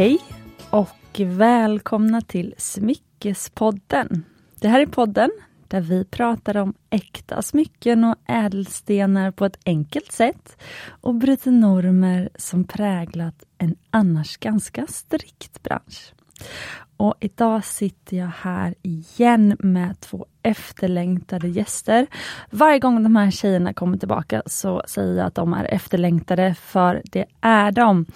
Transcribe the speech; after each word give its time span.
Hej 0.00 0.18
och 0.70 1.20
välkomna 1.20 2.20
till 2.20 2.54
Smyckespodden. 2.58 4.24
Det 4.60 4.68
här 4.68 4.80
är 4.80 4.86
podden 4.86 5.30
där 5.68 5.80
vi 5.80 6.04
pratar 6.04 6.56
om 6.56 6.74
äkta 6.90 7.42
smycken 7.42 8.04
och 8.04 8.16
ädelstenar 8.26 9.30
på 9.30 9.44
ett 9.44 9.58
enkelt 9.66 10.12
sätt 10.12 10.56
och 10.86 11.14
bryter 11.14 11.50
normer 11.50 12.30
som 12.36 12.64
präglat 12.64 13.44
en 13.58 13.76
annars 13.90 14.36
ganska 14.36 14.86
strikt 14.86 15.62
bransch. 15.62 16.12
Och 17.00 17.14
idag 17.20 17.64
sitter 17.64 18.16
jag 18.16 18.30
här 18.40 18.74
igen 18.82 19.56
med 19.58 20.00
två 20.00 20.26
efterlängtade 20.42 21.48
gäster. 21.48 22.06
Varje 22.50 22.78
gång 22.78 23.02
de 23.02 23.16
här 23.16 23.30
tjejerna 23.30 23.72
kommer 23.72 23.98
tillbaka 23.98 24.42
så 24.46 24.82
säger 24.86 25.16
jag 25.16 25.26
att 25.26 25.34
de 25.34 25.52
är 25.52 25.64
efterlängtade, 25.64 26.54
för 26.54 27.02
det 27.04 27.24
är 27.40 27.72
de. 27.72 28.06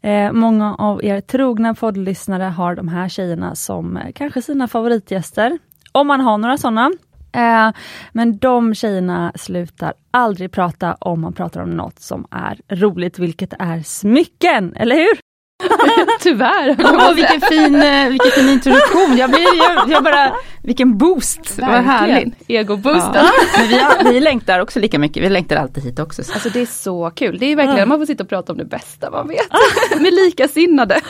Eh, 0.00 0.32
många 0.32 0.74
av 0.74 1.04
er 1.04 1.20
trogna 1.20 1.74
poddlyssnare 1.74 2.44
har 2.44 2.74
de 2.74 2.88
här 2.88 3.08
tjejerna 3.08 3.54
som 3.54 3.96
eh, 3.96 4.12
kanske 4.14 4.42
sina 4.42 4.68
favoritgäster, 4.68 5.58
om 5.92 6.06
man 6.06 6.20
har 6.20 6.38
några 6.38 6.56
sådana. 6.56 6.90
Eh, 7.32 7.72
men 8.12 8.38
de 8.38 8.74
tjejerna 8.74 9.32
slutar 9.34 9.94
aldrig 10.10 10.52
prata 10.52 10.94
om 10.94 11.20
man 11.20 11.32
pratar 11.32 11.60
om 11.62 11.70
något 11.70 12.00
som 12.00 12.26
är 12.30 12.60
roligt, 12.68 13.18
vilket 13.18 13.52
är 13.58 13.82
smycken, 13.82 14.76
eller 14.76 14.96
hur? 14.96 15.33
Tyvärr. 16.20 16.76
Oh, 16.94 17.14
vilken, 17.14 17.40
fin, 17.40 17.74
eh, 17.82 18.08
vilken 18.08 18.30
fin 18.30 18.48
introduktion. 18.48 19.16
Jag, 19.16 19.30
blir, 19.30 19.56
jag, 19.56 19.90
jag 19.90 20.04
bara, 20.04 20.32
vilken 20.62 20.98
boost. 20.98 21.58
Vad 21.58 21.70
härligt. 21.70 22.34
Egoboosten. 22.48 23.14
Ja. 23.14 23.30
Men 23.58 23.68
vi, 23.68 24.12
vi 24.12 24.20
längtar 24.20 24.60
också 24.60 24.80
lika 24.80 24.98
mycket. 24.98 25.22
Vi 25.22 25.28
längtar 25.28 25.56
alltid 25.56 25.84
hit 25.84 25.98
också. 25.98 26.22
Alltså 26.32 26.48
det 26.48 26.60
är 26.60 26.66
så 26.66 27.10
kul. 27.10 27.38
Det 27.38 27.46
är 27.46 27.56
verkligen, 27.56 27.88
man 27.88 27.98
får 27.98 28.06
sitta 28.06 28.22
och 28.22 28.28
prata 28.28 28.52
om 28.52 28.58
det 28.58 28.64
bästa 28.64 29.10
man 29.10 29.28
vet. 29.28 29.52
Med 30.00 30.14
likasinnade. 30.14 31.00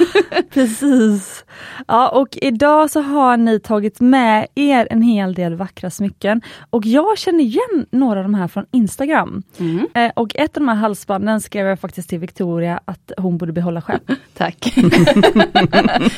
Precis. 0.51 1.45
Ja 1.89 2.09
och 2.09 2.29
idag 2.33 2.91
så 2.91 3.01
har 3.01 3.37
ni 3.37 3.61
tagit 3.61 4.01
med 4.01 4.47
er 4.55 4.89
en 4.91 5.03
hel 5.03 5.35
del 5.35 5.55
vackra 5.55 5.91
smycken. 5.91 6.43
Och 6.71 6.87
jag 6.87 7.19
känner 7.19 7.45
igen 7.45 7.87
några 7.91 8.19
av 8.19 8.25
de 8.25 8.35
här 8.35 8.49
från 8.49 8.67
Instagram. 8.73 9.43
Mm. 9.59 9.87
Eh, 9.95 10.13
och 10.17 10.37
ett 10.37 10.57
av 10.57 10.63
de 10.63 10.69
här 10.69 10.77
halsbanden 10.77 11.41
skrev 11.41 11.67
jag 11.67 11.81
faktiskt 11.81 12.09
till 12.09 12.19
Victoria 12.19 12.81
att 12.85 13.13
hon 13.17 13.39
borde 13.39 13.53
behålla 13.53 13.83
själv. 13.83 14.01
Tack. 14.35 14.75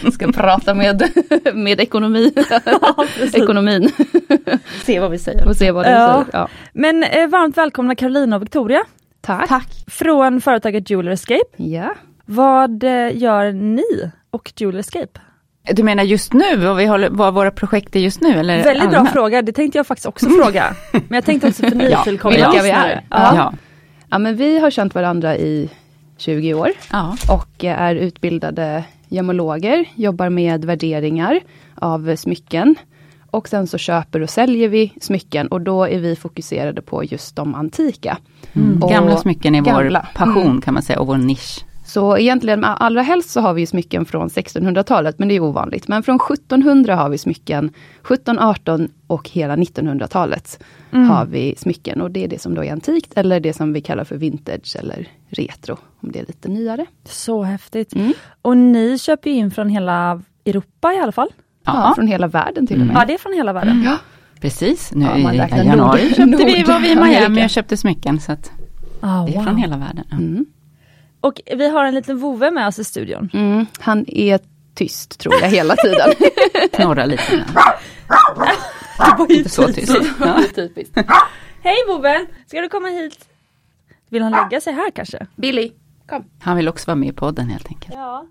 Ska 0.13 0.33
prata 0.33 0.75
med, 0.75 1.03
med 1.55 1.81
ekonomi. 1.81 2.33
Ekonomin. 3.33 3.91
se 4.85 5.01
vad 5.01 5.11
vi 5.11 5.19
säger. 5.19 5.49
Och 5.49 5.57
se 5.57 5.71
vad 5.71 5.87
ja. 5.87 5.91
säger. 5.91 6.27
Ja. 6.33 6.49
Men 6.73 7.03
eh, 7.03 7.29
varmt 7.29 7.57
välkomna 7.57 7.95
Carolina 7.95 8.37
och 8.37 8.43
Victoria. 8.43 8.85
Tack. 9.21 9.49
Tack. 9.49 9.69
Från 9.87 10.41
företaget 10.41 10.91
Jeweler 10.91 11.11
Escape. 11.11 11.45
Ja. 11.57 11.95
Vad 12.25 12.85
eh, 12.85 13.17
gör 13.17 13.53
ni 13.53 14.11
och 14.31 14.53
Jeweler 14.57 14.81
Escape? 14.81 15.21
Du 15.73 15.83
menar 15.83 16.05
just 16.05 16.33
nu, 16.33 16.57
vad, 16.57 16.77
vi 16.77 16.87
håller, 16.87 17.11
vad 17.11 17.35
våra 17.35 17.51
projekt 17.51 17.97
är 17.97 18.01
just 18.01 18.21
nu? 18.21 18.31
Eller 18.33 18.65
Väldigt 18.65 18.83
allmänt? 18.83 18.93
bra 18.93 19.13
fråga, 19.13 19.43
det 19.43 19.53
tänkte 19.53 19.79
jag 19.79 19.87
faktiskt 19.87 20.07
också 20.07 20.31
fråga. 20.31 20.75
Men 20.93 21.15
jag 21.15 21.25
tänkte 21.25 21.49
också 21.49 21.63
för 21.63 21.77
nytillkomna 21.77 22.39
ja, 22.39 22.61
vi 22.63 22.71
är. 22.71 23.05
Ja. 23.11 23.37
Ja. 23.37 23.53
ja 24.11 24.19
men 24.19 24.37
vi 24.37 24.59
har 24.59 24.71
känt 24.71 24.95
varandra 24.95 25.37
i 25.37 25.71
20 26.17 26.55
år 26.55 26.71
ja. 26.93 27.17
och 27.31 27.65
är 27.65 27.95
utbildade 27.95 28.85
gemologer, 29.09 29.85
jobbar 29.95 30.29
med 30.29 30.65
värderingar 30.65 31.41
av 31.75 32.17
smycken. 32.17 32.75
Och 33.31 33.49
sen 33.49 33.67
så 33.67 33.79
köper 33.79 34.21
och 34.21 34.31
säljer 34.31 34.69
vi 34.69 34.93
smycken 35.01 35.47
och 35.47 35.61
då 35.61 35.85
är 35.85 35.99
vi 35.99 36.17
fokuserade 36.17 36.83
på 36.83 37.05
just 37.05 37.37
de 37.37 37.55
antika. 37.55 38.19
Mm. 38.53 38.81
gamla 38.81 39.17
smycken 39.17 39.55
är 39.55 39.61
gamla. 39.61 40.07
vår 40.15 40.25
passion 40.25 40.47
mm. 40.47 40.61
kan 40.61 40.75
man 40.75 40.83
säga 40.83 41.01
och 41.01 41.07
vår 41.07 41.17
nisch. 41.17 41.65
Så 41.87 42.19
egentligen 42.19 42.65
allra 42.65 43.03
helst 43.03 43.31
så 43.31 43.41
har 43.41 43.55
vi 43.55 43.67
smycken 43.67 44.05
från 44.05 44.29
1600-talet, 44.29 45.19
men 45.19 45.29
det 45.29 45.35
är 45.35 45.41
ovanligt. 45.41 45.89
Men 45.89 46.03
från 46.03 46.17
1700 46.33 46.97
har 46.97 47.09
vi 47.09 47.19
smycken, 47.19 47.65
1718 48.01 48.89
och 49.07 49.29
hela 49.29 49.57
1900-talet 49.57 50.65
mm. 50.93 51.11
har 51.11 51.27
vi 51.27 51.55
smycken. 51.59 52.01
Och 52.01 52.11
det 52.11 52.25
är 52.25 52.29
det 52.29 52.41
som 52.41 52.55
då 52.55 52.65
är 52.65 52.73
antikt 52.73 53.13
eller 53.17 53.41
det 53.41 53.53
som 53.53 53.73
vi 53.73 53.81
kallar 53.81 54.05
för 54.05 54.17
vintage 54.17 54.77
eller 54.79 55.09
retro, 55.29 55.79
om 56.01 56.13
det 56.13 56.19
är 56.19 56.27
lite 56.27 56.49
nyare. 56.49 56.87
Så 57.05 57.43
häftigt. 57.43 57.95
Mm. 57.95 58.13
Och 58.43 58.57
ni 58.57 58.99
köper 58.99 59.31
in 59.31 59.51
från 59.51 59.69
hela 59.69 60.23
Europa 60.45 60.93
i 60.93 60.99
alla 60.99 61.13
fall? 61.13 61.29
Ja, 61.65 61.73
ja 61.75 61.95
från 61.95 62.07
hela 62.07 62.27
världen 62.27 62.67
till 62.67 62.81
och 62.81 62.87
med. 62.87 62.91
Mm. 62.91 63.01
Ja, 63.01 63.07
det 63.07 63.15
är 63.15 63.19
från 63.19 63.33
hela 63.33 63.53
världen. 63.53 63.83
Ja. 63.85 63.99
Precis, 64.41 64.93
nu 64.93 65.05
ja, 65.05 65.33
i 65.33 65.37
januari 65.37 66.09
köpte 66.09 66.45
vi, 66.45 66.63
var 66.63 66.81
vi 66.81 66.93
i 66.93 66.97
Miami 66.97 67.47
och 67.47 67.51
köpte 67.51 67.77
smycken. 67.77 68.21
Så 68.21 68.33
att 68.33 68.51
oh, 69.03 69.25
det 69.25 69.33
är 69.33 69.37
wow. 69.37 69.45
från 69.45 69.57
hela 69.57 69.77
världen. 69.77 70.05
Mm. 70.13 70.47
Och 71.21 71.41
vi 71.57 71.69
har 71.69 71.85
en 71.85 71.95
liten 71.95 72.19
vove 72.19 72.51
med 72.51 72.67
oss 72.67 72.79
i 72.79 72.85
studion. 72.85 73.31
Mm, 73.33 73.67
han 73.79 74.05
är 74.09 74.41
tyst 74.75 75.21
tror 75.21 75.35
jag 75.41 75.49
hela 75.49 75.77
tiden. 75.77 76.11
Knorrar 76.73 77.07
lite. 77.07 77.45
det 78.99 79.15
var 79.19 79.33
inte 79.33 79.49
så 79.49 79.69
tyst. 79.69 79.97
Ja. 80.21 80.41
Hej 81.63 81.77
Vove! 81.89 82.27
Ska 82.47 82.61
du 82.61 82.69
komma 82.69 82.89
hit? 82.89 83.29
Vill 84.11 84.23
han 84.23 84.33
lägga 84.33 84.61
sig 84.61 84.73
här 84.73 84.91
kanske? 84.91 85.27
Billy, 85.37 85.73
kom. 86.09 86.25
Han 86.41 86.57
vill 86.57 86.69
också 86.69 86.87
vara 86.87 86.97
med 86.97 87.09
i 87.09 87.13
podden 87.13 87.49
helt 87.49 87.67
enkelt. 87.67 87.95
Ja. 87.95 88.27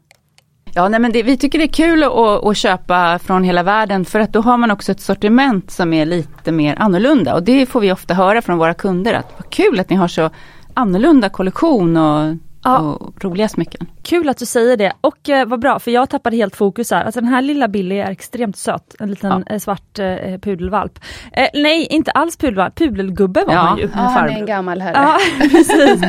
Ja, 0.78 0.90
nej, 0.90 1.00
men 1.00 1.12
det, 1.12 1.24
vi 1.24 1.38
tycker 1.38 1.59
det 1.59 1.66
är 1.66 1.68
kul 1.68 2.03
att, 2.03 2.12
att, 2.46 2.58
köpa 2.58 3.19
från 3.19 3.44
hela 3.44 3.63
världen 3.63 4.06
för 4.06 4.19
att 4.19 4.34
då 4.34 4.41
har 4.41 4.58
man 4.58 4.72
också 4.72 4.91
ett 4.91 5.00
sortiment 5.00 5.72
som 5.72 5.94
är 5.94 6.06
lite 6.06 6.52
mer 6.52 6.75
annorlunda 6.80 7.34
och 7.36 7.44
det 7.44 7.66
får 7.66 7.80
vi 7.80 7.91
ofta 7.91 8.13
höra 8.13 8.41
från 8.41 8.58
våra 8.58 8.74
kunder 8.74 9.13
att 9.13 9.34
vad 9.38 9.50
kul 9.50 9.80
att 9.80 9.90
ni 9.90 9.96
har 9.96 10.08
så 10.08 10.30
annorlunda 10.74 11.30
kollektion 11.30 11.97
och 11.97 12.36
ja. 12.65 12.79
och 12.79 13.23
roliga 13.23 13.49
smycken. 13.49 13.87
Kul 14.03 14.29
att 14.29 14.37
du 14.37 14.45
säger 14.45 14.77
det 14.77 14.93
och 15.01 15.29
eh, 15.29 15.45
vad 15.47 15.59
bra 15.59 15.79
för 15.79 15.91
jag 15.91 16.09
tappade 16.09 16.35
helt 16.35 16.55
fokus 16.55 16.91
här. 16.91 17.03
Alltså 17.05 17.21
den 17.21 17.29
här 17.29 17.41
lilla 17.41 17.67
Billy 17.67 17.95
är 17.95 18.11
extremt 18.11 18.57
söt, 18.57 18.95
en 18.99 19.09
liten 19.09 19.43
ja. 19.47 19.53
eh, 19.53 19.59
svart 19.59 19.99
eh, 19.99 20.39
pudelvalp. 20.41 20.99
Eh, 21.31 21.47
nej 21.53 21.85
inte 21.85 22.11
alls 22.11 22.37
pudelvalp, 22.37 22.75
pudelgubbe 22.75 23.43
var 23.47 23.53
ja. 23.53 23.63
man 23.63 23.77
ju. 23.77 23.83
Ja, 23.83 23.99
han 23.99 24.29
är 24.29 24.39
en 24.39 24.45
gammal 24.45 24.81
herre. 24.81 24.93
Ja, 24.95 25.17
precis. 25.49 26.01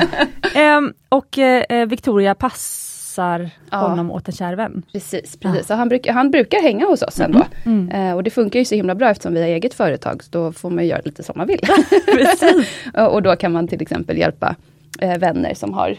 Ehm, 0.54 0.92
och 1.08 1.38
eh, 1.38 1.86
Victoria 1.86 2.34
passar 2.34 3.50
ja. 3.70 3.78
honom 3.78 4.10
åt 4.10 4.28
en 4.28 4.34
kär 4.34 4.54
vän. 4.54 4.82
Precis, 4.92 5.36
precis. 5.40 5.66
Ja. 5.70 5.76
han, 5.76 5.88
bruk, 5.88 6.08
han 6.08 6.30
brukar 6.30 6.62
hänga 6.62 6.86
hos 6.86 7.02
oss 7.02 7.20
ändå. 7.20 7.42
Mm. 7.64 7.88
Mm. 7.90 8.08
Eh, 8.10 8.16
och 8.16 8.22
det 8.22 8.30
funkar 8.30 8.58
ju 8.58 8.64
så 8.64 8.74
himla 8.74 8.94
bra 8.94 9.10
eftersom 9.10 9.34
vi 9.34 9.40
har 9.40 9.48
eget 9.48 9.74
företag, 9.74 10.24
så 10.24 10.30
då 10.30 10.52
får 10.52 10.70
man 10.70 10.86
göra 10.86 11.00
lite 11.04 11.22
som 11.22 11.34
man 11.38 11.46
vill. 11.46 11.60
och 13.10 13.22
då 13.22 13.36
kan 13.36 13.52
man 13.52 13.68
till 13.68 13.82
exempel 13.82 14.18
hjälpa 14.18 14.56
eh, 15.00 15.18
vänner 15.18 15.54
som 15.54 15.74
har 15.74 15.96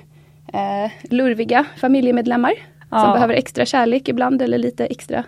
eh, 0.53 0.91
lurviga 1.09 1.66
familjemedlemmar. 1.78 2.53
Ja. 2.91 3.02
Som 3.02 3.13
behöver 3.13 3.34
extra 3.34 3.66
kärlek 3.66 4.08
ibland 4.08 4.41
eller 4.41 4.58
lite 4.58 4.85
extra 4.85 5.24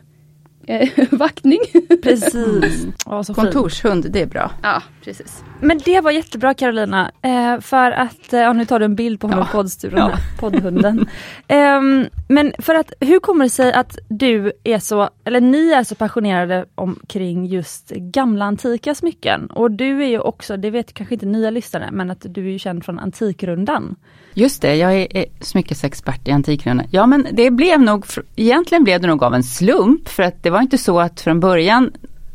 eh, 0.69 0.89
vaktning. 1.11 1.59
Precis. 2.03 2.87
Ja, 3.05 3.23
Kontorshund, 3.23 4.11
det 4.11 4.21
är 4.21 4.25
bra. 4.25 4.51
Ja, 4.63 4.83
precis. 5.03 5.43
Men 5.61 5.77
det 5.85 6.01
var 6.01 6.11
jättebra 6.11 6.53
Carolina. 6.53 7.11
Eh, 7.21 7.59
för 7.59 7.91
att, 7.91 8.33
eh, 8.33 8.39
ja 8.39 8.53
nu 8.53 8.65
tar 8.65 8.79
du 8.79 8.85
en 8.85 8.95
bild 8.95 9.19
på 9.19 9.27
honom 9.27 9.45
ja. 9.47 9.51
poddstudion, 9.51 9.99
ja. 9.99 10.11
poddhunden. 10.39 11.07
eh, 11.47 11.81
men 12.27 12.53
för 12.59 12.75
att, 12.75 12.93
hur 12.99 13.19
kommer 13.19 13.45
det 13.45 13.49
sig 13.49 13.73
att 13.73 13.97
du 14.07 14.51
är 14.63 14.79
så, 14.79 15.09
eller 15.23 15.41
ni 15.41 15.71
är 15.71 15.83
så 15.83 15.95
passionerade 15.95 16.65
omkring 16.75 17.45
just 17.45 17.89
gamla 17.89 18.45
antika 18.45 18.95
smycken? 18.95 19.45
Och 19.45 19.71
du 19.71 20.03
är 20.03 20.07
ju 20.07 20.19
också, 20.19 20.57
det 20.57 20.69
vet 20.69 20.93
kanske 20.93 21.15
inte 21.15 21.25
nya 21.25 21.49
lyssnare, 21.49 21.89
men 21.91 22.11
att 22.11 22.25
du 22.29 22.47
är 22.47 22.51
ju 22.51 22.59
känd 22.59 22.85
från 22.85 22.99
Antikrundan. 22.99 23.95
Just 24.33 24.61
det, 24.61 24.75
jag 24.75 24.93
är, 24.93 25.17
är 25.17 25.25
smyckesexpert 25.41 26.27
i 26.27 26.31
Antikrundan. 26.31 26.87
Ja 26.91 27.05
men 27.05 27.27
det 27.31 27.51
blev 27.51 27.81
nog, 27.81 28.05
egentligen 28.35 28.83
blev 28.83 29.01
det 29.01 29.07
nog 29.07 29.23
av 29.23 29.33
en 29.33 29.43
slump 29.43 30.09
för 30.09 30.23
att 30.23 30.43
det 30.43 30.49
var 30.49 30.61
inte 30.61 30.77
så 30.77 30.99
att 30.99 31.21
från 31.21 31.39
början 31.39 31.91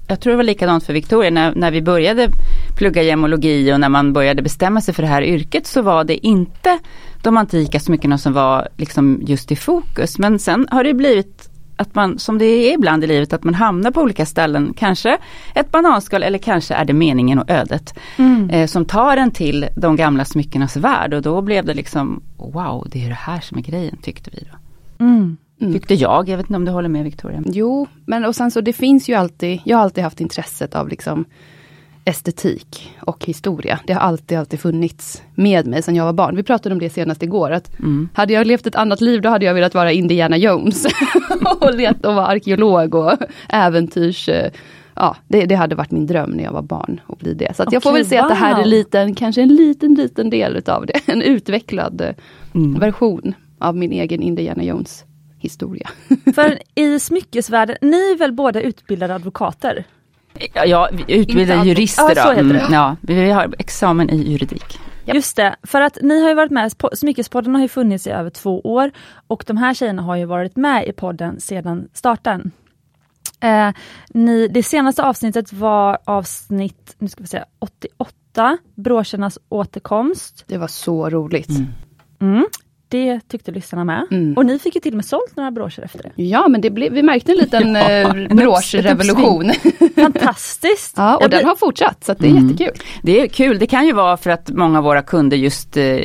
jag 0.07 0.21
tror 0.21 0.31
det 0.31 0.37
var 0.37 0.45
likadant 0.45 0.85
för 0.85 0.93
Victoria, 0.93 1.31
när, 1.31 1.55
när 1.55 1.71
vi 1.71 1.83
började 1.83 2.29
plugga 2.77 3.03
gemologi 3.03 3.73
och 3.73 3.81
när 3.81 3.89
man 3.89 4.13
började 4.13 4.43
bestämma 4.43 4.81
sig 4.81 4.95
för 4.95 5.03
det 5.03 5.09
här 5.09 5.23
yrket 5.23 5.67
så 5.67 5.83
var 5.83 6.05
det 6.05 6.27
inte 6.27 6.79
de 7.23 7.37
antika 7.37 7.81
smyckena 7.81 8.19
som 8.19 8.33
var 8.33 8.69
liksom 8.77 9.23
just 9.27 9.53
i 9.53 9.57
fokus. 9.57 10.19
Men 10.19 10.39
sen 10.39 10.69
har 10.71 10.85
det 10.85 10.95
blivit 10.95 11.51
att 11.85 11.95
man, 11.95 12.19
som 12.19 12.39
det 12.39 12.45
är 12.45 12.75
ibland 12.75 13.05
i 13.05 13.07
livet, 13.07 13.33
att 13.33 13.45
man 13.45 13.55
hamnar 13.55 13.91
på 13.91 14.01
olika 14.01 14.27
ställen. 14.27 14.75
Kanske 14.77 15.19
ett 15.55 15.71
bananskal 15.71 16.23
eller 16.23 16.39
kanske 16.39 16.75
är 16.75 16.85
det 16.85 16.93
meningen 16.93 17.39
och 17.39 17.51
ödet. 17.51 17.95
Mm. 18.17 18.51
Eh, 18.51 18.67
som 18.67 18.85
tar 18.85 19.17
en 19.17 19.31
till 19.31 19.67
de 19.77 19.97
gamla 19.97 20.25
smyckenas 20.25 20.77
värld 20.77 21.15
och 21.15 21.23
då 21.23 21.43
blev 21.43 21.65
det 21.65 21.75
liksom 21.75 22.23
wow, 22.37 22.87
det 22.91 23.05
är 23.05 23.09
det 23.09 23.15
här 23.15 23.41
som 23.41 23.59
är 23.59 23.63
grejen 23.63 23.97
tyckte 24.03 24.31
vi 24.33 24.49
då. 24.51 24.59
Mm. 25.05 25.37
Mm. 25.61 25.73
Tyckte 25.73 25.95
jag, 25.95 26.29
jag 26.29 26.37
vet 26.37 26.47
inte 26.47 26.57
om 26.57 26.65
du 26.65 26.73
håller 26.73 26.89
med 26.89 27.05
Victoria? 27.05 27.43
Jo, 27.47 27.87
men 28.07 28.25
och 28.25 28.37
sen 28.37 28.51
så 28.51 28.61
det 28.61 28.73
finns 28.73 29.09
ju 29.09 29.15
alltid, 29.15 29.61
jag 29.65 29.77
har 29.77 29.85
alltid 29.85 30.05
haft 30.05 30.21
intresset 30.21 30.75
av 30.75 30.89
liksom 30.89 31.25
estetik 32.05 32.97
och 33.01 33.25
historia. 33.25 33.81
Det 33.87 33.93
har 33.93 34.01
alltid, 34.01 34.39
alltid 34.39 34.61
funnits 34.61 35.23
med 35.35 35.67
mig 35.67 35.83
sedan 35.83 35.95
jag 35.95 36.05
var 36.05 36.13
barn. 36.13 36.37
Vi 36.37 36.43
pratade 36.43 36.73
om 36.73 36.79
det 36.79 36.91
senast 36.91 37.23
igår. 37.23 37.51
Att 37.51 37.79
mm. 37.79 38.09
Hade 38.15 38.33
jag 38.33 38.47
levt 38.47 38.67
ett 38.67 38.75
annat 38.75 39.01
liv, 39.01 39.23
då 39.23 39.29
hade 39.29 39.45
jag 39.45 39.55
velat 39.55 39.75
vara 39.75 39.93
Indiana 39.93 40.37
Jones. 40.37 40.87
och 41.61 41.75
leta 41.75 42.09
och 42.09 42.15
vara 42.15 42.27
arkeolog 42.27 42.95
och 42.95 43.13
äventyrs... 43.49 44.29
Ja, 44.97 45.17
det, 45.29 45.47
det, 45.47 45.55
hade 45.55 45.75
varit 45.75 45.91
min 45.91 46.07
dröm 46.07 46.31
när 46.31 46.45
jag 46.45 46.53
var 46.53 46.63
barn 46.63 47.01
att 47.07 47.19
bli 47.19 47.35
det. 47.35 47.57
Så 47.57 47.63
okay, 47.63 47.75
jag 47.75 47.83
får 47.83 47.93
väl 47.93 48.07
se 48.07 48.17
wow. 48.17 48.25
att 48.25 48.29
det 48.29 48.35
här 48.35 48.61
är 48.61 48.65
liten, 48.65 49.15
kanske 49.15 49.43
en 49.43 49.57
liten, 49.57 49.95
liten 49.95 50.31
del 50.31 50.57
utav 50.57 50.87
det. 50.87 51.01
En 51.07 51.23
utvecklad 51.23 52.15
mm. 52.55 52.81
version 52.81 53.35
av 53.59 53.77
min 53.77 53.93
egen 53.93 54.23
Indiana 54.23 54.63
Jones 54.63 55.05
historia. 55.39 55.91
För 56.35 56.59
i 56.75 57.01
smyckesvärlden, 57.01 57.77
ni 57.81 57.97
är 57.97 58.19
väl 58.19 58.33
båda 58.33 58.61
utbildade 58.61 59.15
advokater? 59.15 59.85
Ja, 60.67 60.89
Inte 61.09 61.33
jurister 61.65 62.15
så 62.15 62.33
då. 62.33 62.41
Mm, 62.41 62.73
ja, 62.73 62.97
vi 63.01 63.31
har 63.31 63.55
examen 63.59 64.11
i 64.11 64.31
juridik. 64.33 64.79
Just 65.07 65.37
det, 65.37 65.57
för 65.63 65.81
att 65.81 65.99
ni 66.03 66.23
har 66.23 66.29
ju 66.29 66.35
varit 66.35 66.51
med, 66.51 66.79
på- 66.79 66.91
Smyckespodden 66.95 67.55
har 67.55 67.63
ju 67.63 67.69
funnits 67.69 68.07
i 68.07 68.11
över 68.11 68.31
två 68.31 68.61
år 68.61 68.91
och 69.27 69.45
de 69.47 69.57
här 69.57 69.75
tjejerna 69.75 70.03
har 70.03 70.17
ju 70.17 70.25
varit 70.25 70.57
med 70.57 70.89
i 70.89 70.93
podden 70.93 71.41
sedan 71.41 71.89
starten. 71.93 72.51
Eh, 73.41 73.71
ni, 74.09 74.49
det 74.49 74.63
senaste 74.63 75.03
avsnittet 75.03 75.53
var 75.53 75.99
avsnitt 76.05 76.95
nu 76.99 77.09
ska 77.09 77.21
vi 77.23 77.27
se, 77.29 77.45
88, 77.59 78.59
Broschernas 78.75 79.39
återkomst. 79.49 80.45
Det 80.47 80.59
var 80.59 80.67
så 80.69 81.11
roligt. 81.11 81.49
Mm, 82.21 82.47
det 82.95 83.21
tyckte 83.29 83.53
lyssnarna 83.53 83.85
med. 83.85 84.07
Mm. 84.11 84.37
Och 84.37 84.47
ni 84.47 84.59
fick 84.59 84.75
ju 84.75 84.81
till 84.81 84.93
och 84.93 84.97
med 84.97 85.05
sålt 85.05 85.37
några 85.37 85.51
broscher 85.51 85.83
efter 85.85 86.03
det. 86.03 86.23
Ja, 86.23 86.49
men 86.49 86.61
det 86.61 86.71
blev, 86.71 86.93
vi 86.93 87.03
märkte 87.03 87.33
en 87.33 87.39
liten 87.39 87.75
Ja, 87.75 87.81
en 87.89 88.37
broschrevolution. 88.37 89.53
Fantastiskt! 89.97 90.95
ja, 90.97 91.17
och 91.17 91.23
Jag 91.23 91.31
den 91.31 91.39
blir- 91.39 91.49
har 91.49 91.57
fortsatt, 91.57 92.05
så 92.05 92.13
att 92.13 92.19
det 92.19 92.27
är 92.27 92.31
Mm. 92.31 92.49
jättekul. 92.49 92.75
Det 93.03 93.21
är 93.21 93.27
kul, 93.29 93.59
det 93.59 93.67
kan 93.67 93.87
ju 93.87 93.93
vara 93.93 94.17
för 94.17 94.31
att 94.31 94.51
många 94.51 94.79
av 94.79 94.85
våra 94.85 95.03
kunder 95.03 95.37
just 95.37 95.77
eh, 95.77 95.97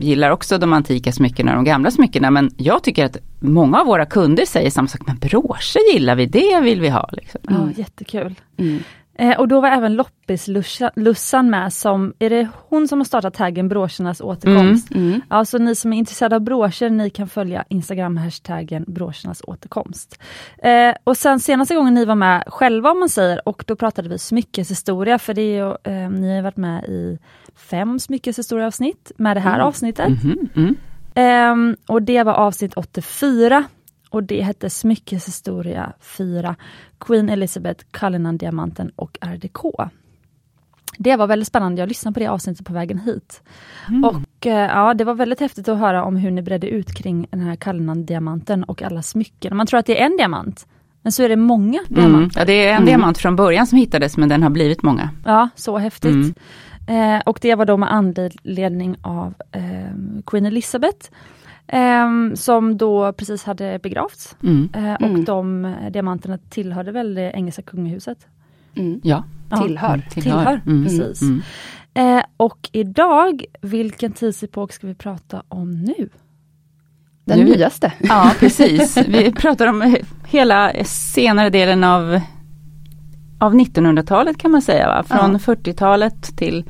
gillar 0.00 0.30
också 0.30 0.58
de 0.58 0.72
antika 0.72 1.12
smyckena 1.12 1.50
och 1.50 1.56
de 1.56 1.64
gamla 1.64 1.90
smyckena. 1.90 2.30
Men 2.30 2.50
jag 2.56 2.82
tycker 2.82 3.04
att 3.04 3.16
många 3.40 3.80
av 3.80 3.86
våra 3.86 4.06
kunder 4.06 4.44
säger 4.44 4.70
samma 4.70 4.88
sak, 4.88 5.00
men 5.06 5.18
broscher 5.18 5.92
gillar 5.94 6.14
vi, 6.16 6.26
det 6.26 6.60
vill 6.60 6.80
vi 6.80 6.88
ha. 6.88 7.08
Liksom. 7.12 7.40
Ja, 7.48 7.68
jättekul. 7.76 8.34
Mm. 9.14 9.32
Eh, 9.32 9.38
och 9.38 9.48
då 9.48 9.60
var 9.60 9.68
även 9.68 9.96
Loppis-Lussan 9.96 11.50
med 11.50 11.72
som, 11.72 12.14
är 12.18 12.30
det 12.30 12.48
hon 12.68 12.88
som 12.88 13.00
har 13.00 13.04
startat 13.04 13.34
taggen 13.34 13.68
broschernas 13.68 14.20
återkomst? 14.20 14.94
Mm. 14.94 15.20
Ja, 15.30 15.44
så 15.44 15.58
ni 15.58 15.74
som 15.74 15.92
är 15.92 15.96
intresserade 15.96 16.36
av 16.36 16.40
broscher, 16.42 16.90
ni 16.90 17.10
kan 17.10 17.28
följa 17.28 17.64
Instagram-hashtaggen 17.68 18.84
broschernas 18.86 19.42
återkomst. 19.46 20.18
Eh, 20.58 20.94
och 21.04 21.16
sen 21.16 21.40
senaste 21.40 21.74
gången 21.74 21.94
ni 21.94 22.04
var 22.04 22.14
med 22.14 22.44
själva 22.46 22.90
om 22.90 23.00
man 23.00 23.08
säger, 23.08 23.48
och 23.48 23.64
då 23.66 23.76
pratade 23.76 24.08
vi 24.08 24.18
smyckeshistoria, 24.18 25.18
för 25.18 25.34
det 25.34 25.42
är 25.42 25.64
ju, 25.64 25.92
eh, 25.92 26.10
ni 26.10 26.36
har 26.36 26.42
varit 26.42 26.56
med 26.56 26.84
i 26.84 27.18
fem 27.56 27.98
smyckeshistorieavsnitt 27.98 29.12
med 29.16 29.36
det 29.36 29.40
här 29.40 29.58
avsnittet. 29.58 30.08
Mhm, 30.08 30.48
mm. 30.56 30.76
Ehm, 31.14 31.76
och 31.86 32.02
det 32.02 32.22
var 32.22 32.32
avsnitt 32.32 32.74
84 32.76 33.64
och 34.12 34.22
det 34.22 34.42
hette 34.42 34.70
Smyckeshistoria 34.70 35.92
4, 36.00 36.56
Queen 37.00 37.28
Elizabeth, 37.28 37.84
Cullinan-diamanten 37.90 38.90
och 38.96 39.18
RDK. 39.20 39.60
Det 40.98 41.16
var 41.16 41.26
väldigt 41.26 41.48
spännande, 41.48 41.80
jag 41.82 41.88
lyssnade 41.88 42.14
på 42.14 42.20
det 42.20 42.26
avsnittet 42.26 42.66
på 42.66 42.72
vägen 42.72 42.98
hit. 42.98 43.42
Och 44.04 44.46
eh, 44.46 44.66
ja, 44.70 44.94
det 44.94 45.04
var 45.04 45.14
väldigt 45.14 45.40
häftigt 45.40 45.68
att 45.68 45.78
höra 45.78 46.04
om 46.04 46.16
hur 46.16 46.30
ni 46.30 46.42
bredde 46.42 46.66
ut 46.68 46.94
kring 46.94 47.26
den 47.30 47.40
här 47.40 47.56
Cullinan-diamanten 47.56 48.64
och 48.64 48.82
alla 48.82 49.02
smycken. 49.02 49.56
Man 49.56 49.66
tror 49.66 49.80
att 49.80 49.86
det 49.86 50.00
är 50.02 50.06
en 50.06 50.16
diamant, 50.16 50.66
men 51.02 51.12
så 51.12 51.22
är 51.22 51.28
det 51.28 51.36
många 51.36 51.78
Mm. 51.90 52.02
diamanter. 52.02 52.40
Ja, 52.40 52.44
det 52.46 52.66
är 52.66 52.76
en 52.76 52.84
diamant 52.84 53.18
från 53.18 53.36
början 53.36 53.66
som 53.66 53.78
hittades 53.78 54.16
men 54.16 54.28
den 54.28 54.42
har 54.42 54.50
blivit 54.50 54.82
många. 54.82 55.10
Ja, 55.24 55.48
så 55.54 55.78
häftigt. 55.78 56.36
Mm. 56.88 57.14
Eh, 57.16 57.22
och 57.26 57.38
det 57.42 57.54
var 57.54 57.64
då 57.66 57.76
med 57.76 57.92
anledning 57.92 58.96
av 59.02 59.34
eh, 59.52 59.62
Queen 60.26 60.46
Elizabeth, 60.46 61.10
eh, 61.72 62.34
som 62.34 62.76
då 62.76 63.12
precis 63.12 63.44
hade 63.44 63.78
begravts. 63.82 64.36
Mm. 64.42 64.68
Eh, 64.74 64.94
och 64.94 65.02
Mm. 65.02 65.24
de 65.24 65.64
eh, 65.64 65.90
diamanterna 65.90 66.38
tillhörde 66.50 66.92
väl 66.92 67.14
det 67.14 67.30
engelska 67.34 67.62
kungahuset? 67.62 68.26
Mm. 68.76 69.00
Ja, 69.04 69.24
Ja. 69.50 69.56
Tillhör. 69.62 70.02
Tillhör, 70.10 70.60
Mm. 70.66 70.84
precis. 70.84 71.22
Mm. 71.22 71.42
Eh, 71.94 72.24
och 72.36 72.68
idag, 72.72 73.44
vilken 73.62 74.12
tidsepok 74.12 74.72
ska 74.72 74.86
vi 74.86 74.94
prata 74.94 75.42
om 75.48 75.70
nu? 75.82 76.08
Den 77.24 77.38
Nu- 77.38 77.44
nyaste. 77.44 77.92
Ja, 78.00 78.32
precis. 78.40 78.96
Vi 78.96 79.32
pratar 79.32 79.66
om 79.66 79.96
hela 80.26 80.72
senare 80.84 81.50
delen 81.50 81.84
av, 81.84 82.20
av 83.38 83.54
1900-talet 83.54 84.38
kan 84.38 84.50
man 84.50 84.62
säga. 84.62 84.86
Va? 84.88 85.02
Från 85.18 85.32
Ja. 85.32 85.38
40-talet 85.38 86.36
till 86.36 86.64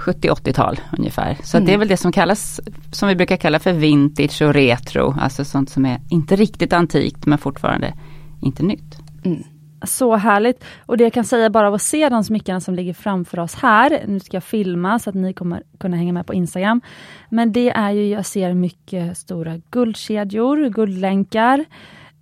70-80-tal 0.00 0.80
ungefär. 0.98 1.36
Så 1.42 1.56
Mm. 1.56 1.66
det 1.66 1.74
är 1.74 1.78
väl 1.78 1.88
det 1.88 1.96
som 1.96 2.12
kallas, 2.12 2.60
som 2.92 3.08
vi 3.08 3.16
brukar 3.16 3.36
kalla 3.36 3.58
för 3.58 3.72
vintage 3.72 4.42
och 4.42 4.54
retro. 4.54 5.14
Alltså 5.20 5.44
sånt 5.44 5.70
som 5.70 5.86
är 5.86 6.00
inte 6.10 6.36
riktigt 6.36 6.72
antikt 6.72 7.26
men 7.26 7.38
fortfarande 7.38 7.94
inte 8.42 8.62
nytt. 8.62 8.98
Mm. 9.24 9.42
Så 9.86 10.16
härligt! 10.16 10.64
Och 10.86 10.96
det 10.96 11.04
jag 11.04 11.12
kan 11.12 11.24
säga 11.24 11.50
bara 11.50 11.68
av 11.68 11.74
att 11.74 11.82
se 11.82 12.08
de 12.08 12.24
smyckena 12.24 12.60
som 12.60 12.74
ligger 12.74 12.94
framför 12.94 13.38
oss 13.40 13.54
här, 13.54 14.04
nu 14.06 14.20
ska 14.20 14.36
jag 14.36 14.44
filma 14.44 14.98
så 14.98 15.10
att 15.10 15.16
ni 15.16 15.32
kommer 15.32 15.62
kunna 15.78 15.96
hänga 15.96 16.12
med 16.12 16.26
på 16.26 16.34
Instagram. 16.34 16.80
Men 17.28 17.52
det 17.52 17.70
är 17.70 17.90
ju, 17.90 18.08
jag 18.08 18.26
ser 18.26 18.54
mycket 18.54 19.18
stora 19.18 19.60
guldkedjor, 19.70 20.68
guldlänkar. 20.68 21.64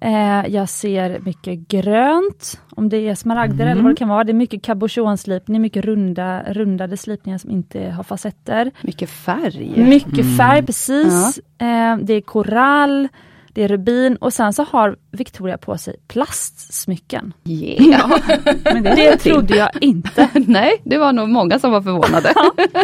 Eh, 0.01 0.47
jag 0.49 0.69
ser 0.69 1.21
mycket 1.21 1.69
grönt, 1.69 2.61
om 2.71 2.89
det 2.89 2.97
är 2.97 3.15
smaragder 3.15 3.67
eller 3.67 3.83
vad 3.83 3.93
det 3.93 3.97
kan 3.97 4.09
vara. 4.09 4.25
Det 4.25 4.33
är 4.33 4.35
mycket 4.35 4.63
cabochonslipning, 4.63 5.63
mycket 5.63 5.85
runda, 5.85 6.43
rundade 6.53 6.97
slipningar 6.97 7.39
som 7.39 7.51
inte 7.51 7.81
har 7.91 8.03
facetter. 8.03 8.71
Mycket 8.83 9.11
färg. 9.11 9.73
Mycket 9.77 10.37
färg, 10.37 10.67
precis. 10.67 11.39
Eh, 11.59 11.97
det 12.03 12.15
är 12.15 12.21
korall, 12.21 13.09
det 13.53 13.63
är 13.65 13.69
rubin 13.69 14.17
och 14.17 14.33
sen 14.33 14.53
så 14.53 14.63
har 14.63 14.97
Victoria 15.11 15.59
på 15.59 15.79
sig 15.79 15.97
plastsmycken. 16.09 17.33
Yeah. 17.45 18.11
Men 18.65 18.83
det, 18.83 18.95
Det 18.95 19.17
trodde 19.17 19.57
jag 19.57 19.71
inte. 19.81 20.29
Nej, 20.47 20.83
det 20.85 20.99
var 20.99 21.13
nog 21.13 21.29
många 21.29 21.59
som 21.59 21.73
var 21.73 21.83
förvånade 21.83 22.33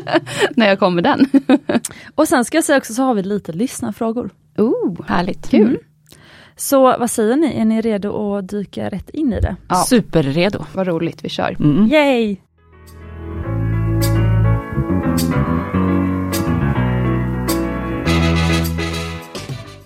när 0.56 0.68
jag 0.68 0.78
kom 0.78 0.94
med 0.94 1.04
den. 1.04 1.26
Och 2.14 2.28
sen 2.28 2.44
ska 2.44 2.56
jag 2.56 2.64
säga 2.64 2.78
också 2.78 2.94
så 2.94 3.02
har 3.02 3.14
vi 3.14 3.22
lite 3.22 3.52
lyssnarfrågor. 3.52 4.30
Oh, 4.58 5.06
Härligt. 5.06 5.50
kul. 5.50 5.78
Så 6.56 6.82
vad 6.98 7.10
säger 7.10 7.36
ni, 7.36 7.60
är 7.60 7.64
ni 7.64 7.80
redo 7.80 8.34
att 8.34 8.48
dyka 8.48 8.88
rätt 8.88 9.10
in 9.10 9.32
i 9.32 9.40
det? 9.40 9.56
Ja. 9.68 9.74
Superredo. 9.88 10.64
Vad 10.74 10.86
roligt, 10.86 11.24
vi 11.24 11.28
kör. 11.28 11.56
Mm. 11.60 11.86
Yay! 11.86 12.36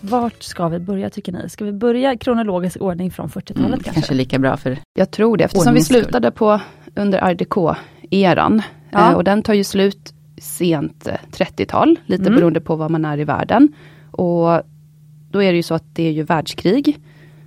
Vart 0.01 0.43
ska 0.43 0.69
vi 0.69 0.79
börja 0.79 1.11
tycker 1.11 1.33
ni? 1.33 1.49
Ska 1.49 1.65
vi 1.65 1.73
börja 1.73 2.17
kronologisk 2.17 2.81
ordning 2.81 3.11
från 3.11 3.29
40-talet 3.29 3.59
Mm, 3.59 3.71
kanske? 3.71 3.93
kanske 3.93 4.15
lika 4.15 4.39
bra 4.39 4.57
för 4.57 4.79
Jag 4.95 5.11
tror 5.11 5.37
det, 5.37 5.45
eftersom 5.45 5.75
vi 5.75 5.81
slutade 5.85 6.31
på 6.31 6.61
under 6.97 7.19
RDK-eran. 7.35 8.63
Ja. 8.91 9.11
Eh, 9.11 9.17
och 9.17 9.25
den 9.25 9.43
tar 9.43 9.55
ju 9.55 9.65
slut 9.65 10.13
sent 10.41 11.07
eh, 11.07 11.15
30-tal, 11.33 11.97
lite 12.07 12.23
Mm. 12.23 12.35
beroende 12.35 12.61
på 12.61 12.77
var 12.77 12.89
man 12.89 13.05
är 13.05 13.19
i 13.21 13.25
världen. 13.25 13.69
Och 14.11 14.63
då 15.31 15.43
är 15.43 15.53
det 15.53 15.57
ju 15.57 15.63
så 15.63 15.75
att 15.75 15.95
det 15.95 16.03
är 16.03 16.13
ju 16.13 16.23
världskrig, 16.23 16.99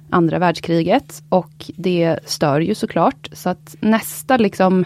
andra 0.10 0.40
världskriget, 0.40 1.24
och 1.30 1.72
det 1.76 2.20
stör 2.26 2.60
ju 2.60 2.76
såklart. 2.76 3.30
Så 3.32 3.50
att 3.50 3.76
nästa 3.80 4.38
liksom 4.38 4.86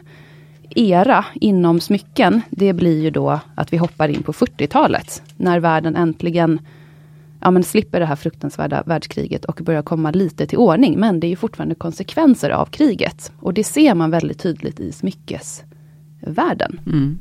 era 0.69 1.25
inom 1.33 1.79
smycken, 1.79 2.41
det 2.49 2.73
blir 2.73 3.01
ju 3.01 3.09
då 3.09 3.39
att 3.55 3.73
vi 3.73 3.77
hoppar 3.77 4.07
in 4.07 4.23
på 4.23 4.33
40-talet, 4.33 5.23
när 5.37 5.59
världen 5.59 5.95
äntligen 5.95 6.59
ja, 7.41 7.51
men 7.51 7.63
slipper 7.63 7.99
det 7.99 8.05
här 8.05 8.15
fruktansvärda 8.15 8.83
världskriget 8.85 9.45
och 9.45 9.59
börjar 9.63 9.81
komma 9.81 10.11
lite 10.11 10.47
till 10.47 10.57
ordning. 10.57 10.99
Men 10.99 11.19
det 11.19 11.27
är 11.27 11.29
ju 11.29 11.35
fortfarande 11.35 11.75
konsekvenser 11.75 12.49
av 12.49 12.65
kriget. 12.65 13.31
Och 13.39 13.53
det 13.53 13.63
ser 13.63 13.95
man 13.95 14.11
väldigt 14.11 14.39
tydligt 14.39 14.79
i 14.79 14.91
smyckesvärlden. 14.91 16.79
Mm. 16.85 17.19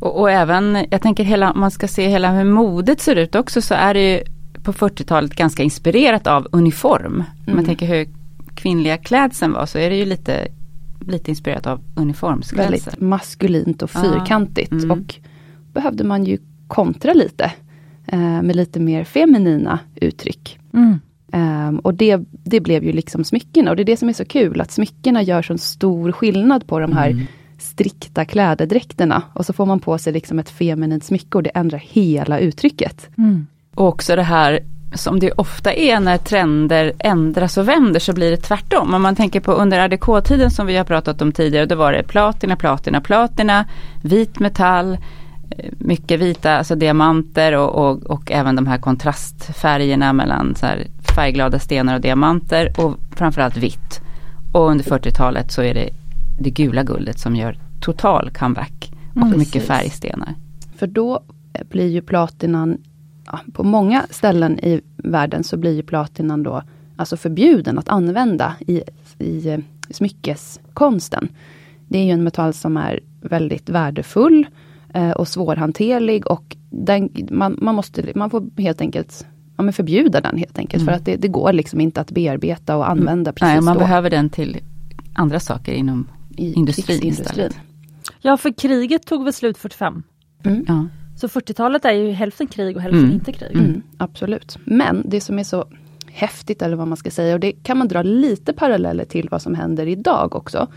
Och, 0.00 0.20
och 0.20 0.30
även, 0.30 0.86
jag 0.90 1.02
tänker 1.02 1.24
hela, 1.24 1.52
om 1.52 1.60
man 1.60 1.70
ska 1.70 1.88
se 1.88 2.08
hela 2.08 2.32
hur 2.32 2.44
modet 2.44 3.00
ser 3.00 3.16
ut 3.16 3.34
också 3.34 3.62
så 3.62 3.74
är 3.74 3.94
det 3.94 4.12
ju 4.12 4.22
på 4.64 4.72
40-talet 4.72 5.34
ganska 5.34 5.62
inspirerat 5.62 6.26
av 6.26 6.46
uniform. 6.52 7.14
Om 7.14 7.24
man 7.46 7.54
Mm. 7.54 7.64
tänker 7.64 7.86
hur 7.86 8.08
kvinnliga 8.54 8.96
klädseln 8.96 9.52
var 9.52 9.66
så 9.66 9.78
är 9.78 9.90
det 9.90 9.96
ju 9.96 10.04
lite, 10.04 10.48
lite 11.06 11.30
inspirerat 11.30 11.66
av 11.66 11.80
uniformsklädsel. 11.94 12.70
Väldigt 12.72 13.00
maskulint 13.00 13.82
och 13.82 13.90
fyrkantigt. 13.90 14.72
Mm. 14.72 14.90
Och 14.90 15.14
behövde 15.72 16.04
man 16.04 16.24
ju 16.24 16.38
kontra 16.68 17.12
lite. 17.12 17.52
Eh, 18.06 18.42
med 18.42 18.56
lite 18.56 18.80
mer 18.80 19.04
feminina 19.04 19.78
uttryck. 19.94 20.58
Mm. 20.74 21.00
Ehm, 21.32 21.78
och 21.78 21.94
det, 21.94 22.20
det 22.30 22.60
blev 22.60 22.84
ju 22.84 22.92
liksom 22.92 23.24
smyckena. 23.24 23.70
Och 23.70 23.76
det 23.76 23.82
är 23.82 23.84
det 23.84 23.96
som 23.96 24.08
är 24.08 24.12
så 24.12 24.24
kul, 24.24 24.60
att 24.60 24.70
smyckena 24.70 25.22
gör 25.22 25.42
så 25.42 25.58
stor 25.58 26.12
skillnad 26.12 26.66
på 26.66 26.78
de 26.78 26.92
här 26.92 27.10
Mm. 27.10 27.26
strikta 27.58 28.24
klädedräkterna. 28.24 29.22
Och 29.34 29.46
så 29.46 29.52
får 29.52 29.66
man 29.66 29.80
på 29.80 29.98
sig 29.98 30.12
liksom 30.12 30.38
ett 30.38 30.50
feminint 30.50 31.04
smycke 31.04 31.36
och 31.38 31.42
det 31.42 31.50
ändrar 31.50 31.78
hela 31.78 32.38
uttrycket. 32.38 33.08
Mm. 33.18 33.46
Och 33.74 33.86
också 33.88 34.16
det 34.16 34.22
här 34.22 34.60
som 34.94 35.20
det 35.20 35.32
ofta 35.32 35.72
är 35.72 36.00
när 36.00 36.18
trender 36.18 36.92
ändras 36.98 37.58
och 37.58 37.68
vänder 37.68 38.00
så 38.00 38.12
blir 38.12 38.30
det 38.30 38.36
tvärtom. 38.36 38.94
Om 38.94 39.02
man 39.02 39.16
tänker 39.16 39.40
på 39.40 39.52
under 39.52 39.88
RDK-tiden 39.88 40.50
som 40.50 40.66
vi 40.66 40.76
har 40.76 40.84
pratat 40.84 41.22
om 41.22 41.32
tidigare, 41.32 41.66
då 41.66 41.74
var 41.74 41.92
det 41.92 42.02
platina, 42.02 42.56
platina, 42.56 43.00
platina, 43.00 43.64
vit 44.02 44.38
metall, 44.38 44.92
eh, 45.50 45.70
mycket 45.78 46.20
vita, 46.20 46.58
alltså 46.58 46.74
diamanter 46.74 47.56
och, 47.56 47.90
och, 47.90 48.02
och 48.02 48.32
även 48.32 48.56
de 48.56 48.66
här 48.66 48.78
kontrastfärgerna 48.78 50.12
mellan 50.12 50.54
så 50.54 50.66
färgglada 51.14 51.58
stenar 51.58 51.94
och 51.94 52.00
diamanter 52.00 52.72
och 52.78 52.96
framförallt 53.16 53.56
vitt. 53.56 54.00
Och 54.52 54.70
under 54.70 54.84
40-talet 54.84 55.52
så 55.52 55.62
är 55.62 55.74
det 55.74 55.88
det 56.38 56.50
gula 56.50 56.82
guldet 56.82 57.18
som 57.18 57.36
gör 57.36 57.56
total 57.80 58.30
comeback 58.30 58.92
och 59.14 59.22
Mm, 59.22 59.38
mycket 59.38 59.52
precis. 59.52 59.68
färgstenar. 59.68 60.34
För 60.76 60.86
då 60.86 61.20
blir 61.70 61.88
ju 61.88 62.02
platinan 62.02 62.78
ja, 63.32 63.40
på 63.52 63.64
många 63.64 64.06
ställen 64.10 64.58
i 64.58 64.80
världen 64.96 65.44
så 65.44 65.56
blir 65.56 65.74
ju 65.74 65.82
platinan 65.82 66.42
då 66.42 66.62
alltså 66.96 67.16
förbjuden 67.16 67.78
att 67.78 67.88
använda 67.88 68.54
i, 68.66 68.82
i 69.18 69.48
eh, 69.48 69.58
smyckeskonsten. 69.90 71.28
Det 71.88 71.98
är 71.98 72.04
ju 72.04 72.10
en 72.10 72.24
metall 72.24 72.54
som 72.54 72.76
är 72.76 73.00
väldigt 73.20 73.68
värdefull 73.68 74.46
eh, 74.94 75.10
och 75.10 75.28
svårhanterlig 75.28 76.26
och 76.26 76.56
den, 76.70 77.10
man, 77.30 77.58
man, 77.60 77.74
måste, 77.74 78.12
man 78.14 78.30
får 78.30 78.60
helt 78.60 78.80
enkelt 78.80 79.26
ja, 79.56 79.72
förbjuda 79.72 80.20
den 80.20 80.38
helt 80.38 80.58
enkelt. 80.58 80.82
Mm. 80.82 80.86
För 80.86 80.98
att 80.98 81.04
det, 81.04 81.16
det, 81.16 81.28
går 81.28 81.52
liksom 81.52 81.80
inte 81.80 82.00
att 82.00 82.10
bearbeta 82.10 82.76
och 82.76 82.90
använda 82.90 83.30
mm. 83.30 83.34
precis 83.34 83.54
Nej, 83.54 83.60
man 83.60 83.74
då. 83.74 83.80
behöver 83.80 84.10
den 84.10 84.30
till 84.30 84.56
andra 85.14 85.40
saker 85.40 85.72
inom 85.72 86.08
I 86.36 86.52
industrin 86.52 87.06
istället. 87.06 87.56
Ja, 88.20 88.36
för 88.36 88.52
kriget 88.52 89.06
tog 89.06 89.24
väl 89.24 89.32
slut 89.32 89.58
45? 89.58 90.02
Mm. 90.44 90.64
Ja. 90.68 90.86
Så 91.22 91.28
40-talet 91.28 91.84
är 91.84 91.92
ju 91.92 92.10
hälften 92.10 92.46
krig 92.46 92.76
och 92.76 92.82
hälften 92.82 93.04
mm. 93.04 93.12
inte 93.12 93.32
krig. 93.32 93.56
Mm, 93.56 93.82
absolut. 93.96 94.58
Men 94.64 95.02
det 95.04 95.20
som 95.20 95.38
är 95.38 95.44
så 95.44 95.64
häftigt, 96.06 96.62
eller 96.62 96.76
vad 96.76 96.88
man 96.88 96.96
ska 96.96 97.10
säga, 97.10 97.34
och 97.34 97.40
det 97.40 97.52
kan 97.52 97.78
man 97.78 97.88
dra 97.88 98.02
lite 98.02 98.52
paralleller 98.52 99.04
till 99.04 99.28
vad 99.28 99.42
som 99.42 99.54
händer 99.54 99.86
idag 99.86 100.34
också. 100.36 100.68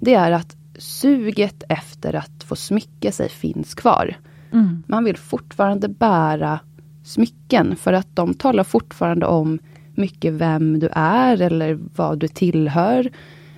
Det 0.00 0.14
är 0.14 0.32
att 0.32 0.56
suget 0.78 1.62
efter 1.68 2.14
att 2.14 2.44
få 2.44 2.56
smycka 2.56 3.12
sig 3.12 3.28
finns 3.28 3.74
kvar. 3.74 4.16
Mm. 4.52 4.82
Man 4.86 5.04
vill 5.04 5.16
fortfarande 5.16 5.88
bära 5.88 6.60
smycken 7.04 7.76
för 7.76 7.92
att 7.92 8.16
de 8.16 8.34
talar 8.34 8.64
fortfarande 8.64 9.26
om 9.26 9.58
mycket 9.94 10.32
vem 10.32 10.80
du 10.80 10.88
är 10.92 11.42
eller 11.42 11.78
vad 11.96 12.18
du 12.18 12.28
tillhör. 12.28 13.10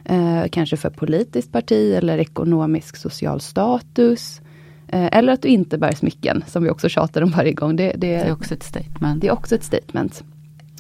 Eh, 0.05 0.45
kanske 0.51 0.77
för 0.77 0.91
politiskt 0.91 1.53
parti 1.53 1.95
eller 1.95 2.19
ekonomisk 2.19 2.97
social 2.97 3.41
status. 3.41 4.41
Eh, 4.88 5.09
eller 5.12 5.33
att 5.33 5.43
du 5.43 5.49
inte 5.49 5.79
bär 5.79 5.93
smycken, 5.93 6.45
som 6.47 6.62
vi 6.62 6.71
också 6.71 6.88
tjatar 6.88 7.23
om 7.23 7.31
varje 7.31 7.53
gång. 7.53 7.76
Det, 7.76 7.85
det, 7.85 7.97
det, 7.97 8.14
är 8.14 8.33
också 8.33 8.55
ett 8.55 8.62
statement. 8.62 9.21
Det 9.21 9.26
är 9.26 9.33
också 9.33 9.55
ett 9.55 9.64
statement. 9.64 10.25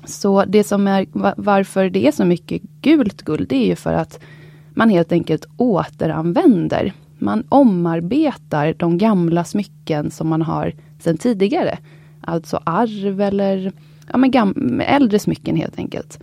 Så 0.04 0.44
det 0.44 0.64
som 0.64 0.86
är 0.86 1.06
varför 1.36 1.90
det 1.90 2.06
är 2.06 2.12
så 2.12 2.24
mycket 2.24 2.62
gult 2.62 3.22
guld, 3.22 3.48
det 3.48 3.56
är 3.56 3.66
ju 3.66 3.76
för 3.76 3.92
att 3.92 4.20
man 4.74 4.90
helt 4.90 5.12
enkelt 5.12 5.46
återanvänder. 5.56 6.92
Man 7.18 7.44
omarbetar 7.48 8.74
de 8.78 8.98
gamla 8.98 9.44
smycken 9.44 10.10
som 10.10 10.28
man 10.28 10.42
har 10.42 10.72
sedan 10.98 11.16
tidigare. 11.16 11.78
Alltså 12.20 12.60
arv 12.64 13.20
eller 13.20 13.72
ja, 14.12 14.16
men 14.16 14.80
äldre 14.80 15.18
smycken 15.18 15.56
helt 15.56 15.78
enkelt. 15.78 16.18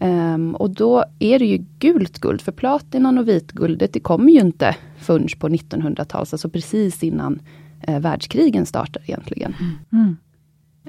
Um, 0.00 0.54
och 0.54 0.70
då 0.70 1.04
är 1.18 1.38
det 1.38 1.46
ju 1.46 1.64
gult 1.78 2.18
guld, 2.18 2.40
för 2.40 2.52
platinan 2.52 3.18
och 3.18 3.28
vitguldet 3.28 3.92
det 3.92 4.00
kommer 4.00 4.32
ju 4.32 4.40
inte 4.40 4.76
förrän 4.96 5.28
på 5.38 5.48
1900-talet, 5.48 6.32
alltså 6.32 6.48
precis 6.48 7.02
innan 7.02 7.40
uh, 7.88 7.98
världskrigen 7.98 8.66
startar 8.66 9.02
egentligen. 9.06 9.54
Mm. 9.92 10.16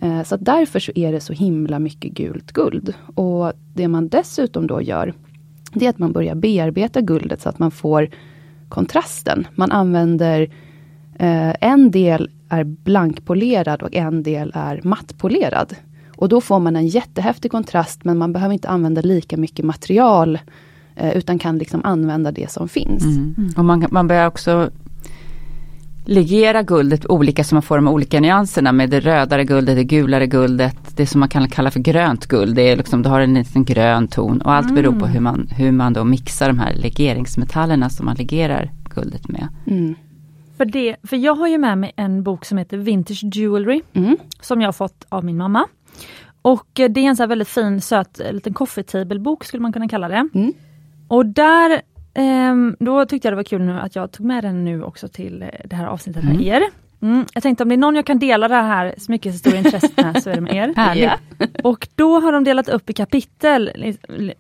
Uh, 0.03 0.23
så 0.23 0.37
därför 0.37 0.79
så 0.79 0.91
är 0.95 1.11
det 1.11 1.19
så 1.19 1.33
himla 1.33 1.79
mycket 1.79 2.11
gult 2.11 2.51
guld. 2.51 2.93
Och 3.15 3.53
det 3.73 3.87
man 3.87 4.07
dessutom 4.07 4.67
då 4.67 4.81
gör, 4.81 5.13
det 5.73 5.85
är 5.85 5.89
att 5.89 5.99
man 5.99 6.11
börjar 6.11 6.35
bearbeta 6.35 7.01
guldet 7.01 7.41
så 7.41 7.49
att 7.49 7.59
man 7.59 7.71
får 7.71 8.09
kontrasten. 8.69 9.47
Man 9.55 9.71
använder 9.71 10.41
uh, 11.21 11.53
en 11.61 11.91
del 11.91 12.29
är 12.49 12.63
blankpolerad 12.63 13.83
och 13.83 13.95
en 13.95 14.23
del 14.23 14.51
är 14.55 14.81
mattpolerad. 14.83 15.75
Och 16.17 16.29
då 16.29 16.41
får 16.41 16.59
man 16.59 16.75
en 16.75 16.88
jättehäftig 16.88 17.51
kontrast 17.51 18.05
men 18.05 18.17
man 18.17 18.33
behöver 18.33 18.53
inte 18.53 18.69
använda 18.69 19.01
lika 19.01 19.38
mycket 19.38 19.65
material 19.65 20.39
eh, 20.95 21.17
utan 21.17 21.39
kan 21.39 21.57
liksom 21.57 21.81
använda 21.83 22.31
det 22.31 22.51
som 22.51 22.69
finns. 22.69 23.03
Mm. 23.03 23.36
Mm. 23.38 23.50
Och 23.57 23.65
man, 23.65 23.86
man 23.91 24.07
börjar 24.07 24.27
också 24.27 24.69
legera 26.07 26.63
guldet 26.63 27.05
olika 27.05 27.43
så 27.43 27.55
man 27.55 27.62
får 27.62 27.75
de 27.75 27.88
olika 27.88 28.19
nyanserna 28.19 28.71
med 28.71 28.89
det 28.89 29.00
rödare 29.00 29.43
guldet, 29.43 29.75
det 29.75 29.83
gulare 29.83 30.27
guldet, 30.27 30.77
det 30.95 31.07
som 31.07 31.19
man 31.19 31.29
kan 31.29 31.50
kalla 31.50 31.71
för 31.71 31.79
grönt 31.79 32.25
guld. 32.25 32.55
Det 32.55 32.62
är 32.62 32.77
liksom, 32.77 33.03
du 33.03 33.09
har 33.09 33.21
en 33.21 33.33
liten 33.33 33.63
grön 33.63 34.07
ton 34.07 34.41
och 34.41 34.53
allt 34.53 34.75
beror 34.75 34.91
på 34.91 35.05
mm. 35.05 35.09
hur 35.09 35.19
man, 35.19 35.47
hur 35.51 35.71
man 35.71 35.93
då 35.93 36.03
mixar 36.03 36.47
de 36.47 36.59
här 36.59 36.74
legeringsmetallerna 36.74 37.89
som 37.89 38.05
man 38.05 38.15
legerar 38.15 38.71
guldet 38.95 39.27
med. 39.27 39.47
Mm. 39.67 39.95
För, 40.57 40.65
det, 40.65 40.95
för 41.03 41.17
jag 41.17 41.36
har 41.36 41.47
ju 41.47 41.57
med 41.57 41.77
mig 41.77 41.91
en 41.95 42.24
bok 42.24 42.45
som 42.45 42.57
heter 42.57 42.77
Vintage 42.77 43.24
Jewelry 43.24 43.81
mm. 43.93 44.17
som 44.41 44.62
jag 44.62 44.75
fått 44.75 45.05
av 45.09 45.25
min 45.25 45.38
mamma. 45.38 45.65
Och 46.48 46.80
eh, 46.80 46.89
det 46.89 47.00
är 47.00 47.06
en 47.06 47.16
så 47.16 47.25
väldigt 47.27 47.48
fin 47.48 47.82
söt 47.82 48.20
eh, 48.20 48.34
liten 48.34 48.54
coffee 48.54 48.84
table 48.84 49.20
bok 49.20 49.44
skulle 49.44 49.62
man 49.62 49.74
kunna 49.74 49.88
kalla 49.88 50.08
det. 50.08 50.30
Mm. 50.34 50.54
Och 51.08 51.25
där, 51.25 51.82
eh, 52.13 52.56
då 52.80 53.06
tyckte 53.06 53.27
jag 53.27 53.34
det 53.34 53.36
var 53.36 53.44
kul 53.44 53.62
nu 53.62 53.80
att 53.80 53.96
jag 53.96 54.12
tog 54.12 54.25
med 54.25 54.44
den 54.44 54.66
nu 54.66 54.84
också 54.84 55.08
till 55.08 55.42
eh, 55.42 55.50
det 55.66 55.75
här 55.75 55.86
avsnittet 55.86 56.24
med 56.24 56.34
mm. 56.34 56.48
er. 56.48 56.63
Mm. 57.01 57.25
Jag 57.34 57.44
tänkte 57.44 57.63
om 57.63 57.70
det 57.70 57.75
är 57.75 57.77
någon 57.77 57.96
jag 57.96 58.06
kan 58.06 58.20
dela 58.20 58.48
det 58.48 58.56
här 58.56 58.96
smyckeshistorieintresset 58.98 59.98
med 59.98 60.24
så 60.24 60.30
är 60.30 60.36
det 60.36 60.42
med 60.42 60.56
er. 60.56 60.74
Och 61.63 61.88
då 61.96 62.20
har 62.20 62.32
de 62.32 62.44
delat 62.44 62.70
upp 62.70 62.89
i 62.89 62.94
kapitel. 62.94 63.72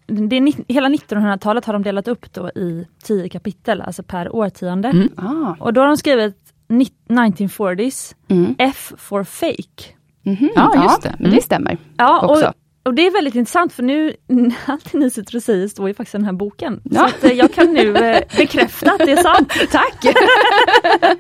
Det 0.05 0.35
är, 0.35 0.73
hela 0.73 0.89
1900-talet 0.89 1.65
har 1.65 1.73
de 1.73 1.83
delat 1.83 2.07
upp 2.07 2.33
då 2.33 2.49
i 2.49 2.87
tio 3.03 3.29
kapitel, 3.29 3.81
alltså 3.81 4.03
per 4.03 4.35
årtionde. 4.35 4.89
Mm. 4.89 5.09
Ah. 5.15 5.55
Och 5.59 5.73
då 5.73 5.81
har 5.81 5.87
de 5.87 5.97
skrivit 5.97 6.37
1940s, 6.67 8.15
mm. 8.27 8.55
F 8.57 8.93
for 8.97 9.23
fake. 9.23 9.96
Mm 10.27 10.39
-hmm. 10.39 10.49
Ja, 10.55 10.83
just 10.83 11.01
det. 11.01 11.15
Men 11.19 11.31
det 11.31 11.41
stämmer 11.41 11.77
ja, 11.97 12.21
också. 12.21 12.47
Och, 12.47 12.53
och 12.87 12.93
det 12.93 13.07
är 13.07 13.11
väldigt 13.11 13.35
intressant 13.35 13.73
för 13.73 13.83
nu, 13.83 14.13
allt 14.65 14.93
ni 14.93 15.09
sitter 15.09 15.35
och 15.35 15.43
säger 15.43 15.67
står 15.67 15.87
ju 15.87 15.93
faktiskt 15.93 16.15
i 16.15 16.17
den 16.17 16.25
här 16.25 16.33
boken. 16.33 16.81
Ja. 16.83 16.99
Så 16.99 17.05
att, 17.05 17.23
eh, 17.23 17.31
jag 17.31 17.53
kan 17.53 17.73
nu 17.73 17.95
eh, 17.95 18.23
bekräfta 18.37 18.91
att 18.91 18.99
det 18.99 19.11
är 19.11 19.23
sant. 19.23 19.53
Tack! 19.71 20.15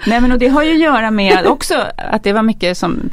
Nej 0.07 0.21
men 0.21 0.31
och 0.31 0.39
det 0.39 0.47
har 0.47 0.63
ju 0.63 0.71
att 0.71 0.79
göra 0.79 1.11
med 1.11 1.47
också 1.47 1.75
att 1.97 2.23
det 2.23 2.33
var 2.33 2.43
mycket 2.43 2.77
som 2.77 3.09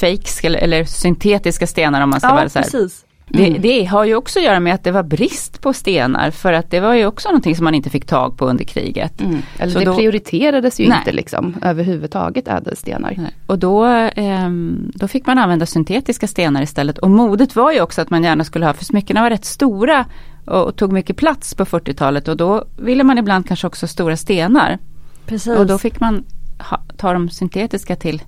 fakes 0.00 0.44
eller, 0.44 0.58
eller 0.58 0.84
syntetiska 0.84 1.66
stenar 1.66 2.02
om 2.02 2.10
man 2.10 2.20
ska 2.20 2.28
ja, 2.28 2.34
vara 2.34 2.48
så 2.48 2.58
här. 2.58 2.64
Precis. 2.64 3.04
Det, 3.28 3.46
mm. 3.48 3.62
det, 3.62 3.84
har 3.84 4.04
ju 4.04 4.14
också 4.14 4.38
att 4.38 4.44
göra 4.44 4.60
med 4.60 4.74
att 4.74 4.84
det 4.84 4.90
var 4.90 5.02
brist 5.02 5.60
på 5.60 5.72
stenar 5.72 6.30
för 6.30 6.52
att 6.52 6.70
det 6.70 6.80
var 6.80 6.94
ju 6.94 7.06
också 7.06 7.28
någonting 7.28 7.56
som 7.56 7.64
man 7.64 7.74
inte 7.74 7.90
fick 7.90 8.06
tag 8.06 8.36
på 8.36 8.46
under 8.46 8.64
kriget. 8.64 9.20
Mm. 9.20 9.42
Eller 9.58 9.72
Så 9.72 9.78
det 9.78 9.84
då, 9.84 9.94
prioriterades 9.94 10.80
ju 10.80 10.88
nej. 10.88 10.98
inte 10.98 11.12
liksom 11.12 11.54
överhuvudtaget 11.62 12.48
ädelstenar. 12.48 13.14
Nej. 13.16 13.34
Och 13.46 13.58
då, 13.58 13.86
eh, 13.86 14.50
då 14.94 15.08
fick 15.08 15.26
man 15.26 15.38
använda 15.38 15.66
syntetiska 15.66 16.26
stenar 16.26 16.62
istället. 16.62 16.98
Och 16.98 17.10
modet 17.10 17.56
var 17.56 17.72
ju 17.72 17.80
också 17.80 18.02
att 18.02 18.10
man 18.10 18.22
gärna 18.22 18.44
skulle 18.44 18.66
ha, 18.66 18.72
för 18.74 18.84
smyckena 18.84 19.22
var 19.22 19.30
rätt 19.30 19.44
stora 19.44 20.04
och, 20.44 20.64
och 20.64 20.76
tog 20.76 20.92
mycket 20.92 21.16
plats 21.16 21.54
på 21.54 21.64
40-talet 21.64 22.28
och 22.28 22.36
då 22.36 22.64
ville 22.76 23.04
man 23.04 23.18
ibland 23.18 23.48
kanske 23.48 23.66
också 23.66 23.86
stora 23.86 24.16
stenar. 24.16 24.78
Precis. 25.26 25.58
Och 25.58 25.66
då 25.66 25.78
fick 25.78 26.00
man 26.00 26.24
ha, 26.58 26.80
ta 26.96 27.12
de 27.12 27.30
syntetiska 27.30 27.96
till 27.96 28.22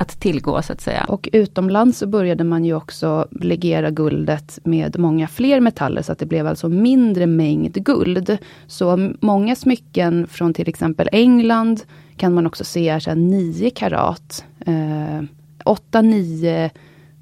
att 0.00 0.20
tillgå 0.20 0.62
så 0.62 0.72
att 0.72 0.80
säga. 0.80 1.04
Och 1.08 1.28
utomlands 1.32 1.98
så 1.98 2.06
började 2.06 2.44
man 2.44 2.64
ju 2.64 2.74
också 2.74 3.28
legera 3.30 3.90
guldet 3.90 4.58
med 4.64 4.98
många 4.98 5.28
fler 5.28 5.60
metaller 5.60 6.02
så 6.02 6.12
att 6.12 6.18
det 6.18 6.26
blev 6.26 6.46
alltså 6.46 6.68
mindre 6.68 7.26
mängd 7.26 7.72
guld. 7.72 8.38
Så 8.66 9.10
många 9.20 9.56
smycken 9.56 10.26
från 10.26 10.54
till 10.54 10.68
exempel 10.68 11.08
England 11.12 11.80
kan 12.16 12.34
man 12.34 12.46
också 12.46 12.64
se 12.64 12.88
är 12.88 13.14
9 13.14 13.70
karat. 13.70 14.44
Eh, 14.66 15.22
8, 15.64 16.02
9, 16.02 16.70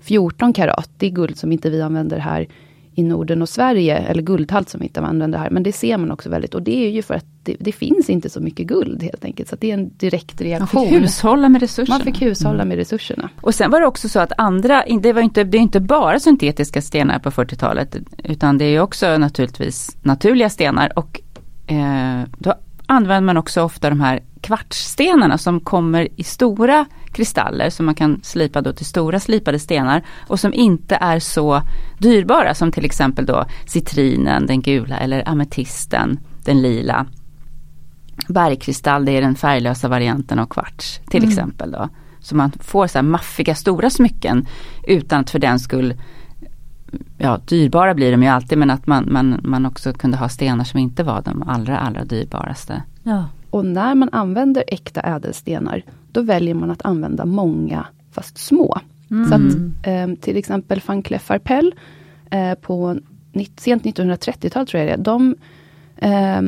14 0.01 0.53
karat. 0.53 0.91
Det 0.97 1.07
är 1.07 1.11
guld 1.11 1.39
som 1.39 1.53
inte 1.53 1.71
vi 1.71 1.83
använder 1.83 2.19
här 2.19 2.49
i 2.99 3.03
Norden 3.03 3.43
och 3.43 3.49
Sverige, 3.49 3.99
eller 3.99 4.23
guldhalt 4.23 4.69
som 4.69 4.83
inte 4.83 5.01
använder 5.01 5.39
här. 5.39 5.51
Men 5.51 5.63
det 5.63 5.73
ser 5.73 5.99
man 5.99 6.11
också 6.11 6.29
väldigt 6.29 6.55
och 6.55 6.63
det 6.63 6.87
är 6.87 6.91
ju 6.91 7.03
för 7.03 7.15
att 7.15 7.25
det, 7.43 7.57
det, 7.61 7.73
finns 7.73 8.11
inte 8.11 8.31
så 8.31 8.41
mycket 8.41 8.67
guld 8.67 9.03
helt 9.03 9.25
enkelt. 9.25 9.49
Så 9.49 9.57
det 9.57 9.71
är 9.71 9.75
en 9.75 9.91
direkt 9.97 10.41
reaktion. 10.41 10.81
Man 10.83 10.91
fick 10.91 11.03
hushålla 11.03 11.49
med 11.49 11.61
resurserna. 11.61 11.99
Man 11.99 12.05
fick 12.05 12.23
hushålla 12.23 12.65
med 12.65 12.77
resurserna. 12.77 13.29
Och 13.41 13.55
sen 13.55 13.71
var 13.71 13.81
det 13.81 13.87
också 13.87 14.09
så 14.09 14.21
att 14.21 14.33
andra, 14.39 14.85
det 15.03 15.13
var 15.13 15.23
inte, 15.23 15.45
det 15.45 15.59
är 15.59 15.63
inte 15.63 15.81
bara 15.81 16.21
syntetiska 16.21 16.83
stenar 16.83 17.19
på 17.19 17.31
40-talet. 17.31 17.97
Utan 18.25 18.59
det 18.59 18.65
är 18.65 18.81
också 18.81 19.19
naturligtvis 19.19 19.97
naturliga 20.03 20.51
stenar 20.51 20.99
och 20.99 21.21
eh, 21.67 22.23
då 22.39 22.55
använder 22.87 23.27
man 23.27 23.37
också 23.37 23.63
ofta 23.63 23.91
de 23.91 24.01
här 24.01 24.21
kvartsstenarna 24.41 25.39
som 25.39 25.61
kommer 25.61 26.09
i 26.17 26.23
stora 26.23 26.87
kristaller 27.13 27.71
som 27.71 27.87
man 27.87 27.95
kan 27.95 28.21
slipa 28.23 28.61
då 28.61 28.73
till 28.73 28.87
stora 28.87 29.21
slipade 29.21 29.59
stenar 29.59 30.03
och 30.29 30.41
som 30.41 30.55
inte 30.55 30.97
är 30.97 31.19
så 31.19 31.63
dyrbara 31.99 32.55
som 32.55 32.73
till 32.73 32.85
exempel 32.85 33.27
då 33.27 33.45
citrinen, 33.67 34.47
den 34.47 34.63
gula 34.63 34.99
eller 34.99 35.29
ametisten, 35.29 36.21
den 36.45 36.63
lila. 36.63 37.07
Bergkristall, 38.29 39.05
det 39.05 39.13
är 39.13 39.21
den 39.21 39.35
färglösa 39.35 39.89
varianten 39.89 40.39
av 40.39 40.47
kvarts 40.47 41.01
till 41.11 41.23
mm. 41.23 41.31
exempel 41.31 41.71
då. 41.71 41.89
Så 42.21 42.37
man 42.37 42.53
får 42.61 42.87
så 42.87 42.99
här 42.99 43.03
maffiga 43.03 43.55
stora 43.55 43.91
smycken 43.91 44.47
utan 44.87 45.21
att 45.21 45.31
för 45.31 45.39
den 45.39 45.59
skull 45.59 45.95
ja, 47.19 47.41
dyrbara 47.45 47.95
blir 47.95 48.13
de 48.13 48.23
ju 48.23 48.29
alltid 48.29 48.59
men 48.59 48.71
att 48.71 48.87
man, 48.87 49.13
man, 49.13 49.41
man 49.43 49.67
också 49.67 49.93
kunde 49.93 50.17
ha 50.17 50.29
stenar 50.29 50.65
som 50.65 50.81
inte 50.81 51.03
var 51.03 51.23
de 51.23 51.43
allra 51.43 51.79
allra 51.79 52.05
dyrbaraste. 52.05 52.83
Ja. 53.03 53.25
Och 53.51 53.65
när 53.65 53.95
man 53.95 54.09
använder 54.13 54.65
äkta 54.67 55.01
ädelstenar, 55.01 55.83
då 56.13 56.23
väljer 56.23 56.55
man 56.55 56.71
att 56.71 56.83
använda 56.85 57.25
många 57.25 57.87
fast 58.13 58.39
små. 58.39 58.79
Mm. 59.11 59.29
Så 59.29 59.35
att 59.35 59.87
eh, 59.87 60.21
till 60.21 60.37
exempel 60.37 60.81
van 60.87 61.03
Cleef 61.03 61.31
Arpels 61.31 61.75
eh, 62.31 62.55
på 62.55 62.99
sent 63.57 63.85
1930-tal 63.85 64.67
tror 64.67 64.83
jag 64.83 64.99
det 64.99 65.03
de, 65.03 65.37
eh, 65.97 66.43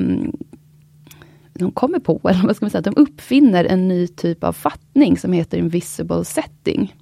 de 1.52 1.70
kommer 1.72 1.98
på, 1.98 2.20
eller 2.30 2.42
vad 2.42 2.56
ska 2.56 2.64
man 2.64 2.70
säga, 2.70 2.82
de 2.82 2.96
uppfinner 2.96 3.64
en 3.64 3.88
ny 3.88 4.06
typ 4.06 4.44
av 4.44 4.52
fattning 4.52 5.16
som 5.16 5.32
heter 5.32 5.58
invisible 5.58 6.24
setting. 6.24 6.94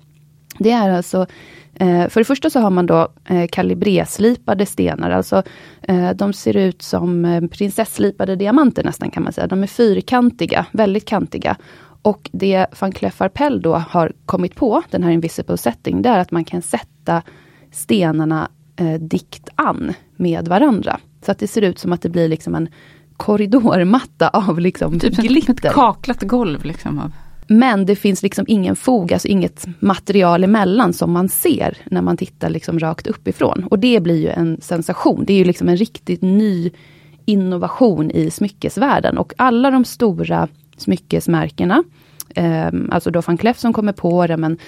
Det 0.58 0.70
är 0.70 0.90
alltså 0.90 1.26
för 1.78 2.20
det 2.20 2.24
första 2.24 2.50
så 2.50 2.60
har 2.60 2.70
man 2.70 2.86
då 2.86 3.08
eh, 3.24 3.46
kalibré-slipade 3.52 4.66
stenar, 4.66 5.10
alltså 5.10 5.42
eh, 5.82 6.10
de 6.10 6.32
ser 6.32 6.56
ut 6.56 6.82
som 6.82 7.24
eh, 7.24 7.46
prinsesslipade 7.46 8.36
diamanter 8.36 8.84
nästan 8.84 9.10
kan 9.10 9.22
man 9.22 9.32
säga. 9.32 9.46
De 9.46 9.62
är 9.62 9.66
fyrkantiga, 9.66 10.66
väldigt 10.72 11.04
kantiga. 11.04 11.56
Och 12.02 12.30
det 12.32 12.66
van 12.80 12.92
Cleef 12.92 13.20
Arpels 13.20 13.62
då 13.62 13.74
har 13.74 14.12
kommit 14.26 14.54
på, 14.54 14.82
den 14.90 15.02
här 15.02 15.10
invisible 15.10 15.56
setting, 15.56 16.02
det 16.02 16.08
är 16.08 16.18
att 16.18 16.30
man 16.30 16.44
kan 16.44 16.62
sätta 16.62 17.22
stenarna 17.72 18.48
eh, 18.76 18.94
dikt 18.94 19.48
an 19.54 19.92
med 20.16 20.48
varandra. 20.48 21.00
Så 21.24 21.32
att 21.32 21.38
det 21.38 21.46
ser 21.46 21.62
ut 21.62 21.78
som 21.78 21.92
att 21.92 22.02
det 22.02 22.08
blir 22.08 22.28
liksom 22.28 22.54
en 22.54 22.68
korridormatta 23.16 24.28
av 24.28 24.60
liksom 24.60 25.00
typ 25.00 25.16
glitter. 25.16 25.68
Ett 25.68 25.74
kaklat 25.74 26.22
golv 26.22 26.64
liksom. 26.64 26.98
Av. 26.98 27.12
Men 27.46 27.86
det 27.86 27.96
finns 27.96 28.22
liksom 28.22 28.44
ingen 28.48 28.76
fog, 28.76 29.12
alltså 29.12 29.28
inget 29.28 29.66
material 29.80 30.44
emellan 30.44 30.92
som 30.92 31.12
man 31.12 31.28
ser 31.28 31.76
när 31.84 32.02
man 32.02 32.16
tittar 32.16 32.50
liksom 32.50 32.78
rakt 32.78 33.06
uppifrån. 33.06 33.64
Och 33.70 33.78
det 33.78 34.00
blir 34.00 34.16
ju 34.16 34.28
en 34.28 34.60
sensation. 34.60 35.24
Det 35.26 35.32
är 35.32 35.38
ju 35.38 35.44
liksom 35.44 35.68
en 35.68 35.76
riktigt 35.76 36.22
ny 36.22 36.70
innovation 37.24 38.10
i 38.10 38.30
smyckesvärlden. 38.30 39.18
Och 39.18 39.32
alla 39.36 39.70
de 39.70 39.84
stora 39.84 40.48
smyckesmärkena, 40.76 41.84
eh, 42.34 42.68
alltså 42.90 43.10
då 43.10 43.20
van 43.20 43.36
Cleef 43.36 43.58
som 43.58 43.72
kommer 43.72 43.92
på 43.92 44.26
det, 44.26 44.36
men 44.36 44.58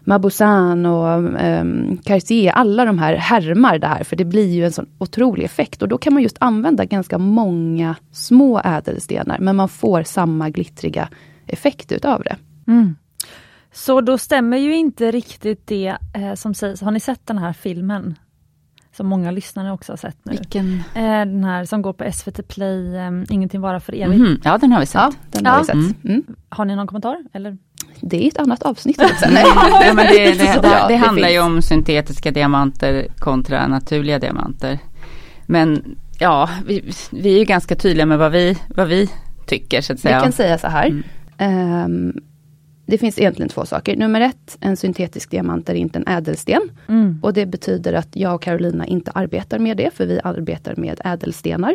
Mabousan 0.00 0.86
och 0.86 1.38
eh, 1.40 1.64
Cartier, 2.04 2.52
alla 2.52 2.84
de 2.84 2.98
här 2.98 3.14
härmar 3.14 3.78
det 3.78 3.86
här, 3.86 4.04
för 4.04 4.16
det 4.16 4.24
blir 4.24 4.54
ju 4.54 4.64
en 4.64 4.72
sån 4.72 4.86
otrolig 4.98 5.44
effekt. 5.44 5.82
Och 5.82 5.88
då 5.88 5.98
kan 5.98 6.14
man 6.14 6.22
just 6.22 6.36
använda 6.40 6.84
ganska 6.84 7.18
många 7.18 7.96
små 8.12 8.60
ädelstenar, 8.64 9.38
men 9.38 9.56
man 9.56 9.68
får 9.68 10.02
samma 10.02 10.50
glittriga 10.50 11.08
effekt 11.48 11.92
utav 11.92 12.22
det. 12.22 12.36
Mm. 12.66 12.96
Så 13.72 14.00
då 14.00 14.18
stämmer 14.18 14.56
ju 14.56 14.76
inte 14.76 15.10
riktigt 15.10 15.66
det 15.66 15.96
eh, 16.14 16.34
som 16.34 16.54
sägs. 16.54 16.80
Har 16.80 16.90
ni 16.90 17.00
sett 17.00 17.26
den 17.26 17.38
här 17.38 17.52
filmen? 17.52 18.14
Som 18.96 19.06
många 19.06 19.30
lyssnare 19.30 19.72
också 19.72 19.92
har 19.92 19.96
sett 19.96 20.16
nu. 20.22 20.32
Vilken? 20.32 20.82
Eh, 20.94 21.02
den 21.02 21.44
här 21.44 21.64
som 21.64 21.82
går 21.82 21.92
på 21.92 22.12
SVT 22.12 22.48
Play, 22.48 22.96
eh, 22.96 23.10
Ingenting 23.30 23.60
vara 23.60 23.80
för 23.80 23.94
evigt. 23.94 24.20
Mm, 24.20 24.40
ja, 24.44 24.58
den 24.58 24.72
har 24.72 24.80
vi 24.80 24.86
sett. 24.86 24.94
Ja, 25.00 25.12
den 25.30 25.46
har 25.46 25.52
Ja. 25.54 25.58
vi 25.58 25.64
sett. 25.66 25.74
Mm. 25.74 25.94
Mm. 26.04 26.24
Har 26.48 26.64
ni 26.64 26.76
någon 26.76 26.86
kommentar? 26.86 27.16
Eller? 27.32 27.56
Det 28.00 28.24
är 28.24 28.28
ett 28.28 28.38
annat 28.38 28.62
avsnitt. 28.62 28.98
Nej, 29.30 29.44
ja, 29.86 29.92
men 29.94 30.06
det, 30.06 30.32
det, 30.32 30.62
det, 30.62 30.84
det 30.88 30.96
handlar 30.96 31.28
ju 31.28 31.40
om 31.40 31.62
syntetiska 31.62 32.30
diamanter 32.30 33.06
kontra 33.18 33.66
naturliga 33.66 34.18
diamanter. 34.18 34.78
Men 35.46 35.96
ja, 36.20 36.50
vi, 36.66 36.92
vi 37.12 37.34
är 37.34 37.38
ju 37.38 37.44
ganska 37.44 37.76
tydliga 37.76 38.06
med 38.06 38.18
vad 38.18 38.32
vi, 38.32 38.58
vad 38.76 38.88
vi 38.88 39.10
tycker 39.46 39.80
så 39.80 39.92
att 39.92 39.98
Vi 39.98 40.02
säga. 40.02 40.20
kan 40.20 40.32
säga 40.32 40.58
så 40.58 40.66
här. 40.68 41.02
Ehm, 41.38 42.20
det 42.86 42.98
finns 42.98 43.18
egentligen 43.18 43.48
två 43.48 43.66
saker. 43.66 43.96
Nummer 43.96 44.20
ett, 44.20 44.58
en 44.60 44.76
syntetisk 44.76 45.30
diamant 45.30 45.68
är 45.68 45.74
inte 45.74 45.98
en 45.98 46.08
ädelsten. 46.08 46.60
Mm. 46.88 47.18
Och 47.22 47.32
det 47.32 47.46
betyder 47.46 47.92
att 47.92 48.08
jag 48.12 48.34
och 48.34 48.42
Carolina 48.42 48.86
inte 48.86 49.10
arbetar 49.10 49.58
med 49.58 49.76
det, 49.76 49.94
för 49.94 50.06
vi 50.06 50.20
arbetar 50.24 50.74
med 50.76 51.00
ädelstenar. 51.04 51.74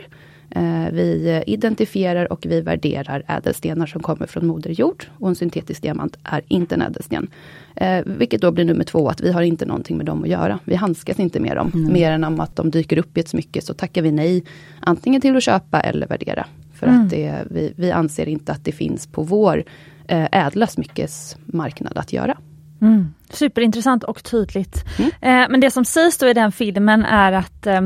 Eh, 0.50 0.92
vi 0.92 1.44
identifierar 1.48 2.34
och 2.34 2.46
vi 2.50 2.62
värderar 2.62 3.24
ädelstenar 3.28 3.86
som 3.86 4.02
kommer 4.02 4.28
från 4.28 4.48
Moder 4.48 4.70
Jord. 4.70 5.06
Och 5.20 5.30
en 5.30 5.36
syntetisk 5.36 5.82
diamant 5.82 6.18
är 6.24 6.42
inte 6.48 6.76
en 6.76 6.82
ädelsten. 6.82 7.28
Eh, 7.76 8.02
vilket 8.06 8.42
då 8.42 8.52
blir 8.52 8.66
nummer 8.66 8.84
två, 8.84 9.10
att 9.10 9.22
vi 9.22 9.32
har 9.32 9.42
inte 9.42 9.66
någonting 9.66 9.98
med 9.98 10.06
dem 10.06 10.24
att 10.24 10.30
göra. 10.30 10.60
Vi 10.66 10.76
handskas 10.76 11.20
inte 11.20 11.40
med 11.40 11.58
dem, 11.58 11.72
Mm. 11.74 11.94
mer 11.94 12.12
än 12.12 12.24
om 12.24 12.40
att 12.40 12.56
de 12.56 12.72
dyker 12.72 12.98
upp 12.98 13.18
i 13.18 13.20
ett 13.20 13.30
smycke, 13.30 13.62
så 13.62 13.74
tackar 13.74 14.02
vi 14.02 14.12
nej. 14.12 14.44
Antingen 14.80 15.22
till 15.22 15.36
att 15.38 15.44
köpa 15.44 15.80
eller 15.82 16.08
värdera. 16.08 16.46
För 16.84 16.90
Mm. 16.90 17.04
att 17.04 17.10
det, 17.10 17.44
vi, 17.50 17.74
vi 17.78 17.92
anser 17.92 18.28
inte 18.30 18.52
att 18.52 18.66
det 18.66 18.72
finns 18.72 19.08
på 19.08 19.24
vår 19.24 19.64
eh, 20.08 20.28
ädla 20.32 20.68
smyckesmarknad 20.68 21.98
att 21.98 22.14
göra. 22.14 22.38
Mm. 22.82 23.14
Superintressant 23.30 24.04
och 24.04 24.24
tydligt. 24.24 24.84
Mm. 25.00 25.12
Eh, 25.22 25.50
men 25.52 25.60
det 25.60 25.72
som 25.72 25.86
sägs 25.86 26.18
då 26.18 26.28
i 26.28 26.34
den 26.34 26.52
filmen 26.52 27.06
är 27.06 27.32
att 27.32 27.68
eh, 27.68 27.82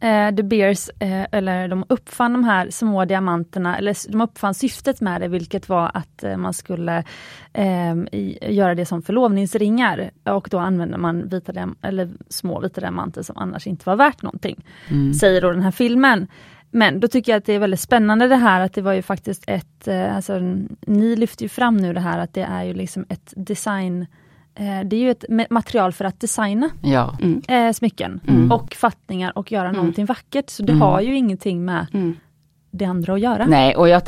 eh, 0.00 0.32
De 0.34 0.42
Beers, 0.42 0.90
eh, 0.98 1.26
eller 1.32 1.68
de 1.68 1.84
uppfann 1.88 2.32
de 2.32 2.44
här 2.44 2.70
små 2.70 3.04
diamanterna, 3.04 3.78
eller 3.78 4.10
de 4.12 4.20
uppfann 4.20 4.54
syftet 4.54 5.00
med 5.00 5.20
det, 5.20 5.28
vilket 5.28 5.68
var 5.68 5.90
att 5.94 6.24
eh, 6.24 6.36
man 6.36 6.54
skulle 6.54 7.04
eh, 7.52 7.94
göra 8.50 8.74
det 8.74 8.86
som 8.86 9.02
förlovningsringar. 9.02 10.10
Och 10.24 10.48
då 10.50 10.58
använder 10.58 10.98
man 10.98 11.28
vita 11.28 11.52
eller 11.82 12.10
små 12.28 12.60
vita 12.60 12.80
diamanter 12.80 13.22
som 13.22 13.36
annars 13.38 13.66
inte 13.66 13.88
var 13.88 13.96
värt 13.96 14.22
någonting. 14.22 14.64
Mm. 14.90 15.14
Säger 15.14 15.40
då 15.40 15.50
den 15.50 15.62
här 15.62 15.70
filmen. 15.70 16.26
Men 16.74 17.00
då 17.00 17.08
tycker 17.08 17.32
jag 17.32 17.36
att 17.38 17.44
det 17.44 17.52
är 17.52 17.58
väldigt 17.58 17.80
spännande 17.80 18.28
det 18.28 18.36
här 18.36 18.60
att 18.60 18.72
det 18.72 18.82
var 18.82 18.92
ju 18.92 19.02
faktiskt 19.02 19.44
ett, 19.46 19.88
eh, 19.88 20.16
alltså, 20.16 20.38
ni 20.86 21.16
lyfter 21.16 21.42
ju 21.42 21.48
fram 21.48 21.76
nu 21.76 21.92
det 21.92 22.00
här 22.00 22.18
att 22.18 22.34
det 22.34 22.42
är 22.42 22.62
ju 22.64 22.74
liksom 22.74 23.04
ett 23.08 23.32
design, 23.36 24.06
eh, 24.54 24.80
det 24.84 24.96
är 24.96 25.00
ju 25.00 25.10
ett 25.10 25.24
ma- 25.28 25.46
material 25.50 25.92
för 25.92 26.04
att 26.04 26.20
designa 26.20 26.70
Ja, 26.82 27.18
Mm. 27.22 27.42
eh, 27.48 27.72
smycken 27.72 28.20
Mm. 28.28 28.52
och 28.52 28.74
fattningar 28.74 29.38
och 29.38 29.52
göra 29.52 29.68
Mm. 29.68 29.76
någonting 29.76 30.06
vackert. 30.06 30.50
Så 30.50 30.62
det 30.62 30.72
Mm. 30.72 30.82
har 30.82 31.00
ju 31.00 31.16
ingenting 31.16 31.64
med 31.64 31.86
Mm. 31.92 32.16
det 32.70 32.84
andra 32.84 33.14
att 33.14 33.20
göra. 33.20 33.46
nej 33.46 33.76
och 33.76 33.88
jag, 33.88 34.02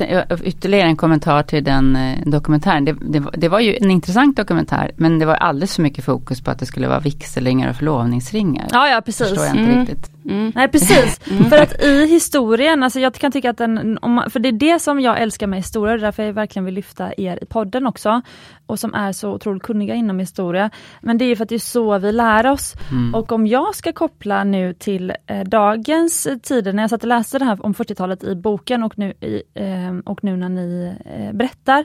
ytterligare 0.44 0.88
en 0.88 0.96
kommentar 0.96 1.42
till 1.42 1.64
den 1.64 1.96
eh, 1.96 2.18
dokumentären. 2.26 2.84
Det, 2.84 2.96
det, 3.00 3.20
var- 3.20 3.34
det 3.36 3.48
var 3.48 3.60
ju 3.60 3.76
en 3.80 3.90
intressant 3.90 4.36
dokumentär 4.36 4.90
men 4.96 5.18
det 5.18 5.26
var 5.26 5.34
alldeles 5.34 5.74
för 5.76 5.82
mycket 5.82 6.04
fokus 6.04 6.40
på 6.40 6.50
att 6.50 6.58
det 6.58 6.66
skulle 6.66 6.88
vara 6.88 7.00
vigselringar 7.00 7.70
och 7.70 7.76
förlovningsringar. 7.76 8.66
Ja, 8.72 8.88
ja 8.88 9.00
precis. 9.00 9.28
Förstår 9.28 9.44
jag 9.46 9.56
inte 9.56 9.72
Mm. 9.72 9.80
riktigt. 9.86 10.10
Mm. 10.28 10.52
Nej 10.54 10.68
precis, 10.68 11.18
för 11.48 11.62
att 11.62 11.82
i 11.82 12.06
historien, 12.06 12.82
alltså 12.82 13.00
jag 13.00 13.14
kan 13.14 13.32
tycka 13.32 13.50
att 13.50 13.58
den, 13.58 13.98
om 14.02 14.12
man, 14.12 14.30
för 14.30 14.40
det 14.40 14.48
är 14.48 14.52
det 14.52 14.78
som 14.78 15.00
jag 15.00 15.20
älskar 15.22 15.46
med 15.46 15.58
historia, 15.58 15.92
det 15.92 16.00
är 16.00 16.02
därför 16.02 16.22
jag 16.22 16.32
verkligen 16.32 16.64
vill 16.64 16.74
lyfta 16.74 17.12
er 17.16 17.38
i 17.42 17.46
podden 17.46 17.86
också, 17.86 18.22
och 18.66 18.80
som 18.80 18.94
är 18.94 19.12
så 19.12 19.32
otroligt 19.32 19.62
kunniga 19.62 19.94
inom 19.94 20.18
historia. 20.18 20.70
Men 21.00 21.18
det 21.18 21.24
är 21.24 21.26
ju 21.26 21.36
för 21.36 21.42
att 21.42 21.48
det 21.48 21.54
är 21.54 21.58
så 21.58 21.98
vi 21.98 22.12
lär 22.12 22.46
oss. 22.46 22.74
Mm. 22.90 23.14
Och 23.14 23.32
om 23.32 23.46
jag 23.46 23.74
ska 23.74 23.92
koppla 23.92 24.44
nu 24.44 24.74
till 24.74 25.12
eh, 25.26 25.44
dagens 25.44 26.28
tider, 26.42 26.72
när 26.72 26.82
jag 26.82 26.90
satt 26.90 27.02
och 27.02 27.08
läste 27.08 27.38
det 27.38 27.44
här 27.44 27.66
om 27.66 27.74
40-talet 27.74 28.24
i 28.24 28.34
boken 28.34 28.82
och 28.82 28.98
nu, 28.98 29.10
i, 29.20 29.42
eh, 29.54 29.98
och 30.04 30.24
nu 30.24 30.36
när 30.36 30.48
ni 30.48 30.94
eh, 31.04 31.32
berättar, 31.32 31.84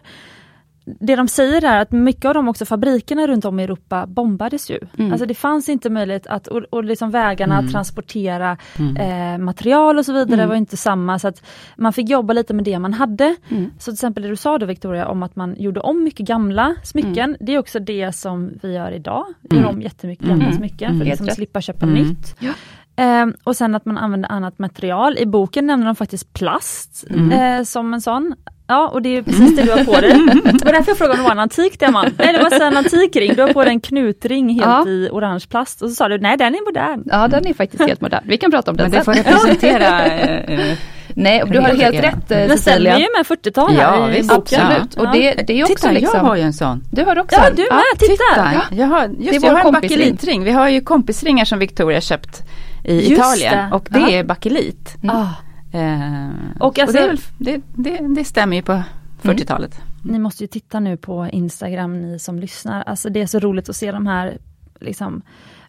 det 0.86 1.16
de 1.16 1.28
säger 1.28 1.66
är 1.66 1.82
att 1.82 1.92
mycket 1.92 2.26
av 2.26 2.34
de 2.34 2.48
också 2.48 2.66
fabrikerna 2.66 3.28
runt 3.28 3.46
om 3.46 3.60
i 3.60 3.64
Europa 3.64 4.06
bombades 4.08 4.70
ju. 4.72 4.80
Mm. 4.98 5.12
Alltså 5.12 5.26
det 5.26 5.34
fanns 5.34 5.70
inte 5.70 5.90
möjlighet 5.90 6.28
att, 6.28 6.48
och, 6.48 6.64
och 6.70 6.84
liksom 6.84 7.12
vägarna 7.12 7.54
Mm. 7.54 7.66
att 7.66 7.72
transportera 7.72 8.58
Mm. 8.80 8.98
eh, 8.98 9.38
material 9.46 9.98
och 9.98 10.06
så 10.06 10.14
vidare 10.14 10.34
Mm. 10.42 10.50
var 10.50 10.56
inte 10.56 10.78
samma. 10.78 11.20
Så 11.20 11.28
att 11.28 11.44
man 11.78 11.94
fick 11.94 12.10
jobba 12.10 12.34
lite 12.34 12.54
med 12.54 12.66
det 12.66 12.80
man 12.80 12.94
hade. 12.94 13.36
Mm. 13.50 13.72
Så 13.80 13.84
till 13.92 13.94
exempel 13.94 14.24
det 14.24 14.30
du 14.30 14.36
sa 14.36 14.58
då 14.58 14.66
Victoria 14.66 15.08
om 15.08 15.24
att 15.24 15.36
man 15.36 15.56
gjorde 15.60 15.80
om 15.80 16.04
mycket 16.04 16.28
gamla 16.28 16.76
smycken. 16.84 17.38
Det 17.40 17.52
är 17.56 17.60
också 17.60 17.80
det 17.80 18.12
som 18.16 18.52
vi 18.62 18.74
gör 18.74 18.92
idag. 18.92 19.26
Vi 19.42 19.56
gör 19.56 19.64
Mm. 19.64 19.76
om 19.76 19.82
jättemycket 19.82 20.28
gamla 20.28 20.46
Mm. 20.46 20.58
smycken 20.58 20.88
Mm. 20.92 21.00
för 21.00 21.06
att 21.06 21.10
liksom 21.10 21.28
slippa 21.36 21.62
köpa 21.62 21.86
Mm. 21.86 21.96
nytt. 22.04 22.36
Ja. 22.40 22.52
Eh, 22.96 23.26
och 23.44 23.56
sen 23.56 23.76
att 23.76 23.86
man 23.86 23.98
använder 23.98 24.32
annat 24.32 24.60
material. 24.60 25.18
I 25.18 25.26
boken 25.26 25.66
nämner 25.68 25.86
de 25.86 25.96
faktiskt 25.96 26.34
plast 26.34 27.06
Mm. 27.10 27.32
eh, 27.32 27.64
som 27.64 27.94
en 27.94 28.02
sån. 28.02 28.36
Ja 28.72 28.88
och 28.88 29.02
det 29.02 29.18
är 29.18 29.22
precis 29.22 29.56
det 29.56 29.62
du 29.64 29.72
har 29.72 29.84
på 29.84 30.02
dig. 30.02 30.12
Det 30.60 30.66
var 30.66 30.74
därför 30.74 30.92
jag 30.92 30.98
frågade 30.98 31.14
om 31.14 31.18
det 31.18 31.24
var 31.24 31.32
en 31.32 31.40
antik 31.40 31.80
diamant. 31.80 32.14
Nej 32.18 32.34
det 32.34 32.44
var 32.44 32.50
så 32.50 32.64
en 32.64 32.78
antik 32.78 33.16
ring, 33.16 33.34
du 33.36 33.42
har 33.42 33.54
på 33.54 33.64
dig 33.64 33.74
en 33.74 33.80
knutring 33.82 34.50
helt 34.50 34.66
Ja. 34.66 34.88
i 34.88 35.10
orange 35.12 35.46
plast. 35.50 35.82
Och 35.82 35.90
så 35.90 35.96
sa 35.96 36.08
du, 36.08 36.18
nej 36.20 36.38
den 36.38 36.56
är 36.56 36.66
modern. 36.66 37.04
Ja, 37.06 37.28
den 37.28 37.48
är 37.48 37.54
faktiskt 37.54 37.84
helt 37.88 38.02
modern. 38.02 38.24
Vi 38.26 38.38
kan 38.38 38.52
prata 38.52 38.72
om 38.72 38.78
den 38.78 38.90
Men 38.92 39.00
det 39.00 39.06
får 39.06 39.14
sen. 39.14 39.24
representera 39.24 40.06
eh, 40.06 40.60
eh, 40.70 40.78
Nej, 41.16 41.44
du 41.52 41.60
har 41.60 41.68
Helt 41.68 41.82
helt 41.82 42.04
rätt. 42.04 42.32
eh, 42.32 42.38
Men 42.38 42.48
sen 42.50 42.58
Cecilia. 42.58 42.94
är 42.96 43.00
ju 43.00 43.08
med 43.18 43.26
40-tal 43.26 43.72
här 43.72 43.82
Ja, 43.98 44.12
i 44.14 44.24
boken. 44.24 44.62
Absolut. 44.62 44.96
Och 44.96 45.12
det, 45.14 45.34
det 45.48 45.60
är 45.60 45.64
också 45.64 45.76
Titta, 45.76 45.92
liksom... 45.92 46.18
jag 46.18 46.24
har 46.24 46.36
ju 46.36 46.42
en 46.42 46.54
sån. 46.54 46.84
Du 46.92 47.06
har 47.06 47.20
också 47.20 47.36
Ja 47.40 47.50
du 47.56 47.62
med, 47.64 47.82
titta! 48.00 48.12
Titta, 48.14 48.62
jag 48.76 48.88
har, 48.88 49.08
Det 49.08 49.28
är 49.28 49.34
just, 49.34 49.44
vår 49.46 49.50
jag 49.52 49.58
har 49.58 49.66
en 49.66 49.74
bakelitring. 49.74 50.44
Vi 50.44 50.52
har 50.52 50.70
ju 50.70 50.82
kompisringar 50.82 51.46
som 51.46 51.60
Victoria 51.60 52.02
köpt 52.02 52.42
i 52.84 52.96
Just 52.96 53.12
Italien 53.12 53.70
det. 53.70 53.76
och 53.76 53.88
det 53.90 54.00
Ja. 54.00 54.10
är 54.10 54.24
bakelit. 54.24 54.96
Mm. 55.04 55.16
Ah, 55.16 55.28
Eh, 55.72 56.30
Och 56.60 56.80
alltså- 56.80 56.98
det, 56.98 57.04
är 57.04 57.08
väl, 57.08 57.20
det, 57.38 57.62
det, 57.76 58.00
det 58.16 58.24
stämmer 58.26 58.56
ju 58.56 58.62
på 58.62 58.84
40-talet. 59.22 59.82
ni 60.04 60.20
måste 60.20 60.44
ju 60.44 60.48
titta 60.48 60.80
nu 60.80 60.98
på 60.98 61.28
Instagram 61.32 62.02
ni 62.02 62.20
som 62.20 62.40
lyssnar. 62.40 62.84
Alltså 62.84 63.10
det 63.10 63.22
är 63.22 63.26
så 63.28 63.40
roligt 63.40 63.70
att 63.70 63.76
se 63.76 63.92
de 63.92 64.08
här 64.08 64.38
liksom 64.80 65.22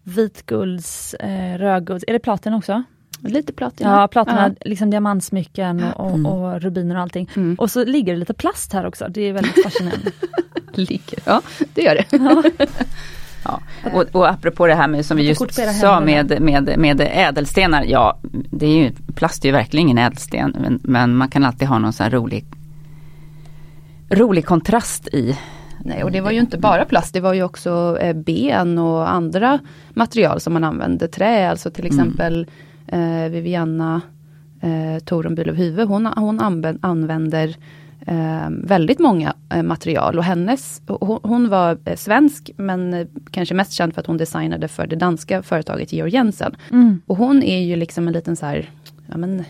vitgulds, 0.02 1.14
eh, 1.14 1.58
rödgulds, 1.58 2.04
är 2.08 2.12
det 2.12 2.18
platin 2.18 2.54
också? 2.54 2.82
Lite 3.24 3.52
platina. 3.52 3.90
Ja, 3.90 4.08
platina, 4.08 4.54
liksom 4.60 4.90
diamantsmycken 4.90 5.84
och, 5.84 6.10
Mm. 6.10 6.26
och, 6.26 6.54
och 6.54 6.60
rubiner 6.62 6.94
och 6.94 7.00
allting. 7.02 7.30
Mm. 7.36 7.54
Och 7.58 7.70
så 7.70 7.84
ligger 7.84 8.12
det 8.12 8.18
lite 8.18 8.34
plast 8.34 8.72
här 8.72 8.86
också, 8.86 9.06
det 9.08 9.20
är 9.22 9.32
väldigt 9.32 9.62
fascinerande. 9.64 10.10
Ligger. 10.74 11.18
Ja, 11.24 11.42
det 11.74 11.82
gör 11.82 11.94
det. 11.94 12.06
Ja. 12.16 12.42
Och, 13.92 14.04
och 14.12 14.30
apropå 14.30 14.66
det 14.66 14.74
här 14.74 14.88
med 14.88 15.06
som 15.06 15.16
vi 15.16 15.28
just 15.28 15.54
sa 15.80 16.00
med, 16.00 16.40
med, 16.40 16.78
med 16.78 17.00
ädelstenar. 17.00 17.84
Ja, 17.88 18.18
det 18.50 18.66
är 18.66 18.76
ju, 18.76 18.92
plast 19.14 19.44
är 19.44 19.48
ju 19.48 19.52
verkligen 19.52 19.86
ingen 19.86 19.98
ädelsten. 19.98 20.56
Men, 20.60 20.80
men 20.82 21.16
man 21.16 21.28
kan 21.28 21.44
alltid 21.44 21.68
ha 21.68 21.78
någon 21.78 21.92
sån 21.92 22.10
rolig, 22.10 22.44
rolig 24.10 24.46
kontrast 24.46 25.08
i. 25.08 25.38
Nej, 25.84 26.04
och 26.04 26.12
det 26.12 26.20
var 26.20 26.30
ju 26.30 26.40
inte 26.40 26.58
bara 26.58 26.84
plast, 26.84 27.14
det 27.14 27.20
var 27.20 27.34
ju 27.34 27.42
också 27.42 27.98
eh, 28.00 28.16
ben 28.16 28.78
och 28.78 29.10
andra 29.10 29.58
material 29.94 30.40
som 30.40 30.52
man 30.52 30.64
använde. 30.64 31.08
Trä, 31.08 31.50
alltså 31.50 31.70
till 31.70 31.84
Mm. 31.84 31.98
exempel 31.98 32.46
eh, 32.86 33.30
Viviana 33.30 34.00
eh, 34.60 35.02
Torun 35.04 35.34
Bülow 35.34 35.84
hon, 35.86 36.06
hon 36.06 36.40
använder 36.82 37.56
eh, 38.06 38.50
väldigt 38.50 38.98
många 38.98 39.34
eh, 39.54 39.62
material 39.62 40.18
och 40.18 40.24
hennes, 40.24 40.82
hon, 40.86 41.20
hon 41.22 41.48
var 41.48 41.78
eh, 41.84 41.96
svensk 41.96 42.50
men 42.56 42.94
eh, 42.94 43.06
kanske 43.30 43.54
mest 43.54 43.72
känd 43.72 43.94
för 43.94 44.00
att 44.00 44.06
hon 44.06 44.16
designade 44.16 44.68
för 44.68 44.86
det 44.86 44.96
danska 44.96 45.42
företaget 45.42 45.92
Georg 45.92 46.12
Jensen. 46.12 46.56
Mm. 46.70 47.00
Och 47.06 47.16
hon 47.16 47.42
är 47.42 47.60
ju 47.60 47.76
liksom 47.76 48.06
en 48.06 48.12
liten 48.12 48.36
så 48.36 48.46
här, 48.46 48.70
ja 49.06 49.16
men 49.16 49.44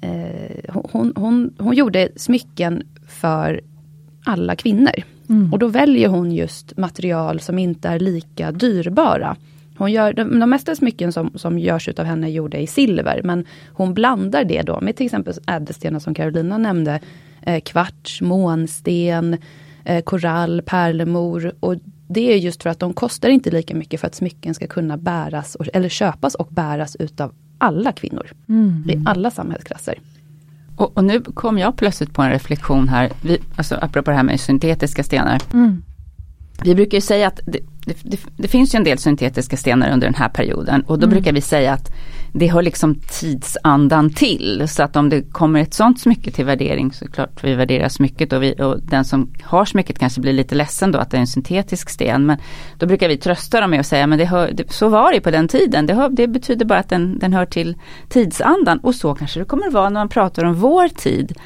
eh, 0.00 0.74
hon, 0.92 1.12
hon, 1.16 1.54
hon 1.58 1.74
gjorde 1.74 2.08
smycken 2.16 2.82
för 3.08 3.60
alla 4.24 4.56
kvinnor. 4.56 4.94
Mm. 5.28 5.52
Och 5.52 5.58
då 5.58 5.68
väljer 5.68 6.08
hon 6.08 6.32
just 6.32 6.76
material 6.76 7.40
som 7.40 7.58
inte 7.58 7.88
är 7.88 7.98
lika 7.98 8.52
dyrbara. 8.52 9.36
Hon 9.76 9.92
gör, 9.92 10.12
de, 10.12 10.40
de 10.40 10.50
mesta 10.50 10.76
smycken 10.76 11.12
som, 11.12 11.30
som 11.34 11.58
görs 11.58 11.88
utav 11.88 12.06
henne 12.06 12.26
är 12.26 12.30
gjorda 12.30 12.58
i 12.58 12.66
silver, 12.66 13.20
men 13.24 13.44
hon 13.72 13.94
blandar 13.94 14.44
det 14.44 14.62
då 14.62 14.80
med 14.80 14.96
till 14.96 15.06
exempel 15.06 15.34
ädelstenar 15.46 15.98
som 15.98 16.14
Carolina 16.14 16.58
nämnde, 16.58 17.00
kvarts, 17.64 18.20
månsten, 18.20 19.36
eh, 19.84 20.02
korall, 20.02 20.62
pärlemor. 20.66 21.52
Och 21.60 21.76
det 22.08 22.32
är 22.32 22.36
just 22.36 22.62
för 22.62 22.70
att 22.70 22.78
de 22.78 22.92
kostar 22.92 23.28
inte 23.28 23.50
lika 23.50 23.74
mycket 23.74 24.00
för 24.00 24.06
att 24.06 24.14
smycken 24.14 24.54
ska 24.54 24.66
kunna 24.66 24.96
bäras, 24.96 25.54
och, 25.54 25.66
eller 25.74 25.88
köpas 25.88 26.34
och 26.34 26.48
bäras 26.50 26.96
utav 26.96 27.34
alla 27.58 27.92
kvinnor. 27.92 28.30
Mm. 28.48 28.90
I 28.90 29.02
alla 29.06 29.30
samhällsklasser. 29.30 29.94
Och, 30.76 30.96
och, 30.96 31.04
nu 31.04 31.20
kom 31.20 31.58
jag 31.58 31.76
plötsligt 31.76 32.14
på 32.14 32.22
en 32.22 32.30
reflektion 32.30 32.88
här, 32.88 33.10
vi, 33.22 33.38
alltså 33.56 33.78
apropå 33.80 34.10
det 34.10 34.16
här 34.16 34.22
med 34.22 34.40
syntetiska 34.40 35.02
stenar. 35.02 35.42
Mm. 35.52 35.82
Vi 36.64 36.74
brukar 36.74 36.96
ju 36.96 37.00
säga 37.00 37.26
att 37.26 37.40
det, 37.46 37.58
det, 37.86 37.96
det, 38.02 38.20
det, 38.36 38.48
finns 38.48 38.74
ju 38.74 38.76
en 38.76 38.84
del 38.84 38.98
syntetiska 38.98 39.56
stenar 39.56 39.92
under 39.92 40.06
den 40.06 40.14
här 40.14 40.28
perioden 40.28 40.82
och 40.82 40.98
då 40.98 41.06
Mm. 41.06 41.10
brukar 41.10 41.32
vi 41.32 41.40
säga 41.40 41.72
att 41.72 41.92
det 42.34 42.46
hör 42.46 42.62
liksom 42.62 42.94
tidsandan 42.94 44.10
till. 44.10 44.64
Så 44.68 44.82
att 44.82 44.96
om 44.96 45.08
det 45.08 45.22
kommer 45.22 45.60
ett 45.60 45.74
sånt 45.74 46.00
smycke 46.00 46.30
till 46.30 46.44
värdering 46.44 46.92
så 46.92 47.04
är 47.04 47.08
det 47.08 47.14
klart 47.14 47.44
vi 47.44 47.54
värderar 47.54 47.88
smycket 47.88 48.32
och, 48.32 48.42
vi, 48.42 48.54
och 48.62 48.80
den 48.82 49.04
som 49.04 49.30
har 49.42 49.64
smycket 49.64 49.98
kanske 49.98 50.20
blir 50.20 50.32
lite 50.32 50.54
ledsen 50.54 50.92
då 50.92 50.98
att 50.98 51.10
det 51.10 51.16
är 51.16 51.20
en 51.20 51.26
syntetisk 51.26 51.90
sten. 51.90 52.26
Men 52.26 52.38
då 52.78 52.86
brukar 52.86 53.08
vi 53.08 53.16
trösta 53.16 53.60
dem 53.60 53.70
med 53.70 53.80
att 53.80 53.86
säga 53.86 54.06
men 54.06 54.18
det 54.18 54.24
hör, 54.24 54.50
det, 54.52 54.72
så 54.72 54.88
var 54.88 55.12
det 55.12 55.20
på 55.20 55.30
den 55.30 55.48
tiden. 55.48 55.86
Det, 55.86 55.94
hör, 55.94 56.08
det 56.08 56.26
betyder 56.28 56.64
bara 56.64 56.78
att 56.78 56.88
den, 56.88 57.18
den 57.18 57.32
hör 57.32 57.46
till 57.46 57.76
tidsandan 58.08 58.78
och 58.78 58.94
så 58.94 59.14
kanske 59.14 59.40
det 59.40 59.44
kommer 59.46 59.70
vara 59.70 59.88
när 59.90 60.00
man 60.00 60.08
pratar 60.08 60.44
om 60.44 60.54
vår 60.54 60.88
tid 60.88 61.38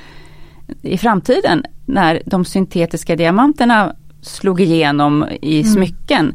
i 0.83 0.99
framtiden 0.99 1.63
när 1.87 2.23
de 2.27 2.45
syntetiska 2.45 3.17
diamanterna 3.17 3.97
slog 4.23 4.61
igenom 4.61 5.27
i 5.43 5.61
Mm. 5.61 5.73
smycken. 5.73 6.35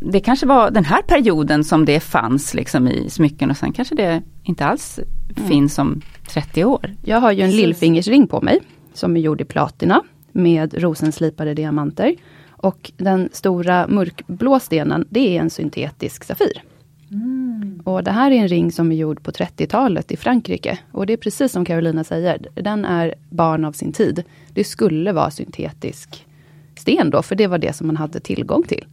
Det 0.00 0.20
kanske 0.20 0.46
var 0.46 0.70
den 0.70 0.84
här 0.84 1.02
perioden 1.02 1.64
som 1.64 1.84
det 1.84 2.00
fanns 2.00 2.54
liksom 2.54 2.88
i 2.88 3.10
smycken 3.10 3.50
och 3.50 3.56
sen 3.56 3.72
kanske 3.72 3.94
det 3.94 4.22
inte 4.42 4.64
alls 4.66 5.00
Mm. 5.36 5.48
finns 5.48 5.78
om 5.78 6.00
30 6.28 6.64
år. 6.64 6.94
Jag 7.04 7.20
har 7.20 7.32
ju 7.32 7.42
en 7.42 7.50
lillfingersring 7.50 8.26
på 8.26 8.40
mig 8.40 8.60
som 8.94 9.16
är 9.16 9.20
gjord 9.20 9.40
i 9.40 9.44
platina 9.44 10.02
med 10.32 10.82
rosenslipade 10.82 11.54
diamanter. 11.54 12.14
Och 12.50 12.92
den 12.96 13.28
stora 13.32 13.86
mörkblå 13.88 14.60
stenen, 14.60 15.06
det 15.10 15.36
är 15.36 15.40
en 15.40 15.50
syntetisk 15.50 16.24
safir. 16.24 16.62
Mm. 17.10 17.82
Och 17.84 18.04
det 18.04 18.10
här 18.10 18.30
är 18.30 18.34
en 18.34 18.48
ring 18.48 18.72
som 18.72 18.92
är 18.92 18.96
gjord 18.96 19.22
på 19.22 19.30
30-talet 19.30 20.12
i 20.12 20.16
Frankrike. 20.16 20.78
Och 20.92 21.06
det 21.06 21.12
är 21.12 21.16
precis 21.16 21.52
som 21.52 21.64
Carolina 21.64 22.04
säger, 22.04 22.46
den 22.54 22.84
är 22.84 23.14
barn 23.30 23.64
av 23.64 23.72
sin 23.72 23.92
tid. 23.92 24.24
Det 24.52 24.64
skulle 24.64 25.12
vara 25.12 25.30
syntetisk 25.30 26.26
sten 26.76 27.10
då, 27.10 27.22
för 27.22 27.34
det 27.34 27.46
var 27.46 27.58
det 27.58 27.72
som 27.72 27.86
man 27.86 27.96
hade 27.96 28.20
tillgång 28.20 28.62
till. 28.62 28.84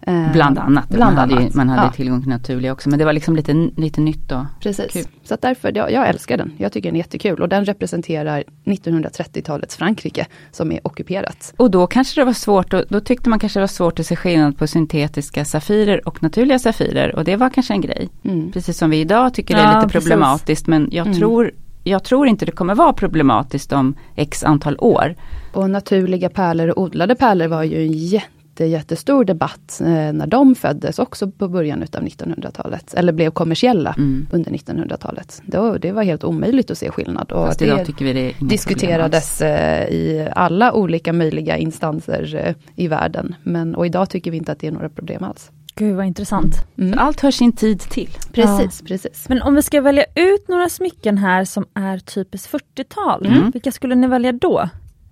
Eh, 0.00 0.32
Bland 0.32 0.58
annat. 0.58 0.88
Bland 0.88 1.14
man 1.16 1.28
hade, 1.30 1.40
annat. 1.42 1.54
man 1.54 1.68
hade 1.68 1.82
Ja. 1.82 1.92
tillgång 1.92 2.20
till 2.20 2.28
naturliga 2.30 2.72
också 2.72 2.88
men 2.88 2.98
det 2.98 3.04
var 3.04 3.12
liksom 3.12 3.36
lite, 3.36 3.52
lite 3.76 4.00
nytt 4.00 4.28
då. 4.28 4.46
Precis. 4.60 4.92
Kul. 4.92 5.04
Så 5.24 5.36
därför, 5.42 5.72
jag, 5.76 5.92
jag 5.92 6.08
älskar 6.08 6.36
den. 6.36 6.52
Jag 6.56 6.72
tycker 6.72 6.88
den 6.88 6.96
är 6.96 6.98
jättekul. 6.98 7.42
Och 7.42 7.48
den 7.48 7.64
representerar 7.64 8.44
1930-talets 8.64 9.76
Frankrike 9.76 10.26
som 10.50 10.72
är 10.72 10.80
ockuperat. 10.86 11.54
Och 11.56 11.70
då 11.70 11.86
kanske 11.86 12.20
det 12.20 12.24
var 12.24 12.32
svårt, 12.32 12.72
och, 12.74 12.84
då 12.88 13.00
tyckte 13.00 13.30
man 13.30 13.38
kanske 13.38 13.58
det 13.58 13.62
var 13.62 13.66
svårt 13.68 14.00
att 14.00 14.06
se 14.06 14.16
skillnad 14.16 14.58
på 14.58 14.66
syntetiska 14.66 15.44
safirer 15.44 16.08
och 16.08 16.22
naturliga 16.22 16.58
safirer 16.58 17.14
och 17.16 17.24
det 17.24 17.36
var 17.36 17.50
kanske 17.50 17.74
en 17.74 17.80
grej. 17.80 18.08
Mm. 18.24 18.52
Precis 18.52 18.78
som 18.78 18.90
vi 18.90 19.00
idag 19.00 19.34
tycker 19.34 19.54
det 19.54 19.60
är 19.60 19.72
Ja, 19.72 19.80
lite 19.80 19.92
precis. 19.92 20.08
problematiskt 20.10 20.66
men 20.66 20.88
jag, 20.92 21.06
Mm. 21.06 21.18
tror, 21.18 21.50
jag 21.84 22.04
tror 22.04 22.26
inte 22.26 22.46
det 22.46 22.52
kommer 22.52 22.74
vara 22.74 22.92
problematiskt 22.92 23.72
om 23.72 23.94
x 24.16 24.44
antal 24.44 24.76
år. 24.78 25.14
Och 25.52 25.70
naturliga 25.70 26.28
pärlor 26.28 26.68
och 26.68 26.82
odlade 26.82 27.14
pärlor 27.14 27.46
var 27.46 27.62
ju 27.62 27.82
en 27.86 27.92
jätte, 27.92 28.26
jättestor 28.66 29.24
debatt 29.24 29.80
eh, 29.80 29.86
när 30.12 30.26
de 30.26 30.54
föddes 30.54 30.98
också 30.98 31.30
på 31.30 31.48
början 31.48 31.82
utav 31.82 32.02
1900-talet. 32.02 32.94
Eller 32.94 33.12
blev 33.12 33.30
kommersiella 33.30 33.94
Mm. 33.98 34.26
under 34.32 34.50
1900-talet. 34.50 35.42
Då, 35.46 35.76
det 35.78 35.92
var 35.92 36.02
helt 36.02 36.24
omöjligt 36.24 36.70
att 36.70 36.78
se 36.78 36.90
skillnad. 36.90 37.32
Och 37.32 37.46
Fast 37.46 37.58
det 37.58 37.64
idag 37.64 37.86
tycker 37.86 38.04
vi 38.04 38.12
det 38.12 38.46
diskuterades 38.46 39.40
eh, 39.40 39.88
i 39.88 40.28
alla 40.36 40.72
olika 40.72 41.12
möjliga 41.12 41.56
instanser 41.56 42.34
eh, 42.46 42.54
i 42.76 42.88
världen. 42.88 43.34
Men, 43.42 43.74
och 43.74 43.86
idag 43.86 44.10
tycker 44.10 44.30
vi 44.30 44.36
inte 44.36 44.52
att 44.52 44.58
det 44.60 44.66
är 44.66 44.72
några 44.72 44.88
problem 44.88 45.24
alls. 45.24 45.50
Gud 45.74 45.96
vad 45.96 46.06
intressant. 46.06 46.54
Mm. 46.78 46.98
Allt 46.98 47.20
hör 47.20 47.30
sin 47.30 47.52
tid 47.52 47.80
till. 47.80 48.08
Precis, 48.32 48.82
precis. 48.82 49.28
Men 49.28 49.42
om 49.42 49.54
vi 49.54 49.62
ska 49.62 49.80
välja 49.80 50.04
ut 50.14 50.48
några 50.48 50.68
smycken 50.68 51.18
här 51.18 51.44
som 51.44 51.66
är 51.74 51.98
typiskt 51.98 52.52
40-tal, 52.52 53.26
Mm. 53.26 53.50
vilka 53.50 53.72
skulle 53.72 53.94
ni 53.94 54.06
välja 54.06 54.32
då? 54.32 54.68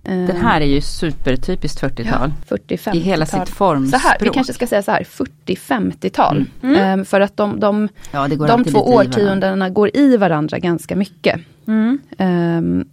Den 0.06 0.36
här 0.36 0.60
är 0.60 0.66
ju 0.66 0.80
supertypiskt 0.80 1.82
40-tal. 1.82 2.32
40-50-tal. 2.48 2.96
I 2.96 3.00
hela 3.00 3.26
sitt 3.26 3.48
Så 3.48 3.54
formspråk. 3.54 4.02
här, 4.02 4.16
vi 4.20 4.30
kanske 4.30 4.52
ska 4.52 4.66
säga 4.66 4.82
så 4.82 4.90
här, 4.90 5.06
40-50-tal. 5.46 6.44
Mm. 6.62 7.00
Eh, 7.00 7.04
för 7.04 7.20
att 7.20 7.36
de, 7.36 7.60
de, 7.60 7.88
ja, 8.12 8.28
det 8.28 8.36
de 8.36 8.64
två 8.64 8.78
årtiondena 8.94 9.70
går 9.70 9.96
i 9.96 10.16
varandra 10.16 10.58
ganska 10.58 10.96
mycket. 10.96 11.40
Mm. 11.66 11.98
Ehm, 12.18 12.84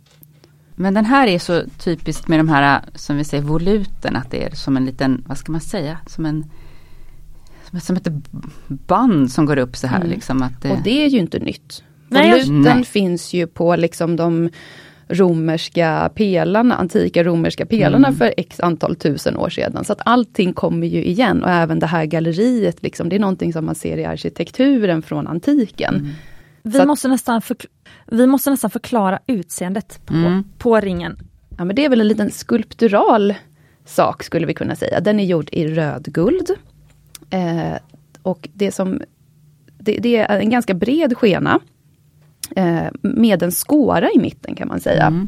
Men 0.75 0.93
den 0.93 1.05
här 1.05 1.27
är 1.27 1.39
så 1.39 1.63
typiskt 1.79 2.27
med 2.27 2.39
de 2.39 2.49
här, 2.49 2.81
som 2.95 3.17
vi 3.17 3.23
säger, 3.23 3.43
voluten, 3.43 4.15
att 4.15 4.31
det 4.31 4.43
är 4.45 4.55
som 4.55 4.77
en 4.77 4.85
liten, 4.85 5.23
vad 5.27 5.37
ska 5.37 5.51
man 5.51 5.61
säga, 5.61 5.97
som 6.07 6.25
en 6.25 6.45
som, 7.81 7.95
ett 7.95 8.07
band 8.67 9.31
som 9.31 9.45
går 9.45 9.57
upp 9.57 9.75
så 9.75 9.87
här 9.87 9.97
Mm. 9.97 10.09
liksom. 10.09 10.41
Att 10.41 10.61
det, 10.61 10.71
Och 10.71 10.77
det 10.83 11.03
är 11.05 11.09
ju 11.09 11.17
inte 11.19 11.39
nytt. 11.39 11.83
Voluten 12.09 12.61
Nej. 12.61 12.83
finns 12.83 13.33
ju 13.33 13.47
på 13.47 13.75
liksom 13.75 14.15
de 14.15 14.49
romerska 15.13 16.11
pelarna, 16.15 16.75
antika 16.75 17.23
romerska 17.23 17.65
pelarna 17.65 18.07
Mm. 18.07 18.17
för 18.17 18.33
x 18.37 18.59
antal 18.59 18.95
tusen 18.95 19.37
år 19.37 19.49
sedan. 19.49 19.85
Så 19.85 19.93
att 19.93 20.01
allting 20.05 20.53
kommer 20.53 20.87
ju 20.87 21.03
igen 21.05 21.43
och 21.43 21.49
även 21.49 21.79
det 21.79 21.87
här 21.87 22.05
galleriet, 22.05 22.83
liksom, 22.83 23.09
det 23.09 23.15
är 23.15 23.19
någonting 23.19 23.53
som 23.53 23.65
man 23.65 23.75
ser 23.75 23.97
i 23.97 24.05
arkitekturen 24.05 25.01
från 25.01 25.27
antiken. 25.27 25.95
Mm. 25.95 26.07
Vi, 26.63 26.79
att- 26.79 26.87
måste 26.87 27.07
nästan 27.07 27.41
vi 28.07 28.27
måste 28.27 28.49
nästan 28.49 28.69
förklara 28.69 29.19
utseendet 29.27 29.99
på, 30.05 30.13
Mm. 30.13 30.43
på 30.57 30.79
ringen. 30.79 31.17
Ja, 31.57 31.63
men 31.65 31.75
det 31.75 31.85
är 31.85 31.89
väl 31.89 32.01
en 32.01 32.07
liten 32.07 32.31
skulptural 32.31 33.33
sak 33.85 34.23
skulle 34.23 34.45
vi 34.45 34.53
kunna 34.53 34.75
säga. 34.75 34.99
Den 34.99 35.19
är 35.19 35.23
gjord 35.25 35.49
i 35.51 35.67
rödguld. 35.67 36.49
Eh, 37.29 37.77
och 38.21 38.49
det 38.53 38.71
som 38.71 39.01
det, 39.77 39.97
det 39.97 40.17
är 40.17 40.39
en 40.39 40.49
ganska 40.49 40.73
bred 40.73 41.17
skena. 41.17 41.59
Eh, 42.55 42.87
med 43.01 43.43
en 43.43 43.51
skåra 43.51 44.11
i 44.11 44.19
mitten 44.19 44.55
kan 44.55 44.67
man 44.67 44.79
säga. 44.79 45.05
Mm. 45.05 45.27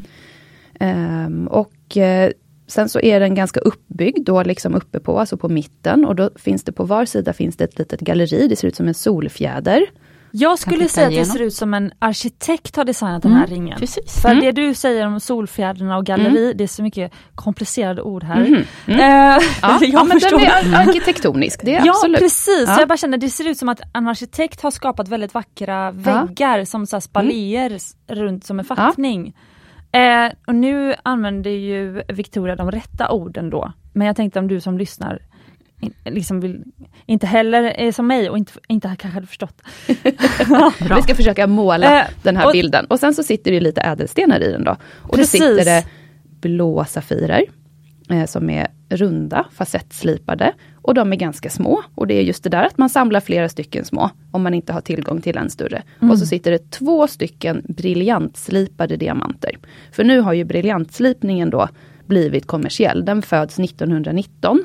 Ehm, 0.80 1.46
och 1.46 1.96
eh, 1.96 2.30
sen 2.66 2.88
så 2.88 3.00
är 3.00 3.20
den 3.20 3.34
ganska 3.34 3.60
uppbyggd 3.60 4.26
då 4.26 4.42
liksom 4.42 4.74
uppe 4.74 5.00
på, 5.00 5.20
alltså 5.20 5.36
på 5.36 5.48
mitten. 5.48 6.04
Och 6.04 6.16
då 6.16 6.30
finns 6.36 6.64
det 6.64 6.72
på 6.72 6.84
var 6.84 7.04
sida 7.04 7.32
finns 7.32 7.56
det 7.56 7.64
ett 7.64 7.78
litet 7.78 8.00
galleri, 8.00 8.48
det 8.48 8.56
ser 8.56 8.68
ut 8.68 8.76
som 8.76 8.88
en 8.88 8.94
solfjäder. 8.94 9.86
Jag 10.38 10.58
skulle 10.58 10.88
säga 10.88 11.06
att 11.06 11.12
det 11.14 11.24
ser 11.24 11.42
ut 11.42 11.54
som 11.54 11.74
en 11.74 11.92
arkitekt 11.98 12.76
har 12.76 12.84
designat 12.84 13.22
den 13.22 13.32
här 13.32 13.46
Mm, 13.46 13.50
ringen. 13.56 13.78
Precis. 13.78 14.22
För 14.22 14.28
Mm. 14.28 14.44
det 14.44 14.52
du 14.52 14.74
säger 14.74 15.06
om 15.06 15.20
solfjädrarna 15.20 15.96
och 15.96 16.06
galleri, 16.06 16.52
det 16.54 16.64
är 16.64 16.68
så 16.68 16.82
mycket 16.82 17.12
komplicerade 17.34 18.02
ord 18.02 18.24
här. 18.24 18.40
Mhm. 18.40 18.64
Mm. 18.86 19.00
Eh, 19.00 19.42
Ja, 19.62 19.78
ja 19.82 20.04
men 20.04 20.18
den 20.18 20.40
är 20.40 20.46
ar- 20.46 20.80
arkitektonisk, 20.88 21.60
det 21.64 21.74
är 21.74 21.86
Ja 21.86 21.92
absolut. 21.92 22.18
precis, 22.20 22.64
Ja. 22.66 22.76
jag 22.78 22.88
bara 22.88 22.96
känner 22.96 23.18
det 23.18 23.30
ser 23.30 23.48
ut 23.48 23.58
som 23.58 23.68
att 23.68 23.80
en 23.94 24.08
arkitekt 24.08 24.60
har 24.62 24.70
skapat 24.70 25.08
väldigt 25.08 25.34
vackra 25.34 25.90
väggar 25.90 26.64
som 26.64 26.86
så 26.86 26.96
här 26.96 27.00
spaljer 27.00 27.78
runt 28.08 28.44
som 28.44 28.58
en 28.58 28.64
fattning. 28.64 29.36
Eh, 29.92 30.32
och 30.46 30.54
nu 30.54 30.94
använder 31.02 31.50
ju 31.50 32.02
Victoria 32.08 32.56
de 32.56 32.70
rätta 32.70 33.10
orden 33.10 33.50
då. 33.50 33.72
Men 33.92 34.06
jag 34.06 34.16
tänkte 34.16 34.38
om 34.38 34.48
du 34.48 34.60
som 34.60 34.78
lyssnar 34.78 35.18
liksom 36.04 36.40
vill, 36.40 36.62
inte 37.06 37.26
heller 37.26 37.62
är 37.62 37.92
som 37.92 38.06
mig 38.06 38.30
och 38.30 38.38
inte, 38.38 38.52
inte 38.68 38.88
kanske 38.98 39.08
hade 39.08 39.26
förstått. 39.26 39.62
Vi 40.96 41.02
ska 41.02 41.14
försöka 41.14 41.46
måla 41.46 42.00
Eh, 42.00 42.06
den 42.22 42.36
här 42.36 42.46
och- 42.46 42.52
bilden. 42.52 42.84
Och 42.86 43.00
sen 43.00 43.14
så 43.14 43.22
sitter 43.22 43.50
det 43.50 43.60
lite 43.60 43.80
ädelstenar 43.80 44.40
i 44.40 44.52
den 44.52 44.64
då. 44.64 44.76
Och 45.02 45.14
Precis. 45.16 45.40
då 45.40 45.46
sitter 45.46 45.64
det 45.64 45.84
blå 46.40 46.84
safirer. 46.84 47.44
Eh, 48.10 48.24
som 48.26 48.50
är 48.50 48.66
runda, 48.88 49.46
facettslipade. 49.52 50.52
Och 50.82 50.94
de 50.94 51.12
är 51.12 51.16
ganska 51.16 51.50
små. 51.50 51.82
Och 51.94 52.06
det 52.06 52.14
är 52.14 52.22
just 52.22 52.44
det 52.44 52.50
där 52.50 52.62
att 52.64 52.78
man 52.78 52.90
samlar 52.90 53.20
flera 53.20 53.48
stycken 53.48 53.84
små. 53.84 54.10
Om 54.30 54.42
man 54.42 54.54
inte 54.54 54.72
har 54.72 54.80
tillgång 54.80 55.20
till 55.20 55.36
en 55.36 55.50
större. 55.50 55.82
Mm. 56.00 56.10
Och 56.10 56.18
så 56.18 56.26
sitter 56.26 56.50
det 56.50 56.70
två 56.70 57.06
stycken 57.06 57.62
briljantslipade 57.68 58.96
diamanter. 58.96 59.58
För 59.92 60.04
nu 60.04 60.20
har 60.20 60.32
ju 60.32 60.44
briljantslipningen 60.44 61.50
då 61.50 61.68
blivit 62.06 62.46
kommersiell. 62.46 63.04
Den 63.04 63.22
föds 63.22 63.58
1919. 63.58 64.64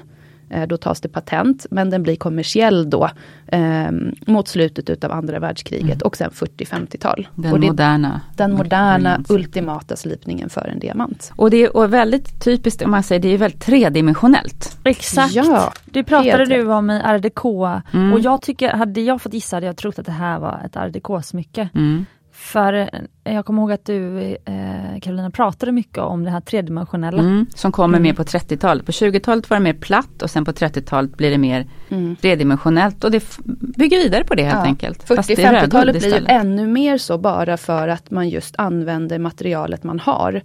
Eh, 0.51 0.67
då 0.67 0.77
tas 0.77 1.01
det 1.01 1.09
patent, 1.09 1.65
men 1.71 1.89
den 1.89 2.03
blir 2.03 2.15
kommersiell 2.15 2.89
då 2.89 3.09
eh, 3.47 3.91
mot 4.25 4.47
slutet 4.47 4.89
utav 4.89 5.11
andra 5.11 5.39
världskriget 5.39 5.85
mm. 5.85 6.01
och 6.05 6.17
sen 6.17 6.29
40-50-tal. 6.31 7.27
Den 7.35 7.61
moderna. 7.61 8.21
Den 8.35 8.53
moderna 8.53 9.23
ultimata 9.29 9.95
slipningen 9.95 10.49
för 10.49 10.67
en 10.67 10.79
diamant. 10.79 11.31
Och 11.35 11.49
det 11.49 11.63
är 11.63 11.87
väldigt 11.87 12.43
typiskt 12.43 12.81
om 12.81 12.91
man 12.91 13.03
säger, 13.03 13.21
det 13.21 13.27
är 13.27 13.37
väldigt 13.37 13.61
tredimensionellt. 13.61 14.77
Exakt. 14.83 15.33
Ja, 15.33 15.73
det 15.85 16.03
pratade 16.03 16.45
du 16.45 16.73
om 16.73 16.89
i 16.89 16.99
RDK 16.99 17.45
mm. 17.93 18.13
och 18.13 18.19
jag 18.19 18.41
tycker, 18.41 18.69
hade 18.69 19.01
jag 19.01 19.21
fått 19.21 19.33
gissa 19.33 19.55
hade 19.55 19.65
jag 19.65 19.77
trott 19.77 19.99
att 19.99 20.05
det 20.05 20.11
här 20.11 20.39
var 20.39 20.61
ett 20.65 20.75
RDK-smycke. 20.75 21.69
Mm. 21.73 22.05
För 22.41 22.73
eh, 22.73 23.33
jag 23.33 23.45
kommer 23.45 23.61
ihåg 23.61 23.71
att 23.71 23.85
du 23.85 24.19
eh, 24.45 24.99
Carolina 25.01 25.31
pratade 25.31 25.71
mycket 25.71 25.97
om 25.97 26.23
det 26.23 26.29
här 26.29 26.41
tredimensionella. 26.41 27.19
Mm, 27.21 27.45
som 27.55 27.71
kommer 27.71 27.97
mm. 27.97 28.03
mer 28.03 28.13
på 28.13 28.23
30-talet. 28.23 28.85
På 28.85 28.91
20-talet 28.91 29.49
var 29.49 29.57
det 29.57 29.63
mer 29.63 29.73
platt 29.73 30.21
och 30.21 30.29
sen 30.29 30.45
på 30.45 30.51
30-talet 30.51 31.17
blir 31.17 31.31
det 31.31 31.37
mer 31.37 31.67
mm. 31.89 32.15
tredimensionellt 32.15 33.03
och 33.03 33.11
det 33.11 33.37
bygger 33.77 33.97
vidare 33.97 34.23
på 34.23 34.35
det 34.35 34.43
helt 34.43 34.55
ja. 34.55 34.63
enkelt. 34.63 35.07
40-50-talet 35.07 35.99
blir 35.99 36.19
ju 36.19 36.25
ännu 36.27 36.67
mer 36.67 36.97
så 36.97 37.17
bara 37.17 37.57
för 37.57 37.87
att 37.87 38.11
man 38.11 38.29
just 38.29 38.55
använder 38.57 39.19
materialet 39.19 39.83
man 39.83 39.99
har. 39.99 40.41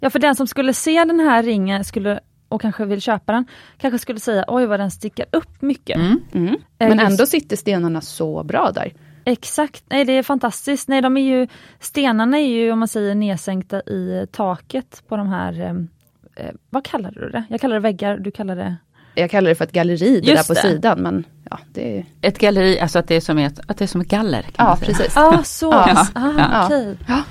Ja 0.00 0.10
för 0.10 0.18
den 0.18 0.36
som 0.36 0.46
skulle 0.46 0.74
se 0.74 1.04
den 1.04 1.20
här 1.20 1.42
ringen 1.42 1.84
skulle 1.84 2.20
och 2.48 2.60
kanske 2.60 2.84
vill 2.84 3.00
köpa 3.00 3.32
den, 3.32 3.44
kanske 3.78 3.98
skulle 3.98 4.20
säga 4.20 4.44
oj 4.48 4.66
vad 4.66 4.80
den 4.80 4.90
sticker 4.90 5.26
upp 5.30 5.62
mycket. 5.62 5.96
Mm. 5.96 6.20
Mm. 6.34 6.56
Men 6.78 7.00
ändå 7.00 7.26
sitter 7.26 7.56
stenarna 7.56 8.00
så 8.00 8.42
bra 8.42 8.70
där. 8.74 8.92
Exakt, 9.24 9.84
nej 9.86 10.04
det 10.04 10.12
är 10.12 10.22
fantastiskt. 10.22 10.88
Nej, 10.88 11.02
de 11.02 11.16
är 11.16 11.22
ju, 11.22 11.46
stenarna 11.80 12.38
är 12.38 12.46
ju 12.46 12.72
om 12.72 12.78
man 12.78 12.88
säger 12.88 13.14
nedsänkta 13.14 13.80
i 13.80 14.26
taket 14.32 15.02
på 15.08 15.16
de 15.16 15.28
här, 15.28 15.60
eh, 15.60 16.46
eh, 16.46 16.52
vad 16.70 16.84
kallar 16.84 17.10
du 17.10 17.30
det? 17.30 17.44
Jag 17.50 17.60
kallar 17.60 17.74
det 17.74 17.80
väggar, 17.80 18.16
du 18.16 18.30
kallar 18.30 18.56
det? 18.56 18.76
Jag 19.14 19.30
kallar 19.30 19.48
det 19.48 19.54
för 19.54 19.64
ett 19.64 19.72
galleri 19.72 20.20
det 20.20 20.34
där 20.34 20.46
på 20.48 20.54
det. 20.54 20.60
sidan. 20.60 21.02
Men 21.02 21.24
ja, 21.50 21.58
det 21.72 21.98
är... 21.98 22.04
Ett 22.20 22.38
galleri, 22.38 22.80
alltså 22.80 22.98
att 22.98 23.08
det 23.08 23.14
är 23.14 23.20
som 23.20 23.38
ett, 23.38 23.60
att 23.66 23.78
det 23.78 23.84
är 23.84 23.86
som 23.86 24.00
ett 24.00 24.08
galler? 24.08 24.46
ja, 24.56 24.78
precis. 24.80 25.16
Ah, 25.16 25.42
så, 25.42 25.70
ja. 25.72 26.06
ah. 26.14 26.66
Okay. 26.66 26.96
ja. 27.08 27.22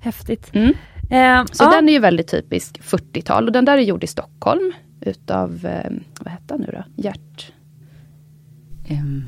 Häftigt. 0.00 0.54
Mm. 0.54 0.74
Eh, 1.10 1.44
så 1.52 1.64
ja. 1.64 1.70
den 1.70 1.88
är 1.88 1.92
ju 1.92 1.98
väldigt 1.98 2.28
typisk 2.28 2.80
40-tal 2.82 3.46
och 3.46 3.52
den 3.52 3.64
där 3.64 3.78
är 3.78 3.82
gjord 3.82 4.04
i 4.04 4.06
Stockholm 4.06 4.72
utav, 5.00 5.66
eh, 5.66 5.90
vad 6.20 6.32
hette 6.32 6.54
han 6.54 6.60
nu 6.60 6.66
då, 6.72 7.02
Gert? 7.02 7.52
Um 8.90 9.24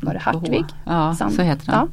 var 0.00 0.12
det 0.12 0.18
Hartvig? 0.20 0.64
Ja, 0.86 1.14
Sand. 1.14 1.32
så 1.32 1.42
heter 1.42 1.72
han. 1.72 1.88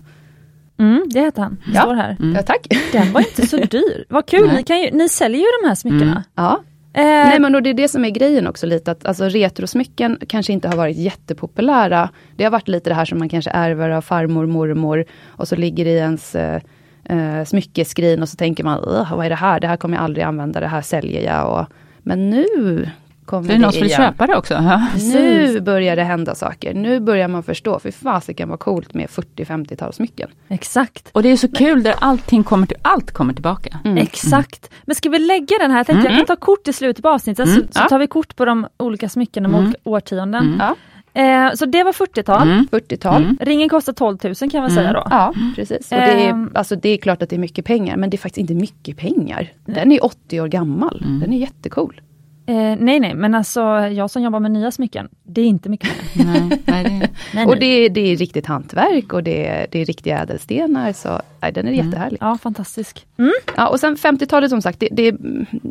Ja. 0.77 0.83
Mm, 0.83 1.03
det 1.09 1.19
heter 1.19 1.41
han, 1.41 1.57
det 1.65 1.71
ja. 1.73 1.81
står 1.81 1.93
här. 1.93 2.17
Mm. 2.19 2.35
Ja, 2.35 2.41
tack. 2.41 2.67
Den 2.91 3.13
var 3.13 3.21
inte 3.21 3.47
så 3.47 3.57
dyr. 3.71 4.05
Vad 4.09 4.25
kul, 4.25 4.51
ni, 4.55 4.63
kan 4.63 4.81
ju, 4.81 4.91
ni 4.91 5.09
säljer 5.09 5.39
ju 5.39 5.47
de 5.61 5.67
här 5.67 5.75
smyckena. 5.75 6.11
Mm. 6.11 6.23
Ja. 6.35 6.63
Eh. 6.93 7.03
Nej 7.03 7.39
men 7.39 7.55
och 7.55 7.63
det 7.63 7.69
är 7.69 7.73
det 7.73 7.87
som 7.87 8.05
är 8.05 8.09
grejen 8.09 8.47
också 8.47 8.65
lite 8.65 8.91
att 8.91 9.05
alltså 9.05 9.25
retrosmycken 9.25 10.17
kanske 10.27 10.53
inte 10.53 10.67
har 10.67 10.75
varit 10.75 10.97
jättepopulära. 10.97 12.09
Det 12.35 12.43
har 12.43 12.51
varit 12.51 12.67
lite 12.67 12.89
det 12.89 12.93
här 12.93 13.05
som 13.05 13.19
man 13.19 13.29
kanske 13.29 13.51
ärver 13.51 13.89
av 13.89 14.01
farmor, 14.01 14.45
mormor 14.45 15.05
och 15.27 15.47
så 15.47 15.55
ligger 15.55 15.85
det 15.85 15.91
i 15.91 15.97
ens 15.97 16.35
eh, 16.35 16.61
eh 17.03 17.43
smyckeskrin 17.45 18.21
och 18.21 18.29
så 18.29 18.35
tänker 18.35 18.63
man, 18.63 19.07
vad 19.11 19.25
är 19.25 19.29
det 19.29 19.35
här? 19.35 19.59
Det 19.59 19.67
här 19.67 19.77
kommer 19.77 19.97
jag 19.97 20.03
aldrig 20.03 20.25
använda, 20.25 20.59
det 20.59 20.67
här 20.67 20.81
säljer 20.81 21.21
jag. 21.21 21.59
Och, 21.59 21.65
men 22.03 22.29
nu 22.29 22.89
kommer 23.27 23.47
det 23.47 23.53
är 23.53 23.59
någon 23.59 23.73
som 23.73 23.81
vill 23.81 23.95
köpa 23.95 24.27
det 24.27 24.35
också. 24.35 24.53
Ja. 24.53 24.87
Nu 24.97 25.61
börjar 25.61 25.95
det 25.95 26.03
hända 26.03 26.35
saker. 26.35 26.73
Nu 26.73 26.99
börjar 26.99 27.27
man 27.27 27.43
förstå, 27.43 27.79
för 27.79 27.91
fasiken 27.91 28.49
vad 28.49 28.59
coolt 28.59 28.93
med 28.93 29.07
40-50-talssmycken. 29.07 30.27
Exakt. 30.47 31.09
Och 31.11 31.23
det 31.23 31.29
är 31.29 31.37
så 31.37 31.47
kul 31.47 31.83
där 31.83 31.95
allting 31.99 32.43
kommer, 32.43 32.67
till, 32.67 32.77
allt 32.81 33.11
kommer 33.11 33.33
tillbaka. 33.33 33.79
Mm. 33.85 33.97
Exakt. 33.97 34.69
Men 34.85 34.95
ska 34.95 35.09
vi 35.09 35.19
lägga 35.19 35.57
den 35.59 35.71
här, 35.71 35.77
jag 35.77 35.87
tänkte 35.87 36.07
mm. 36.07 36.17
jag 36.17 36.27
kan 36.27 36.37
ta 36.37 36.45
kort 36.45 36.67
i 36.67 36.73
slutet 36.73 37.03
på 37.03 37.09
avsnittet, 37.09 37.47
mm. 37.47 37.67
så, 37.71 37.79
så, 37.79 37.89
tar 37.89 37.99
vi 37.99 38.07
kort 38.07 38.35
på 38.35 38.45
de 38.45 38.67
olika 38.77 39.09
smyckena 39.09 39.47
med 39.47 39.59
mm. 39.59 39.67
olika 39.67 39.79
årtionden. 39.83 40.45
Mm. 40.45 40.59
Ja. 40.59 40.75
Eh, 41.21 41.53
så 41.53 41.65
det 41.65 41.83
var 41.83 41.91
40-tal. 41.91 42.47
Mm. 42.47 42.67
40-tal. 42.71 43.23
Mm. 43.23 43.37
Ringen 43.41 43.69
kostar 43.69 43.93
12 43.93 44.17
000 44.23 44.35
kan 44.35 44.61
man 44.61 44.71
säga 44.71 44.93
då. 44.93 45.07
Ja, 45.09 45.33
precis. 45.55 45.91
Och 45.91 45.97
det, 45.97 46.03
är, 46.03 46.29
ehm. 46.29 46.51
alltså, 46.55 46.75
det 46.75 46.89
är 46.89 46.97
klart 46.97 47.21
att 47.21 47.29
det 47.29 47.35
är 47.35 47.39
mycket 47.39 47.65
pengar, 47.65 47.97
men 47.97 48.09
det 48.09 48.15
är 48.15 48.19
faktiskt 48.19 48.37
inte 48.37 48.53
mycket 48.53 48.97
pengar. 48.97 49.51
Den 49.65 49.91
är 49.91 50.05
80 50.05 50.41
år 50.41 50.47
gammal. 50.47 51.03
Den 51.21 51.33
är 51.33 51.37
jättecool. 51.37 52.01
Eh, 52.49 52.75
nej, 52.79 52.99
nej, 52.99 53.13
men 53.13 53.35
alltså 53.35 53.61
jag 53.79 54.09
som 54.09 54.23
jobbar 54.23 54.39
med 54.39 54.51
nya 54.51 54.71
smycken, 54.71 55.09
det 55.23 55.41
är 55.41 55.45
inte 55.45 55.69
mycket 55.69 55.89
nej, 56.15 56.61
nej, 56.65 56.83
det... 56.83 57.09
nej, 57.33 57.45
och 57.45 57.59
det, 57.59 57.89
det, 57.89 58.01
är 58.01 58.17
riktigt 58.17 58.45
hantverk 58.45 59.13
och 59.13 59.23
det 59.23 59.47
är, 59.47 59.67
det 59.71 59.81
är 59.81 59.85
riktiga 59.85 60.19
ädelstenar, 60.19 60.93
så 60.93 61.21
nej, 61.41 61.51
den 61.51 61.67
är 61.67 61.73
mm. 61.73 61.85
jättehärlig. 61.85 62.17
Ja, 62.21 62.37
fantastisk. 62.37 63.05
Mm. 63.17 63.31
Ja, 63.55 63.67
och 63.67 63.79
sen 63.79 63.95
50-talet 63.95 64.49
som 64.49 64.61
sagt, 64.61 64.79
det, 64.79 64.89
det, 64.91 65.15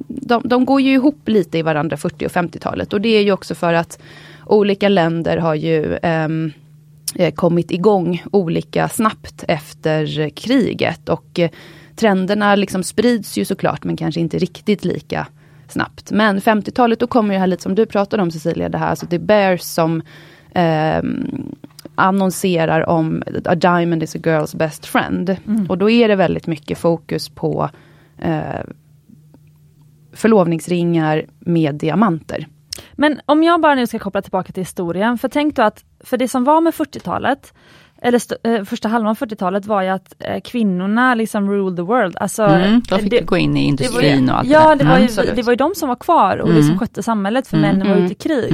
de, 0.08 0.42
de 0.44 0.64
går 0.64 0.80
ju 0.80 0.92
ihop 0.92 1.28
lite 1.28 1.58
i 1.58 1.62
varandra, 1.62 1.96
40 1.96 2.26
och 2.26 2.32
50-talet. 2.32 2.92
Och 2.92 3.00
det 3.00 3.08
är 3.08 3.22
ju 3.22 3.32
också 3.32 3.54
för 3.54 3.74
att 3.74 3.98
olika 4.46 4.88
länder 4.88 5.36
har 5.36 5.54
ju 5.54 5.98
um, 6.02 6.52
kommit 7.34 7.70
igång 7.70 8.22
olika 8.32 8.88
snabbt 8.88 9.44
efter 9.48 10.28
kriget. 10.28 11.08
Och 11.08 11.38
eh, 11.38 11.50
trenderna 11.94 12.54
liksom 12.54 12.82
sprids 12.82 13.38
ju 13.38 13.44
såklart, 13.44 13.84
men 13.84 13.96
kanske 13.96 14.20
inte 14.20 14.38
riktigt 14.38 14.84
lika 14.84 15.26
snabbt. 15.72 16.10
Men 16.10 16.40
50-talet, 16.40 17.00
då 17.00 17.06
kommer 17.06 17.34
det 17.34 17.40
här 17.40 17.46
lite 17.46 17.62
som 17.62 17.74
du 17.74 17.86
pratade 17.86 18.22
om 18.22 18.30
Cecilia, 18.30 18.68
det 18.68 18.78
här 18.78 18.90
alltså 18.90 19.06
det 19.06 19.16
är 19.16 19.20
Bears 19.20 19.60
som 19.62 20.02
eh, 20.54 21.02
annonserar 21.94 22.88
om 22.88 23.22
A 23.44 23.54
diamond 23.54 24.02
is 24.02 24.16
a 24.16 24.18
girl's 24.18 24.56
best 24.56 24.86
friend. 24.86 25.36
Mm. 25.46 25.66
Och 25.66 25.78
då 25.78 25.90
är 25.90 26.08
det 26.08 26.16
väldigt 26.16 26.46
mycket 26.46 26.78
fokus 26.78 27.28
på 27.28 27.70
eh, 28.18 28.60
förlovningsringar 30.12 31.24
med 31.38 31.74
diamanter. 31.74 32.46
Men 32.92 33.20
om 33.26 33.42
jag 33.42 33.60
bara 33.60 33.74
nu 33.74 33.86
ska 33.86 33.98
koppla 33.98 34.22
tillbaka 34.22 34.52
till 34.52 34.60
historien, 34.60 35.18
för 35.18 35.28
tänk 35.28 35.56
då 35.56 35.62
att 35.62 35.84
för 36.00 36.16
det 36.16 36.28
som 36.28 36.44
var 36.44 36.60
med 36.60 36.74
40-talet 36.74 37.54
eller 38.02 38.20
eh, 38.48 38.64
första 38.64 38.88
halvan 38.88 39.10
av 39.10 39.18
40-talet 39.18 39.66
var 39.66 39.82
ju 39.82 39.88
att 39.88 40.14
eh, 40.18 40.40
kvinnorna 40.40 41.14
liksom 41.14 41.50
rule 41.50 41.76
the 41.76 41.82
world. 41.82 42.16
Alltså, 42.20 42.42
mm, 42.42 42.82
de 42.88 42.98
fick 42.98 43.10
det, 43.10 43.20
gå 43.20 43.36
in 43.36 43.56
i 43.56 43.64
industrin 43.64 44.24
ju, 44.24 44.30
och 44.30 44.38
allt 44.38 44.48
Ja, 44.48 44.74
det, 44.74 44.84
var 44.84 44.98
ju, 44.98 45.06
det 45.34 45.42
var 45.42 45.52
ju 45.52 45.56
de 45.56 45.74
som 45.74 45.88
var 45.88 45.96
kvar 45.96 46.36
och 46.36 46.48
mm. 46.48 46.58
liksom 46.58 46.78
skötte 46.78 47.02
samhället 47.02 47.46
för 47.46 47.56
mm. 47.56 47.78
männen 47.78 47.88
var 47.88 48.04
ute 48.04 48.12
i 48.12 48.16
krig. 48.16 48.52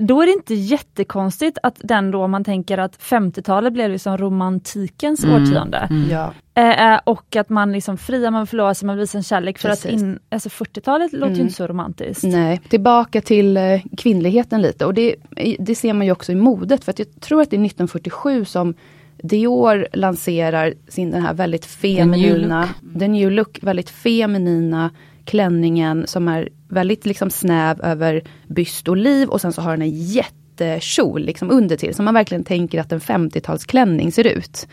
Mm. 0.00 0.06
Mm. 0.06 0.06
Då 0.06 0.22
är 0.22 0.26
det 0.26 0.32
inte 0.32 0.54
jättekonstigt 0.54 1.58
att 1.62 1.80
den 1.84 2.10
då, 2.10 2.28
man 2.28 2.44
tänker 2.44 2.78
att 2.78 2.98
50-talet 2.98 3.72
blev 3.72 3.90
liksom 3.90 4.18
romantikens 4.18 5.24
mm. 5.24 5.36
årtionde. 5.36 5.78
Mm. 5.78 6.10
Ja. 6.10 6.32
Eh, 6.54 6.92
eh, 6.92 7.00
och 7.04 7.36
att 7.36 7.48
man 7.48 7.72
liksom 7.72 7.98
friar, 7.98 8.30
man 8.30 8.46
förlorar 8.46 8.74
sig, 8.74 8.86
man 8.86 8.96
visar 8.96 9.18
en 9.18 9.22
kärlek. 9.22 9.58
För 9.58 9.68
att 9.68 9.84
in, 9.84 10.18
alltså 10.28 10.48
40-talet 10.48 11.12
låter 11.12 11.34
ju 11.34 11.42
inte 11.42 11.54
så 11.54 11.66
romantiskt. 11.66 12.24
Nej, 12.24 12.60
tillbaka 12.68 13.20
till 13.20 13.56
eh, 13.56 13.80
kvinnligheten 13.96 14.62
lite. 14.62 14.86
Och 14.86 14.94
det, 14.94 15.14
det 15.58 15.74
ser 15.74 15.92
man 15.92 16.06
ju 16.06 16.12
också 16.12 16.32
i 16.32 16.34
modet. 16.34 16.84
För 16.84 16.90
att 16.92 16.98
jag 16.98 17.20
tror 17.20 17.42
att 17.42 17.50
det 17.50 17.56
är 17.56 17.64
1947 17.64 18.44
som 18.44 18.74
Dior 19.22 19.88
lanserar 19.92 20.74
sin 20.88 21.10
den 21.10 21.22
här 21.22 21.34
väldigt 21.34 21.66
feminina, 21.66 22.68
the 22.82 22.86
new, 22.86 22.98
the 22.98 23.08
new 23.08 23.30
look, 23.30 23.58
väldigt 23.62 23.90
feminina 23.90 24.90
klänningen 25.24 26.06
som 26.06 26.28
är 26.28 26.48
väldigt 26.70 27.06
liksom 27.06 27.30
snäv 27.30 27.80
över 27.84 28.22
byst 28.46 28.88
och 28.88 28.96
liv 28.96 29.28
och 29.28 29.40
sen 29.40 29.52
så 29.52 29.62
har 29.62 29.70
den 29.70 29.82
en 29.82 29.90
jättekjol 29.90 31.24
liksom 31.24 31.50
under 31.50 31.76
till. 31.76 31.94
Så 31.94 32.02
man 32.02 32.14
verkligen 32.14 32.44
tänker 32.44 32.80
att 32.80 32.92
en 32.92 33.00
50-talsklänning 33.00 34.10
ser 34.10 34.26
ut. 34.26 34.66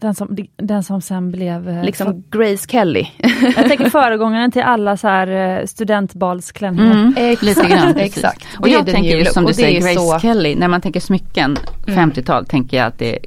Den 0.00 0.14
som, 0.14 0.36
den 0.56 0.82
som 0.82 1.00
sen 1.00 1.30
blev... 1.30 1.68
Eh, 1.68 1.84
liksom 1.84 2.06
för, 2.06 2.38
Grace 2.38 2.68
Kelly. 2.68 3.06
jag 3.56 3.68
tänker 3.68 3.90
föregångaren 3.90 4.50
till 4.50 4.62
alla 4.62 4.96
så 4.96 5.08
här 5.08 5.58
eh, 5.60 5.66
studentbalsklänningar. 5.66 6.92
Mm, 6.92 7.14
exakt, 7.16 7.42
lite 7.42 7.68
grann. 7.68 7.96
exakt. 7.96 8.46
Och 8.58 8.68
jag 8.68 8.86
tänker 8.86 9.16
just 9.16 9.32
som 9.32 9.44
du 9.44 9.54
säger, 9.54 9.80
Grace 9.80 9.94
så... 9.94 10.18
Kelly, 10.18 10.54
när 10.54 10.68
man 10.68 10.80
tänker 10.80 11.00
smycken, 11.00 11.56
50-tal, 11.86 12.38
mm. 12.38 12.44
tänker 12.44 12.76
jag 12.76 12.86
att 12.86 12.98
det 12.98 13.16
är 13.16 13.18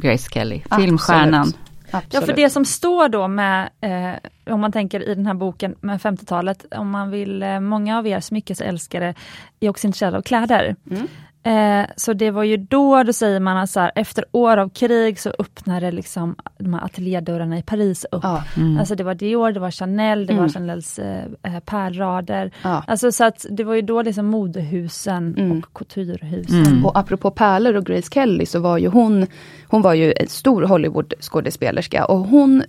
Grace 0.00 0.30
Kelly, 0.32 0.62
filmstjärnan. 0.76 1.40
Absolut. 1.40 1.65
Absolut. 1.96 2.14
Ja, 2.14 2.20
för 2.20 2.42
det 2.42 2.50
som 2.50 2.64
står 2.64 3.08
då 3.08 3.28
med, 3.28 3.70
eh, 3.80 4.52
om 4.54 4.60
man 4.60 4.72
tänker 4.72 5.08
i 5.08 5.14
den 5.14 5.26
här 5.26 5.34
boken 5.34 5.74
med 5.80 6.00
50-talet, 6.00 6.74
om 6.74 6.90
man 6.90 7.10
vill, 7.10 7.42
eh, 7.42 7.60
många 7.60 7.98
av 7.98 8.06
er 8.06 8.20
smyckesälskare 8.20 9.14
är 9.60 9.70
också 9.70 9.86
intresserade 9.86 10.16
av 10.16 10.22
kläder. 10.22 10.76
Mm. 10.90 11.08
Eh, 11.46 11.86
så 11.96 12.12
det 12.12 12.30
var 12.30 12.42
ju 12.42 12.56
då, 12.56 13.02
då 13.02 13.12
säger 13.12 13.40
man 13.40 13.56
att 13.56 13.70
så 13.70 13.80
här, 13.80 13.92
efter 13.94 14.24
år 14.32 14.56
av 14.56 14.68
krig 14.68 15.20
så 15.20 15.32
öppnade 15.38 15.90
liksom 15.90 16.36
de 16.58 16.74
här 16.74 16.84
ateljédörrarna 16.84 17.58
i 17.58 17.62
Paris 17.62 18.06
upp. 18.12 18.24
Ah, 18.24 18.42
mm. 18.56 18.78
Alltså 18.78 18.94
det 18.94 19.04
var 19.04 19.14
Dior, 19.14 19.52
det 19.52 19.60
var 19.60 19.70
Chanel, 19.70 20.26
det 20.26 20.32
mm. 20.32 20.42
var 20.42 20.52
Chanels 20.52 20.98
eh, 20.98 21.24
eh, 21.42 21.60
pärlrader. 21.60 22.50
Ah. 22.62 22.82
Alltså 22.86 23.12
så 23.12 23.24
att 23.24 23.46
det 23.50 23.64
var 23.64 23.74
ju 23.74 23.82
då 23.82 24.02
liksom 24.02 24.26
modehusen 24.26 25.34
mm. 25.38 25.58
och 25.58 25.72
couturehusen. 25.72 26.66
Mm. 26.66 26.86
Och 26.86 26.98
apropå 26.98 27.30
pärlor 27.30 27.74
och 27.74 27.86
Grace 27.86 28.08
Kelly 28.10 28.46
så 28.46 28.60
var 28.60 28.78
ju 28.78 28.88
hon, 28.88 29.26
hon 29.68 29.82
var 29.82 29.94
ju 29.94 30.12
en 30.16 30.28
stor 30.28 30.62
Hollywood 30.62 31.14
skådespelerska 31.20 32.04
och 32.04 32.18
hon 32.18 32.62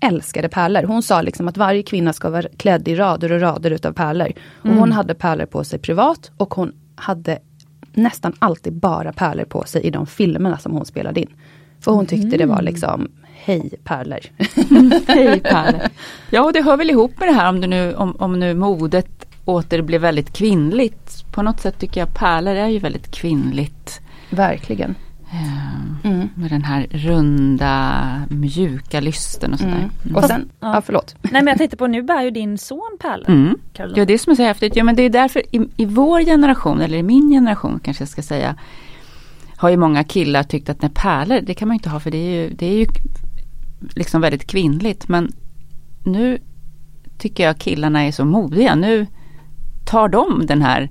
älskade 0.00 0.48
pärlor. 0.48 0.82
Hon 0.82 1.02
sa 1.02 1.22
liksom 1.22 1.48
att 1.48 1.56
varje 1.56 1.82
kvinna 1.82 2.12
ska 2.12 2.30
vara 2.30 2.48
klädd 2.56 2.88
i 2.88 2.94
rader 2.94 3.32
och 3.32 3.40
rader 3.40 3.70
utav 3.70 3.92
pärlor. 3.92 4.32
Och 4.62 4.68
hon 4.68 4.78
mm. 4.78 4.92
hade 4.92 5.14
pärlor 5.14 5.46
på 5.46 5.64
sig 5.64 5.78
privat 5.78 6.30
och 6.36 6.54
hon 6.54 6.72
hade 6.94 7.38
nästan 7.92 8.32
alltid 8.38 8.72
bara 8.72 9.12
pärlor 9.12 9.44
på 9.44 9.64
sig 9.64 9.82
i 9.82 9.90
de 9.90 10.06
filmerna 10.06 10.58
som 10.58 10.72
hon 10.72 10.86
spelade 10.86 11.20
in. 11.20 11.30
För 11.80 11.92
hon 11.92 12.06
tyckte 12.06 12.26
mm. 12.26 12.38
det 12.38 12.46
var 12.46 12.60
mm. 12.60 12.64
liksom 12.64 13.08
Hej 13.44 13.70
pärlor. 13.84 14.18
Hej 15.06 15.40
pärlor. 15.40 15.80
Ja 16.30 16.44
och 16.44 16.52
det 16.52 16.62
hör 16.62 16.76
väl 16.76 16.90
ihop 16.90 17.18
med 17.18 17.28
det 17.28 17.32
här 17.32 17.48
om, 17.48 17.60
du 17.60 17.66
nu, 17.66 17.94
om, 17.94 18.16
om 18.18 18.40
nu 18.40 18.54
modet 18.54 19.26
åter 19.44 19.82
blev 19.82 20.00
väldigt 20.00 20.32
kvinnligt. 20.32 21.24
På 21.32 21.42
något 21.42 21.60
sätt 21.60 21.78
tycker 21.78 22.00
jag 22.00 22.14
pärlor 22.14 22.54
är 22.54 22.68
ju 22.68 22.78
väldigt 22.78 23.10
kvinnligt. 23.10 24.00
Verkligen. 24.30 24.94
Mm. 26.10 26.28
Med 26.34 26.50
den 26.50 26.64
här 26.64 26.86
runda, 26.90 28.02
mjuka 28.28 29.00
lysten 29.00 29.52
och 29.52 29.58
sådär. 29.58 29.72
Mm. 29.72 29.90
Mm. 30.04 30.16
Och 30.16 30.24
sen, 30.24 30.50
ja. 30.60 30.74
ja. 30.74 30.82
förlåt. 30.82 31.14
Nej 31.22 31.32
men 31.32 31.46
jag 31.46 31.58
tänkte 31.58 31.76
på, 31.76 31.86
nu 31.86 32.02
bär 32.02 32.22
ju 32.22 32.30
din 32.30 32.58
son 32.58 32.96
pärlor. 33.00 33.30
Mm. 33.30 33.58
Ja 33.72 34.04
det 34.04 34.12
är 34.12 34.18
som 34.18 34.30
är 34.30 34.34
så 34.34 34.42
häftigt. 34.42 34.76
Ja 34.76 34.84
men 34.84 34.96
det 34.96 35.02
är 35.02 35.10
därför 35.10 35.56
i, 35.56 35.68
i 35.76 35.84
vår 35.84 36.20
generation, 36.20 36.80
eller 36.80 36.98
i 36.98 37.02
min 37.02 37.30
generation 37.30 37.80
kanske 37.82 38.02
jag 38.02 38.08
ska 38.08 38.22
säga, 38.22 38.56
har 39.56 39.68
ju 39.68 39.76
många 39.76 40.04
killar 40.04 40.42
tyckt 40.42 40.68
att 40.68 40.82
nej, 40.82 40.90
pärlor, 40.94 41.40
det 41.40 41.54
kan 41.54 41.68
man 41.68 41.74
inte 41.74 41.90
ha 41.90 42.00
för 42.00 42.10
det 42.10 42.18
är 42.18 42.42
ju, 42.42 42.50
det 42.50 42.66
är 42.66 42.78
ju 42.78 42.86
liksom 43.94 44.20
väldigt 44.20 44.46
kvinnligt. 44.46 45.08
Men 45.08 45.32
nu 46.04 46.38
tycker 47.18 47.44
jag 47.44 47.58
killarna 47.58 48.02
är 48.02 48.12
så 48.12 48.24
modiga. 48.24 48.74
Nu 48.74 49.06
tar 49.86 50.08
de 50.08 50.46
den 50.46 50.62
här 50.62 50.90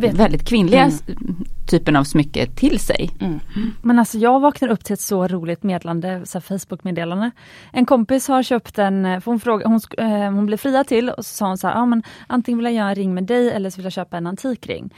väldigt 0.00 0.48
kvinnliga 0.48 0.82
mm. 0.82 1.44
typen 1.70 1.96
av 1.96 2.04
smycke 2.04 2.46
till 2.46 2.78
sig. 2.78 3.10
Mm. 3.20 3.40
Men 3.82 3.98
alltså 3.98 4.18
jag 4.18 4.40
vaknar 4.40 4.68
upp 4.68 4.84
till 4.84 4.94
ett 4.94 5.00
så 5.00 5.28
roligt 5.28 5.62
meddelande, 5.62 6.22
så 6.24 6.40
Facebook-meddelande. 6.40 7.30
En 7.72 7.86
kompis 7.86 8.28
har 8.28 8.42
köpt 8.42 8.78
en, 8.78 9.22
hon, 9.24 9.40
fråga, 9.40 9.68
hon, 9.68 9.80
eh, 9.98 10.32
hon 10.32 10.46
blev 10.46 10.56
fria 10.56 10.84
till 10.84 11.10
och 11.10 11.26
så 11.26 11.34
sa 11.34 11.46
hon 11.46 11.58
så 11.58 11.68
här, 11.68 11.76
ah, 11.76 11.86
men 11.86 12.02
antingen 12.26 12.58
vill 12.58 12.64
jag 12.64 12.74
göra 12.74 12.88
en 12.88 12.94
ring 12.94 13.14
med 13.14 13.24
dig 13.24 13.50
eller 13.50 13.70
så 13.70 13.76
vill 13.76 13.84
jag 13.84 13.92
köpa 13.92 14.16
en 14.16 14.26
antikring. 14.26 14.94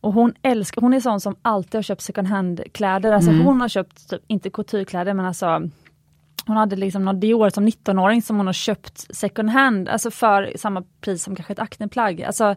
Och 0.00 0.12
hon 0.12 0.32
älskar, 0.42 0.82
hon 0.82 0.94
är 0.94 1.00
sån 1.00 1.20
som 1.20 1.36
alltid 1.42 1.74
har 1.74 1.82
köpt 1.82 2.02
second 2.02 2.28
hand 2.28 2.60
kläder. 2.72 3.12
Alltså 3.12 3.30
mm. 3.30 3.46
hon 3.46 3.60
har 3.60 3.68
köpt, 3.68 4.10
typ, 4.10 4.22
inte 4.26 4.50
couturekläder 4.50 5.14
men 5.14 5.26
alltså 5.26 5.62
hon 6.46 6.56
hade 6.56 6.76
liksom 6.76 7.04
något 7.04 7.20
Dior 7.20 7.50
som 7.50 7.68
19-åring 7.68 8.22
som 8.22 8.36
hon 8.36 8.46
har 8.46 8.52
köpt 8.52 9.16
second 9.16 9.50
hand, 9.50 9.88
alltså 9.88 10.10
för 10.10 10.52
samma 10.56 10.82
pris 11.00 11.22
som 11.22 11.36
kanske 11.36 11.52
ett 11.52 11.58
Acne-plagg. 11.58 12.22
Alltså, 12.22 12.54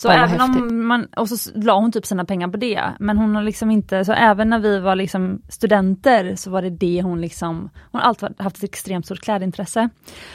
så 0.00 0.08
Bara 0.08 0.24
även 0.24 0.40
om 0.40 0.86
man, 0.86 1.06
och 1.16 1.28
så 1.28 1.50
la 1.54 1.80
hon 1.80 1.92
typ 1.92 2.06
sina 2.06 2.24
pengar 2.24 2.48
på 2.48 2.56
det. 2.56 2.82
Men 2.98 3.18
hon 3.18 3.34
har 3.34 3.42
liksom 3.42 3.70
inte, 3.70 4.04
så 4.04 4.12
även 4.12 4.48
när 4.48 4.58
vi 4.58 4.78
var 4.78 4.96
liksom 4.96 5.42
studenter 5.48 6.34
så 6.36 6.50
var 6.50 6.62
det 6.62 6.70
det 6.70 7.02
hon 7.02 7.20
liksom, 7.20 7.70
hon 7.92 8.00
har 8.00 8.08
alltid 8.08 8.28
haft 8.38 8.56
ett 8.56 8.64
extremt 8.64 9.06
stort 9.06 9.20
klädintresse. 9.20 9.88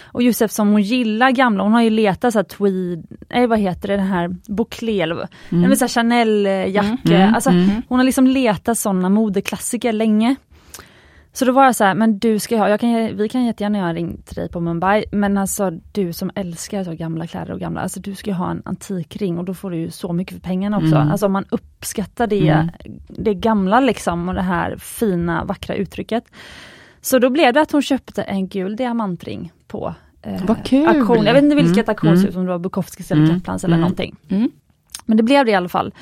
Och 0.06 0.23
just 0.23 0.41
eftersom 0.41 0.71
hon 0.71 0.82
gillar 0.82 1.32
gamla, 1.32 1.63
hon 1.63 1.73
har 1.73 1.82
ju 1.82 1.89
letat 1.89 2.34
så 2.34 2.39
här 2.39 2.43
tweed, 2.43 3.06
nej 3.30 3.47
vad 3.47 3.60
heter 3.60 3.88
det, 3.88 3.95
den 3.97 4.08
här 4.08 4.36
bouclé, 4.47 5.04
mm. 5.51 5.75
Chanel-jacka. 5.75 7.15
Mm. 7.15 7.36
Alltså, 7.36 7.49
mm. 7.49 7.82
Hon 7.88 7.99
har 7.99 8.06
liksom 8.06 8.28
letat 8.28 8.78
sådana 8.78 9.10
modeklassiker 9.10 9.93
länge. 9.93 10.36
Så 11.36 11.45
då 11.45 11.52
var 11.52 11.65
jag 11.65 11.76
så 11.76 11.84
här, 11.84 11.95
men 11.95 12.19
du 12.19 12.39
ska 12.39 12.58
ha, 12.58 12.69
jag 12.69 12.80
kan, 12.80 13.17
vi 13.17 13.30
kan 13.30 13.45
jättegärna 13.45 13.78
göra 13.78 13.89
en 13.89 13.95
ring 13.95 14.21
till 14.26 14.36
dig 14.36 14.50
på 14.50 14.60
Mumbai, 14.60 15.06
men 15.12 15.38
alltså 15.38 15.71
du 15.91 16.13
som 16.13 16.32
älskar 16.36 16.84
så 16.84 16.93
gamla 16.93 17.28
kläder 17.28 17.54
och 17.54 17.60
gamla, 17.60 17.82
alltså 17.82 18.00
du 18.00 18.15
ska 18.15 18.34
ha 18.34 18.52
en 18.52 18.62
antikring 18.65 19.38
och 19.38 19.45
då 19.45 19.54
får 19.54 19.71
du 19.71 19.78
ju 19.78 19.91
så 19.91 20.13
mycket 20.13 20.34
för 20.34 20.41
pengarna 20.41 20.78
också. 20.78 20.95
Mm. 20.95 21.12
Alltså 21.12 21.26
om 21.26 21.32
man 21.32 21.45
uppskattar 21.50 22.28
det, 22.28 22.48
mm. 22.48 22.69
det 23.08 23.34
gamla 23.34 23.80
liksom 23.80 24.30
och 24.30 24.36
det 24.36 24.41
här 24.41 24.78
fina 24.78 25.43
vackra 25.43 25.76
uttrycket. 25.76 26.24
Så 27.02 27.19
då 27.19 27.30
blev 27.30 27.54
det 27.54 27.62
att 27.62 27.71
hon 27.71 27.82
köpte 27.82 28.24
en 28.24 28.48
gul 28.48 28.76
diamantring 28.76 29.52
på 29.67 29.95
eh, 30.21 30.45
Vad 30.45 30.65
kul. 30.65 30.88
auktion. 30.88 31.26
Jag 31.26 31.34
vet 31.34 31.43
inte 31.43 31.56
vilket 31.56 31.78
mm. 31.78 31.89
auktionshus, 31.89 32.36
mm. 32.36 32.39
om 32.39 32.45
det 32.45 32.52
var 32.52 32.60
Bukowskis 32.60 33.12
eller 33.12 33.24
mm. 33.24 33.36
Kaplans 33.36 33.63
eller 33.63 33.76
mm. 33.76 33.82
någonting. 33.82 34.15
Mm. 34.30 34.52
Men 35.06 35.17
det 35.17 35.24
blev 35.24 35.45
det 35.45 35.52
i 35.52 35.56
alla 35.56 35.69
fall. 35.69 35.93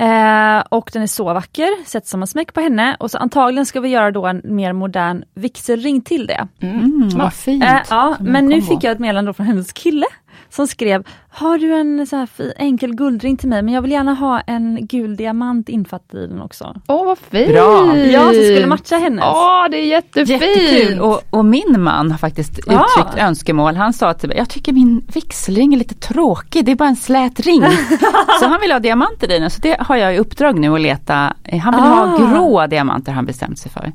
Eh, 0.00 0.62
och 0.68 0.90
den 0.92 1.02
är 1.02 1.06
så 1.06 1.24
vacker, 1.24 1.84
sätter 1.84 2.08
som 2.08 2.20
en 2.22 2.26
smäck 2.26 2.54
på 2.54 2.60
henne. 2.60 2.96
Och 3.00 3.10
så 3.10 3.18
antagligen 3.18 3.66
ska 3.66 3.80
vi 3.80 3.88
göra 3.88 4.10
då 4.10 4.26
en 4.26 4.42
mer 4.44 4.72
modern 4.72 5.24
vigselring 5.34 6.00
till 6.00 6.26
det. 6.26 6.48
Mm, 6.60 6.78
mm 6.78 7.08
vad 7.08 7.32
fint. 7.32 7.64
Eh, 7.64 7.80
ja, 7.90 8.16
men 8.20 8.46
nu 8.46 8.62
fick 8.62 8.84
jag 8.84 8.92
ett 8.92 8.98
meddelande 8.98 9.32
från 9.32 9.46
hennes 9.46 9.72
kille 9.72 10.06
som 10.50 10.66
skrev 10.66 11.04
Har 11.28 11.58
du 11.58 11.74
en 11.74 12.06
så 12.06 12.16
här 12.16 12.28
enkel 12.56 12.94
guldring 12.94 13.36
till 13.36 13.48
mig 13.48 13.62
men 13.62 13.74
jag 13.74 13.82
vill 13.82 13.90
gärna 13.90 14.14
ha 14.14 14.40
en 14.40 14.86
gul 14.86 15.16
diamant 15.16 15.68
infattad 15.68 16.20
i 16.20 16.26
den 16.26 16.42
också. 16.42 16.74
Åh 16.88 17.06
vad 17.06 17.18
fint! 17.18 17.52
Bra. 17.52 17.96
Ja, 17.96 18.24
som 18.24 18.42
skulle 18.42 18.66
matcha 18.66 18.96
hennes. 18.96 19.24
Åh 19.24 19.64
det 19.70 19.76
är 19.76 19.86
jättefint! 19.86 20.28
Jättekul. 20.28 21.00
Och, 21.00 21.22
och 21.30 21.44
min 21.44 21.76
man 21.78 22.10
har 22.10 22.18
faktiskt 22.18 22.60
ja. 22.66 22.86
uttryckt 22.96 23.18
önskemål. 23.18 23.76
Han 23.76 23.92
sa 23.92 24.14
till 24.14 24.28
mig, 24.28 24.38
jag 24.38 24.48
tycker 24.48 24.72
min 24.72 25.06
vigselring 25.14 25.74
är 25.74 25.78
lite 25.78 25.94
tråkig, 25.94 26.64
det 26.64 26.72
är 26.72 26.76
bara 26.76 26.88
en 26.88 26.96
slät 26.96 27.40
ring. 27.40 27.62
så 28.40 28.46
han 28.46 28.60
vill 28.60 28.72
ha 28.72 28.78
diamanter 28.78 29.32
i 29.32 29.38
den, 29.38 29.50
så 29.50 29.60
det 29.60 29.76
har 29.80 29.96
jag 29.96 30.14
i 30.14 30.18
uppdrag 30.18 30.58
nu 30.58 30.74
att 30.74 30.80
leta. 30.80 31.14
Han 31.62 31.74
vill 31.74 31.84
ah. 31.84 32.06
ha 32.06 32.16
grå 32.18 32.66
diamanter 32.66 33.12
han 33.12 33.26
bestämt 33.26 33.58
sig 33.58 33.72
för. 33.72 33.92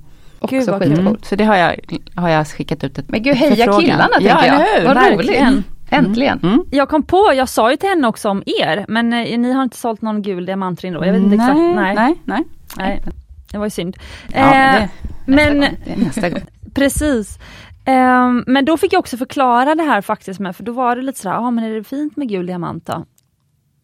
Gud, 0.49 0.69
vad 0.69 0.83
mm. 0.83 1.17
Så 1.21 1.35
det 1.35 1.43
har 1.43 1.55
jag, 1.55 1.75
har 2.15 2.29
jag 2.29 2.47
skickat 2.47 2.83
ut 2.83 2.97
ett 2.97 3.09
Men 3.09 3.23
gud 3.23 3.35
heja 3.35 3.55
förfrågan. 3.55 3.81
killarna 3.81 4.07
tänker 4.13 4.47
ja, 4.47 4.65
jag. 4.77 4.95
Vad 4.95 5.13
roligt. 5.13 5.65
Äntligen! 5.97 6.39
Mm. 6.43 6.53
Mm. 6.53 6.65
Jag 6.71 6.89
kom 6.89 7.03
på, 7.03 7.31
jag 7.35 7.49
sa 7.49 7.71
ju 7.71 7.77
till 7.77 7.89
henne 7.89 8.07
också 8.07 8.29
om 8.29 8.43
er, 8.45 8.85
men 8.87 9.13
eh, 9.13 9.39
ni 9.39 9.51
har 9.51 9.63
inte 9.63 9.77
sålt 9.77 10.01
någon 10.01 10.21
gul 10.21 10.45
diamantring 10.45 10.93
då? 10.93 11.05
Jag 11.05 11.13
vet 11.13 11.21
inte 11.21 11.35
nej, 11.35 11.45
exakt. 11.45 11.59
Nej, 11.59 11.95
nej, 11.95 12.15
nej. 12.25 12.43
nej. 12.77 13.03
Det 13.51 13.57
var 13.57 13.65
ju 13.65 13.69
synd. 13.69 13.97
Ja, 14.33 14.39
eh, 14.39 14.89
men, 15.25 15.59
det, 15.59 15.71
men 15.85 15.99
nästa 15.99 16.29
gång. 16.29 16.41
precis. 16.73 17.39
Eh, 17.85 18.31
men 18.47 18.65
då 18.65 18.77
fick 18.77 18.93
jag 18.93 18.99
också 18.99 19.17
förklara 19.17 19.75
det 19.75 19.83
här 19.83 20.01
faktiskt 20.01 20.39
med, 20.39 20.55
för 20.55 20.63
då 20.63 20.71
var 20.71 20.95
det 20.95 21.01
lite 21.01 21.19
sådär, 21.19 21.35
ja 21.35 21.41
ah, 21.41 21.51
men 21.51 21.63
är 21.63 21.75
det 21.75 21.83
fint 21.83 22.17
med 22.17 22.29
gul 22.29 22.45
diamant 22.45 22.85
då? 22.85 23.05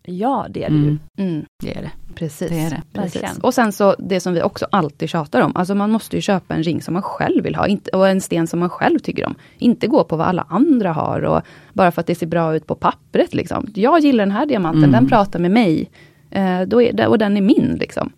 Ja 0.04 0.48
det 0.50 0.64
är 0.64 0.70
det 0.70 0.76
mm. 0.76 1.00
ju. 1.18 1.24
Mm. 1.24 1.46
Det 1.64 1.78
är 1.78 1.82
det. 1.82 1.92
Precis. 2.16 2.50
Det 2.50 2.60
är 2.60 2.70
det. 2.70 2.82
Precis. 2.94 3.38
Och 3.42 3.54
sen 3.54 3.72
så 3.72 3.96
det 4.00 4.20
som 4.20 4.34
vi 4.34 4.42
också 4.42 4.68
alltid 4.72 5.10
tjatar 5.10 5.42
om, 5.42 5.56
alltså 5.56 5.76
man 5.76 5.92
måste 5.92 6.16
ju 6.16 6.22
köpa 6.22 6.56
en 6.56 6.64
ring 6.64 6.82
som 6.82 6.94
man 6.94 7.04
själv 7.04 7.44
vill 7.44 7.56
ha 7.56 7.68
inte, 7.68 7.92
och 7.92 8.08
en 8.08 8.22
sten 8.22 8.48
som 8.48 8.60
man 8.60 8.70
själv 8.70 9.00
tycker 9.00 9.26
om. 9.26 9.36
Inte 9.58 9.88
gå 9.88 10.04
på 10.04 10.16
vad 10.16 10.28
alla 10.28 10.46
andra 10.50 10.94
har 10.94 11.22
och 11.22 11.42
bara 11.74 11.92
för 11.92 12.02
att 12.02 12.08
det 12.08 12.16
ser 12.16 12.28
bra 12.28 12.56
ut 12.56 12.68
på 12.68 12.76
pappret. 12.76 13.34
Liksom. 13.34 13.68
Jag 13.76 14.00
gillar 14.00 14.26
den 14.26 14.36
här 14.36 14.46
diamanten, 14.46 14.84
mm. 14.84 14.92
den 14.92 15.08
pratar 15.08 15.40
med 15.40 15.52
mig. 15.52 15.90
Eh, 16.32 16.62
då 16.62 16.82
är, 16.82 17.08
och 17.08 17.18
den 17.18 17.38
är 17.38 17.42
min. 17.42 17.78
Liksom. 17.80 18.12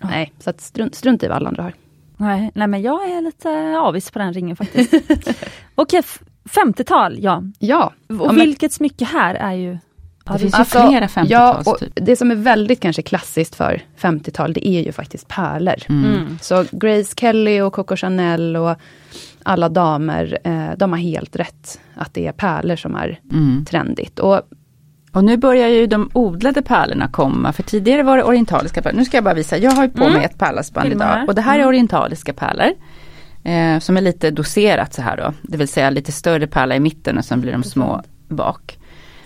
Ja. 0.00 0.08
Nej, 0.10 0.32
så 0.38 0.50
att 0.50 0.60
strunt, 0.60 0.94
strunt 0.94 1.22
i 1.22 1.28
vad 1.28 1.36
alla 1.36 1.48
andra 1.48 1.62
har. 1.62 1.72
Nej, 2.16 2.50
nej 2.54 2.68
men 2.68 2.82
jag 2.82 3.10
är 3.10 3.20
lite 3.20 3.78
avis 3.78 4.10
på 4.10 4.18
den 4.18 4.32
ringen 4.32 4.56
faktiskt. 4.56 4.94
Okej, 5.74 6.02
50-tal, 6.44 7.16
ja. 7.20 7.42
Ja. 7.58 7.92
Och 8.08 8.26
ja, 8.26 8.32
vilket 8.32 8.72
smycke 8.72 9.04
här 9.04 9.34
är 9.34 9.52
ju 9.52 9.78
det 10.24 10.38
finns 10.38 10.54
alltså, 10.54 10.78
ju 10.78 10.88
flera 10.88 11.08
50 11.08 11.32
ja, 11.32 11.62
typ. 11.80 11.92
Det 11.94 12.16
som 12.16 12.30
är 12.30 12.34
väldigt 12.34 12.80
kanske 12.80 13.02
klassiskt 13.02 13.54
för 13.54 13.82
50-tal, 14.00 14.52
det 14.52 14.68
är 14.68 14.82
ju 14.82 14.92
faktiskt 14.92 15.28
pärlor. 15.28 15.74
Mm. 15.88 16.04
mm. 16.04 16.38
Så 16.42 16.64
Grace 16.70 17.14
Kelly 17.16 17.60
och 17.60 17.72
Coco 17.72 17.96
Chanel 17.96 18.56
och 18.56 18.76
alla 19.42 19.68
damer, 19.68 20.38
eh, 20.44 20.70
de 20.76 20.92
har 20.92 20.98
helt 20.98 21.36
rätt. 21.36 21.80
Att 21.94 22.14
det 22.14 22.26
är 22.26 22.32
pärlor 22.32 22.76
som 22.76 22.96
är 22.96 23.20
mm. 23.32 23.64
trendigt. 23.64 24.18
Och, 24.18 24.40
och 25.12 25.24
nu 25.24 25.36
börjar 25.36 25.68
ju 25.68 25.86
de 25.86 26.10
odlade 26.12 26.62
pärlorna 26.62 27.08
komma, 27.08 27.52
för 27.52 27.62
tidigare 27.62 28.02
var 28.02 28.16
det 28.16 28.24
orientaliska 28.24 28.82
pärlor. 28.82 28.98
Nu 28.98 29.04
ska 29.04 29.16
jag 29.16 29.24
bara 29.24 29.34
visa, 29.34 29.58
jag 29.58 29.70
har 29.70 29.82
ju 29.82 29.90
på 29.90 30.04
mm. 30.04 30.12
mig 30.12 30.24
ett 30.24 30.38
pärlhalsband 30.38 30.92
idag. 30.92 31.28
Och 31.28 31.34
det 31.34 31.42
här 31.42 31.54
är 31.54 31.58
mm. 31.58 31.68
orientaliska 31.68 32.32
pärlor. 32.32 32.70
Eh, 33.44 33.78
som 33.78 33.96
är 33.96 34.00
lite 34.00 34.30
doserat 34.30 34.94
så 34.94 35.02
här 35.02 35.16
då. 35.16 35.32
Det 35.42 35.56
vill 35.56 35.68
säga 35.68 35.90
lite 35.90 36.12
större 36.12 36.46
pärla 36.46 36.76
i 36.76 36.80
mitten 36.80 37.18
och 37.18 37.24
sen 37.24 37.40
blir 37.40 37.52
de 37.52 37.62
små 37.62 38.02
bak. 38.28 38.78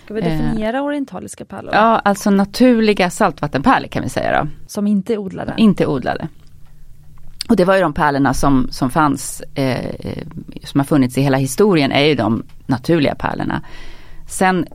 Ska 0.07 0.13
vi 0.13 0.21
definiera 0.21 0.77
eh, 0.77 0.83
orientaliska 0.83 1.45
pärlor? 1.45 1.73
Ja, 1.73 1.99
alltså 1.99 2.29
naturliga 2.29 3.09
saltvattenpärlor 3.09 3.87
kan 3.87 4.03
vi 4.03 4.09
säga 4.09 4.43
då. 4.43 4.49
Som 4.67 4.87
inte 4.87 5.13
är 5.13 5.17
odlade? 5.17 5.53
Inte 5.57 5.87
odlade. 5.87 6.27
Och 7.49 7.55
det 7.55 7.65
var 7.65 7.75
ju 7.75 7.81
de 7.81 7.93
pärlorna 7.93 8.33
som, 8.33 8.67
som 8.71 8.89
fanns, 8.89 9.41
eh, 9.41 10.23
som 10.63 10.79
har 10.79 10.85
funnits 10.85 11.17
i 11.17 11.21
hela 11.21 11.37
historien, 11.37 11.91
är 11.91 12.05
ju 12.05 12.15
de 12.15 12.43
naturliga 12.65 13.15
pärlorna. 13.15 13.61
Sen 14.27 14.67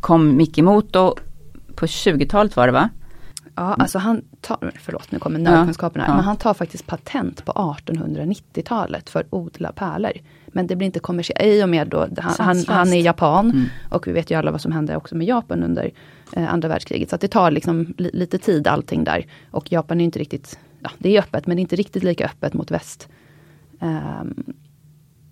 kom 0.00 0.36
Mikimoto, 0.36 1.14
på 1.74 1.86
20-talet 1.86 2.56
var 2.56 2.66
det 2.66 2.72
va? 2.72 2.88
Ja, 3.54 3.74
alltså 3.74 3.98
han 3.98 4.22
tar, 4.40 4.72
förlåt 4.80 5.12
nu 5.12 5.18
kommer 5.18 5.38
nördkunskapen 5.38 6.00
här, 6.00 6.08
ja, 6.08 6.12
ja. 6.12 6.16
men 6.16 6.24
han 6.24 6.36
tar 6.36 6.54
faktiskt 6.54 6.86
patent 6.86 7.44
på 7.44 7.52
1890-talet 7.52 9.10
för 9.10 9.26
odla 9.30 9.72
pärlor. 9.72 10.12
Men 10.54 10.66
det 10.66 10.76
blir 10.76 10.86
inte 10.86 11.00
kommersiellt, 11.00 11.42
i 11.42 11.62
och 11.62 11.68
med 11.68 11.88
då, 11.88 12.08
han, 12.18 12.34
han, 12.38 12.64
han 12.66 12.92
är 12.92 13.00
japan 13.00 13.50
mm. 13.50 13.66
och 13.90 14.06
vi 14.06 14.12
vet 14.12 14.30
ju 14.30 14.34
alla 14.34 14.50
vad 14.50 14.60
som 14.60 14.72
hände 14.72 14.96
också 14.96 15.16
med 15.16 15.26
Japan 15.26 15.62
under 15.62 15.90
eh, 16.32 16.52
andra 16.52 16.68
världskriget. 16.68 17.10
Så 17.10 17.16
det 17.16 17.28
tar 17.28 17.50
liksom 17.50 17.94
li, 17.98 18.10
lite 18.12 18.38
tid 18.38 18.66
allting 18.66 19.04
där. 19.04 19.26
Och 19.50 19.72
Japan 19.72 20.00
är 20.00 20.04
inte 20.04 20.18
riktigt, 20.18 20.58
ja 20.80 20.90
det 20.98 21.16
är 21.16 21.20
öppet 21.20 21.46
men 21.46 21.56
det 21.56 21.60
är 21.60 21.62
inte 21.62 21.76
riktigt 21.76 22.02
lika 22.02 22.24
öppet 22.24 22.54
mot 22.54 22.70
väst. 22.70 23.08
Um, 23.80 24.54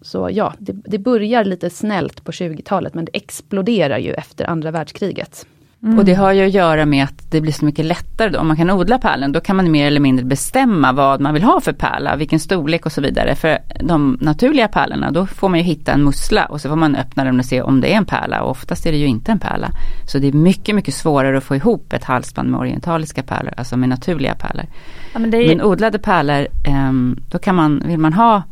så 0.00 0.28
ja, 0.32 0.54
det, 0.58 0.72
det 0.72 0.98
börjar 0.98 1.44
lite 1.44 1.70
snällt 1.70 2.24
på 2.24 2.32
20-talet 2.32 2.94
men 2.94 3.04
det 3.04 3.16
exploderar 3.16 3.98
ju 3.98 4.12
efter 4.12 4.44
andra 4.44 4.70
världskriget. 4.70 5.46
Mm. 5.82 5.98
Och 5.98 6.04
det 6.04 6.14
har 6.14 6.32
ju 6.32 6.46
att 6.46 6.52
göra 6.52 6.86
med 6.86 7.04
att 7.04 7.30
det 7.30 7.40
blir 7.40 7.52
så 7.52 7.64
mycket 7.64 7.84
lättare 7.84 8.28
då. 8.28 8.38
Om 8.38 8.48
man 8.48 8.56
kan 8.56 8.70
odla 8.70 8.98
pärlen 8.98 9.32
då 9.32 9.40
kan 9.40 9.56
man 9.56 9.70
mer 9.70 9.86
eller 9.86 10.00
mindre 10.00 10.24
bestämma 10.24 10.92
vad 10.92 11.20
man 11.20 11.34
vill 11.34 11.42
ha 11.42 11.60
för 11.60 11.72
pärla, 11.72 12.16
vilken 12.16 12.40
storlek 12.40 12.86
och 12.86 12.92
så 12.92 13.00
vidare. 13.00 13.34
För 13.34 13.58
de 13.80 14.18
naturliga 14.20 14.68
pärlorna 14.68 15.10
då 15.10 15.26
får 15.26 15.48
man 15.48 15.58
ju 15.58 15.64
hitta 15.64 15.92
en 15.92 16.04
mussla 16.04 16.44
och 16.44 16.60
så 16.60 16.68
får 16.68 16.76
man 16.76 16.96
öppna 16.96 17.24
den 17.24 17.38
och 17.38 17.44
se 17.44 17.62
om 17.62 17.80
det 17.80 17.92
är 17.92 17.96
en 17.96 18.04
pärla 18.04 18.42
och 18.42 18.50
oftast 18.50 18.86
är 18.86 18.92
det 18.92 18.98
ju 18.98 19.06
inte 19.06 19.32
en 19.32 19.38
pärla. 19.38 19.68
Så 20.06 20.18
det 20.18 20.28
är 20.28 20.32
mycket, 20.32 20.74
mycket 20.74 20.94
svårare 20.94 21.38
att 21.38 21.44
få 21.44 21.56
ihop 21.56 21.92
ett 21.92 22.04
halsband 22.04 22.50
med 22.50 22.60
orientaliska 22.60 23.22
pärlor, 23.22 23.52
alltså 23.56 23.76
med 23.76 23.88
naturliga 23.88 24.34
pärlor. 24.34 24.64
Ja, 25.12 25.18
men, 25.18 25.34
är... 25.34 25.48
men, 25.48 25.62
odlade 25.62 25.98
pärlor, 25.98 26.46
um, 26.88 27.20
då 27.30 27.38
kan 27.38 27.54
man, 27.54 27.82
vill 27.86 27.98
man 27.98 28.12
ha 28.12 28.42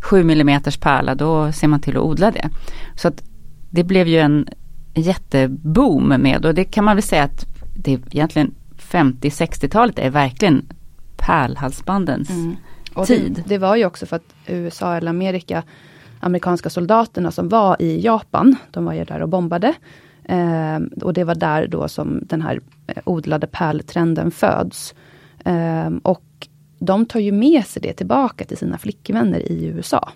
7 0.00 0.20
mm 0.20 0.62
pärla 0.80 1.14
då 1.14 1.52
ser 1.52 1.68
man 1.68 1.80
till 1.80 1.96
att 1.96 2.02
odla 2.02 2.30
det. 2.30 2.48
Så 2.96 3.08
att 3.08 3.22
det 3.70 3.84
blev 3.84 4.08
ju 4.08 4.18
en 4.18 4.48
jätteboom 4.94 6.08
med 6.08 6.46
och 6.46 6.54
det 6.54 6.64
kan 6.64 6.84
man 6.84 6.96
väl 6.96 7.02
säga 7.02 7.22
att 7.22 7.46
det 7.76 7.92
är 7.92 8.00
egentligen 8.10 8.54
50-60-talet 8.78 9.98
är 9.98 10.10
verkligen 10.10 10.66
pärlhalsbandens 11.16 12.30
mm. 12.30 12.56
tid. 13.06 13.32
Det, 13.34 13.42
det, 13.48 13.58
var 13.58 13.76
ju 13.76 13.86
också 13.86 14.06
för 14.06 14.16
att 14.16 14.34
USA 14.46 14.96
eller 14.96 15.10
Amerika, 15.10 15.62
amerikanska 16.20 16.70
soldaterna 16.70 17.30
som 17.30 17.48
var 17.48 17.82
i 17.82 18.00
Japan, 18.00 18.56
de 18.70 18.84
var 18.84 18.92
ju 18.92 19.04
där 19.04 19.22
och 19.22 19.28
bombade. 19.28 19.74
Eh, 20.24 20.78
och 21.02 21.12
det 21.12 21.24
var 21.24 21.34
där 21.34 21.66
då 21.66 21.88
som 21.88 22.20
den 22.22 22.42
här 22.42 22.60
eh, 22.86 23.02
odlade 23.04 23.46
pärltrenden 23.46 24.30
föds. 24.30 24.94
Eh, 25.44 25.90
och 26.02 26.24
de 26.78 27.06
tar 27.06 27.20
ju 27.20 27.32
med 27.32 27.66
sig 27.66 27.82
det 27.82 27.92
tillbaka 27.92 28.44
till 28.44 28.56
sina 28.56 28.78
flickvänner 28.78 29.38
i 29.38 29.64
USA. 29.64 30.12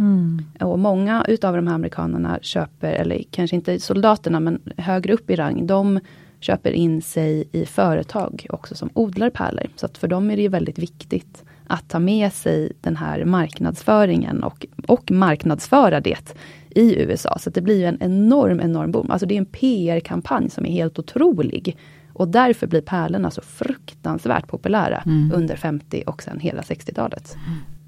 Mm. 0.00 0.44
Och 0.60 0.78
många 0.78 1.24
utav 1.28 1.56
de 1.56 1.66
här 1.66 1.74
amerikanerna 1.74 2.38
köper, 2.42 2.92
eller 2.92 3.22
kanske 3.30 3.56
inte 3.56 3.80
soldaterna, 3.80 4.40
men 4.40 4.60
högre 4.76 5.12
upp 5.12 5.30
i 5.30 5.36
rang, 5.36 5.66
de 5.66 6.00
köper 6.40 6.72
in 6.72 7.02
sig 7.02 7.48
i 7.52 7.66
företag 7.66 8.46
också 8.50 8.74
som 8.74 8.90
odlar 8.94 9.30
pärlor. 9.30 9.66
Så 9.76 9.86
att 9.86 9.98
för 9.98 10.08
dem 10.08 10.30
är 10.30 10.36
det 10.36 10.48
väldigt 10.48 10.78
viktigt 10.78 11.44
att 11.66 11.88
ta 11.88 11.98
med 11.98 12.32
sig 12.32 12.72
den 12.80 12.96
här 12.96 13.24
marknadsföringen 13.24 14.42
och, 14.42 14.66
och 14.88 15.10
marknadsföra 15.10 16.00
det 16.00 16.34
i 16.70 17.02
USA. 17.02 17.38
Så 17.38 17.50
det 17.50 17.60
blir 17.60 17.84
en 17.84 17.98
enorm, 18.00 18.60
enorm 18.60 18.92
boom. 18.92 19.10
Alltså 19.10 19.26
det 19.26 19.34
är 19.34 19.38
en 19.38 19.46
PR-kampanj 19.46 20.50
som 20.50 20.66
är 20.66 20.72
helt 20.72 20.98
otrolig. 20.98 21.76
Och 22.12 22.28
därför 22.28 22.66
blir 22.66 22.80
pärlorna 22.80 23.30
så 23.30 23.40
fruktansvärt 23.40 24.46
populära 24.46 25.02
mm. 25.06 25.32
under 25.34 25.56
50 25.56 26.02
och 26.06 26.22
sen 26.22 26.40
hela 26.40 26.62
60-talet. 26.62 27.36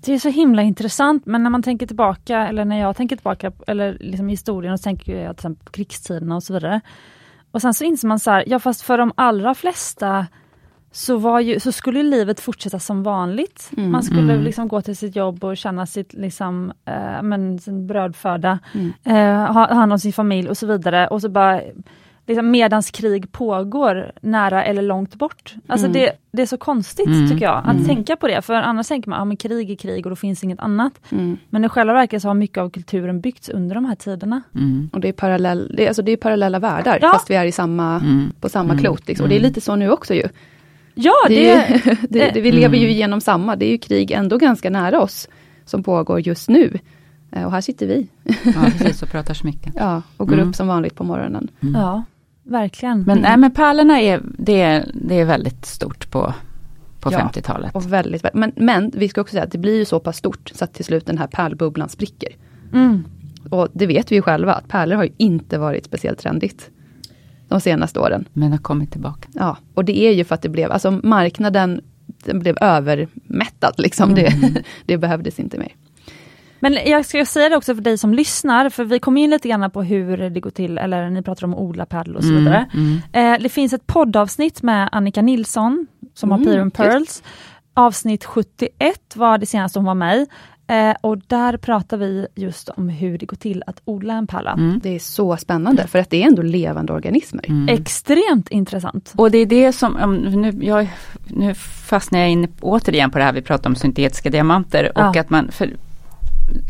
Det 0.05 0.13
är 0.13 0.19
så 0.19 0.29
himla 0.29 0.63
intressant, 0.63 1.27
men 1.27 1.43
när 1.43 1.51
man 1.51 1.63
tänker 1.63 1.87
tillbaka, 1.87 2.49
eller 2.49 2.65
när 2.65 2.81
jag 2.81 2.97
tänker 2.97 3.17
tillbaka, 3.17 3.53
eller 3.67 3.97
liksom 4.01 4.29
historien, 4.29 4.73
och 4.73 4.81
så 4.81 4.85
tänker 4.85 5.17
jag 5.17 5.37
till 5.37 5.41
exempel 5.41 5.65
på 5.65 5.73
krigstiderna 5.73 6.37
och 6.37 6.43
så 6.43 6.53
vidare. 6.53 6.81
Och 7.51 7.63
sen 7.63 7.75
så 7.75 7.85
inser 7.85 8.09
man 8.09 8.19
så 8.19 8.31
här, 8.31 8.45
ja 8.47 8.59
fast 8.59 8.83
för 8.83 8.99
de 8.99 9.13
allra 9.15 9.55
flesta 9.55 10.27
så, 10.93 11.17
var 11.17 11.41
ju, 11.41 11.61
så 11.61 11.73
skulle 11.73 12.03
livet 12.03 12.41
fortsätta 12.41 12.79
som 12.79 13.03
vanligt. 13.03 13.71
Mm, 13.77 13.91
man 13.91 14.03
skulle 14.03 14.33
mm. 14.33 14.45
liksom 14.45 14.69
gå 14.69 14.83
till 14.83 14.97
sitt 14.97 15.17
jobb 15.17 15.45
och 15.45 15.57
känna 15.57 15.87
sitt 15.87 16.13
liksom, 16.13 16.73
eh, 16.85 17.23
men, 17.23 17.59
sin 17.59 17.87
brödföda, 17.87 18.59
mm. 18.75 18.93
eh, 19.05 19.53
ha 19.53 19.75
hand 19.75 19.93
om 19.93 19.99
sin 19.99 20.13
familj 20.13 20.49
och 20.49 20.59
så 20.59 20.67
vidare. 20.67 21.09
Och 21.09 21.21
så 21.21 21.29
bara 21.29 21.61
liksom, 22.27 22.51
medans 22.51 22.91
krig 22.91 23.33
pågår 23.33 24.13
nära 24.21 24.65
eller 24.65 24.83
långt 24.83 25.15
bort. 25.15 25.55
Alltså 25.67 25.87
mm. 25.87 25.93
det, 26.01 26.13
det 26.33 26.43
är 26.43 26.47
så 26.47 26.57
konstigt 26.57 27.07
mm. 27.07 27.29
tycker 27.29 27.45
jag, 27.45 27.59
att 27.59 27.75
mm. 27.75 27.85
tänka 27.85 28.17
på 28.17 28.29
det. 28.29 28.43
För 28.43 28.55
annars 28.55 28.89
tänker 28.89 29.11
man, 29.11 29.31
ja 29.31 29.37
krig 29.37 29.71
är 29.71 29.77
krig 29.77 30.07
och 30.07 30.11
då 30.11 30.17
finns 30.17 30.45
inget 30.45 30.61
annat. 30.61 30.93
Mm. 31.11 31.37
Men 31.51 31.65
i 31.65 31.69
själva 31.69 31.93
verket 31.93 32.23
så 32.23 32.29
har 32.29 32.35
mycket 32.35 32.59
av 32.59 32.71
kulturen 32.71 33.21
byggts 33.21 33.49
under 33.49 33.75
de 33.75 33.85
här 33.85 33.95
tiderna. 33.95 34.43
Mm. 34.55 34.91
Och 34.93 35.01
det 35.01 35.09
är, 35.09 35.13
parallell, 35.13 35.75
det, 35.77 35.85
är, 35.85 35.89
alltså 35.89 36.03
det 36.03 36.13
är 36.13 36.17
parallella 36.17 36.59
världar, 36.59 36.99
ja. 37.03 37.13
fast 37.13 37.31
vi 37.31 37.35
är 37.35 37.45
i 37.45 37.53
samma, 37.53 37.95
mm. 37.97 38.33
på 38.41 38.49
samma 38.49 38.79
klot. 38.79 39.09
Liksom. 39.09 39.25
Och 39.25 39.31
det 39.31 39.37
är 39.37 39.41
lite 39.41 39.61
så 39.61 39.77
nu 39.77 39.91
också 39.91 40.15
ju. 40.15 40.29
Ja, 40.95 41.15
det, 41.29 41.35
det, 41.35 41.51
är, 41.51 41.97
det, 42.09 42.31
det 42.35 42.41
vi 42.41 42.53
lever 42.53 42.77
ju 42.77 42.91
igenom 42.91 43.21
samma, 43.21 43.57
det 43.57 43.67
är 43.67 43.71
ju 43.71 43.79
krig 43.79 44.11
ändå 44.11 44.39
ganska 44.39 44.71
nära 44.71 45.01
oss, 45.01 45.29
som 45.65 45.83
pågår 45.83 46.21
just 46.21 46.49
nu. 46.49 46.79
Eh, 47.33 47.45
och 47.45 47.53
här 47.53 47.61
sitter 47.61 47.87
vi. 47.87 48.09
Ja, 48.25 48.71
precis, 48.79 49.03
och 49.03 49.09
pratar 49.09 49.35
så 49.35 49.47
mycket. 49.47 49.73
Ja, 49.77 50.03
och 50.17 50.29
går 50.29 50.39
upp 50.39 50.55
som 50.55 50.69
vanligt 50.69 50.95
på 50.95 51.05
morgonen. 51.05 51.49
Ja. 51.61 52.05
Verkligen. 52.45 53.03
Men, 53.03 53.19
nej, 53.19 53.37
men 53.37 53.51
pärlorna 53.51 54.01
är, 54.01 54.21
det 54.39 54.61
är, 54.61 54.91
det 54.95 55.21
är 55.21 55.25
väldigt 55.25 55.67
stort 55.67 56.11
på, 56.11 56.35
på 57.01 57.13
ja, 57.13 57.19
50-talet. 57.19 57.75
Och 57.75 57.93
väldigt, 57.93 58.27
men, 58.35 58.53
men 58.57 58.91
vi 58.95 59.09
ska 59.09 59.21
också 59.21 59.33
säga 59.33 59.45
att 59.45 59.53
det 59.53 59.59
blir 59.59 59.77
ju 59.77 59.85
så 59.85 60.01
pass 60.01 60.17
stort 60.17 60.53
så 60.55 60.65
att 60.65 60.75
till 60.75 60.85
slut 60.85 61.07
den 61.07 61.19
här 61.19 61.27
pärlbubblan 61.27 61.89
spricker. 61.89 62.37
Mm. 62.73 63.05
Och 63.51 63.69
det 63.73 63.87
vet 63.87 64.13
vi 64.13 64.17
ju 64.17 64.23
själva 64.23 64.55
att 64.55 64.69
pärlor 64.69 64.97
har 64.97 65.05
ju 65.05 65.13
inte 65.17 65.59
varit 65.59 65.85
speciellt 65.85 66.19
trendigt 66.19 66.71
de 67.49 67.61
senaste 67.61 68.01
åren. 68.01 68.29
Men 68.33 68.51
har 68.51 68.59
kommit 68.59 68.91
tillbaka. 68.91 69.29
Ja, 69.33 69.57
och 69.75 69.85
det 69.85 69.99
är 70.03 70.13
ju 70.13 70.25
för 70.25 70.35
att 70.35 70.43
det 70.43 70.49
blev, 70.49 70.73
alltså 70.73 70.91
marknaden 70.91 71.81
den 72.25 72.39
blev 72.39 72.57
övermättad 72.61 73.75
liksom. 73.79 74.11
Mm. 74.11 74.25
Det, 74.25 74.63
det 74.87 74.99
behövdes 74.99 75.41
inte 75.41 75.59
mer. 75.59 75.73
Men 76.63 76.79
jag 76.87 77.07
ska 77.07 77.27
säga 77.27 77.49
det 77.49 77.57
också 77.57 77.75
för 77.75 77.83
dig 77.83 77.99
som 77.99 78.15
lyssnar, 78.15 78.71
för 78.71 78.85
vi 78.85 78.99
kom 78.99 79.17
in 79.17 79.31
lite 79.31 79.49
grann 79.49 79.71
på 79.71 79.83
hur 79.83 80.31
det 80.31 80.41
går 80.41 80.51
till, 80.51 80.79
eller 80.79 81.11
ni 81.11 81.23
pratar 81.23 81.47
om 81.47 81.55
att 81.55 81.61
odla 81.61 81.87
pärlor 81.87 82.17
och 82.17 82.25
så 82.25 82.31
mm, 82.31 82.45
vidare. 82.45 82.69
Mm, 82.75 83.01
mm. 83.13 83.35
Eh, 83.35 83.43
det 83.43 83.49
finns 83.49 83.73
ett 83.73 83.87
poddavsnitt 83.87 84.63
med 84.63 84.89
Annika 84.93 85.23
Nilsson, 85.23 85.87
som 86.15 86.33
mm, 86.33 86.47
har 86.47 86.53
Pyron 86.53 86.71
Pearls. 86.71 87.01
Just. 87.01 87.25
Avsnitt 87.75 88.25
71 88.25 88.71
var 89.15 89.39
det 89.39 89.47
senaste 89.47 89.79
hon 89.79 89.87
var 89.87 89.95
med. 89.95 90.27
Eh, 90.67 90.97
och 91.01 91.19
där 91.19 91.57
pratar 91.57 91.97
vi 91.97 92.27
just 92.35 92.69
om 92.69 92.89
hur 92.89 93.19
det 93.19 93.27
går 93.27 93.37
till 93.37 93.63
att 93.67 93.81
odla 93.85 94.15
en 94.15 94.27
pärla. 94.27 94.53
Mm. 94.53 94.81
Det 94.83 94.95
är 94.95 94.99
så 94.99 95.37
spännande, 95.37 95.87
för 95.87 95.99
att 95.99 96.11
det 96.11 96.23
är 96.23 96.27
ändå 96.27 96.43
levande 96.43 96.93
organismer. 96.93 97.45
Mm. 97.49 97.69
Extremt 97.69 98.49
intressant. 98.49 99.13
Och 99.17 99.31
det 99.31 99.39
är 99.39 99.47
det 99.47 99.73
som, 99.73 99.93
nu, 100.35 100.53
jag, 100.61 100.89
nu 101.27 101.55
fastnar 101.87 102.19
jag 102.19 102.31
in 102.31 102.49
återigen 102.61 103.11
på 103.11 103.19
det 103.19 103.25
här 103.25 103.33
vi 103.33 103.43
pratar 103.43 103.71
om 103.71 103.77
syntetiska 103.77 104.31
diamanter 104.31 104.93
ja. 104.95 105.09
och 105.09 105.17
att 105.17 105.31
man, 105.31 105.53
för 105.53 105.71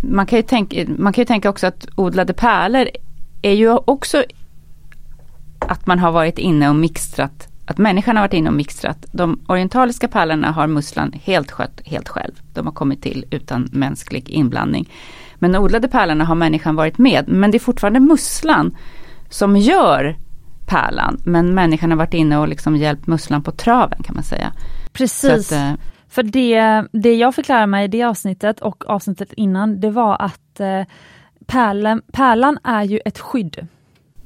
man 0.03 0.27
kan, 0.27 0.37
ju 0.37 0.43
tänka, 0.43 0.85
man 0.99 1.13
kan 1.13 1.23
ju 1.23 1.27
tänka 1.27 1.51
också 1.51 1.67
att 1.67 1.87
odlade 1.95 2.33
pärlor 2.33 2.89
är 3.43 3.53
ju 3.53 3.71
också 3.71 4.25
att 5.59 5.87
man 5.87 5.99
har 5.99 6.13
varit 6.13 6.39
inne 6.39 6.69
och 6.69 6.77
mixtrat, 6.77 7.49
att 7.67 7.79
människan 7.79 8.17
har 8.17 8.23
varit 8.23 8.33
inne 8.33 8.49
och 8.49 8.55
mixtrat. 8.55 9.07
De 9.13 9.41
orientaliska 9.47 10.09
pärlorna 10.09 10.51
har 10.51 10.67
musslan 10.67 11.13
helt 11.25 11.51
skött 11.51 11.81
helt 11.85 12.09
själv. 12.09 12.33
De 12.55 12.67
har 12.67 12.73
kommit 12.73 13.03
till 13.03 13.25
utan 13.31 13.69
mänsklig 13.73 14.31
inblandning. 14.31 14.91
Men 15.35 15.53
de 15.53 15.59
odlade 15.59 15.89
pärlorna 15.89 16.25
har 16.25 16.35
människan 16.35 16.77
varit 16.77 16.99
med, 16.99 17.29
men 17.29 17.51
det 17.51 17.57
är 17.57 17.61
fortfarande 17.61 18.01
musslan 18.01 18.77
som 19.31 19.57
gör 19.57 20.17
pärlan. 20.67 21.21
Men 21.25 21.55
människan 21.55 21.91
har 21.91 21.99
varit 21.99 22.15
inne 22.15 22.39
och 22.39 22.49
liksom 22.49 22.77
hjälpt 22.77 23.07
musslan 23.07 23.43
på 23.43 23.53
traven 23.53 24.03
kan 24.03 24.15
man 24.15 24.25
säga. 24.25 24.53
Precis. 24.93 25.53
Att, 25.53 25.59
eh, 25.59 25.73
för 26.13 26.23
det, 26.23 26.85
det 26.93 27.15
jag 27.15 27.35
förklarar 27.35 27.67
mig 27.67 27.85
i 27.85 27.89
det 27.89 28.03
avsnittet 28.03 28.61
och 28.61 28.91
avsnittet 28.91 29.33
innan, 29.33 29.81
det 29.81 29.91
var 29.91 30.23
att 30.23 30.61
eh, 30.61 30.83
pärlen, 31.47 32.03
pärlan 32.13 32.59
är 32.65 32.83
ju 32.83 33.01
ett 33.05 33.19
skydd. 33.19 33.67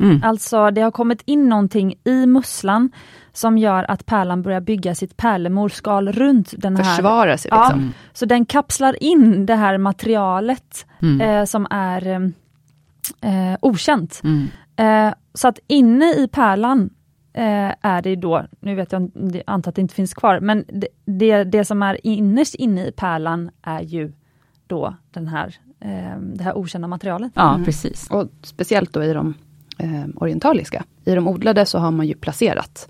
Mm. 0.01 0.22
Alltså 0.24 0.70
det 0.70 0.80
har 0.80 0.91
kommit 0.91 1.22
in 1.24 1.49
någonting 1.49 1.95
i 2.05 2.26
musslan 2.26 2.91
som 3.32 3.59
gör 3.59 3.91
att 3.91 4.07
pärlan 4.07 4.43
börjar 4.43 4.61
bygga 4.61 4.95
sitt 4.95 5.16
pärlemorskal 5.16 6.12
runt 6.12 6.55
den 6.59 6.76
här. 6.76 6.84
Försvara 6.84 7.39
sig 7.39 7.51
liksom. 7.55 7.80
Ja, 7.80 8.03
så 8.12 8.26
den 8.26 8.47
kapslar 8.47 9.03
in 9.03 9.47
det 9.47 9.55
här 9.55 9.78
materialet 9.78 10.87
mm. 11.03 11.20
eh, 11.20 11.45
som 11.45 11.66
är 11.70 12.32
eh, 13.20 13.57
okänt. 13.61 14.20
Mm. 14.24 14.49
Eh, 14.76 15.14
så 15.34 15.49
att 15.49 15.59
inne 15.66 16.14
i 16.14 16.28
pärlan 16.28 16.91
eh, 17.37 17.74
är 17.80 18.03
det 18.03 18.16
då, 18.16 18.47
nu 18.61 18.74
vet 18.74 18.93
jag, 18.93 19.11
jag 19.14 19.43
antar 19.47 19.70
att 19.70 19.74
det 19.74 19.80
inte 19.80 19.95
finns 19.95 20.14
kvar, 20.14 20.41
men 20.41 20.64
det, 20.68 20.89
det, 21.05 21.45
det, 21.45 21.64
som 21.64 21.82
är 21.82 22.07
innerst 22.07 22.55
inne 22.55 22.87
i 22.87 22.93
pärlan 22.93 23.51
är 23.62 23.80
ju 23.80 24.12
då 24.66 24.97
den 25.11 25.28
här, 25.28 25.55
eh, 25.80 26.18
det 26.20 26.45
här 26.45 26.57
okända 26.57 26.89
materialet. 26.89 27.32
Ja, 27.34 27.55
mm. 27.55 27.64
precis. 27.64 28.11
Och 28.11 28.28
speciellt 28.43 28.93
då 28.93 29.05
i 29.05 29.12
de 29.12 29.34
eh, 29.78 30.05
orientaliska. 30.16 30.84
I 31.05 31.14
de 31.14 31.28
odlade 31.28 31.66
så 31.66 31.78
har 31.78 31.91
man 31.91 32.07
ju 32.07 32.14
placerat 32.14 32.89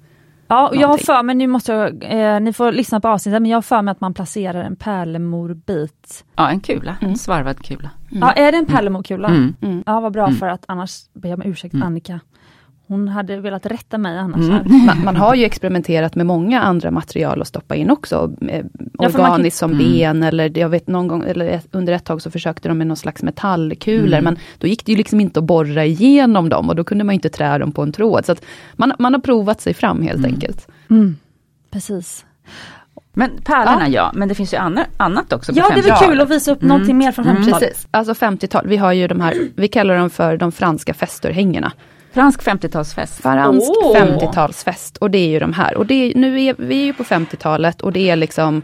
Ja, 0.49 0.69
och 0.69 0.77
jag 0.77 0.89
har 0.89 0.99
för 0.99 1.23
mig, 1.23 1.35
nu 1.35 1.47
måste 1.47 1.73
jag, 1.73 2.05
eh, 2.05 2.41
ni 2.41 2.53
får 2.53 2.73
lyssna 2.73 3.01
på 3.01 3.09
avsnittet, 3.09 3.43
men 3.43 3.51
jag 3.51 3.57
har 3.57 3.63
för 3.63 3.83
mig 3.83 3.93
att 3.93 4.01
man 4.01 4.15
placerar 4.15 4.65
en 4.65 4.77
pärlemorbit. 4.77 6.25
Ja, 6.37 6.51
en 6.51 6.61
kula, 6.61 6.97
mm. 7.01 7.11
en 7.11 7.19
svarvad 7.19 7.65
kula. 7.65 7.91
Mm. 8.11 8.23
Ja, 8.23 8.33
är 8.33 8.53
det 8.53 8.59
en 8.59 8.67
pärlemorkula? 8.67 9.29
Mm. 9.29 9.55
Mm. 9.63 9.83
Ja, 9.87 10.01
vad 10.01 10.13
bra 10.13 10.27
mm. 10.27 10.37
för 10.37 10.47
att 10.47 10.65
annars 10.69 11.09
ber 11.13 11.29
jag 11.29 11.39
om 11.39 11.51
ursäkt 11.51 11.75
mm. 11.75 11.87
Annika. 11.87 12.21
Hon 12.89 13.09
hade 13.09 13.41
velat 13.41 13.67
rätta 13.67 13.99
mig 13.99 14.19
annars. 14.19 14.49
Mm. 14.49 14.87
Man, 14.87 15.05
man, 15.05 15.17
har 15.17 15.35
ju 15.35 15.45
experimenterat 15.45 16.15
med 16.15 16.27
många 16.27 16.61
andra 16.61 16.91
material 16.91 17.43
att 17.43 17.49
stoppa 17.49 17.75
in 17.75 17.91
också. 17.91 18.33
Eh, 18.49 18.65
ja, 18.99 19.09
organiskt 19.09 19.57
som 19.57 19.73
mm. 19.73 19.93
ben 19.93 20.23
eller 20.23 20.59
jag 20.59 20.69
vet 20.69 20.89
någon 20.89 21.09
gång, 21.09 21.25
eller 21.27 21.61
under 21.71 21.93
ett 21.93 22.05
tag 22.05 22.23
så 22.23 22.31
försökte 22.31 22.69
de 22.69 22.79
med 22.79 22.87
någon 22.87 22.97
slags 22.97 23.23
metallkulor. 23.23 24.19
Mm. 24.19 24.25
Men 24.25 24.39
då 24.59 24.67
gick 24.67 24.87
det 24.87 24.93
ju 24.93 24.99
liksom 24.99 25.21
inte 25.21 25.41
att 25.41 25.45
borra 25.45 25.85
igenom 25.85 26.49
dem 26.49 26.69
och 26.69 26.77
då 26.77 26.85
kunde 26.85 27.05
man 27.05 27.15
inte 27.15 27.29
trä 27.29 27.59
dem 27.59 27.73
på 27.73 27.83
en 27.83 27.93
tråd. 27.93 28.27
Så 28.27 28.35
man, 28.75 28.93
man 28.99 29.15
har 29.15 29.21
provat 29.21 29.61
sig 29.61 29.75
fram 29.75 30.03
helt 30.03 30.19
mm. 30.19 30.35
enkelt. 30.35 30.69
Mm. 30.91 31.17
Precis. 31.71 32.25
Men 33.13 33.31
pärlorna 33.45 33.89
ja. 33.89 33.95
ja, 33.95 34.13
men 34.15 34.29
det 34.29 34.35
finns 34.35 34.55
ju 34.55 34.57
annat, 34.57 34.87
annat 34.97 35.33
också. 35.33 35.53
ja, 35.53 35.69
det 35.75 35.81
är 35.81 35.83
väl 35.83 36.09
kul 36.09 36.21
att 36.21 36.31
visa 36.31 36.53
upp 36.53 36.63
mm. 36.63 36.69
någonting 36.69 36.99
mer 36.99 37.13
från 37.13 37.25
50-talet. 37.25 37.61
Precis, 37.61 37.89
alltså 37.91 38.13
50-tal. 38.13 38.67
Vi 38.67 38.77
har 38.77 38.93
ju 38.93 39.09
de 39.09 39.21
här, 39.21 39.35
vi 39.57 39.69
kallar 39.69 39.97
dem 39.97 40.11
för 40.11 40.37
de 40.37 40.53
franska 40.53 40.95
festörhängena. 40.95 41.73
Fransk 42.17 42.43
50-talsfest. 42.43 43.23
Fransk 43.23 43.71
oh. 43.71 43.97
50-talsfest. 43.97 44.99
Och 44.99 45.11
det 45.11 45.19
är 45.19 45.29
ju 45.29 45.39
de 45.39 45.53
här. 45.53 45.77
Och 45.77 45.87
det 45.87 45.95
är, 45.95 46.15
nu 46.15 46.43
är 46.43 46.55
vi 46.59 46.81
är 46.81 46.85
ju 46.85 46.93
på 46.93 47.05
50-talet 47.05 47.81
och 47.81 47.93
det 47.93 48.11
är 48.11 48.17
liksom 48.17 48.63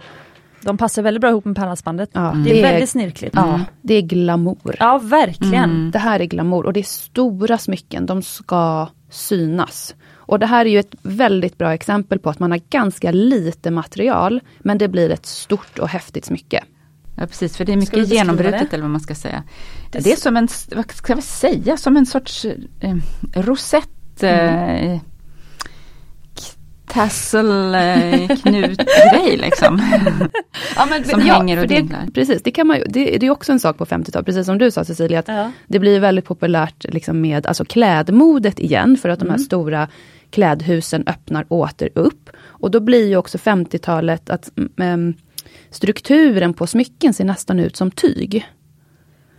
de 0.60 0.78
passar 0.78 1.02
väldigt 1.02 1.20
bra 1.20 1.30
ihop 1.30 1.44
med 1.44 1.56
pärlhalsbandet. 1.56 2.10
Ja, 2.12 2.20
det, 2.20 2.50
det, 2.50 2.58
är 2.58 2.62
väldigt 2.62 2.90
snirkligt. 2.90 3.34
Ja, 3.36 3.60
det 3.82 3.94
är 3.94 4.02
glamour. 4.02 4.76
Ja, 4.78 4.98
verkligen. 4.98 5.70
Mm. 5.70 5.90
Det 5.90 5.98
här 5.98 6.20
är 6.20 6.24
glamour 6.24 6.66
och 6.66 6.72
det 6.72 6.80
är 6.80 6.84
stora 6.84 7.58
smycken. 7.58 8.06
De 8.06 8.22
ska 8.22 8.88
synas. 9.10 9.94
Och 10.12 10.38
det 10.38 10.46
här 10.46 10.66
är 10.66 10.70
ju 10.70 10.78
ett 10.78 10.94
väldigt 11.02 11.58
bra 11.58 11.74
exempel 11.74 12.18
på 12.18 12.30
att 12.30 12.38
man 12.38 12.50
har 12.50 12.60
ganska 12.70 13.10
lite 13.10 13.70
material, 13.70 14.40
men 14.58 14.78
det 14.78 14.88
blir 14.88 15.10
ett 15.10 15.26
stort 15.26 15.78
och 15.78 15.88
häftigt 15.88 16.24
smycke. 16.24 16.64
Ja 17.16 17.26
precis, 17.26 17.56
för 17.56 17.64
det 17.64 17.72
är 17.72 17.76
mycket 17.76 18.08
genombrutet 18.08 18.60
det? 18.70 18.74
eller 18.76 18.82
vad 18.82 18.90
man 18.90 19.00
ska 19.00 19.14
säga. 19.14 19.42
Det 19.90 19.98
Det, 19.98 20.12
är 20.12 20.16
som 20.16 20.36
en, 20.36 20.48
vad 20.76 20.90
ska 20.92 21.14
vi 21.14 21.22
säga, 21.22 21.76
som 21.76 21.96
en 21.96 22.06
sorts 22.06 22.44
eh, 22.80 22.96
rosett 23.34 24.22
eh, 24.22 24.98
tassel 26.88 27.74
eh, 27.74 28.28
knutgrej 28.36 29.36
liksom. 29.36 29.82
Ja, 30.76 30.86
men, 30.90 31.04
Som 31.04 31.20
hänger 31.20 31.58
och 31.58 31.66
det, 31.68 31.74
dinglar. 31.76 32.06
Precis, 32.14 32.42
det, 32.42 32.50
kan 32.50 32.66
man 32.66 32.78
det, 32.88 33.18
det 33.18 33.26
är 33.26 33.30
också 33.30 33.52
en 33.52 33.60
sak 33.60 33.78
på 33.78 33.84
50-talet, 33.86 34.26
precis 34.26 34.46
som 34.46 34.58
du 34.58 34.70
sa 34.70 34.84
Cecilia, 34.84 35.18
att 35.18 35.28
Ja. 35.28 35.52
det 35.66 35.78
blir 35.78 36.00
väldigt 36.00 36.24
populärt 36.24 36.84
liksom 36.88 37.20
med 37.20 37.46
alltså 37.46 37.64
klädmodet 37.64 38.58
igen, 38.60 38.96
för 38.96 39.08
att 39.08 39.18
de 39.18 39.24
här 39.24 39.34
Mm. 39.36 39.44
stora 39.44 39.88
klädhusen 40.30 41.02
öppnar 41.06 41.44
åter 41.48 41.88
upp. 41.94 42.30
Och 42.46 42.70
då 42.70 42.80
blir 42.80 43.08
ju 43.08 43.16
också 43.16 43.38
50-talet 43.38 44.30
att 44.30 44.50
mm, 44.78 45.14
strukturen 45.72 46.54
på 46.54 46.66
smycken 46.66 47.14
ser 47.14 47.24
nästan 47.24 47.58
ut 47.58 47.76
som 47.76 47.90
tyg. 47.90 48.46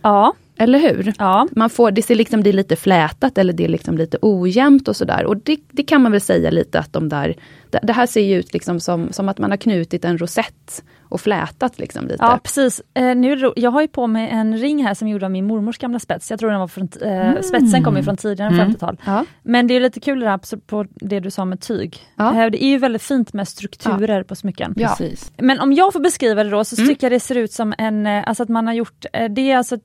Ja, 0.02 0.34
Eller 0.58 0.78
hur? 0.78 1.14
ja. 1.18 1.48
Man 1.52 1.70
får, 1.70 1.90
det 1.90 2.02
ser 2.02 2.14
liksom 2.14 2.42
det 2.42 2.50
är 2.50 2.52
lite 2.52 2.76
flätat 2.76 3.38
eller 3.38 3.52
det 3.52 3.64
är 3.64 3.68
liksom 3.68 3.98
lite 3.98 4.18
ojämnt 4.22 4.88
och 4.88 4.96
sådär. 4.96 5.24
Och 5.24 5.36
det, 5.36 5.58
det 5.70 5.82
kan 5.82 6.02
man 6.02 6.12
väl 6.12 6.20
säga 6.20 6.50
lite 6.50 6.78
att 6.78 6.92
de 6.92 7.08
där, 7.08 7.36
det, 7.70 7.80
det 7.82 7.92
här 7.92 8.06
ser 8.06 8.20
ju 8.20 8.38
ut 8.38 8.52
liksom 8.52 8.80
som, 8.80 9.12
som 9.12 9.28
att 9.28 9.38
man 9.38 9.50
har 9.50 9.56
knutit 9.58 10.04
en 10.04 10.18
rosett 10.18 10.84
och 11.14 11.20
flätat 11.20 11.78
liksom 11.78 12.02
lite. 12.06 12.16
Ja 12.24 12.38
precis. 12.42 12.82
Eh, 12.94 13.14
nu, 13.16 13.52
jag 13.56 13.70
har 13.70 13.80
ju 13.80 13.88
på 13.88 14.06
mig 14.06 14.28
en 14.30 14.58
ring 14.58 14.84
här 14.84 14.94
som 14.94 15.08
gjord 15.08 15.22
av 15.22 15.30
min 15.30 15.46
mormors 15.46 15.78
gamla 15.78 15.98
spets. 15.98 16.30
Jag 16.30 16.40
tror 16.40 16.50
den 16.50 16.60
var 16.60 16.68
från, 16.68 16.88
eh, 17.02 17.40
spetsen 17.40 17.84
kommer 17.84 17.98
ju 17.98 18.04
från 18.04 18.16
tidigare 18.16 18.48
Mm. 18.54 18.66
50-tal. 18.66 18.96
Ja. 19.06 19.24
Men 19.42 19.66
det 19.66 19.74
är 19.74 19.80
lite 19.80 20.00
kul 20.00 20.20
det 20.20 20.28
här 20.28 20.56
på, 20.66 20.86
det 20.94 21.20
du 21.20 21.30
sa 21.30 21.44
med 21.44 21.60
tyg. 21.60 21.98
Ja. 22.16 22.44
Eh, 22.44 22.50
det 22.50 22.64
är 22.64 22.68
ju 22.68 22.78
väldigt 22.78 23.02
fint 23.02 23.32
med 23.32 23.48
strukturer 23.48 24.22
på 24.22 24.34
smycken. 24.34 24.74
Ja. 24.76 24.88
Precis. 24.88 25.32
Men 25.38 25.60
om 25.60 25.72
jag 25.72 25.92
får 25.92 26.00
beskriva 26.00 26.44
det 26.44 26.50
då 26.50 26.64
så 26.64 26.76
Mm. 26.76 26.88
tycker 26.88 27.04
jag 27.06 27.12
det 27.12 27.20
ser 27.20 27.34
ut 27.34 27.52
som 27.52 27.74
en, 27.78 28.06
eh, 28.06 28.24
alltså 28.28 28.42
att 28.42 28.48
man 28.48 28.66
har 28.66 28.74
gjort, 28.74 29.04
eh, 29.12 29.30
det 29.30 29.50
är 29.50 29.56
alltså 29.56 29.78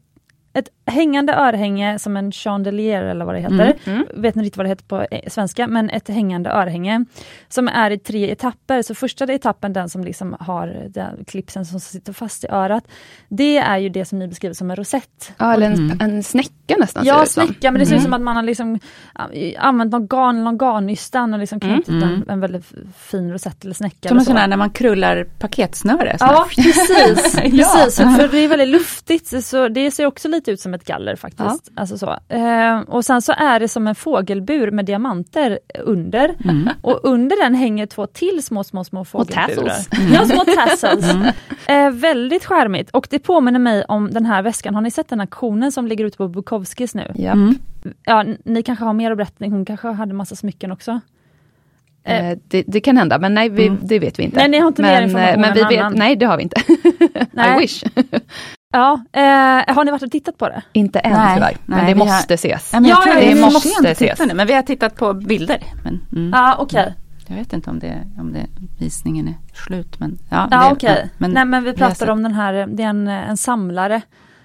ett 0.53 0.69
hängande 0.85 1.33
örhänge 1.33 1.99
som 1.99 2.17
en 2.17 2.31
chandelier 2.31 3.03
eller 3.03 3.25
vad 3.25 3.35
det 3.35 3.39
heter. 3.41 3.73
Mm. 3.85 4.05
Vet 4.15 4.35
inte 4.35 4.45
riktigt 4.45 4.57
vad 4.57 4.65
det 4.65 4.69
heter 4.69 4.83
på 4.85 5.01
eh, 5.11 5.19
svenska, 5.27 5.67
men 5.67 5.89
ett 5.89 6.07
hängande 6.07 6.49
örhänge. 6.49 7.05
Som 7.49 7.67
är 7.67 7.91
i 7.91 7.97
tre 7.99 8.31
etapper. 8.31 8.81
Så 8.81 8.95
första 8.95 9.33
etappen, 9.33 9.73
den 9.73 9.89
som 9.89 10.03
liksom 10.03 10.35
har 10.39 10.85
den 10.89 11.25
klipsen 11.27 11.65
som 11.65 11.79
sitter 11.79 12.13
fast 12.13 12.43
i 12.43 12.47
örat. 12.47 12.83
Det 13.29 13.57
är 13.57 13.77
ju 13.77 13.89
det 13.89 14.05
som 14.05 14.19
ni 14.19 14.27
beskriver 14.27 14.53
som 14.53 14.69
en 14.71 14.75
rosett. 14.75 15.33
Ja, 15.37 15.53
eller 15.53 15.65
en, 15.65 15.73
Mm. 15.73 15.97
en 16.01 16.23
snäcka 16.23 16.75
nästan 16.79 17.05
Ja, 17.05 17.25
snäcka, 17.25 17.71
men 17.71 17.79
det 17.79 17.85
ser 17.85 17.95
ut 17.95 17.99
Mm. 17.99 18.03
som 18.03 18.13
att 18.13 18.21
man 18.21 18.35
har 18.35 18.43
liksom 18.43 18.79
använt 19.57 19.91
någon 19.91 20.07
garn, 20.07 20.43
någon 20.43 20.57
garnnystan 20.57 21.33
och 21.33 21.39
liksom 21.39 21.59
knutit 21.59 21.87
Mm. 21.89 22.03
en, 22.03 22.29
en 22.29 22.39
väldigt 22.39 22.65
fin 22.97 23.31
rosett 23.31 23.63
eller 23.63 23.73
snäcka. 23.73 24.09
Som 24.09 24.17
eller 24.17 24.21
en 24.21 24.25
sån 24.25 24.33
så. 24.35 24.39
här 24.39 24.47
när 24.47 24.57
man 24.57 24.69
krullar 24.69 25.23
paketsnöre. 25.39 26.17
Ja, 26.19 26.45
precis. 26.55 27.35
Ja. 27.35 27.41
precis. 27.41 27.95
För 27.97 28.27
det 28.31 28.37
är 28.37 28.47
väldigt 28.47 28.67
luftigt, 28.69 29.43
så 29.45 29.67
det 29.67 29.91
ser 29.91 30.05
också 30.05 30.27
lite 30.27 30.38
ut 30.47 30.59
som 30.61 30.73
ett 30.73 30.85
galler 30.85 31.15
faktiskt. 31.15 31.71
Alltså 31.75 31.97
så. 31.97 32.17
Eh, 32.29 32.79
och 32.79 33.05
sen 33.05 33.21
så 33.21 33.31
är 33.37 33.59
det 33.59 33.67
som 33.67 33.87
en 33.87 33.95
fågelbur 33.95 34.71
med 34.71 34.85
diamanter 34.85 35.59
under. 35.79 36.35
Mm. 36.43 36.69
Och 36.81 36.99
under 37.03 37.43
den 37.43 37.55
hänger 37.55 37.85
två 37.85 38.07
till 38.07 38.43
små, 38.43 38.63
små, 38.63 38.83
små 38.83 39.05
fågelburar. 39.05 39.45
tassels. 39.47 39.89
Ja, 40.13 40.25
små 40.25 40.43
tassels. 40.55 41.11
Mm. 41.13 41.27
Eh, 41.67 41.91
väldigt 41.99 42.45
charmigt. 42.45 42.89
Och 42.91 43.07
det 43.09 43.19
påminner 43.19 43.59
mig 43.59 43.83
om 43.87 44.11
den 44.11 44.25
här 44.25 44.41
väskan. 44.41 44.75
Har 44.75 44.81
ni 44.81 44.91
sett 44.91 45.09
den 45.09 45.21
auktionen 45.21 45.71
som 45.71 45.87
ligger 45.87 46.05
ute 46.05 46.17
på 46.17 46.27
Bukowskis 46.27 46.95
nu? 46.95 47.11
Ja. 47.15 47.31
Mm. 47.31 47.55
Ja, 48.05 48.25
ni 48.45 48.63
kanske 48.63 48.85
har 48.85 48.93
mer 48.93 49.11
att 49.11 49.17
berätta. 49.17 49.45
Hon 49.45 49.65
kanske 49.65 49.87
hade 49.87 50.13
massa 50.13 50.35
smycken 50.35 50.71
också. 50.71 50.99
Eh, 52.03 52.37
det, 52.47 52.63
det 52.67 52.79
kan 52.81 52.97
hända, 52.97 53.19
men 53.19 53.33
nej, 53.33 53.49
vi, 53.49 53.67
Mm. 53.67 53.79
det 53.83 53.99
vet 53.99 54.19
vi 54.19 54.23
inte. 54.23 54.37
Nej, 54.37 54.49
ni 54.49 54.59
har 54.59 54.67
inte 54.67 54.81
mer 54.81 54.91
men, 54.93 55.03
information 55.03 55.33
eh, 55.33 55.39
men 55.39 55.53
vi 55.53 55.75
vet, 55.75 55.79
annan. 55.85 55.93
Nej, 55.99 56.15
det 56.15 56.25
har 56.25 56.37
vi 56.37 56.43
inte. 56.43 56.61
I 57.57 57.59
wish. 57.59 57.83
Ja, 58.73 59.01
eh, 59.13 59.75
har 59.75 59.83
ni 59.85 59.91
varit 59.91 60.03
och 60.03 60.11
tittat 60.11 60.37
på 60.37 60.47
det? 60.49 60.61
inte 60.73 60.99
än 60.99 61.11
Nej, 61.11 61.35
tyvärr, 61.35 61.57
men 61.65 61.77
nej, 61.77 61.87
det 61.87 61.93
vi 61.93 61.99
har- 61.99 62.07
måste 62.07 62.33
ses. 62.33 62.69
Ja, 62.73 62.79
men 62.79 62.89
jag 62.89 63.07
Ja, 63.07 63.13
det 63.15 63.33
vi 63.33 63.41
måste 63.41 63.69
måste 63.69 63.89
ses. 63.91 64.19
nu, 64.27 64.33
men 64.33 64.47
vi 64.47 64.53
har 64.53 64.61
tittat 64.61 64.95
på 64.95 65.13
bilder. 65.13 65.63
Men, 65.83 65.99
mm. 66.15 66.29
Ja, 66.33 66.55
okej. 66.59 66.93
Jag 67.27 67.35
vet 67.35 67.53
inte 67.53 67.69
om, 67.69 67.79
det, 67.79 67.93
om 68.19 68.33
det, 68.33 68.45
visningen 68.79 69.27
är 69.27 69.35
slut. 69.65 69.99
Men, 69.99 70.17
ja, 70.29 70.47
Ja 70.51 70.59
det- 70.63 70.71
okej. 70.75 71.09
men- 71.17 71.31
Nej 71.31 71.45
men 71.45 71.63
vi 71.63 71.73
pratar 71.73 72.09
om 72.09 72.23
den 72.23 72.33
här, 72.33 72.67
det 72.67 72.83
är 72.83 72.87
en, 72.87 73.07
en 73.07 73.37
samlare 73.37 74.01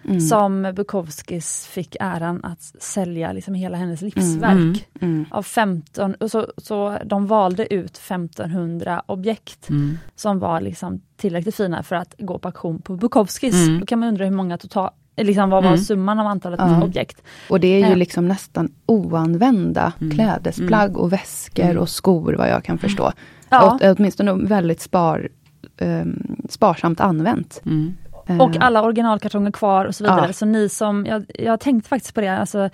Mm. 0.09 0.21
som 0.21 0.73
Bukowskis 0.77 1.67
fick 1.67 1.97
äran 2.01 2.45
att 2.45 2.63
sälja 2.63 3.33
liksom 3.33 3.55
hela 3.55 3.77
hennes 3.77 4.01
livsverk. 4.03 4.53
Mm. 4.55 4.75
Mm. 5.01 5.25
Av 5.31 5.43
15, 5.43 6.15
och 6.15 6.31
så, 6.31 6.47
så 6.57 6.99
de 7.05 7.27
valde 7.27 7.75
ut 7.75 7.97
1500 7.97 9.03
objekt 9.07 9.69
Mm. 9.71 9.99
som 10.17 10.39
var 10.39 10.61
liksom 10.61 11.01
tillräckligt 11.17 11.55
fina 11.55 11.83
för 11.83 11.97
att 11.97 12.15
gå 12.19 12.39
på 12.39 12.49
auktion 12.49 12.83
på 12.83 12.97
Bukowskis. 12.97 13.67
Mm. 13.67 13.81
Då 13.81 13.87
kan 13.87 13.99
man 13.99 14.09
undra 14.09 14.25
hur 14.25 14.33
många 14.33 14.59
total, 14.59 14.91
liksom 15.17 15.51
vad 15.51 15.63
var 15.63 15.71
Mm. 15.71 15.85
summan 15.85 16.19
av 16.21 16.27
antalet 16.27 16.61
Ja. 16.61 16.83
objekt? 16.85 17.23
Och 17.51 17.61
det 17.61 17.69
är 17.69 17.79
ju 17.79 17.89
Ja. 17.91 17.95
liksom 17.95 18.29
nästan 18.29 18.69
oanvända 18.87 19.93
Mm. 20.01 20.15
klädesplagg 20.15 20.97
och 20.97 21.13
väskor 21.13 21.65
Mm. 21.65 21.79
och 21.79 21.89
skor 21.89 22.33
vad 22.39 22.49
jag 22.49 22.65
kan 22.65 22.79
förstå. 22.79 23.13
Ja. 23.49 23.73
Och, 23.75 23.97
åtminstone 23.99 24.33
väldigt 24.35 24.81
spar, 24.81 25.29
ehm, 25.77 26.37
sparsamt 26.49 27.01
använt. 27.01 27.63
Mm. 27.65 27.95
Eh, 28.27 28.41
Och 28.41 28.57
alla 28.61 28.83
originalkartonger 28.83 29.51
kvar 29.51 29.85
och 29.85 29.95
så 29.95 30.05
vidare. 30.05 30.27
Ja. 30.27 30.33
Så 30.33 30.47
ni 30.47 30.69
som, 30.69 31.07
jag, 31.07 31.25
jag 31.39 31.61
tänkte 31.61 31.89
faktiskt 31.89 32.15
på 32.15 32.21
det, 32.21 32.29
alltså, 32.39 32.65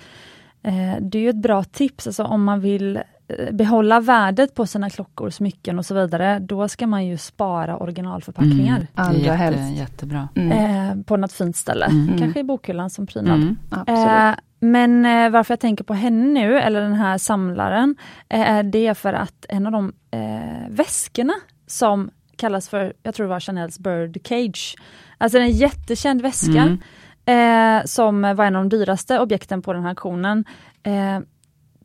eh, 0.63 0.97
det 1.01 1.19
är 1.19 1.23
ju 1.23 1.31
ett 1.31 1.43
bra 1.43 1.65
tips 1.65 2.07
alltså, 2.07 2.25
om 2.25 2.45
man 2.45 2.61
vill 2.61 2.97
eh, 2.97 3.53
behålla 3.53 4.01
värdet 4.01 4.55
på 4.55 4.67
sina 4.67 4.91
klockor, 4.91 5.31
smycken 5.31 5.79
och 5.79 5.87
så 5.87 5.95
vidare. 5.95 6.39
Då 6.39 6.69
ska 6.69 6.87
man 6.87 7.07
ju 7.07 7.19
spara 7.19 7.77
originalförpackningar 7.77 8.77
Mm. 8.77 8.87
Allra 8.95 9.19
jätte, 9.19 9.33
helst. 9.33 9.79
jättebra. 9.79 10.29
Mm. 10.37 10.53
eh, 10.99 11.05
på 11.05 11.17
något 11.17 11.33
fint 11.33 11.57
ställe. 11.57 11.87
Mm. 11.87 12.19
Kanske 12.19 12.41
i 12.41 12.45
bokhyllan 12.45 12.91
som 12.91 13.07
prydnad. 13.07 13.35
Mm. 13.43 13.57
Absolut. 13.71 14.09
Eh, 14.09 14.35
men 14.63 15.07
eh, 15.07 15.31
varför 15.31 15.53
jag 15.53 15.61
tänker 15.61 15.85
på 15.85 15.95
henne 15.95 16.25
nu, 16.41 16.59
eller 16.59 16.81
den 16.81 16.95
här 16.95 17.19
samlaren, 17.19 17.97
eh, 18.29 18.59
det 18.63 18.87
är 18.87 18.95
för 18.95 19.13
att 19.13 19.47
en 19.49 19.67
av 19.67 19.73
de 19.73 19.93
eh, 20.11 20.69
väskorna 20.71 21.33
som 21.67 22.11
kallas 22.37 22.69
för, 22.69 22.93
jag 23.03 23.15
tror 23.15 23.27
det 23.27 23.31
var 23.31 23.41
Chanels 23.41 23.79
Bird 23.79 24.19
Cage, 24.25 24.77
alltså 25.21 25.39
en 25.39 25.51
jättekänd 25.51 26.23
väska, 26.23 26.79
eh, 27.27 27.85
som 27.85 28.23
var 28.23 28.45
en 28.45 28.57
av 28.57 28.69
de 28.69 28.77
dyraste 28.77 29.19
objekten 29.19 29.63
på 29.63 29.73
den 29.73 29.83
här 29.83 29.89
auktionen. 29.89 30.45
Eh, 30.83 31.19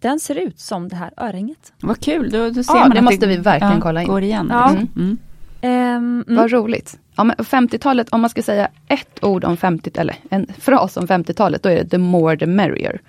den 0.01 0.19
ser 0.19 0.35
ut 0.35 0.59
som 0.59 0.87
det 0.87 0.95
här 0.95 1.11
örhänget. 1.17 1.73
Vad 1.81 1.99
kul, 1.99 2.29
då, 2.31 2.49
då 2.49 2.63
ser 2.63 2.73
Ja, 2.75 2.79
man 2.79 2.89
det 2.89 3.01
måste 3.01 3.27
vi 3.27 3.37
verkligen 3.37 3.73
ja, 3.73 3.81
kolla 3.81 4.01
in. 4.01 4.07
går 4.07 4.21
igen. 4.23 4.47
Ja. 4.51 4.69
Liksom. 4.69 4.89
Mm. 5.03 5.17
Ehm, 5.61 6.23
mm. 6.27 6.35
Vad 6.41 6.51
roligt. 6.51 6.99
Ja, 7.15 7.23
men 7.23 7.35
50-talet, 7.35 8.09
om 8.09 8.21
man 8.21 8.29
ska 8.29 8.43
säga 8.43 8.67
ett 8.87 9.23
ord 9.23 9.43
om 9.45 9.57
50 9.57 9.91
eller 9.95 10.15
en 10.29 10.47
fras 10.59 10.97
om 10.97 11.07
50-talet, 11.07 11.63
då 11.63 11.69
är 11.69 11.75
det 11.75 11.89
the 11.89 11.97
more 11.97 12.37
the 12.37 12.45
merrier. 12.45 13.01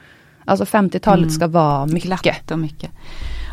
Alltså 0.45 0.65
50-talet 0.65 1.19
Mm. 1.23 1.31
ska 1.31 1.47
vara 1.47 1.87
mycket. 1.87 2.23
Glatt 2.23 2.51
och 2.51 2.59
mycket. 2.59 2.91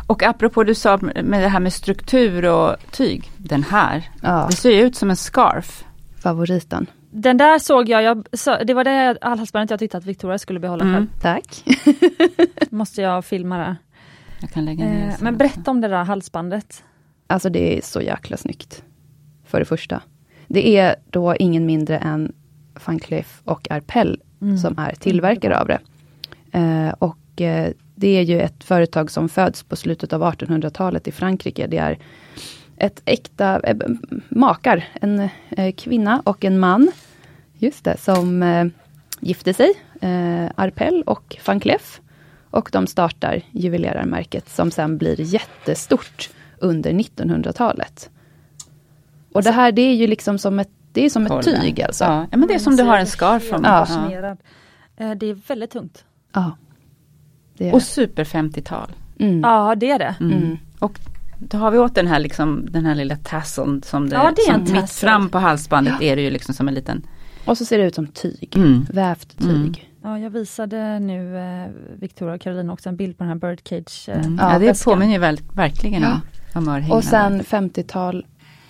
Och 0.06 0.22
apropå 0.22 0.64
du 0.64 0.74
sa 0.74 0.98
med 1.24 1.42
det 1.42 1.48
här 1.48 1.60
med 1.60 1.72
struktur 1.72 2.44
och 2.44 2.76
tyg. 2.90 3.30
Den 3.36 3.62
här, 3.62 4.02
Ja, 4.22 4.46
det 4.50 4.56
ser 4.56 4.70
ju 4.70 4.80
ut 4.80 4.96
som 4.96 5.10
en 5.10 5.16
scarf. 5.16 5.84
Favoriten. 6.24 6.86
Den 7.10 7.36
där 7.36 7.58
såg 7.58 7.88
jag, 7.88 8.02
jag 8.02 8.26
det 8.66 8.74
var 8.74 8.84
det 8.84 9.18
halsbandet 9.22 9.70
jag 9.70 9.78
tyckte 9.80 9.96
att 9.98 10.04
Victoria 10.04 10.38
skulle 10.38 10.60
behålla 10.60 10.84
Mm. 10.84 10.94
själv. 10.94 11.06
Tack. 11.20 11.64
Måste 12.70 13.02
jag 13.02 13.24
filma 13.24 13.58
det. 13.58 13.76
Jag 14.40 14.50
kan 14.50 14.64
lägga 14.64 14.84
ner 14.84 15.08
Eh, 15.08 15.14
men 15.20 15.36
berätta 15.36 15.70
om 15.70 15.80
det 15.80 15.88
där 15.88 16.04
halsbandet. 16.04 16.84
Alltså 17.26 17.50
det 17.50 17.78
är 17.78 17.82
så 17.82 18.00
jäkla 18.00 18.36
snyggt. 18.36 18.82
För 19.46 19.58
det 19.58 19.64
första. 19.64 20.02
Det 20.48 20.76
är 20.76 20.96
då 21.10 21.36
ingen 21.36 21.66
mindre 21.66 21.98
än 21.98 22.32
Van 22.86 22.98
Cleef 22.98 23.40
och 23.44 23.70
Arpels 23.70 24.20
Mm. 24.42 24.58
som 24.58 24.78
är 24.78 24.94
tillverkare 24.94 25.58
av 25.60 25.66
det. 25.68 25.78
Eh, 26.58 26.88
och 26.98 27.40
eh, 27.40 27.70
det 27.94 28.08
är 28.08 28.22
ju 28.22 28.40
ett 28.40 28.64
företag 28.64 29.10
som 29.10 29.28
föds 29.28 29.62
på 29.62 29.76
slutet 29.76 30.12
av 30.12 30.22
1800-talet 30.22 31.08
i 31.08 31.12
Frankrike. 31.12 31.66
Det 31.66 31.78
är 31.78 31.98
ett 32.76 33.02
äkta 33.04 33.60
eh, 33.60 33.76
makar, 34.28 34.84
en 35.00 35.28
eh, 35.50 35.72
kvinna 35.74 36.22
och 36.24 36.44
en 36.44 36.58
man. 36.58 36.90
Just 37.58 37.84
det, 37.84 37.96
som 38.00 38.42
eh, 38.42 38.66
gifte 39.20 39.54
sig, 39.54 39.72
eh, 40.00 40.50
Arpel 40.54 41.02
och 41.06 41.36
Van 41.46 41.60
Cleef. 41.60 42.00
Och 42.50 42.68
de 42.72 42.86
startar 42.86 43.40
juvelerarmärket 43.50 44.48
som 44.48 44.70
sen 44.70 44.98
blir 44.98 45.20
jättestort 45.20 46.30
under 46.58 46.92
1900-talet. 46.92 48.10
Och 49.32 49.42
det 49.42 49.50
här 49.50 49.72
det 49.72 49.82
är 49.82 49.94
ju 49.94 50.06
liksom 50.06 50.38
som 50.38 50.58
ett, 50.58 50.70
det 50.92 51.04
är 51.04 51.10
som 51.10 51.26
ett 51.26 51.44
tyg 51.44 51.82
alltså. 51.82 52.04
Ja, 52.04 52.26
ja, 52.30 52.36
men 52.36 52.48
det 52.48 52.54
är 52.54 52.58
som 52.58 52.76
du 52.76 52.82
har 52.82 52.98
en 52.98 53.06
scarf 53.06 53.52
om. 53.52 53.64
Ja. 53.64 53.86
Det 55.14 55.26
är 55.26 55.48
väldigt 55.48 55.70
tungt. 55.70 56.04
Ja. 56.32 56.56
Det 57.56 57.68
är, 57.68 57.74
Och 57.74 57.82
super 57.82 58.24
50-tal. 58.24 58.92
mm. 59.18 59.40
Ja, 59.40 59.74
det 59.74 59.90
är 59.90 59.98
det. 59.98 60.14
Mm. 60.20 60.38
Mm. 60.38 60.58
Och 60.78 60.98
då 61.38 61.58
har 61.58 61.70
vi 61.70 61.78
åt 61.78 61.94
den 61.94 62.06
här, 62.06 62.18
liksom, 62.18 62.66
den 62.70 62.86
här 62.86 62.94
lilla 62.94 63.16
tasseln 63.16 63.82
som 63.82 64.08
det, 64.08 64.16
Ja, 64.16 64.32
det 64.36 64.42
är 64.42 64.52
som 64.52 64.62
mitt 64.62 64.74
tassel. 64.74 65.08
fram 65.08 65.28
på 65.28 65.38
halsbandet 65.38 65.94
är 66.02 66.16
det 66.16 66.22
ju 66.22 66.30
liksom 66.30 66.54
som 66.54 66.68
en 66.68 66.74
liten 66.74 67.06
Och 67.44 67.58
så 67.58 67.64
ser 67.64 67.78
det 67.78 67.84
ut 67.84 67.94
som 67.94 68.06
tyg. 68.06 68.52
Mm. 68.56 68.86
Vävt 68.92 69.38
tyg. 69.38 69.48
Mm. 69.50 69.74
Ja, 70.02 70.18
jag 70.18 70.30
visade 70.30 70.98
nu 70.98 71.36
eh, 71.38 71.70
Victoria 72.00 72.34
och 72.34 72.40
Caroline 72.40 72.70
också 72.70 72.88
en 72.88 72.96
bild 72.96 73.18
på 73.18 73.24
den 73.24 73.28
här 73.28 73.38
Birdcage. 73.38 74.08
Eh, 74.08 74.18
Mm. 74.18 74.38
Ja, 74.40 74.52
Ja, 74.52 74.58
det 74.58 74.66
väskan. 74.66 74.92
påminner 74.92 75.12
ju 75.12 75.18
väl, 75.18 75.40
verkligen 75.52 76.02
Ja. 76.02 76.20
om, 76.54 76.68
örhängena. 76.68 76.94
Och 76.94 77.04
sen 77.04 77.42
50-tal 77.42 78.26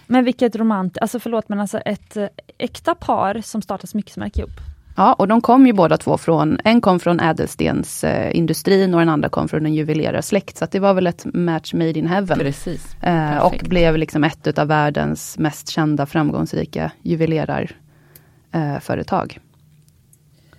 Men 0.06 0.24
vilket 0.24 0.56
romant, 0.56 0.98
alltså 1.00 1.18
förlåt 1.20 1.48
men 1.48 1.60
alltså 1.60 1.78
ett 1.78 2.16
eh, 2.16 2.26
äkta 2.58 2.94
par 2.94 3.40
som 3.44 3.62
startar 3.62 3.86
smyckesmärke 3.88 4.40
ihop. 4.40 4.50
Ja, 4.96 5.12
och 5.12 5.28
de 5.28 5.40
kom 5.40 5.66
ju 5.66 5.72
båda 5.72 5.96
två 5.96 6.18
från, 6.18 6.58
en 6.64 6.80
kom 6.80 7.00
från 7.00 7.20
ädelstensindustrin 7.20 8.94
och 8.94 9.00
den 9.00 9.08
andra 9.08 9.28
kom 9.28 9.48
från 9.48 9.66
en 9.66 9.74
juvelarsläkt. 9.74 10.56
Så 10.56 10.66
det 10.70 10.80
var 10.80 10.94
väl 10.94 11.06
ett 11.06 11.24
match 11.34 11.74
made 11.74 11.98
in 11.98 12.06
heaven. 12.06 12.38
Precis. 12.38 12.94
Eh, 13.02 13.36
och 13.38 13.60
blev 13.64 13.96
liksom 13.96 14.24
ett 14.24 14.58
av 14.58 14.68
världens 14.68 15.38
mest 15.38 15.68
kända 15.68 16.06
framgångsrika 16.06 16.90
juvelerarföretag. 17.02 19.38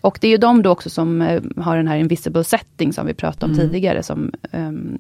och 0.01 0.17
det 0.21 0.27
är 0.27 0.31
ju 0.31 0.37
de 0.37 0.61
då 0.61 0.69
också 0.69 0.89
som 0.89 1.21
eh, 1.21 1.41
har 1.57 1.77
den 1.77 1.87
här 1.87 1.97
invisible 1.97 2.43
setting 2.43 2.93
som 2.93 3.05
vi 3.05 3.13
pratade 3.13 3.45
om 3.45 3.51
Mm. 3.59 3.69
tidigare, 3.69 4.03
som 4.03 4.31
ehm, 4.51 4.97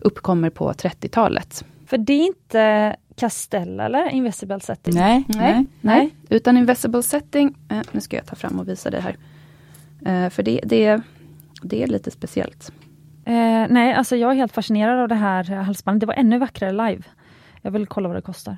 uppkommer 0.00 0.50
på 0.50 0.72
30-talet. 0.72 1.64
För 1.86 1.98
det 1.98 2.12
är 2.12 2.26
inte 2.26 2.96
Castell 3.18 3.80
eller 3.80 4.08
Invisible 4.10 4.60
Setting? 4.60 4.94
Nej, 4.94 5.24
Nej, 5.28 5.52
nej. 5.52 5.66
nej. 5.80 6.14
utan 6.28 6.56
invisible 6.56 7.02
setting, 7.02 7.54
eh, 7.68 7.80
nu 7.92 8.00
ska 8.00 8.16
jag 8.16 8.26
ta 8.26 8.36
fram 8.36 8.60
och 8.60 8.68
visa 8.68 8.90
dig 8.90 9.00
här. 9.00 9.16
Eh, 10.06 10.30
för 10.30 10.42
det, 10.42 10.60
det, 10.64 11.00
det 11.62 11.82
är 11.82 11.86
lite 11.86 12.10
speciellt. 12.10 12.72
Eh, 13.24 13.66
nej, 13.68 13.92
alltså 13.94 14.16
jag 14.16 14.30
är 14.30 14.34
helt 14.34 14.52
fascinerad 14.52 15.00
av 15.00 15.08
det 15.08 15.14
här 15.14 15.52
eh, 15.52 15.62
halsbandet. 15.62 16.00
Det 16.00 16.06
var 16.06 16.14
ännu 16.14 16.38
vackrare 16.38 16.72
live. 16.72 17.02
Jag 17.62 17.70
vill 17.70 17.86
kolla 17.86 18.08
vad 18.08 18.16
det 18.16 18.22
kostar. 18.22 18.56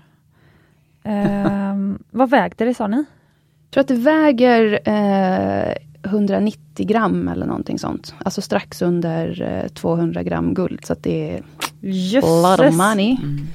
Eh, 1.02 1.74
vad 2.10 2.30
vägde 2.30 2.64
det 2.64 2.74
sa 2.74 2.86
ni? 2.86 2.96
Jag 2.96 3.70
tror 3.70 3.80
att 3.80 3.88
det 3.88 3.94
väger 3.94 4.80
eh, 4.88 5.74
190 6.02 6.86
gram 6.86 7.28
eller 7.28 7.46
någonting 7.46 7.78
sånt. 7.78 8.14
Alltså 8.24 8.42
strax 8.42 8.82
under 8.82 9.42
eh, 9.42 9.68
200 9.68 10.22
gram 10.22 10.54
guld. 10.54 10.84
Så 10.84 10.92
att 10.92 11.02
det 11.02 11.30
är 11.30 11.38
a 11.38 11.42
lot 11.42 12.60
of 12.60 12.64
Jösses! 12.64 12.76
money. 12.76 13.16
Mm. 13.22 13.46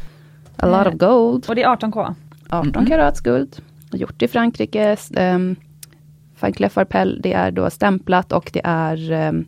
A 0.57 0.65
lot 0.83 0.87
of 0.93 0.99
gold. 0.99 1.45
Och 1.49 1.55
det 1.55 1.63
är 1.63 1.69
18K? 1.75 2.15
18 2.49 2.71
Mhm. 2.75 2.85
karats 2.85 3.21
guld. 3.21 3.55
Gjort 3.91 4.21
i 4.21 4.27
Frankrike. 4.27 4.97
Um, 5.19 5.55
Van 6.39 6.53
Cleef 6.53 6.77
Arpels, 6.77 7.19
det 7.23 7.33
är 7.33 7.51
då 7.51 7.69
stämplat 7.69 8.31
och 8.31 8.49
det 8.53 8.61
är 8.63 9.11
ehm, 9.11 9.45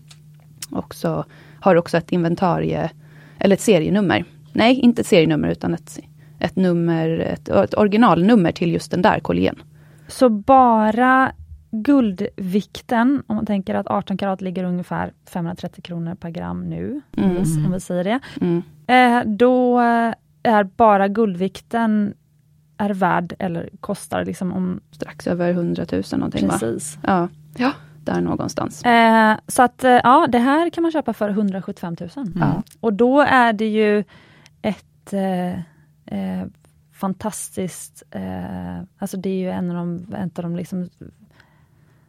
också, 0.72 1.26
har 1.60 1.76
också 1.76 1.98
ett 1.98 2.12
inventarie, 2.12 2.90
eller 3.40 3.56
ett 3.56 3.62
serienummer. 3.62 4.26
Nej, 4.54 4.76
inte 4.80 5.02
ett 5.02 5.08
serienummer 5.08 5.48
utan 5.48 5.74
ett, 5.74 6.00
ett 6.40 6.56
nummer, 6.56 7.10
ett, 7.20 7.50
ett 7.50 7.74
originalnummer 7.78 8.52
till 8.52 8.74
just 8.74 8.92
den 8.92 9.02
där 9.02 9.20
koljén. 9.20 9.56
Så 10.08 10.30
bara 10.30 11.32
guldvikten, 11.72 13.24
om 13.28 13.36
man 13.36 13.46
tänker 13.46 13.76
att 13.76 13.88
18 13.88 14.18
karat 14.18 14.42
ligger 14.42 14.64
ungefär 14.64 15.14
530 15.30 15.82
kronor 15.82 16.16
per 16.16 16.30
gram 16.30 16.70
nu, 16.70 17.02
Mm. 17.18 17.30
om 17.30 17.44
vi- 17.44 17.66
om 17.66 17.72
vi 17.72 17.80
säger 17.80 18.04
det. 18.04 18.20
Mm. 18.42 18.62
Eh, 18.88 19.28
då 19.36 19.80
är 20.48 20.64
bara 20.64 21.08
guldvikten 21.08 22.14
är 22.78 22.90
värd, 22.90 23.36
eller 23.40 23.70
kostar 23.80 24.26
liksom 24.26 24.54
om... 24.54 24.80
Strax 24.92 25.28
över 25.28 25.50
100 25.52 25.86
000 25.92 26.04
någonting 26.12 26.48
va? 26.48 26.54
Precis. 26.54 26.98
Ja, 27.02 27.28
ja, 27.58 27.72
där 28.04 28.22
någonstans. 28.22 28.84
Eh, 28.86 29.38
så 29.48 29.64
att 29.64 29.84
eh, 29.84 29.92
ja, 29.92 30.28
det 30.30 30.40
här 30.40 30.70
kan 30.70 30.82
man 30.82 30.92
köpa 30.92 31.14
för 31.14 31.30
175 31.30 31.96
000. 32.00 32.10
Mm. 32.18 32.34
Ja. 32.40 32.64
Och 32.80 32.94
då 32.94 33.22
är 33.22 33.54
det 33.54 33.68
ju 33.68 34.04
ett 34.62 35.14
eh, 35.14 35.52
eh, 36.06 36.48
fantastiskt, 36.94 38.04
eh, 38.12 38.78
alltså 38.98 39.18
det 39.18 39.30
är 39.30 39.40
ju 39.40 39.50
en 39.50 39.70
av 39.70 39.76
de, 39.76 40.16
en 40.16 40.32
av 40.36 40.44
de 40.44 40.56
liksom, 40.56 40.90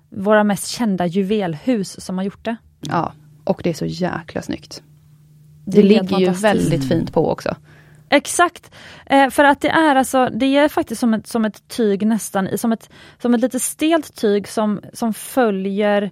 våra 0.08 0.44
mest 0.44 0.66
kända 0.66 1.06
juvelhus 1.06 2.04
som 2.04 2.18
har 2.18 2.24
gjort 2.24 2.44
det. 2.44 2.56
Ja, 2.80 3.12
och 3.44 3.60
det 3.64 3.70
är 3.70 3.74
så 3.74 3.86
jäkla 3.86 4.42
snyggt. 4.42 4.82
Det 5.64 5.82
Det, 5.82 5.88
ligger 5.88 6.18
ju 6.18 6.30
väldigt 6.30 6.88
fint 6.88 7.12
på 7.12 7.30
också. 7.30 7.56
Exakt! 8.10 8.74
Eh, 9.06 9.30
för 9.30 9.44
att 9.44 9.60
det 9.60 9.68
är 9.68 9.96
alltså, 9.96 10.28
det 10.32 10.56
är 10.56 10.68
faktiskt 10.68 11.00
som 11.00 11.14
ett, 11.14 11.26
som 11.26 11.44
ett 11.44 11.68
tyg 11.68 12.06
nästan, 12.06 12.48
som 12.58 12.72
ett, 12.72 12.90
som 13.22 13.34
ett 13.34 13.40
lite 13.40 13.60
stelt 13.60 14.14
tyg 14.14 14.48
som, 14.48 14.80
som 14.92 15.14
följer 15.14 16.10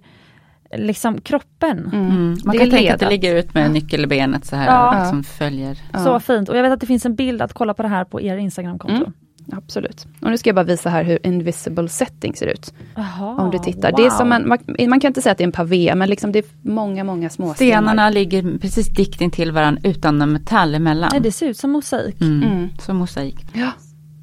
liksom 0.75 1.21
kroppen. 1.21 1.89
Mm. 1.93 2.37
Man 2.45 2.55
Det 2.55 2.57
kan 2.57 2.69
tänka 2.69 2.93
att 2.93 2.99
det 2.99 3.09
ligger 3.09 3.35
ut 3.35 3.53
med 3.53 3.71
nyckelbenet 3.71 4.45
så 4.45 4.55
här, 4.55 4.65
Ja. 4.65 5.05
som 5.05 5.23
följer. 5.23 5.77
Ja. 5.93 5.99
Så 5.99 6.19
fint. 6.19 6.49
Och 6.49 6.57
jag 6.57 6.63
vet 6.63 6.71
att 6.71 6.79
det 6.79 6.85
finns 6.85 7.05
en 7.05 7.15
bild 7.15 7.41
att 7.41 7.53
kolla 7.53 7.73
på 7.73 7.83
det 7.83 7.89
här 7.89 8.03
på 8.03 8.21
er 8.21 8.37
Instagramkonto. 8.37 8.95
Mm. 8.95 9.13
Absolut. 9.51 10.07
Och 10.21 10.29
nu 10.31 10.37
ska 10.37 10.49
jag 10.49 10.55
bara 10.55 10.65
visa 10.65 10.89
här 10.89 11.03
hur 11.03 11.19
invisible 11.27 11.89
setting 11.89 12.35
ser 12.35 12.47
ut. 12.47 12.73
Jaha, 12.95 13.35
Om 13.41 13.51
du 13.51 13.59
tittar. 13.59 13.91
wow. 13.91 13.97
Det 13.97 14.05
är 14.05 14.09
som 14.09 14.31
en, 14.31 14.47
man, 14.47 14.57
man 14.89 14.99
kan 14.99 15.09
inte 15.09 15.21
säga 15.21 15.31
att 15.31 15.37
det 15.37 15.43
är 15.43 15.47
en 15.47 15.51
pavé, 15.51 15.95
men 15.95 16.09
liksom 16.09 16.31
det 16.31 16.39
är 16.39 16.45
många, 16.61 17.03
många 17.03 17.29
små 17.29 17.53
Stenarna 17.53 18.09
ligger 18.09 18.57
precis 18.57 18.87
dikt 18.87 19.21
intill 19.21 19.51
varandra 19.51 19.81
utan 19.83 20.17
någon 20.17 20.31
metall 20.33 20.75
emellan. 20.75 21.09
Nej, 21.13 21.21
det 21.21 21.31
ser 21.31 21.47
ut 21.47 21.57
som 21.57 21.71
mosaik. 21.71 22.21
mm. 22.21 22.43
Mm. 22.51 22.69
Som 22.79 22.97
mosaik. 22.97 23.35
Ja, 23.53 23.71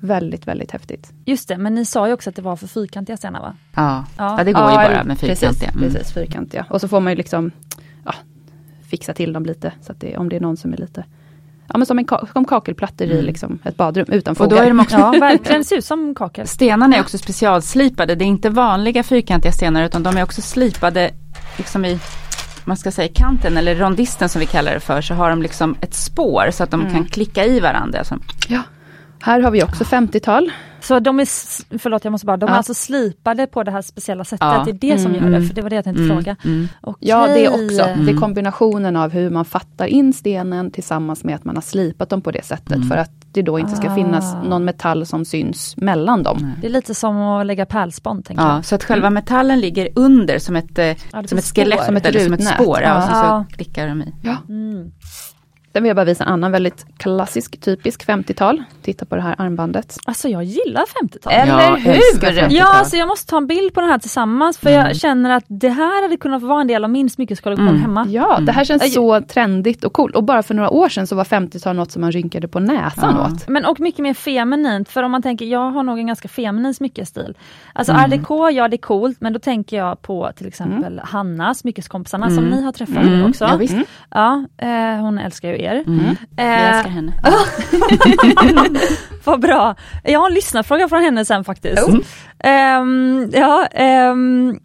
väldigt, 0.00 0.46
väldigt 0.48 0.70
häftigt. 0.70 1.12
Just 1.24 1.48
det, 1.48 1.58
men 1.58 1.74
ni 1.74 1.84
sa 1.84 2.06
ju 2.06 2.12
också 2.12 2.30
att 2.30 2.36
det 2.36 2.42
var 2.42 2.56
för 2.56 2.66
fyrkantiga 2.66 3.16
stenar 3.16 3.40
va? 3.40 3.56
Ja. 3.74 4.04
Ja. 4.18 4.36
Ja. 4.38 4.44
det 4.44 4.52
går 4.52 4.62
ju 4.62 4.68
Ja, 4.68 4.74
bara 4.74 5.04
med 5.04 5.18
fyrkantiga. 5.18 5.50
Precis, 5.50 5.68
Mm. 5.76 5.80
precis, 5.92 6.12
fyrkantiga. 6.12 6.66
Och 6.70 6.80
så 6.80 6.88
får 6.88 7.00
man 7.00 7.12
ju 7.12 7.16
liksom 7.16 7.50
ja, 8.04 8.14
fixa 8.82 9.14
till 9.14 9.32
dem 9.32 9.46
lite. 9.46 9.72
Så 9.82 9.92
att 9.92 10.00
det, 10.00 10.16
om 10.16 10.28
det 10.28 10.36
är 10.36 10.40
någon 10.40 10.56
som 10.56 10.72
är 10.72 10.76
lite 10.76 11.04
Ja 11.68 11.78
men 11.78 11.86
som, 11.86 11.98
en 11.98 12.04
ka 12.04 12.26
som 12.32 12.44
kakelplattor 12.44 13.06
i 13.06 13.12
Mm. 13.12 13.24
liksom 13.24 13.58
ett 13.64 13.76
badrum 13.76 14.06
utan 14.08 14.32
Och 14.32 14.36
fogar. 14.38 14.56
då 14.56 14.62
är 14.62 14.68
de 14.68 14.80
också, 14.80 14.96
Ja, 14.96 15.10
verkligen. 15.10 15.64
Ser 15.64 15.76
ut 15.76 15.84
som 15.84 16.14
kakel. 16.14 16.46
stenarna 16.46 16.96
är 16.96 17.00
också 17.00 17.18
specialslipade. 17.18 18.14
Det 18.14 18.24
är 18.24 18.26
inte 18.26 18.50
vanliga 18.50 19.02
fyrkantiga 19.02 19.52
stenar 19.52 19.84
utan 19.84 20.02
de 20.02 20.16
är 20.16 20.22
också 20.22 20.42
slipade 20.42 21.10
liksom 21.56 21.84
i 21.84 21.98
man 22.66 22.76
ska 22.76 22.90
säga 22.90 23.08
kanten 23.14 23.56
eller 23.56 23.74
rondisten 23.74 24.28
som 24.28 24.40
vi 24.40 24.46
kallar 24.46 24.74
det 24.74 24.80
för 24.80 25.00
så 25.00 25.14
har 25.14 25.30
de 25.30 25.42
liksom 25.42 25.76
ett 25.80 25.94
spår 25.94 26.50
så 26.52 26.64
att 26.64 26.70
de 26.70 26.80
Mm. 26.80 26.92
kan 26.92 27.04
klicka 27.04 27.44
i 27.44 27.60
varandra. 27.60 27.98
Alltså, 27.98 28.16
Ja. 28.48 28.60
Här 29.24 29.40
har 29.40 29.50
vi 29.50 29.62
också 29.62 29.84
50-tal. 29.84 30.52
Så 30.80 31.00
de 31.00 31.20
är, 31.20 31.24
förlåt 31.78 32.04
jag 32.04 32.10
måste 32.12 32.26
bara, 32.26 32.36
de 32.36 32.46
är 32.46 32.50
Ja. 32.52 32.56
alltså 32.56 32.74
slipade 32.74 33.46
på 33.46 33.62
det 33.62 33.70
här 33.70 33.82
speciella 33.82 34.24
sättet. 34.24 34.40
Ja. 34.40 34.62
Det 34.64 34.70
är 34.70 34.94
det 34.94 34.98
som 34.98 35.14
Mm. 35.14 35.32
gör 35.32 35.40
det, 35.40 35.46
för 35.46 35.54
det 35.54 35.62
var 35.62 35.70
det 35.70 35.76
jag 35.76 35.84
tänkte 35.84 36.02
Mm, 36.02 36.16
fråga. 36.16 36.36
mm. 36.44 36.68
Okej. 36.80 37.08
Ja 37.08 37.26
det 37.26 37.48
också. 37.48 37.82
Mm. 37.82 38.06
Det 38.06 38.12
är 38.12 38.16
kombinationen 38.16 38.96
av 38.96 39.10
hur 39.10 39.30
man 39.30 39.44
fattar 39.44 39.86
in 39.86 40.12
stenen 40.12 40.70
tillsammans 40.70 41.24
med 41.24 41.34
att 41.34 41.44
man 41.44 41.54
har 41.56 41.62
slipat 41.62 42.08
dem 42.10 42.20
på 42.22 42.30
det 42.30 42.44
sättet. 42.44 42.76
Mm. 42.76 42.88
För 42.88 42.96
att 42.96 43.10
det 43.32 43.42
då 43.42 43.58
inte 43.58 43.76
ska 43.76 43.94
finnas 43.94 44.34
Ah. 44.34 44.42
någon 44.42 44.64
metall 44.64 45.06
som 45.06 45.24
syns 45.24 45.76
mellan 45.76 46.22
dem. 46.22 46.38
Nej. 46.42 46.52
Det 46.60 46.66
är 46.66 46.70
lite 46.70 46.94
som 46.94 47.16
att 47.16 47.46
lägga 47.46 47.66
pärlspånd 47.66 48.24
tänker 48.24 48.42
Ja, 48.44 48.54
jag. 48.54 48.64
så 48.64 48.74
att 48.74 48.84
själva 48.84 49.10
metallen 49.10 49.60
ligger 49.60 49.88
under 49.96 50.38
som 50.38 50.56
ett, 50.56 50.78
eh, 50.78 50.84
Ja, 50.86 50.94
som 51.26 51.38
ett 51.38 51.44
skelett. 51.54 51.84
Som 51.84 51.96
ett 51.96 52.06
eller 52.06 52.20
som 52.20 52.32
ett 52.32 52.44
spår. 52.54 52.80
Ja, 52.82 52.96
och 52.96 53.02
så, 53.02 53.08
så 53.50 53.56
klickar 53.56 53.86
de 53.88 54.02
i. 54.02 54.12
Ja. 55.74 55.78
Mm. 55.78 55.82
Sen 55.82 55.82
vill 55.82 55.88
jag 55.88 55.96
bara 55.96 56.04
visa 56.04 56.24
en 56.24 56.30
annan 56.30 56.52
väldigt 56.52 56.86
klassisk, 56.96 57.60
typisk 57.60 58.06
50-tal. 58.06 58.62
Titta 58.82 59.04
på 59.04 59.16
det 59.16 59.22
här 59.22 59.34
armbandet. 59.38 59.96
Alltså 60.04 60.28
jag 60.28 60.44
gillar 60.44 60.82
50-tal. 61.02 61.32
Eller 61.32 61.52
Jag 61.62 61.76
hur? 61.76 61.92
älskar 61.92 62.32
50-tal. 62.32 62.52
Ja, 62.52 62.74
alltså 62.78 62.96
jag 62.96 63.08
måste 63.08 63.30
ta 63.30 63.36
en 63.36 63.46
bild 63.46 63.74
på 63.74 63.80
den 63.80 63.90
här 63.90 63.98
tillsammans 63.98 64.58
för 64.58 64.70
Mm. 64.70 64.86
jag 64.86 64.96
känner 64.96 65.30
att 65.30 65.44
det 65.48 65.68
här 65.68 66.02
hade 66.02 66.16
kunnat 66.16 66.42
vara 66.42 66.60
en 66.60 66.66
del 66.66 66.84
av 66.84 66.90
min 66.90 67.10
smyckeskollektion 67.10 67.68
Mm. 67.68 67.80
hemma. 67.80 68.06
Ja, 68.08 68.38
det 68.40 68.52
här 68.52 68.64
känns 68.64 68.82
Mm. 68.82 68.92
så 68.92 69.20
trendigt 69.20 69.84
och 69.84 69.92
coolt. 69.92 70.16
Och 70.16 70.24
bara 70.24 70.42
för 70.42 70.54
några 70.54 70.70
år 70.70 70.88
sedan 70.88 71.06
så 71.06 71.16
var 71.16 71.24
50-tal 71.24 71.76
något 71.76 71.90
som 71.90 72.00
man 72.00 72.12
rynkade 72.12 72.48
på 72.48 72.60
näsan 72.60 73.14
Ja. 73.18 73.26
åt. 73.32 73.48
Men 73.48 73.64
och 73.64 73.80
mycket 73.80 74.00
mer 74.00 74.14
feminint, 74.14 74.88
för 74.88 75.02
om 75.02 75.10
man 75.10 75.22
tänker, 75.22 75.44
jag 75.46 75.70
har 75.70 75.82
nog 75.82 75.98
en 75.98 76.06
ganska 76.06 76.28
feminin 76.28 76.74
smyckestil. 76.74 77.34
Alltså 77.72 77.92
Mm. 77.92 78.04
art 78.04 78.10
déco, 78.10 78.50
ja 78.50 78.68
det 78.68 78.76
är 78.76 78.78
coolt, 78.78 79.20
men 79.20 79.32
då 79.32 79.38
tänker 79.38 79.76
jag 79.76 80.02
på 80.02 80.30
till 80.36 80.46
exempel 80.46 81.00
Hanna, 81.04 81.54
smyckeskompisarna 81.54 82.26
som 82.28 82.38
Mm. 82.38 82.50
ni 82.50 82.62
har 82.62 82.72
träffat 82.72 82.96
Mm. 83.04 83.30
också. 83.30 83.44
Ja, 83.44 83.56
visst. 83.56 83.72
Mm. 83.74 83.84
Ja, 84.10 84.44
eh, 84.58 85.00
hon 85.00 85.18
älskar 85.18 85.48
ju 85.48 85.56
er. 85.64 85.84
Mm. 85.86 86.04
Eh, 86.36 86.46
Jag 86.46 86.74
älskar 86.76 86.90
henne. 86.90 87.12
Vad 89.24 89.40
bra. 89.40 89.74
Jag 90.04 90.20
har 90.20 90.26
en 90.28 90.34
lyssnarfråga 90.34 90.88
från 90.88 91.02
henne 91.02 91.24
sen 91.24 91.44
faktiskt. 91.44 91.82
Oh. 91.82 91.98
Ehm, 92.38 93.30
ja, 93.34 93.66
ehm, 93.66 94.58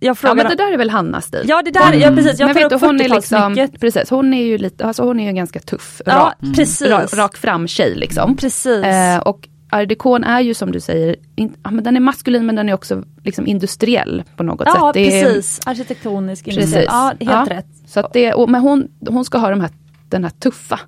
jag 0.00 0.10
Ja 0.10 0.14
frågar... 0.14 0.34
men 0.34 0.48
det 0.48 0.54
där 0.54 0.72
är 0.72 0.76
väl 0.78 0.90
Hannas 0.90 1.24
stil. 1.24 1.44
Ja 1.48 1.62
det 1.64 1.70
där, 1.70 1.92
ja 1.94 2.10
precis, 2.10 2.40
jag 2.40 2.46
men 2.46 2.54
tar 2.68 2.74
upp 2.76 2.80
hon 2.82 3.00
är 3.00 3.08
liksom, 3.08 3.38
40-talsmycket. 3.38 3.80
precis, 3.80 4.10
hon 4.10 4.34
är 4.34 4.44
ju 4.44 4.58
lite, 4.58 4.84
alltså 4.86 5.02
hon 5.02 5.20
är 5.20 5.26
ju 5.26 5.32
ganska 5.32 5.60
tuff, 5.60 6.02
Ja, 6.06 6.12
rak, 6.14 6.34
Mm. 6.42 6.54
precis. 6.54 6.88
rak, 6.88 7.14
rak 7.16 7.36
fram 7.36 7.68
tjej 7.68 7.94
liksom. 7.94 8.36
Precis. 8.36 8.84
Eh, 8.84 9.18
och 9.18 9.48
art 9.70 9.88
décon 9.88 10.24
är 10.24 10.40
ju 10.40 10.54
som 10.54 10.72
du 10.72 10.80
säger, 10.80 11.16
in, 11.36 11.54
ja, 11.64 11.70
men 11.70 11.84
den 11.84 11.96
är 11.96 12.00
maskulin 12.00 12.46
men 12.46 12.56
den 12.56 12.68
är 12.68 12.74
också 12.74 13.02
liksom 13.24 13.46
industriell 13.46 14.22
på 14.36 14.42
något 14.42 14.62
ja 14.66 14.92
sätt. 14.94 15.06
Är- 15.06 15.22
precis, 15.22 15.60
arkitektonisk, 15.66 16.48
industriell. 16.48 16.86
Precis. 16.86 17.20
Ja, 17.20 17.34
helt 17.34 17.50
Ja. 17.50 17.56
rätt. 17.56 17.66
Så 17.86 18.00
att 18.00 18.12
det, 18.12 18.32
och, 18.32 18.50
men 18.50 18.60
hon, 18.60 18.88
hon 19.08 19.24
ska 19.24 19.38
ha 19.38 19.50
de 19.50 19.60
här, 19.60 19.70
den 20.08 20.24
här 20.24 20.30
tuffa 20.30 20.80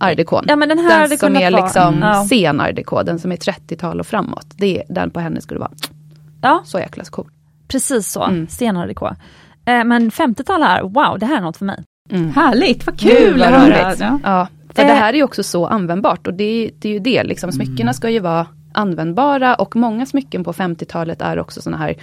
art 0.00 0.16
décon. 0.16 0.44
Ja 0.48 0.56
men 0.56 0.68
den 0.68 0.78
här 0.78 1.08
Den 1.08 1.18
som 1.18 1.36
är 1.36 1.50
liksom 1.50 1.98
ja. 2.02 2.26
sen 2.28 2.60
art 2.60 2.76
déco, 2.76 3.02
den 3.02 3.18
som 3.18 3.32
är 3.32 3.36
30-tal 3.36 4.00
och 4.00 4.06
framåt. 4.06 4.46
Det, 4.56 4.82
den 4.88 5.10
på 5.10 5.20
henne 5.20 5.40
skulle 5.40 5.60
vara 5.60 5.70
ja, 6.42 6.62
så 6.64 6.78
jäkla 6.78 7.04
cool. 7.04 7.28
precis 7.68 8.12
så. 8.12 8.24
Mm. 8.24 8.48
Stenart 8.48 8.88
DK. 8.90 9.02
Eh, 9.02 9.84
men 9.84 10.10
50-tal 10.10 10.62
här, 10.62 10.82
wow, 10.82 11.18
det 11.18 11.26
här 11.26 11.36
är 11.36 11.40
något 11.40 11.56
för 11.56 11.64
mig. 11.64 11.84
Mm. 12.10 12.30
Härligt, 12.30 12.86
vad 12.86 13.00
kul 13.00 13.42
att 13.42 13.50
höra. 13.50 13.94
Ja. 13.98 14.18
Ja, 14.24 14.48
för 14.74 14.82
Eh. 14.82 14.88
det 14.88 14.94
här 14.94 15.12
är 15.12 15.16
ju 15.16 15.22
också 15.22 15.42
så 15.42 15.66
användbart 15.66 16.26
och 16.26 16.34
det, 16.34 16.70
det 16.78 16.88
är 16.88 16.92
ju 16.92 16.98
det, 16.98 17.24
liksom, 17.24 17.52
smyckena 17.52 17.92
ska 17.92 18.10
ju 18.10 18.20
vara 18.20 18.46
användbara 18.72 19.54
och 19.54 19.76
många 19.76 20.06
smycken 20.06 20.44
på 20.44 20.52
50-talet 20.52 21.22
är 21.22 21.38
också 21.38 21.62
såna 21.62 21.76
här 21.76 21.94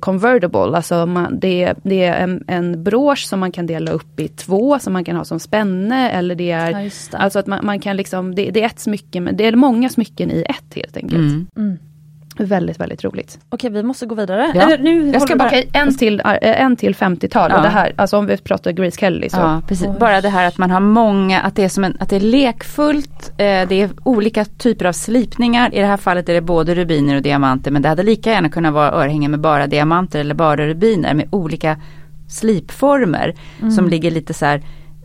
convertible, 0.00 0.76
alltså 0.76 1.06
man, 1.06 1.38
det, 1.40 1.74
det 1.82 2.04
är 2.04 2.24
en, 2.24 2.44
en 2.46 2.84
brosch 2.84 3.26
som 3.26 3.40
man 3.40 3.52
kan 3.52 3.66
dela 3.66 3.90
upp 3.90 4.20
i 4.20 4.28
två, 4.28 4.78
som 4.78 4.92
man 4.92 5.04
kan 5.04 5.16
ha 5.16 5.24
som 5.24 5.40
spänne 5.40 6.10
eller 6.10 6.34
det 6.34 6.50
är 6.50 6.70
Ja, 6.70 6.90
det. 7.10 7.16
Alltså 7.16 7.38
att 7.38 7.46
man, 7.46 7.66
man 7.66 7.80
kan 7.80 7.96
liksom, 7.96 8.34
det, 8.34 8.50
det 8.50 8.62
är 8.62 8.66
ett 8.66 8.80
smycke, 8.80 9.20
men 9.20 9.36
det 9.36 9.46
är 9.46 9.56
många 9.56 9.88
smycken 9.88 10.30
i 10.30 10.44
ett 10.48 10.74
helt 10.74 10.96
enkelt. 10.96 11.20
Mm. 11.20 11.46
Mm. 11.56 11.78
Väldigt, 12.44 12.80
väldigt 12.80 13.04
roligt. 13.04 13.38
Okej, 13.48 13.70
vi 13.70 13.82
måste 13.82 14.06
gå 14.06 14.14
vidare. 14.14 14.52
Ja. 14.54 14.62
Eller, 14.62 14.78
nu 14.78 15.10
Jag 15.12 15.22
ska 15.22 15.36
bara- 15.36 15.48
Okej, 15.48 15.68
en 15.72 15.96
till, 15.96 16.20
eh, 16.20 16.60
en 16.62 16.76
till 16.76 16.94
50-tal 16.94 17.50
Ja. 17.50 17.56
och 17.56 17.62
det 17.62 17.68
här, 17.68 17.92
alltså 17.96 18.16
om 18.18 18.26
vi 18.26 18.36
pratar 18.36 18.70
Grace 18.72 18.96
Kelly 19.00 19.28
så. 19.30 19.36
Ja, 19.36 19.62
precis. 19.68 19.86
Oj. 19.86 19.96
Bara 20.00 20.20
det 20.20 20.28
här 20.28 20.46
att 20.48 20.58
man 20.58 20.70
har 20.70 20.80
många, 20.80 21.40
att 21.40 21.56
det 21.56 21.64
är, 21.64 21.68
som 21.68 21.84
en, 21.84 21.96
att 22.00 22.08
det 22.08 22.16
är 22.16 22.20
lekfullt, 22.20 23.30
eh, 23.30 23.36
det 23.68 23.72
är 23.82 23.90
olika 24.04 24.44
typer 24.44 24.84
av 24.84 24.92
slipningar. 24.92 25.74
I 25.74 25.80
det 25.80 25.86
här 25.86 25.96
fallet 25.96 26.28
är 26.28 26.34
det 26.34 26.40
både 26.40 26.74
rubiner 26.74 27.16
och 27.16 27.22
diamanter 27.22 27.70
men 27.70 27.82
det 27.82 27.88
hade 27.88 28.02
lika 28.02 28.30
gärna 28.30 28.48
kunnat 28.48 28.72
vara 28.74 28.92
örhängen 28.92 29.30
med 29.30 29.40
bara 29.40 29.66
diamanter 29.66 30.20
eller 30.20 30.34
bara 30.34 30.66
rubiner 30.66 31.14
med 31.14 31.28
olika 31.30 31.76
slipformer 32.28 33.34
som 33.76 33.88
ligger 33.88 34.10
lite 34.10 34.34
så 34.34 34.46
här 34.46 34.62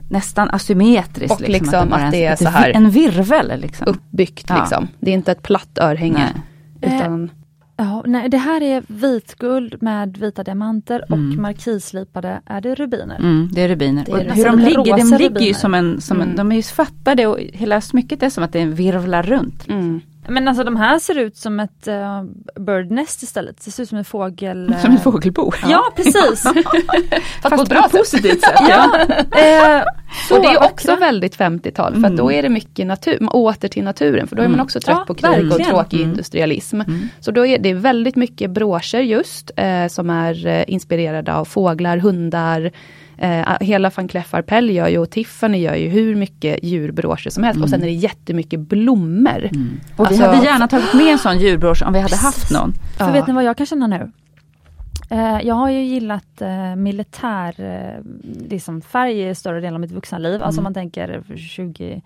nästan 0.10 0.50
asymmetriskt. 0.52 1.42
Och 1.42 1.50
liksom 1.50 1.90
bara 1.90 2.02
att 2.06 2.12
det 2.12 2.26
är 2.26 2.34
ett 2.34 2.40
så 2.40 2.50
här- 2.50 2.70
En 2.72 2.90
virvel 2.90 3.52
liksom. 3.62 3.88
Uppbyggt 3.88 4.46
Ja. 4.50 4.56
liksom. 4.60 4.88
Det 5.00 5.12
är 5.12 5.14
inte 5.14 5.32
ett 5.32 5.42
platt 5.44 5.78
örhänge. 5.82 6.14
Nej. 6.34 6.44
Utan, 6.86 7.32
Ja, 7.78 8.04
nej, 8.06 8.30
det 8.30 8.38
här 8.38 8.62
är 8.64 8.84
vitguld 8.88 9.82
med 9.82 10.18
vita 10.18 10.44
diamanter 10.44 11.04
och 11.10 11.18
Mm. 11.18 11.42
markislipade, 11.42 12.42
är 12.46 12.62
det 12.62 12.76
rubiner? 12.76 13.16
Mm, 13.20 13.50
det 13.54 13.62
är 13.62 13.68
rubiner. 13.70 14.06
Det 14.06 14.12
är 14.12 14.18
hur 14.18 14.44
de 14.44 14.50
Alltså 14.50 14.68
ligger, 14.68 14.98
lite 14.98 15.18
de 15.18 15.24
ligger 15.24 15.46
ju 15.48 15.54
som 15.54 15.74
en, 15.74 16.02
som 16.02 16.18
en, 16.18 16.24
Mm. 16.24 16.36
de 16.36 16.52
är 16.52 16.56
ju 16.56 16.62
fattade 16.64 17.28
och 17.28 17.40
hela 17.40 17.82
smycket 17.82 18.24
är 18.24 18.30
som 18.30 18.44
att 18.44 18.54
det 18.54 18.66
virvlar 18.66 19.24
runt. 19.24 19.68
mm. 19.70 20.02
Men 20.28 20.48
alltså 20.48 20.64
de 20.64 20.76
här 20.76 21.00
ser 21.00 21.18
ut 21.18 21.38
som 21.38 21.60
ett 21.60 21.88
uh, 21.88 22.24
birdnest 22.60 23.24
istället, 23.24 23.66
det 23.66 23.72
ser 23.72 23.84
ut 23.84 23.90
som 23.90 23.98
en 23.98 24.06
fågel... 24.06 24.70
eh, 24.74 24.82
Som 24.82 24.96
ett 24.96 25.04
fågelbo. 25.04 25.52
Ja, 25.68 25.84
precis! 25.96 26.44
Fast, 27.42 27.56
på 27.56 27.62
ett 27.62 27.70
bra 27.70 27.84
sätt. 27.84 27.92
positivt 27.92 28.42
sätt. 28.42 28.54
ja. 28.70 29.00
eh, 29.00 29.84
Och 30.32 30.42
det 30.42 30.48
är 30.48 30.54
vackra. 30.54 30.66
också 30.66 30.96
väldigt 30.96 31.38
50-tal 31.38 31.92
för 31.92 31.98
Mm. 32.00 32.12
att 32.12 32.18
då 32.18 32.32
är 32.32 32.44
det 32.44 32.50
mycket 32.50 32.88
natur, 32.88 33.20
åter 33.36 33.68
till 33.68 33.84
naturen 33.84 34.28
för 34.28 34.36
då 34.36 34.42
är 34.42 34.48
man 34.48 34.54
Mm. 34.54 34.64
också 34.64 34.80
trött 34.80 34.98
Ja, 35.00 35.06
på 35.08 35.14
krig 35.16 35.32
och 35.32 35.38
verkligen. 35.38 35.70
tråkig 35.72 35.98
Mm. 36.00 36.10
industrialism. 36.10 36.82
Mm. 36.82 37.10
Så 37.20 37.32
då 37.32 37.46
är 37.46 37.60
det 37.60 37.74
väldigt 37.74 38.16
mycket 38.16 38.52
broscher 38.52 39.00
just 39.00 39.52
eh, 39.56 39.88
som 39.88 40.10
är 40.10 40.48
eh, 40.48 40.64
inspirerade 40.68 41.34
av 41.34 41.46
fåglar, 41.46 41.98
hundar. 41.98 42.72
Eh, 43.18 43.58
hela 43.60 43.92
van 43.96 44.08
Cleef 44.08 44.34
Arpels 44.34 44.72
gör 44.72 44.88
ju 44.88 44.98
och 44.98 45.10
Tiffany 45.10 45.58
gör 45.58 45.76
ju 45.76 45.88
hur 45.90 46.16
mycket 46.16 46.64
djurbroscher 46.64 47.30
som 47.30 47.44
helst 47.44 47.62
och 47.62 47.70
sen 47.70 47.82
är 47.82 47.86
det 47.86 47.92
jättemycket 47.94 48.60
blommor. 48.60 49.46
Mm. 49.54 49.80
Och 49.98 50.06
vi 50.06 50.08
Alltså- 50.08 50.24
hade 50.26 50.46
gärna 50.46 50.68
tagit 50.68 50.94
med 50.94 51.08
en 51.12 51.18
sån 51.18 51.40
djurbrosch 51.40 51.84
om 51.84 51.94
vi 51.94 52.00
hade 52.00 52.16
haft 52.16 52.52
någon. 52.52 52.74
För 52.98 53.06
Ja. 53.06 53.12
vet 53.12 53.28
ni 53.28 53.34
vad 53.34 53.44
jag 53.44 53.58
kan 53.58 53.66
känna 53.66 53.88
nu? 53.88 54.12
Eh, 55.10 55.40
jag 55.44 55.56
har 55.56 55.70
ju 55.70 55.82
gillat 55.84 56.42
eh, 56.42 56.76
militär 56.76 57.56
eh, 57.60 58.04
liksom 58.50 58.82
färg 58.82 59.30
i 59.30 59.36
större 59.36 59.56
delen 59.60 59.74
av 59.74 59.80
mitt 59.82 59.92
vuxna 59.92 60.18
liv. 60.18 60.44
Alltså 60.44 60.60
om 60.60 60.64
man 60.64 60.74
tänker 60.74 61.24
20, 61.38 62.02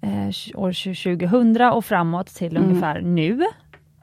eh, 0.00 0.58
år 0.60 0.72
2000 0.72 1.62
och 1.72 1.84
framåt 1.84 2.26
till 2.26 2.56
Mm. 2.56 2.68
ungefär 2.68 3.00
nu. 3.00 3.40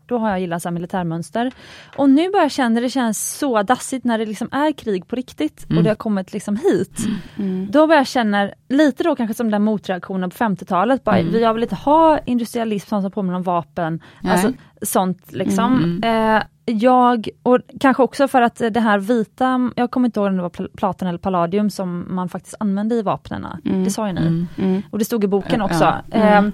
Då 0.06 0.18
har 0.18 0.30
jag 0.30 0.40
gillat 0.40 0.62
så 0.62 0.72
militärmönster. 0.72 1.52
Och 1.98 2.10
nu 2.10 2.30
börjar 2.32 2.44
jag 2.46 2.52
känna 2.52 2.82
det 2.82 2.90
känns 2.90 3.38
så 3.38 3.64
dassigt 3.64 4.06
när 4.06 4.18
det 4.18 4.26
liksom 4.26 4.50
är 4.52 4.72
krig 4.72 5.08
på 5.08 5.16
riktigt 5.16 5.66
Mm. 5.66 5.78
och 5.78 5.84
det 5.84 5.90
har 5.90 5.96
kommit 5.96 6.34
liksom 6.34 6.56
hit. 6.56 6.98
Mm. 7.38 7.68
Då 7.72 7.88
börjar 7.88 8.00
jag 8.00 8.08
känna 8.08 8.50
lite 8.70 9.04
då 9.04 9.16
kanske 9.16 9.34
som 9.34 9.52
den 9.52 9.64
motreaktionen 9.64 10.30
på 10.30 10.36
50-talet. 10.36 11.04
Bara, 11.04 11.18
Mm. 11.20 11.42
Jag 11.42 11.54
vill 11.54 11.64
inte 11.64 11.76
ha 11.76 12.20
industrialism 12.26 12.90
som 13.02 13.12
påminner 13.12 13.36
om 13.36 13.44
vapen. 13.44 14.00
Nej. 14.22 14.32
Alltså 14.34 14.52
sånt 14.82 15.32
liksom. 15.32 16.00
Mm. 16.04 16.36
Eh, 16.38 16.44
jag, 16.68 17.30
och 17.44 17.60
kanske 17.80 18.04
också 18.04 18.28
för 18.28 18.42
att 18.42 18.56
det 18.72 18.80
här 18.80 19.00
vita, 19.00 19.72
jag 19.76 19.92
kommer 19.92 20.06
inte 20.08 20.20
ihåg 20.20 20.28
om 20.30 20.36
det 20.36 20.42
var 20.42 20.50
pl- 20.50 20.78
platen 20.78 21.08
eller 21.08 21.20
palladium 21.20 21.70
som 21.70 22.06
man 22.16 22.30
faktiskt 22.30 22.56
använde 22.60 22.96
i 22.96 23.02
vapnen. 23.02 23.46
Mm. 23.66 23.84
Det 23.84 23.90
sa 23.92 24.08
ju 24.08 24.14
ni. 24.14 24.22
Mm. 24.22 24.48
Mm. 24.58 24.82
Och 24.92 25.00
det 25.00 25.06
stod 25.06 25.24
i 25.24 25.28
boken 25.28 25.62
också. 25.62 25.94
Mm. 26.12 26.46
Eh, 26.46 26.52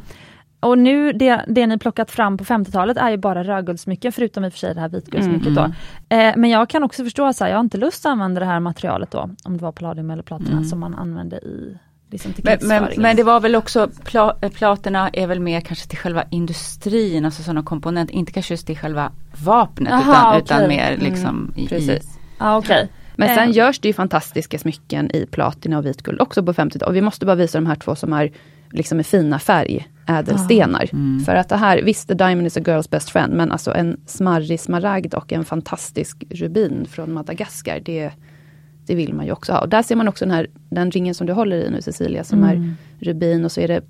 och 0.62 0.78
nu, 0.78 1.14
det, 1.14 1.46
det 1.48 1.68
ni 1.68 1.78
plockat 1.78 2.12
fram 2.12 2.38
på 2.38 2.44
50-talet 2.44 2.98
är 2.98 3.10
ju 3.10 3.18
bara 3.18 3.44
rödguldsmycken, 3.44 4.12
förutom 4.12 4.46
i 4.46 4.48
och 4.48 4.52
för 4.54 4.60
sig 4.60 4.74
det 4.74 4.82
här 4.82 4.90
vitguldsmycket 4.90 5.48
Mm. 5.48 5.54
då. 6.10 6.16
Eh, 6.16 6.34
men 6.38 6.50
jag 6.50 6.70
kan 6.70 6.84
också 6.84 7.04
förstå, 7.04 7.34
så 7.34 7.44
här, 7.44 7.52
jag 7.52 7.58
har 7.58 7.64
inte 7.64 7.78
lust 7.78 8.06
att 8.06 8.12
använda 8.12 8.40
det 8.40 8.46
här 8.46 8.60
materialet 8.60 9.12
då, 9.12 9.30
om 9.44 9.58
det 9.58 9.64
var 9.64 9.72
palladium 9.72 10.12
eller 10.12 10.24
platina 10.24 10.52
Mm. 10.52 10.64
som 10.66 10.80
man 10.80 10.96
använde 10.96 11.36
i 11.38 11.78
liksom, 12.12 12.34
Men, 12.44 12.58
men, 12.62 12.88
men 12.98 13.16
det 13.16 13.24
var 13.24 13.40
väl 13.40 13.56
också, 13.56 13.90
pla, 14.06 14.36
eh, 14.42 14.50
platerna 14.52 15.10
är 15.14 15.28
väl 15.28 15.40
mer 15.40 15.62
kanske 15.62 15.88
till 15.90 15.98
själva 15.98 16.24
industrin, 16.30 17.26
alltså 17.26 17.44
sådana 17.44 17.64
komponenter, 17.64 18.14
inte 18.16 18.32
kanske 18.32 18.54
just 18.54 18.68
till 18.68 18.78
själva 18.78 19.12
vapnet 19.44 19.94
Aha, 19.94 20.02
utan, 20.12 20.28
okej. 20.30 20.42
utan 20.44 20.68
mer 20.68 20.92
Mm, 20.94 21.06
liksom 21.06 21.54
i, 21.56 21.64
i 21.64 21.68
Precis. 21.68 22.20
Ja, 22.40 22.58
okej. 22.58 22.90
Men 23.16 23.36
sen 23.36 23.50
Eh. 23.50 23.56
görs 23.58 23.80
det 23.80 23.88
ju 23.88 23.94
fantastiska 23.94 24.60
smycken 24.60 25.12
i 25.16 25.26
platina 25.26 25.78
och 25.78 25.86
vitguld 25.86 26.22
också 26.22 26.44
på 26.44 26.54
50-talet. 26.54 26.82
Och 26.88 26.96
vi 26.96 27.02
måste 27.02 27.26
bara 27.26 27.36
visa 27.36 27.58
de 27.58 27.66
här 27.68 27.76
två 27.76 27.96
som 27.96 28.14
är 28.14 28.32
liksom 28.72 28.98
med 28.98 29.06
fina 29.06 29.40
färgädelstenar. 30.08 30.90
Mm. 30.94 31.20
För 31.26 31.36
att 31.36 31.50
det 31.50 31.56
här, 31.58 31.82
visst 31.82 32.08
the 32.08 32.14
diamond 32.14 32.48
is 32.48 32.58
a 32.58 32.60
girl's 32.60 32.90
best 32.92 33.10
friend, 33.10 33.34
men 33.34 33.52
alltså 33.52 33.74
en 33.74 33.98
smarrig 34.06 34.60
smaragd 34.60 35.14
och 35.14 35.34
en 35.34 35.46
fantastisk 35.46 36.24
rubin 36.30 36.86
från 36.90 37.14
Madagaskar, 37.14 37.80
det, 37.86 38.12
det 38.86 38.96
vill 38.96 39.14
man 39.14 39.26
ju 39.26 39.32
också 39.32 39.54
ha. 39.54 39.60
Och 39.62 39.70
där 39.70 39.82
ser 39.84 39.96
man 39.96 40.08
också 40.08 40.26
den 40.26 40.34
här, 40.34 40.48
den 40.70 40.92
ringen 40.92 41.16
som 41.16 41.28
du 41.28 41.34
håller 41.34 41.58
i 41.58 41.70
nu 41.70 41.82
Cecilia, 41.82 42.24
som 42.24 42.44
Mm. 42.44 42.50
är 42.62 42.76
rubin 43.06 43.46
och 43.46 43.52
så 43.52 43.62
är 43.62 43.68
det 43.68 43.82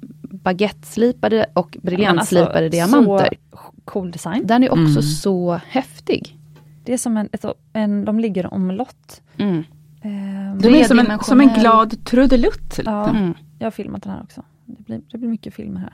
baguetteslipade 0.56 1.46
och 1.54 1.78
briljantslipade 1.82 2.66
alltså, 2.66 2.70
diamanter. 2.70 3.30
Så 3.52 3.58
cool 3.86 4.12
design. 4.12 4.48
Den 4.48 4.64
är 4.64 4.70
också 4.72 4.82
Mm. 4.82 5.02
så 5.02 5.60
häftig. 5.68 6.38
Det 6.84 6.94
är 6.94 6.98
som 6.98 7.18
en, 7.18 7.30
ett, 7.32 7.46
en 7.74 8.06
de 8.06 8.20
ligger 8.20 8.54
omlott. 8.54 9.22
Mm. 9.38 9.64
Ehm, 10.02 10.60
De 10.60 10.68
är 10.80 10.84
som 10.84 11.00
en, 11.00 11.20
som 11.20 11.42
en 11.42 11.48
glad 11.60 12.06
trudelutt. 12.06 12.80
Ja. 12.86 13.10
Mm. 13.10 13.34
Jag 13.60 13.66
har 13.66 13.72
filmat 13.72 14.04
den 14.04 14.12
här 14.12 14.22
också. 14.24 14.44
Det 14.66 14.84
blir, 14.86 15.02
det 15.12 15.18
blir 15.18 15.30
mycket 15.30 15.54
filmer 15.54 15.80
här. 15.80 15.94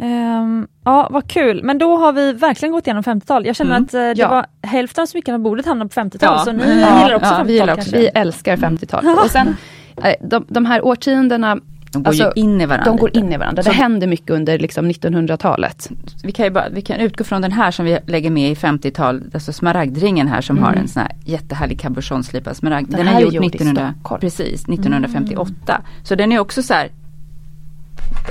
Ehm, 0.00 0.66
ja, 0.84 1.08
vad 1.10 1.28
kul. 1.30 1.62
Men 1.64 1.78
då 1.78 1.96
har 1.96 2.12
vi 2.12 2.32
verkligen 2.32 2.72
gått 2.72 2.86
igenom 2.86 3.02
50-tal. 3.02 3.46
Jag 3.46 3.56
känner 3.56 3.70
Mm. 3.76 3.84
att 3.84 3.94
eh, 3.94 4.00
det 4.00 4.14
Ja. 4.16 4.28
var 4.28 4.46
hälften 4.62 5.02
av 5.02 5.06
smyckena 5.06 5.38
på 5.38 5.42
bordet 5.42 5.66
hamnar 5.66 5.86
på 5.86 6.00
50-tal. 6.00 6.34
Ja. 6.38 6.44
Så 6.44 6.52
ni 6.52 6.62
Ja, 6.80 7.02
gillar 7.02 7.14
också 7.14 7.34
ja, 7.34 7.36
50-tal 7.38 7.46
vi 7.46 7.52
gillar 7.52 7.72
också 7.74 7.90
Vi 7.96 8.06
älskar 8.14 8.56
50-tal. 8.56 9.04
Och 9.24 9.30
sen, 9.30 9.56
eh, 10.04 10.14
de, 10.20 10.44
de 10.48 10.66
här 10.66 10.84
årtiondena, 10.86 11.58
De 11.92 12.02
går 12.02 12.08
Alltså, 12.08 12.32
ju 12.36 12.42
in 12.42 12.60
i 12.60 12.66
varandra. 12.66 12.90
de 12.90 12.96
går 12.98 13.16
in 13.16 13.32
i 13.32 13.36
varandra. 13.36 13.62
Så- 13.62 13.68
Det 13.70 13.76
händer 13.76 14.06
mycket 14.06 14.30
under 14.30 14.58
liksom 14.58 14.86
1900-talet. 14.90 15.88
Vi 16.24 16.32
kan, 16.32 16.44
ju 16.44 16.50
bara, 16.50 16.68
vi 16.68 16.82
kan 16.82 16.96
utgå 17.00 17.24
från 17.24 17.42
den 17.42 17.52
här 17.52 17.70
som 17.70 17.84
vi 17.84 17.98
lägger 18.06 18.30
med 18.30 18.50
i 18.50 18.54
50-tal, 18.54 19.22
alltså 19.34 19.52
smaragdringen 19.52 20.28
här 20.28 20.40
som 20.40 20.58
har 20.58 20.72
en 20.72 20.88
sån 20.88 21.02
här 21.02 21.12
jättehärlig 21.24 21.80
cabochonslipad 21.80 22.56
smaragd. 22.56 22.90
Den 22.90 22.98
Den, 22.98 23.06
här 23.06 23.14
är 23.14 23.18
är 23.18 23.24
gjord 23.24 23.34
gjord 23.34 23.44
i 23.44 23.46
1900, 23.46 23.92
Stockholm. 24.00 24.20
precis, 24.20 24.68
1958. 24.68 25.80
Så 26.02 26.14
den 26.14 26.32
är 26.32 26.38
också 26.38 26.62
så 26.62 26.74
här 26.74 26.88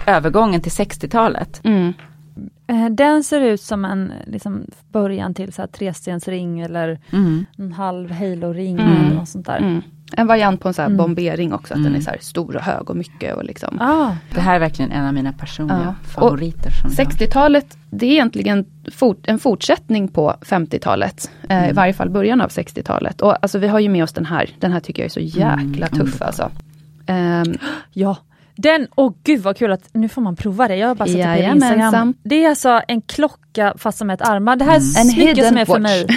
övergången 0.07 0.61
till 0.61 0.71
60-talet. 0.71 1.61
Mm. 1.63 1.93
Eh, 2.67 2.89
Den 2.89 3.23
ser 3.23 3.41
ut 3.41 3.61
som 3.61 3.85
en 3.85 4.11
liksom, 4.27 4.65
början 4.91 5.33
till 5.33 5.53
så 5.53 5.61
här, 5.61 5.67
trestensring 5.67 6.59
eller 6.61 6.99
Mm. 7.11 7.45
en 7.57 7.73
halv 7.73 8.11
halo-ring 8.11 8.79
Mm. 8.79 9.05
eller 9.05 9.15
något 9.15 9.29
sånt 9.29 9.45
där. 9.45 9.57
Mm. 9.57 9.81
En 10.17 10.27
variant 10.27 10.61
på 10.61 10.67
en 10.67 10.73
sån 10.73 10.83
här 10.83 10.87
Mm. 10.89 10.97
bombering 10.97 11.53
också, 11.53 11.73
att 11.73 11.77
den 11.77 11.85
Mm. 11.85 11.99
är 11.99 12.03
så 12.03 12.09
här 12.09 12.17
stor 12.21 12.55
och 12.55 12.61
hög 12.61 12.89
och 12.89 12.95
mycket 12.95 13.35
och 13.35 13.43
liksom. 13.43 13.77
Ah, 13.81 14.11
Det 14.33 14.41
här 14.41 14.55
är 14.55 14.59
verkligen 14.59 14.91
en 14.91 15.05
av 15.05 15.13
mina 15.13 15.33
personliga 15.33 15.81
Ja. 16.03 16.07
favoriter. 16.09 16.71
Som 16.71 16.89
jag 16.97 17.05
har. 17.05 17.11
60-talet, 17.11 17.77
det 17.89 18.05
är 18.05 18.11
egentligen 18.11 18.65
fort, 18.93 19.27
en 19.27 19.39
fortsättning 19.39 20.07
på 20.07 20.35
50-talet. 20.41 21.31
Eh, 21.49 21.57
I 21.57 21.63
Mm. 21.63 21.75
varje 21.75 21.93
fall 21.93 22.09
början 22.09 22.41
av 22.41 22.47
60-talet. 22.49 23.21
Och 23.21 23.43
alltså 23.43 23.59
vi 23.59 23.67
har 23.67 23.79
ju 23.79 23.89
med 23.89 24.03
oss 24.03 24.13
den 24.13 24.25
här. 24.25 24.49
Den 24.59 24.71
här 24.71 24.79
tycker 24.79 25.01
jag 25.01 25.05
är 25.05 25.09
så 25.09 25.19
jäkla 25.19 25.87
Mm, 25.87 25.99
tuff 25.99 26.21
alltså. 26.21 26.51
Ehm, 27.05 27.53
ja. 27.93 28.17
Den, 28.61 28.87
åh 28.95 29.13
gud 29.23 29.41
vad 29.41 29.57
kul 29.57 29.71
att 29.71 29.89
nu 29.93 30.09
får 30.09 30.21
man 30.21 30.35
prova 30.35 30.67
det. 30.67 30.75
Jag 30.75 30.87
har 30.87 30.95
bara 30.95 31.05
sett 31.07 31.17
det 31.17 31.47
på. 31.49 31.55
Instagram. 31.55 32.13
Det 32.23 32.43
är 32.45 32.49
alltså 32.49 32.81
en 32.87 33.01
klocka 33.01 33.73
fast 33.77 33.97
som 33.97 34.09
ett 34.09 34.21
armband. 34.21 34.61
Det 34.61 34.65
här 34.65 34.75
är 34.75 34.79
Mm. 34.79 34.95
En 35.01 35.05
smycket 35.05 35.47
som 35.47 35.57
är 35.57 35.65
för 35.65 35.73
watch. 35.73 35.81
mig. 35.81 36.07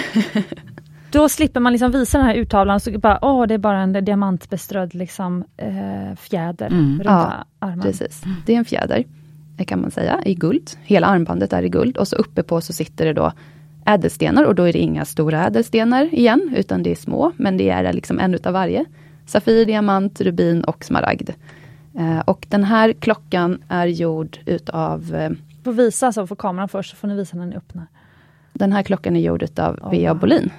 Då 1.11 1.29
slipper 1.29 1.59
man 1.59 1.71
liksom 1.71 1.91
visa 1.91 2.17
den 2.17 2.27
här 2.27 2.35
urtavlan 2.35 2.79
så 2.79 2.91
bara, 2.99 3.19
åh 3.21 3.47
det 3.47 3.53
är 3.53 3.57
bara 3.57 3.79
en 3.81 4.05
diamantbeströdd 4.05 4.95
liksom, 4.95 5.43
eh, 5.57 6.15
fjäder 6.17 6.65
Mm. 6.67 6.89
runt 6.93 7.03
Ja, 7.05 7.45
armen. 7.59 7.81
Precis. 7.81 8.23
Det 8.45 8.53
är 8.53 8.57
en 8.57 8.65
fjäder, 8.65 9.03
kan 9.67 9.81
man 9.81 9.91
säga, 9.91 10.19
i 10.25 10.35
guld. 10.35 10.71
Hela 10.83 11.07
armbandet 11.07 11.53
är 11.53 11.63
i 11.63 11.69
guld 11.69 11.97
och 11.97 12.07
så 12.07 12.15
uppe 12.15 12.43
på 12.43 12.61
så 12.61 12.73
sitter 12.73 13.05
det 13.05 13.13
då 13.13 13.31
ädelstenar 13.85 14.43
och 14.43 14.55
då 14.55 14.63
är 14.63 14.73
det 14.73 14.79
inga 14.79 15.05
stora 15.05 15.45
ädelstenar 15.47 16.13
igen, 16.13 16.53
utan 16.57 16.83
det 16.83 16.91
är 16.91 16.95
små, 16.95 17.31
men 17.37 17.57
det 17.57 17.69
är 17.69 17.93
liksom 17.93 18.19
en 18.19 18.33
utav 18.33 18.53
varje. 18.53 18.85
Safir, 19.25 19.65
diamant, 19.65 20.21
rubin 20.21 20.63
och 20.63 20.83
smaragd. 20.85 21.29
Eh, 21.97 22.19
och 22.19 22.45
den 22.49 22.63
här 22.63 22.93
klockan 22.93 23.63
är 23.69 23.87
gjord 23.87 24.37
utav, 24.45 25.15
eh, 25.15 25.31
Får 25.63 25.73
visa 25.73 26.11
så 26.11 26.27
får 26.27 26.35
kameran 26.35 26.69
först 26.69 26.89
så 26.89 26.95
får 26.95 27.07
ni 27.07 27.15
visa 27.15 27.37
när 27.37 27.45
ni 27.45 27.55
öppnar. 27.55 27.87
den 28.53 28.71
här 28.71 28.83
klockan 28.83 29.15
är 29.15 29.19
gjord 29.19 29.43
utav 29.43 29.79
Oh, 29.81 29.91
Vea. 29.91 30.13
Bolin. 30.15 30.49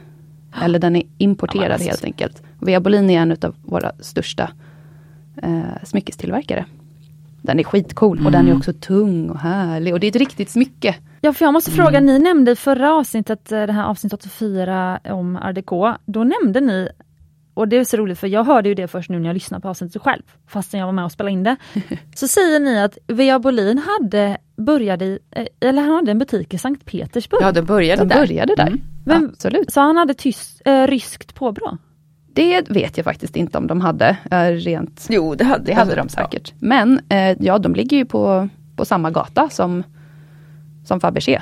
Eller 0.62 0.78
den 0.78 0.97
är 0.97 1.03
importerad 1.18 1.72
alltså- 1.72 1.89
helt 1.89 2.05
enkelt. 2.05 2.43
Vea 2.61 2.80
Bolin 2.80 3.11
är 3.11 3.20
en 3.20 3.32
utav 3.32 3.55
våra 3.64 3.93
största 4.01 4.51
eh, 5.43 5.62
smyckestillverkare. 5.85 6.64
Den 7.43 7.59
är 7.61 7.64
skitcool 7.64 8.18
och 8.26 8.32
den 8.32 8.41
är 8.41 8.49
Mm. 8.49 8.57
också 8.59 8.72
tung 8.72 9.30
och 9.30 9.39
härlig 9.39 9.95
och 9.95 10.01
det 10.01 10.07
är 10.07 10.09
ett 10.09 10.16
riktigt 10.16 10.51
smycke. 10.51 10.95
Ja, 11.20 11.32
för 11.32 11.45
jag 11.45 11.53
måste 11.53 11.70
fråga, 11.70 12.01
ni 12.01 12.18
nämnde 12.18 12.51
i 12.51 12.57
förra 12.57 12.93
avsnittet, 12.95 13.53
eh, 13.53 13.62
det 13.66 13.72
här 13.72 13.85
avsnitt 13.85 14.12
84 14.12 15.01
om 15.05 15.37
RDK, 15.37 15.97
då 16.07 16.24
nämnde 16.24 16.61
ni 16.61 16.89
och 17.55 17.68
det 17.68 17.76
är 17.76 17.84
så 17.84 17.96
roligt 17.96 18.18
för 18.18 18.26
jag 18.26 18.44
hörde 18.44 18.68
ju 18.68 18.74
det 18.74 18.88
först 18.88 19.11
nu 19.11 19.18
när 19.18 19.26
jag 19.28 19.34
lyssnade 19.34 19.62
på 19.62 19.68
avsnittet 19.68 20.02
själv, 20.02 20.22
fastän 20.46 20.80
jag 20.80 20.86
var 20.86 20.92
med 20.92 21.05
och 21.05 21.12
spelade 21.12 21.32
in 21.32 21.42
det. 21.42 21.57
Så 22.14 22.28
säger 22.28 22.61
ni 22.61 22.80
att 22.80 22.98
V.A. 23.07 23.38
Bolin 23.38 23.78
hade, 23.78 24.36
började 24.57 25.05
i, 25.05 25.18
eh, 25.30 25.46
eller 25.61 25.82
han 25.82 25.94
hade 25.94 26.11
en 26.11 26.18
butik 26.18 26.55
i 26.55 26.59
Sankt 26.59 26.84
Petersburg. 26.84 27.42
Ja, 27.42 27.52
det 27.52 27.62
började 27.62 28.02
De 28.02 28.09
där. 28.09 28.16
började 28.16 28.55
där. 28.57 28.66
Mm. 28.66 28.80
Men- 29.05 29.24
Absolut. 29.30 29.72
Så 29.72 29.80
han 29.80 29.96
hade 29.96 30.14
tyst, 30.14 30.62
äh, 30.64 30.86
ryskt 30.86 31.34
påbrå? 31.34 31.78
Det 32.32 32.70
vet 32.70 32.96
jag 32.96 33.05
faktiskt 33.05 33.36
inte 33.36 33.59
om 33.59 33.66
de 33.66 33.80
hade, 33.80 34.16
eh, 34.30 34.38
rent 34.46 35.07
Jo, 35.11 35.34
det 35.34 35.44
hade, 35.44 35.64
Det 35.64 35.72
hade 35.74 35.94
de 35.94 36.09
säkert. 36.09 36.52
Men 36.59 37.00
eh, 37.09 37.36
ja, 37.40 37.59
de 37.59 37.74
ligger 37.74 37.96
ju 37.96 38.05
på, 38.05 38.48
på 38.76 38.84
samma 38.84 39.11
gata 39.11 39.48
som, 39.50 39.82
som 40.84 41.00
Fabergé. 41.00 41.40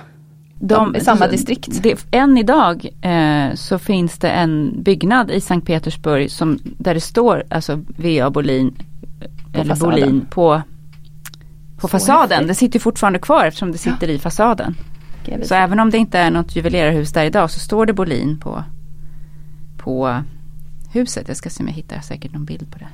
De, 0.64 0.96
I 0.96 1.00
samma 1.00 1.26
distrikt. 1.26 1.82
Det, 1.82 2.06
än 2.10 2.38
idag 2.38 2.88
eh, 3.02 3.54
så 3.54 3.78
finns 3.78 4.18
det 4.18 4.30
en 4.30 4.82
byggnad 4.82 5.30
i 5.30 5.40
Sankt 5.40 5.66
Petersburg 5.66 6.30
som, 6.30 6.58
där 6.62 6.94
det 6.94 7.00
står 7.00 7.44
alltså 7.50 7.80
V.A. 7.96 8.30
Bolin, 8.30 8.70
På 9.52 9.60
eller 9.60 9.74
fasaden. 9.74 10.00
Bolin 10.00 10.26
på, 10.30 10.62
på 11.76 11.80
Så 11.80 11.88
fasaden. 11.88 12.30
häftigt. 12.30 12.48
Det 12.48 12.54
sitter 12.54 12.78
ju 12.78 12.80
fortfarande 12.80 13.18
kvar 13.18 13.44
eftersom 13.44 13.72
det 13.72 13.78
sitter 13.78 14.08
i 14.10 14.18
fasaden. 14.18 14.74
Visa? 15.26 15.44
Så 15.44 15.54
även 15.54 15.80
om 15.80 15.90
det 15.90 15.98
inte 15.98 16.18
är 16.18 16.30
något 16.30 16.56
juvelerarhus 16.56 17.12
där 17.12 17.24
idag 17.24 17.50
så 17.50 17.60
står 17.60 17.86
det 17.86 17.92
Bolin 17.92 18.40
på, 18.40 18.64
på 19.78 20.22
huset. 20.92 21.28
Jag 21.28 21.36
ska 21.36 21.50
se 21.50 21.62
om 21.62 21.68
jag 21.68 21.74
hittar 21.74 22.00
säkert 22.00 22.32
någon 22.32 22.44
bild 22.44 22.72
på 22.72 22.78
det. 22.78 22.88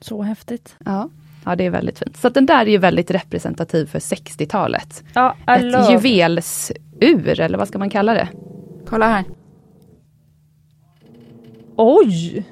Så 0.00 0.22
häftigt. 0.22 0.76
Ja. 0.84 1.08
ja, 1.44 1.56
det 1.56 1.66
är 1.66 1.70
väldigt 1.70 1.98
fint. 1.98 2.16
Så 2.16 2.26
att 2.28 2.34
den 2.34 2.46
där 2.46 2.66
är 2.66 2.70
ju 2.70 2.78
väldigt 2.78 3.10
representativ 3.10 3.86
för 3.86 3.98
60-talet. 3.98 5.04
Ja, 5.12 5.36
Ett 5.46 5.62
love. 5.62 5.92
Juvelsur, 7.00 7.40
eller 7.40 7.58
vad 7.58 7.68
ska 7.68 7.78
man 7.78 7.90
kalla 7.90 8.14
det? 8.14 8.28
Kolla 8.86 9.06
här. 9.08 9.24
Oj! 11.76 12.44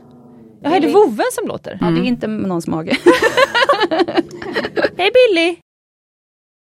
Ja, 0.62 0.76
är 0.76 0.80
det 0.80 0.93
vovven 0.93 1.26
som 1.32 1.49
låter? 1.49 1.78
Ja, 1.80 1.86
det 1.86 2.01
är 2.01 2.05
inte 2.05 2.26
någons 2.26 2.66
mage. 2.66 2.97
Hej 4.97 5.11
Billy! 5.14 5.57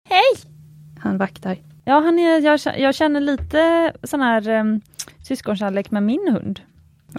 Hej! 0.09 0.51
Han 0.99 1.19
vaktar. 1.19 1.57
Ja, 1.85 2.01
han 2.01 2.19
är, 2.19 2.41
jag, 2.41 2.61
jag 2.79 2.95
känner 2.95 3.21
lite 3.21 3.93
sån 4.03 4.21
här 4.21 4.49
um, 4.49 4.81
syskonkärlek 5.23 5.91
med 5.91 6.03
min 6.03 6.29
hund. 6.33 6.61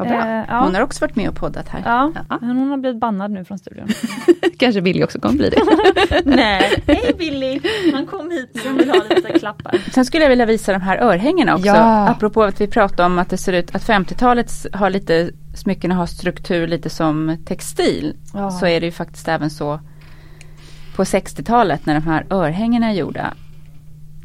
Bra. 0.03 0.27
Eh, 0.27 0.45
ja. 0.47 0.59
Hon 0.59 0.75
har 0.75 0.81
också 0.81 1.03
varit 1.05 1.15
med 1.15 1.29
och 1.29 1.35
poddat 1.35 1.69
här. 1.69 1.81
Ja, 1.85 2.11
Ja. 2.29 2.37
men 2.41 2.57
hon 2.57 2.69
har 2.69 2.77
blivit 2.77 2.99
bannad 2.99 3.31
nu 3.31 3.45
från 3.45 3.57
studion. 3.59 3.87
Kanske 4.59 4.81
Billy 4.81 5.03
också 5.03 5.19
kommer 5.19 5.35
bli 5.35 5.49
det. 5.49 5.61
Nej, 6.25 6.83
hej 6.87 7.15
Billy! 7.19 7.59
Han 7.93 8.05
kom 8.05 8.31
hit 8.31 8.65
och 8.73 8.79
vill 8.79 8.89
ha 8.89 9.01
lite 9.09 9.39
klappar. 9.39 9.77
Sen 9.93 10.05
skulle 10.05 10.23
jag 10.23 10.29
vilja 10.29 10.45
visa 10.45 10.71
de 10.73 10.81
här 10.81 10.97
örhängena 10.97 11.53
också. 11.55 11.67
Ja. 11.67 12.09
Apropå 12.09 12.43
att 12.43 12.61
vi 12.61 12.67
pratade 12.67 13.03
om 13.05 13.19
att 13.19 13.29
det 13.29 13.37
ser 13.37 13.53
ut 13.53 13.75
att 13.75 13.83
50-talet 13.87 14.51
har 14.73 14.89
lite, 14.89 15.31
smyckena 15.55 15.95
har 15.95 16.05
struktur 16.05 16.67
lite 16.67 16.89
som 16.89 17.37
textil. 17.45 18.15
Ja. 18.33 18.51
Så 18.51 18.65
är 18.65 18.79
det 18.79 18.85
ju 18.85 18.91
faktiskt 18.91 19.27
även 19.27 19.49
så 19.49 19.79
på 20.95 21.03
60-talet 21.03 21.85
när 21.85 21.93
de 21.93 22.03
här 22.03 22.25
örhängena 22.29 22.87
är 22.89 22.93
gjorda. 22.93 23.33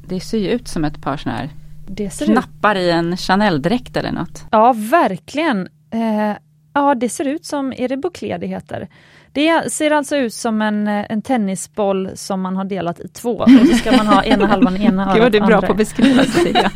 Det 0.06 0.20
ser 0.20 0.38
ju 0.38 0.48
ut 0.48 0.68
som 0.68 0.84
ett 0.84 1.02
par 1.02 1.16
sådana 1.16 1.38
här 1.38 1.50
Det 1.86 2.10
ser 2.10 2.24
ut. 2.24 2.30
knappar 2.30 2.76
i 2.76 2.90
en 2.90 3.16
Chanel-dräkt 3.16 3.96
eller 3.96 4.12
något. 4.12 4.44
Ja, 4.50 4.72
verkligen. 4.76 5.68
Eh, 5.90 6.36
ja, 6.74 6.94
det 6.94 7.08
ser 7.08 7.24
ut 7.28 7.44
som, 7.44 7.72
är 7.76 7.88
det 7.88 7.96
bouclé 7.96 8.38
det 8.38 8.46
heter? 8.46 8.88
Det 9.32 9.72
ser 9.72 9.90
alltså 9.90 10.16
ut 10.16 10.34
som 10.34 10.62
en, 10.62 10.88
eh, 10.88 11.04
en 11.08 11.22
tennisboll 11.22 12.10
som 12.14 12.40
man 12.40 12.56
har 12.56 12.64
delat 12.64 13.00
i 13.00 13.08
två. 13.08 13.36
Och 13.36 13.50
så 13.50 13.74
ska 13.76 13.96
man 13.96 14.06
ha 14.06 14.24
ena 14.24 14.46
halvan 14.46 14.76
ena 14.76 15.12
Gud 15.14 15.22
vad 15.22 15.32
du 15.32 15.38
är 15.38 15.46
bra 15.46 15.54
andra. 15.56 15.66
på 15.66 15.72
att 15.72 15.78
beskriva 15.78 16.22
Cecilia. 16.24 16.70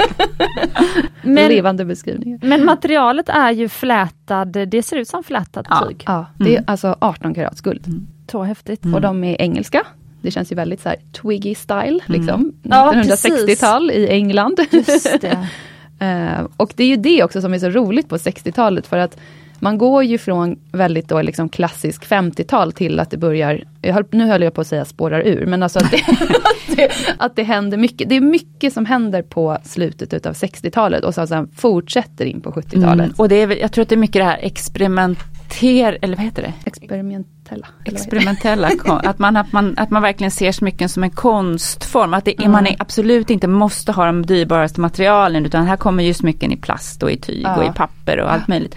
men, 1.22 1.48
Levande 1.48 1.84
beskrivningar. 1.84 2.38
men 2.42 2.64
materialet 2.64 3.28
är 3.28 3.50
ju 3.50 3.68
flätad, 3.68 4.44
det 4.68 4.82
ser 4.82 4.96
ut 4.96 5.08
som 5.08 5.24
flätat 5.24 5.66
Ja. 5.70 5.84
tyg. 5.88 6.04
Ja, 6.06 6.26
det 6.38 6.44
är 6.54 6.58
Mm. 6.58 6.64
alltså 6.66 6.96
18 7.00 7.34
karats 7.34 7.60
guld. 7.60 7.86
Så 8.30 8.42
häftigt. 8.42 8.84
Mm. 8.84 8.94
Och 8.94 9.00
de 9.00 9.24
är 9.24 9.40
engelska. 9.42 9.82
Det 10.26 10.30
känns 10.30 10.52
ju 10.52 10.56
väldigt 10.56 10.80
så 10.80 10.88
här 10.88 10.98
twiggy 11.12 11.54
style, 11.54 12.00
liksom. 12.06 12.52
Ja, 12.62 12.92
1960-tal 12.92 13.90
i 13.90 14.08
England. 14.08 14.60
Just 14.70 15.20
det. 15.20 15.48
Eh, 15.98 16.46
och 16.56 16.72
det 16.76 16.84
är 16.84 16.88
ju 16.88 16.96
det 16.96 17.24
också 17.24 17.40
som 17.40 17.54
är 17.54 17.58
så 17.58 17.70
roligt 17.70 18.08
på 18.08 18.16
60-talet 18.16 18.86
för 18.86 18.98
att 18.98 19.18
man 19.58 19.78
går 19.78 20.04
ju 20.04 20.18
från 20.18 20.58
väldigt 20.72 21.08
då 21.08 21.22
liksom 21.22 21.48
klassisk 21.48 22.06
50-tal 22.06 22.72
till 22.72 23.00
att 23.00 23.10
det 23.10 23.16
börjar, 23.16 23.64
höll, 23.82 24.04
nu 24.10 24.26
höll 24.26 24.42
jag 24.42 24.54
på 24.54 24.60
att 24.60 24.66
säga 24.66 24.84
spårar 24.84 25.20
ur, 25.20 25.46
men 25.46 25.62
alltså 25.62 25.78
att 25.78 25.90
det, 25.90 26.02
att, 26.08 26.76
det, 26.76 26.90
att 27.18 27.36
det 27.36 27.42
händer 27.42 27.78
mycket. 27.78 28.08
Det 28.08 28.14
är 28.14 28.20
mycket 28.20 28.72
som 28.72 28.86
händer 28.86 29.22
på 29.22 29.58
slutet 29.64 30.14
utav 30.14 30.32
60-talet 30.32 31.04
och 31.04 31.14
så 31.14 31.26
sen 31.26 31.48
fortsätter 31.56 32.24
in 32.24 32.40
på 32.40 32.50
70-talet. 32.50 33.04
Mm. 33.04 33.14
Och 33.16 33.28
det 33.28 33.42
är, 33.42 33.60
jag 33.60 33.72
tror 33.72 33.82
att 33.82 33.88
det 33.88 33.94
är 33.94 33.96
mycket 33.96 34.20
det 34.20 34.24
här 34.24 34.38
experimenter, 34.42 35.35
eller 35.62 36.16
vad 36.16 36.24
heter 36.24 36.42
det? 36.42 36.52
Experimentella. 36.64 37.26
eller 37.50 37.62
vad 37.62 37.84
heter 37.84 37.84
det? 37.84 37.90
experimentella, 37.96 38.70
kon- 38.70 39.00
att 39.04 39.18
man, 39.18 39.36
att, 39.36 39.52
man, 39.52 39.74
att 39.78 39.90
man 39.90 40.02
verkligen 40.02 40.30
ser 40.30 40.52
smycken 40.52 40.88
som 40.88 41.02
en 41.02 41.10
konstform. 41.10 42.14
Att 42.14 42.24
det, 42.24 42.38
Mm. 42.38 42.52
man 42.52 42.66
är, 42.66 42.76
absolut 42.78 43.30
inte 43.30 43.48
måste 43.48 43.92
ha 43.92 44.06
de 44.06 44.26
dyrbaraste 44.26 44.80
materialen 44.80 45.46
utan 45.46 45.66
här 45.66 45.76
kommer 45.76 46.04
ju 46.04 46.14
smycken 46.14 46.52
i 46.52 46.56
plast 46.56 47.02
och 47.02 47.10
i 47.10 47.16
tyg 47.16 47.42
Ja. 47.44 47.56
och 47.56 47.64
i 47.64 47.70
papper 47.74 48.20
och 48.20 48.32
allt 48.32 48.48
möjligt. 48.48 48.76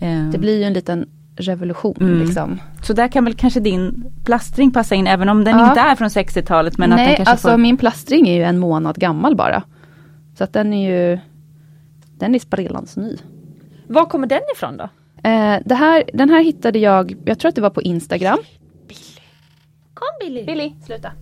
Eh, 0.00 0.28
Det 0.32 0.38
blir 0.38 0.58
ju 0.58 0.64
en 0.64 0.72
liten 0.72 1.06
revolution 1.36 1.96
Mm. 2.00 2.18
liksom. 2.18 2.60
Så 2.82 2.92
där 2.92 3.08
kan 3.08 3.24
väl 3.24 3.34
kanske 3.34 3.60
din 3.60 4.04
plastring 4.24 4.70
passa 4.70 4.94
in 4.94 5.06
även 5.06 5.28
om 5.28 5.44
den 5.44 5.58
Ja. 5.58 5.68
inte 5.68 5.80
är 5.80 5.94
från 5.96 6.08
60-talet. 6.10 6.78
Men 6.78 6.92
att 6.92 6.98
den 6.98 7.06
Nej, 7.06 7.16
kanske 7.16 7.32
alltså 7.32 7.48
får... 7.50 7.58
min 7.58 7.76
plastring 7.76 8.28
är 8.28 8.34
ju 8.34 8.42
en 8.42 8.58
månad 8.58 8.96
gammal 8.96 9.36
bara. 9.36 9.62
Så 10.38 10.44
att 10.44 10.52
den 10.52 10.72
är 10.72 10.90
ju, 10.90 11.18
den 12.18 12.34
är 12.34 12.38
sprillans 12.38 12.96
ny. 12.96 13.16
Var 13.86 14.04
kommer 14.04 14.26
den 14.26 14.40
ifrån 14.56 14.76
då? 14.76 14.88
Eh, 15.24 15.58
det 15.64 15.74
här, 15.74 16.04
den 16.12 16.30
här 16.30 16.44
hittade 16.44 16.78
jag, 16.78 17.16
jag 17.24 17.38
tror 17.38 17.48
att 17.48 17.54
det 17.54 17.60
var 17.60 17.70
på 17.70 17.82
Instagram. 17.82 18.38
Kom 19.94 20.08
Billy! 20.20 20.44
Billy, 20.44 20.72
sluta. 20.86 21.12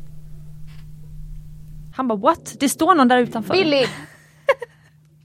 Han 1.96 2.09
bara 2.09 2.18
what? 2.18 2.57
Det 2.61 2.68
står 2.68 2.94
någon 2.94 3.09
där 3.09 3.18
utanför. 3.18 3.55
Billy! 3.55 3.84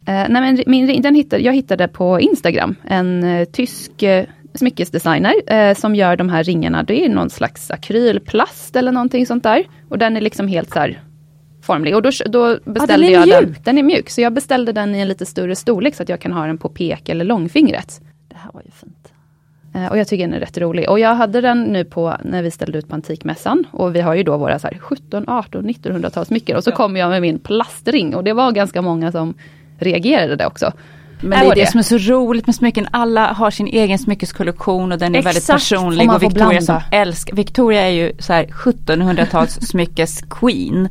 Eh, 0.07 0.25
nej 0.29 0.41
men 0.41 0.63
min, 0.67 1.01
den 1.01 1.15
hittade, 1.15 1.43
jag 1.43 1.53
hittade 1.53 1.87
på 1.87 2.19
Instagram 2.19 2.75
en 2.83 3.23
eh, 3.23 3.45
tysk 3.45 4.03
eh, 4.03 4.25
smyckesdesigner 4.53 5.33
eh, 5.53 5.75
som 5.75 5.95
gör 5.95 6.15
de 6.15 6.29
här 6.29 6.43
ringarna. 6.43 6.83
Det 6.83 7.05
är 7.05 7.09
någon 7.09 7.29
slags 7.29 7.71
akrylplast 7.71 8.75
eller 8.75 8.91
någonting 8.91 9.25
sånt 9.25 9.43
där. 9.43 9.67
Och 9.89 9.97
den 9.97 10.17
är 10.17 10.21
liksom 10.21 10.47
helt 10.47 10.69
så 10.69 10.79
här 10.79 11.01
formlig. 11.61 11.95
Och 11.95 12.01
då, 12.01 12.09
då 12.25 12.59
beställde 12.65 13.07
jag 13.07 13.27
den. 13.27 13.45
mjuk. 13.45 13.65
Den 13.65 13.77
är 13.77 13.83
mjuk. 13.83 14.09
Så 14.09 14.21
jag 14.21 14.33
beställde 14.33 14.71
den 14.71 14.95
i 14.95 14.99
en 14.99 15.07
lite 15.07 15.25
större 15.25 15.55
storlek 15.55 15.95
så 15.95 16.03
att 16.03 16.09
jag 16.09 16.21
kan 16.21 16.31
ha 16.31 16.45
den 16.45 16.57
på 16.57 16.69
pek 16.69 17.09
eller 17.09 17.25
långfingret. 17.25 18.01
Här 18.47 18.53
var 18.53 18.61
ju 18.65 18.71
fint. 18.71 19.13
Eh, 19.75 19.87
Och 19.91 19.97
jag 19.97 20.07
tycker 20.07 20.23
den 20.27 20.33
är 20.33 20.39
rätt 20.39 20.57
rolig. 20.57 20.89
Och 20.89 20.99
jag 20.99 21.15
hade 21.15 21.41
den 21.41 21.63
nu 21.63 21.85
på 21.85 22.17
när 22.23 22.43
vi 22.43 22.51
ställde 22.51 22.77
ut 22.77 22.87
på 22.87 22.95
Antikmässan. 22.95 23.63
Och 23.71 23.95
vi 23.95 24.01
har 24.01 24.15
ju 24.15 24.23
då 24.23 24.37
våra 24.37 24.59
så 24.59 24.67
här 24.67 24.77
17, 24.77 25.23
18, 25.29 25.69
1900-tals 25.69 26.27
smycken. 26.27 26.57
Och 26.57 26.63
så 26.63 26.71
kom 26.71 26.95
jag 26.97 27.09
med 27.09 27.21
min 27.21 27.39
plastring. 27.39 28.15
Och 28.15 28.23
det 28.23 28.33
var 28.33 28.51
ganska 28.51 28.81
många 28.81 29.11
som 29.11 29.33
reagerade 29.79 30.35
det 30.35 30.45
också. 30.45 30.71
Men 31.21 31.29
det 31.39 31.45
är 31.45 31.55
det 31.55 31.61
det. 31.61 31.71
som 31.71 31.79
är 31.79 31.83
så 31.83 31.97
roligt 31.97 32.45
med 32.45 32.55
smycken. 32.55 32.87
Alla 32.91 33.33
har 33.33 33.51
sin 33.51 33.67
egen 33.67 33.99
smyckeskollektion 33.99 34.91
och 34.91 34.97
den 34.97 35.15
är 35.15 35.21
väldigt 35.21 35.43
Exakt. 35.43 35.69
personlig. 35.69 36.11
Och 36.11 36.23
Victoria 36.23 36.61
som 36.61 36.81
älskar, 36.91 37.35
Victoria 37.35 37.81
är 37.81 37.89
ju 37.89 38.11
så 38.19 38.33
här 38.33 38.45
1700-tals 38.45 39.59
smyckes-queen. 39.73 40.89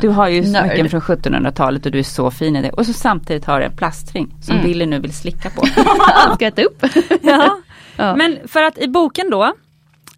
Du 0.00 0.08
har 0.08 0.28
ju 0.28 0.42
smycken 0.44 0.88
från 0.90 1.00
1700-talet 1.00 1.86
och 1.86 1.92
du 1.92 1.98
är 1.98 2.02
så 2.02 2.30
fin 2.30 2.56
i 2.56 2.62
det. 2.62 2.70
Och 2.70 2.86
så 2.86 2.92
samtidigt 2.92 3.44
har 3.44 3.60
du 3.60 3.66
en 3.66 3.76
plastring 3.76 4.34
som 4.42 4.54
Mm. 4.58 4.66
Billy 4.66 4.86
nu 4.86 4.98
vill 4.98 5.12
slicka 5.14 5.50
på. 5.50 5.66
Ska 6.34 6.46
äta 6.46 6.62
upp. 6.62 6.84
Ja. 7.22 7.56
Ja. 7.96 8.16
Men 8.16 8.38
för 8.48 8.62
att 8.62 8.78
i 8.78 8.88
boken 8.88 9.30
då, 9.30 9.52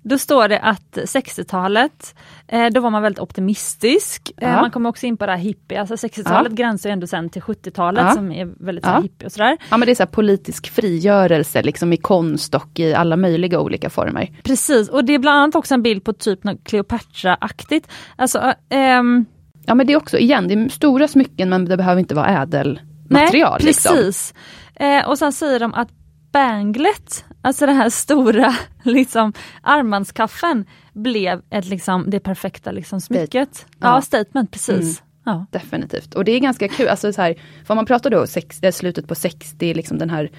då 0.03 0.19
står 0.19 0.49
det 0.49 0.59
att 0.59 0.99
60-talet, 1.05 2.15
eh, 2.49 2.67
då 2.67 2.81
var 2.81 2.91
man 2.91 3.03
väldigt 3.03 3.19
optimistisk. 3.21 4.31
Eh, 4.37 4.49
Ja. 4.51 4.61
man 4.61 4.71
kommer 4.71 4.91
också 4.91 5.07
in 5.07 5.17
på 5.17 5.27
det 5.27 5.33
här 5.33 5.39
hippie, 5.39 5.81
alltså 5.81 5.95
60-talet 5.97 6.53
gränsar 6.53 6.89
ju 6.89 6.93
ändå 6.93 7.07
sen 7.07 7.31
till 7.31 7.43
70-talet 7.43 8.05
Ja. 8.09 8.15
som 8.15 8.33
är 8.33 8.45
väldigt 8.65 8.87
Ja. 8.87 9.01
hippie 9.01 9.27
och 9.27 9.33
sådär. 9.33 9.57
Ja 9.71 9.77
men 9.77 9.87
det 9.87 9.93
är 9.93 9.95
så 9.95 10.07
politisk 10.07 10.71
frigörelse 10.71 11.63
liksom 11.63 11.93
i 11.93 11.97
konst 11.97 12.55
och 12.55 12.79
i 12.81 12.95
alla 12.95 13.17
möjliga 13.17 13.61
olika 13.61 13.91
former. 13.91 14.31
Precis, 14.43 14.89
och 14.89 15.05
det 15.05 15.15
är 15.15 15.19
bland 15.19 15.39
annat 15.39 15.55
också 15.55 15.75
en 15.75 15.83
bild 15.83 16.05
på 16.05 16.13
typ 16.13 16.45
något 16.45 16.65
Cleopatra-aktigt. 16.65 17.89
Alltså, 18.17 18.39
äh, 18.39 18.55
ehm, 18.71 19.25
Ja 19.67 19.75
men 19.75 19.87
det 19.87 19.93
är 19.93 19.97
också, 19.97 20.19
igen, 20.19 20.49
det 20.49 20.55
är 20.55 20.69
stora 20.69 21.09
smycken 21.09 21.49
men 21.49 21.65
det 21.65 21.77
behöver 21.77 22.01
inte 22.01 22.15
vara 22.15 22.43
ädelmaterial. 22.43 23.59
nej, 23.61 23.67
liksom. 23.67 23.95
precis. 23.97 24.35
Eh, 24.75 25.09
och 25.09 25.19
sen 25.19 25.33
säger 25.33 25.61
de 25.61 25.75
att 25.75 25.89
banglet, 26.33 27.25
alltså 27.43 27.67
det 27.67 27.73
här 27.73 27.91
stora 27.91 28.55
liksom, 28.83 29.33
armbandskaffen, 29.63 30.65
blev 30.93 31.43
ett, 31.51 31.67
liksom, 31.67 32.11
det 32.11 32.21
perfekta 32.21 32.71
liksom, 32.71 33.01
smycket. 33.01 33.67
Ja, 33.81 33.95
Ja. 33.95 34.03
statement, 34.03 34.51
precis. 34.51 35.03
Ja. 35.25 35.47
Definitivt. 35.51 36.15
Och 36.15 36.25
det 36.25 36.33
är 36.33 36.41
ganska 36.41 36.69
kul, 36.69 36.89
alltså 36.89 37.13
så 37.13 37.23
här, 37.23 37.35
för 37.65 37.75
man 37.75 37.87
pratar 37.87 38.11
då 38.11 38.27
sex, 38.27 38.63
eh, 38.63 38.73
slutet 38.73 39.09
på 39.09 39.15
60, 39.15 39.75
liksom 39.75 39.99
den 39.99 40.11
här 40.11 40.31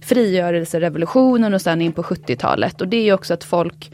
frigörelserevolutionen 0.00 1.54
och 1.54 1.60
sen 1.60 1.80
in 1.80 1.92
på 1.92 2.02
70-talet. 2.02 2.80
Och 2.80 2.88
det 2.88 3.08
är 3.08 3.14
också 3.14 3.34
att 3.34 3.44
folk 3.44 3.92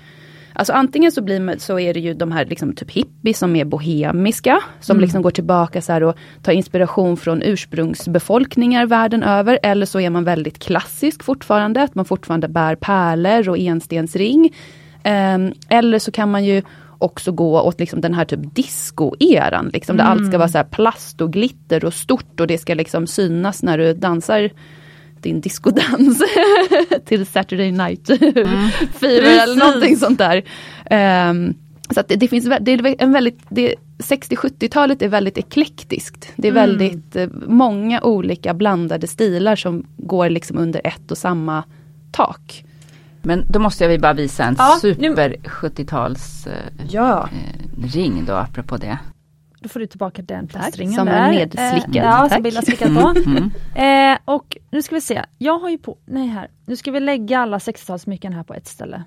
Alltså 0.58 0.72
antingen 0.72 1.12
så, 1.12 1.22
blir, 1.22 1.58
så 1.58 1.78
är 1.78 1.94
det 1.94 2.00
ju 2.00 2.14
de 2.14 2.32
här 2.32 2.44
liksom 2.44 2.72
typ 2.72 2.90
hippies 2.90 3.38
som 3.38 3.56
är 3.56 3.64
bohemiska, 3.64 4.60
som 4.80 5.00
liksom 5.00 5.22
går 5.22 5.30
tillbaka 5.30 5.82
så 5.82 5.92
här 5.92 6.02
och 6.02 6.16
tar 6.42 6.52
inspiration 6.52 7.16
från 7.16 7.42
ursprungsbefolkningar 7.42 8.86
världen 8.86 9.22
över. 9.22 9.58
Eller 9.62 9.86
så 9.86 10.00
är 10.00 10.10
man 10.10 10.24
väldigt 10.24 10.58
klassisk 10.58 11.22
fortfarande, 11.22 11.82
att 11.82 11.94
man 11.94 12.04
fortfarande 12.04 12.48
bär 12.48 12.74
pärlor 12.74 13.48
och 13.48 13.58
enstensring. 13.58 14.54
Ehm, 15.02 15.52
eller 15.68 15.98
så 15.98 16.12
kan 16.12 16.30
man 16.30 16.44
ju 16.44 16.62
också 16.98 17.32
gå 17.32 17.60
åt 17.60 17.80
liksom 17.80 18.00
den 18.00 18.14
här 18.14 18.24
typ 18.24 18.54
disco-eran, 18.54 19.70
liksom, 19.72 19.96
där 19.96 20.04
allt 20.04 20.26
ska 20.26 20.38
vara 20.38 20.48
så 20.48 20.64
plast 20.70 21.20
och 21.20 21.32
glitter 21.32 21.84
och 21.84 21.94
stort 21.94 22.40
och 22.40 22.46
det 22.46 22.58
ska 22.58 22.74
liksom 22.74 23.06
synas 23.06 23.62
när 23.62 23.78
du 23.78 23.94
dansar 23.94 24.50
din 25.22 25.40
discodans 25.40 26.22
till 27.04 27.26
Saturday 27.26 27.72
Night 27.72 28.06
Fever 28.98 29.42
eller 29.42 29.56
någonting 29.56 29.96
sånt 29.96 30.18
där. 30.18 30.42
Ehm, 30.90 31.54
så 31.94 32.02
det, 32.08 32.16
det 32.16 32.28
finns 32.28 32.44
det 32.60 32.72
är 32.72 32.94
en 32.98 33.12
väldigt, 33.12 33.38
det, 33.48 33.74
60-70-talet 33.98 35.02
är 35.02 35.08
väldigt 35.08 35.38
eklektiskt. 35.38 36.32
Det 36.36 36.48
är 36.48 36.52
väldigt 36.52 37.16
eh, 37.16 37.28
många 37.46 38.00
olika 38.02 38.54
blandade 38.54 39.06
stilar 39.06 39.56
som 39.56 39.86
går 39.96 40.30
liksom 40.30 40.58
under 40.58 40.80
ett 40.84 41.10
och 41.10 41.18
samma 41.18 41.64
tak. 42.12 42.64
Men 43.22 43.44
då 43.52 43.58
måste 43.58 43.84
jag 43.84 44.00
bara 44.00 44.12
visa 44.12 44.44
en 44.44 44.54
Ja, 44.58 44.78
super 44.80 45.36
70-tals 45.44 46.46
eh, 46.46 46.52
Ja. 46.90 47.28
eh, 47.32 47.92
ring 47.92 48.24
då 48.26 48.32
apropå 48.34 48.76
det. 48.76 48.98
Då 49.60 49.68
får 49.68 49.80
du 49.80 49.86
tillbaka 49.86 50.22
den 50.22 50.46
plastringen 50.48 50.94
som 50.94 51.06
där. 51.06 51.12
är 51.12 51.32
nedslickad. 51.32 51.96
Eh, 51.96 52.02
ja, 52.02 52.28
som. 52.28 52.42
Bill 52.42 52.56
slickat 52.56 52.94
på. 52.94 53.14
Eh, 53.80 54.18
och 54.24 54.56
nu 54.70 54.82
ska 54.82 54.94
vi 54.94 55.00
se, 55.00 55.24
jag 55.38 55.58
har 55.58 55.68
ju 55.70 55.78
på, 55.78 55.98
nej 56.06 56.26
här, 56.28 56.48
nu 56.66 56.76
ska 56.76 56.90
vi 56.90 57.00
lägga 57.00 57.38
alla 57.38 57.58
60-talsmycken 57.58 58.32
här 58.34 58.42
på 58.42 58.54
ett 58.54 58.66
ställe. 58.66 59.02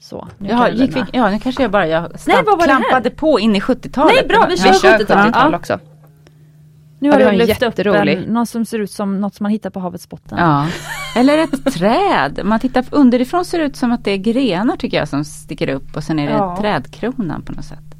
Så, 0.00 0.28
nu 0.38 0.48
Jaha, 0.48 0.70
gick 0.70 0.96
vi, 0.96 1.04
ja 1.12 1.30
nu 1.30 1.38
kanske 1.38 1.62
jag 1.62 1.70
bara 1.70 1.86
jag 1.88 2.02
Nej, 2.02 2.18
stamp, 2.18 2.48
här? 2.48 2.66
klampade 2.66 3.10
på 3.10 3.40
in 3.40 3.56
i 3.56 3.60
70-talet. 3.60 4.14
Nej, 4.14 4.26
bra, 4.28 4.46
vi 4.48 4.56
kör 4.56 4.72
kör 4.72 4.98
70-tal. 4.98 5.28
70-tal 5.28 5.52
Ja. 5.52 5.58
också. 5.58 5.78
Nu 6.98 7.10
har 7.10 7.18
du 7.18 7.32
lyft 7.32 7.62
upp 7.62 7.78
en, 7.78 8.20
något 8.20 8.48
som 8.48 8.64
ser 8.64 8.78
ut 8.78 8.90
som 8.90 9.20
något 9.20 9.34
som 9.34 9.44
man 9.44 9.52
hittar 9.52 9.70
på 9.70 9.80
havets 9.80 10.08
botten. 10.08 10.38
Ja. 10.38 10.66
Eller 11.16 11.38
ett 11.38 11.74
träd. 11.74 12.40
Man 12.44 12.60
tittar 12.60 12.84
underifrån 12.90 13.44
ser 13.44 13.58
det 13.58 13.64
ut 13.64 13.76
som 13.76 13.92
att 13.92 14.04
det 14.04 14.10
är 14.10 14.16
grenar 14.16 14.76
tycker 14.76 14.96
jag 14.96 15.08
som 15.08 15.24
sticker 15.24 15.68
upp 15.68 15.96
och 15.96 16.04
sen 16.04 16.18
är 16.18 16.26
det 16.26 16.32
Ja. 16.32 16.56
trädkronan 16.60 17.42
på 17.42 17.52
något 17.52 17.64
sätt. 17.64 17.91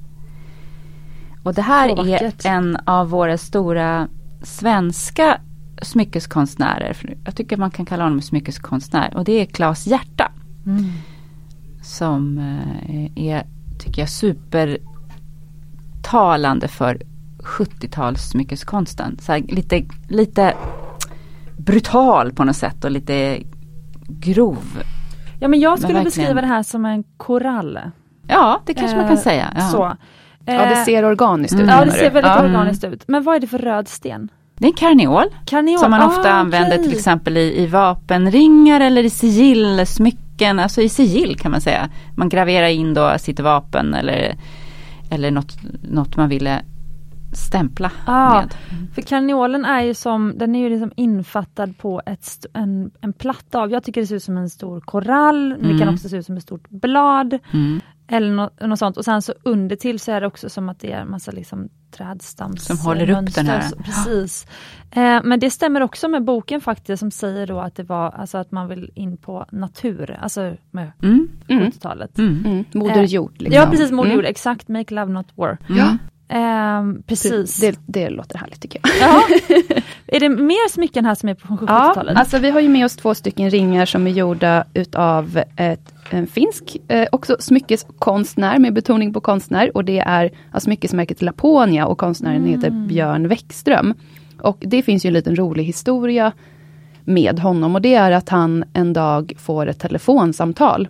Och 1.42 1.54
det 1.54 1.62
här 1.62 2.08
är 2.08 2.32
en 2.46 2.76
av 2.86 3.10
våra 3.10 3.38
stora 3.38 4.08
svenska 4.42 5.40
smyckeskonstnärer. 5.82 7.16
Jag 7.24 7.36
tycker 7.36 7.56
man 7.56 7.70
kan 7.70 7.86
kalla 7.86 8.04
honom 8.04 8.20
smyckeskonstnär 8.22 9.16
och 9.16 9.24
det 9.24 9.32
är 9.32 9.44
Claes 9.44 9.86
Hjärta. 9.86 10.32
Mm. 10.66 10.84
Som 11.82 12.38
eh, 12.38 13.24
är, 13.28 13.46
tycker 13.78 14.02
jag, 14.02 14.08
supertalande 14.08 16.68
för 16.68 17.02
70-talssmyckeskonsten. 17.38 19.18
Så 19.20 19.32
här, 19.32 19.40
lite, 19.48 19.84
lite 20.08 20.54
brutal 21.58 22.32
på 22.32 22.44
något 22.44 22.56
sätt 22.56 22.84
och 22.84 22.90
lite 22.90 23.38
grov. 24.08 24.82
Ja 25.40 25.48
men 25.48 25.60
jag 25.60 25.78
skulle 25.78 25.94
verkligen. 25.94 26.04
beskriva 26.04 26.40
det 26.40 26.46
här 26.46 26.62
som 26.62 26.84
en 26.84 27.04
korall. 27.16 27.78
Ja, 28.28 28.60
det 28.66 28.74
kanske 28.74 28.96
man 28.96 29.06
kan 29.08 29.16
Eh, 29.16 29.22
säga. 29.22 29.52
Ja. 29.56 29.60
Så. 29.60 29.96
Ja, 30.46 30.52
det 30.52 30.72
Eh, 30.78 30.84
ser 30.84 31.04
organiskt 31.04 31.54
ut. 31.54 31.60
Mm. 31.60 31.74
Ja 31.78 31.84
det 31.84 31.90
ser 31.90 32.10
väldigt 32.10 32.32
Ja. 32.36 32.44
organiskt 32.44 32.84
ut. 32.84 33.04
Men 33.08 33.22
vad 33.22 33.36
är 33.36 33.40
det 33.40 33.46
för 33.46 33.58
röd 33.58 33.88
sten? 33.88 34.28
Det 34.58 34.68
är 34.68 34.72
karneol. 34.72 35.24
Karneol? 35.46 35.78
Som 35.78 35.90
man 35.90 36.02
ofta 36.02 36.30
Ah, 36.32 36.34
använder 36.34 36.78
till 36.78 36.92
exempel 36.92 37.36
i, 37.36 37.62
i 37.62 37.66
vapenringar 37.66 38.80
eller 38.80 39.04
i 39.04 39.10
sigillsmycken. 39.10 40.58
Alltså 40.58 40.82
i 40.82 40.88
sigill 40.88 41.36
kan 41.38 41.50
man 41.50 41.60
säga. 41.60 41.88
Man 42.16 42.28
graverar 42.28 42.68
in 42.68 42.94
då 42.94 43.14
sitt 43.18 43.40
vapen 43.40 43.94
eller, 43.94 44.34
eller 45.10 45.30
något, 45.30 45.52
något 45.90 46.16
man 46.16 46.28
ville 46.28 46.62
stämpla 47.32 47.90
Ah, 48.06 48.34
med. 48.34 48.54
För 48.94 49.02
karneolen 49.02 49.64
är 49.64 49.82
ju 49.82 49.94
som, 49.94 50.32
den 50.38 50.54
är 50.56 50.60
ju 50.60 50.68
liksom 50.68 50.92
infattad 50.96 51.78
på 51.78 52.02
ett, 52.06 52.46
en, 52.54 52.90
en 53.00 53.12
platta 53.12 53.60
av, 53.60 53.70
jag 53.70 53.84
tycker 53.84 54.00
det 54.00 54.06
ser 54.06 54.16
ut 54.16 54.22
som 54.22 54.36
en 54.36 54.50
stor 54.50 54.80
korall, 54.80 55.48
men 55.58 55.62
det 55.62 55.68
kan 55.78 55.82
Mm. 55.82 55.94
också 55.94 56.08
se 56.08 56.16
ut 56.16 56.26
som 56.26 56.36
ett 56.36 56.42
stort 56.42 56.68
blad. 56.68 57.38
Mm. 57.52 57.80
Eller 58.12 58.32
något, 58.32 58.60
något 58.60 58.78
sånt. 58.78 58.96
Och 58.96 59.04
sen 59.04 59.22
så 59.22 59.34
under 59.42 59.76
till 59.76 60.00
så 60.00 60.12
är 60.12 60.20
det 60.20 60.26
också 60.26 60.48
som 60.48 60.68
att 60.68 60.80
det 60.80 60.92
är 60.92 61.04
massa 61.04 61.30
liksom 61.30 61.68
trädstams 61.90 62.64
Som 62.64 62.78
håller 62.78 63.10
upp 63.10 63.16
mönster 63.16 63.42
den 63.42 63.50
här. 63.50 63.68
Så, 63.68 63.76
precis. 63.76 64.46
Eh, 64.90 65.20
men 65.24 65.40
det 65.40 65.50
stämmer 65.50 65.80
också 65.80 66.08
med 66.08 66.24
boken 66.24 66.60
faktiskt 66.60 67.00
som 67.00 67.10
säger 67.10 67.46
då 67.46 67.60
att 67.60 67.74
det 67.74 67.82
var 67.82 68.10
alltså 68.10 68.38
att 68.38 68.52
man 68.52 68.68
vill 68.68 68.90
in 68.94 69.16
på 69.16 69.46
natur, 69.52 70.18
alltså 70.20 70.56
med 70.70 70.92
Mm. 71.02 71.28
Mm. 71.48 71.64
70-talet. 71.70 72.18
Mm. 72.18 72.44
Mm. 72.46 72.64
Moder 72.74 72.98
Eh, 72.98 73.04
jord. 73.04 73.34
Liksom. 73.38 73.62
Ja 73.62 73.66
precis, 73.70 73.90
Moder 73.90 74.08
Mm. 74.10 74.16
Jord, 74.16 74.24
exakt, 74.26 74.68
make 74.68 74.94
love 74.94 75.12
not 75.12 75.26
war. 75.34 75.58
Mm. 75.68 75.98
Eh, 76.32 76.82
precis. 77.06 77.56
Det, 77.56 77.78
det 77.86 78.10
låter 78.10 78.38
härligt 78.38 78.60
tycker 78.60 78.80
jag. 78.82 78.92
Ja. 79.00 79.22
är 80.06 80.20
det 80.20 80.28
mer 80.28 80.68
smycken 80.68 81.04
här 81.04 81.14
som 81.14 81.28
är 81.28 81.34
från 81.34 81.58
70-talet? 81.58 82.12
Ja, 82.14 82.20
alltså 82.20 82.38
vi 82.38 82.50
har 82.50 82.60
ju 82.60 82.68
med 82.68 82.84
oss 82.84 82.96
två 82.96 83.14
stycken 83.14 83.50
ringar 83.50 83.86
som 83.86 84.06
är 84.06 84.10
gjorda 84.10 84.64
utav 84.74 85.42
ett, 85.56 85.94
en 86.10 86.26
finsk, 86.26 86.76
eh, 86.88 87.08
också 87.12 87.36
smyckeskonstnär 87.40 88.58
med 88.58 88.72
betoning 88.72 89.12
på 89.12 89.20
konstnär. 89.20 89.76
Och 89.76 89.84
det 89.84 89.98
är 89.98 90.30
av 90.52 90.60
smyckesmärket 90.60 91.22
Laponia 91.22 91.86
och 91.86 91.98
konstnären 91.98 92.46
heter 92.46 92.70
Björn 92.70 93.28
Wäckström. 93.28 93.94
Och 94.40 94.58
det 94.60 94.82
finns 94.82 95.04
ju 95.04 95.08
en 95.08 95.14
liten 95.14 95.36
rolig 95.36 95.64
historia 95.64 96.32
med 97.04 97.38
honom 97.38 97.74
och 97.74 97.82
det 97.82 97.94
är 97.94 98.12
att 98.12 98.28
han 98.28 98.64
en 98.72 98.92
dag 98.92 99.32
får 99.38 99.66
ett 99.66 99.78
telefonsamtal 99.80 100.88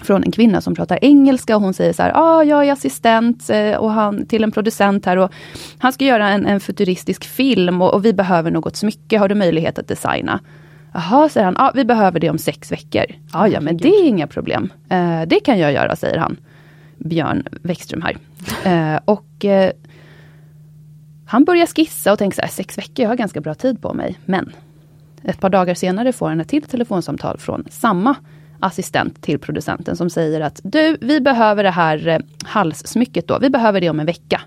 från 0.00 0.24
en 0.24 0.32
kvinna 0.32 0.60
som 0.60 0.74
pratar 0.74 0.98
engelska 1.02 1.56
och 1.56 1.62
hon 1.62 1.74
säger 1.74 1.92
så 1.92 2.02
här, 2.02 2.12
ah, 2.14 2.44
jag 2.44 2.64
är 2.64 2.72
assistent 2.72 3.50
eh, 3.50 3.74
och 3.74 3.90
han, 3.90 4.26
till 4.26 4.44
en 4.44 4.50
producent 4.50 5.06
här 5.06 5.16
och 5.16 5.32
han 5.78 5.92
ska 5.92 6.04
göra 6.04 6.28
en, 6.28 6.46
en 6.46 6.60
futuristisk 6.60 7.24
film 7.24 7.82
och, 7.82 7.94
och 7.94 8.04
vi 8.04 8.12
behöver 8.12 8.50
något 8.50 8.76
smycke, 8.76 9.18
har 9.18 9.28
du 9.28 9.34
möjlighet 9.34 9.78
att 9.78 9.88
designa? 9.88 10.40
Jaha, 10.92 11.28
säger 11.28 11.44
han, 11.44 11.56
ah, 11.56 11.72
vi 11.74 11.84
behöver 11.84 12.20
det 12.20 12.30
om 12.30 12.38
sex 12.38 12.72
veckor. 12.72 13.04
Ja, 13.32 13.48
ja 13.48 13.60
men 13.60 13.76
det 13.76 13.88
är 13.88 14.06
inga 14.06 14.26
problem. 14.26 14.72
Eh, 14.88 15.22
det 15.26 15.40
kan 15.40 15.58
jag 15.58 15.72
göra, 15.72 15.96
säger 15.96 16.18
han. 16.18 16.36
Björn 16.96 17.42
Wäckström 17.62 18.02
här. 18.02 18.16
Eh, 18.64 19.00
och 19.04 19.44
eh, 19.44 19.72
han 21.26 21.44
börjar 21.44 21.66
skissa 21.66 22.12
och 22.12 22.18
tänker 22.18 22.34
så 22.34 22.42
här, 22.42 22.48
sex 22.48 22.78
veckor, 22.78 23.02
jag 23.02 23.08
har 23.08 23.16
ganska 23.16 23.40
bra 23.40 23.54
tid 23.54 23.82
på 23.82 23.94
mig. 23.94 24.18
Men 24.24 24.52
ett 25.22 25.40
par 25.40 25.50
dagar 25.50 25.74
senare 25.74 26.12
får 26.12 26.28
han 26.28 26.40
ett 26.40 26.48
till 26.48 26.62
telefonsamtal 26.62 27.38
från 27.38 27.64
samma 27.70 28.14
assistent 28.60 29.22
till 29.22 29.38
producenten 29.38 29.96
som 29.96 30.10
säger 30.10 30.40
att 30.40 30.60
du, 30.64 30.96
vi 31.00 31.20
behöver 31.20 31.62
det 31.62 31.70
här 31.70 32.08
eh, 32.08 32.18
halssmycket 32.44 33.28
då, 33.28 33.38
vi 33.38 33.50
behöver 33.50 33.80
det 33.80 33.90
om 33.90 34.00
en 34.00 34.06
vecka. 34.06 34.40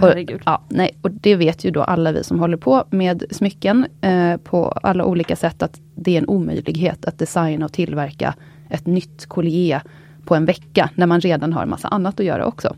Herregud. 0.00 0.42
ja, 0.44 0.62
nej, 0.68 0.96
och 1.02 1.10
det 1.10 1.34
vet 1.34 1.64
ju 1.64 1.70
då 1.70 1.82
alla 1.82 2.12
vi 2.12 2.24
som 2.24 2.38
håller 2.38 2.56
på 2.56 2.84
med 2.90 3.24
smycken 3.30 3.86
eh, 4.00 4.36
på 4.36 4.68
alla 4.68 5.04
olika 5.04 5.36
sätt 5.36 5.62
att 5.62 5.80
det 5.94 6.14
är 6.14 6.18
en 6.18 6.28
omöjlighet 6.28 7.04
att 7.04 7.18
designa 7.18 7.64
och 7.64 7.72
tillverka 7.72 8.34
ett 8.70 8.86
nytt 8.86 9.26
collier 9.26 9.82
på 10.24 10.34
en 10.34 10.44
vecka 10.44 10.90
när 10.94 11.06
man 11.06 11.20
redan 11.20 11.52
har 11.52 11.66
massa 11.66 11.88
annat 11.88 12.20
att 12.20 12.26
göra 12.26 12.46
också. 12.46 12.76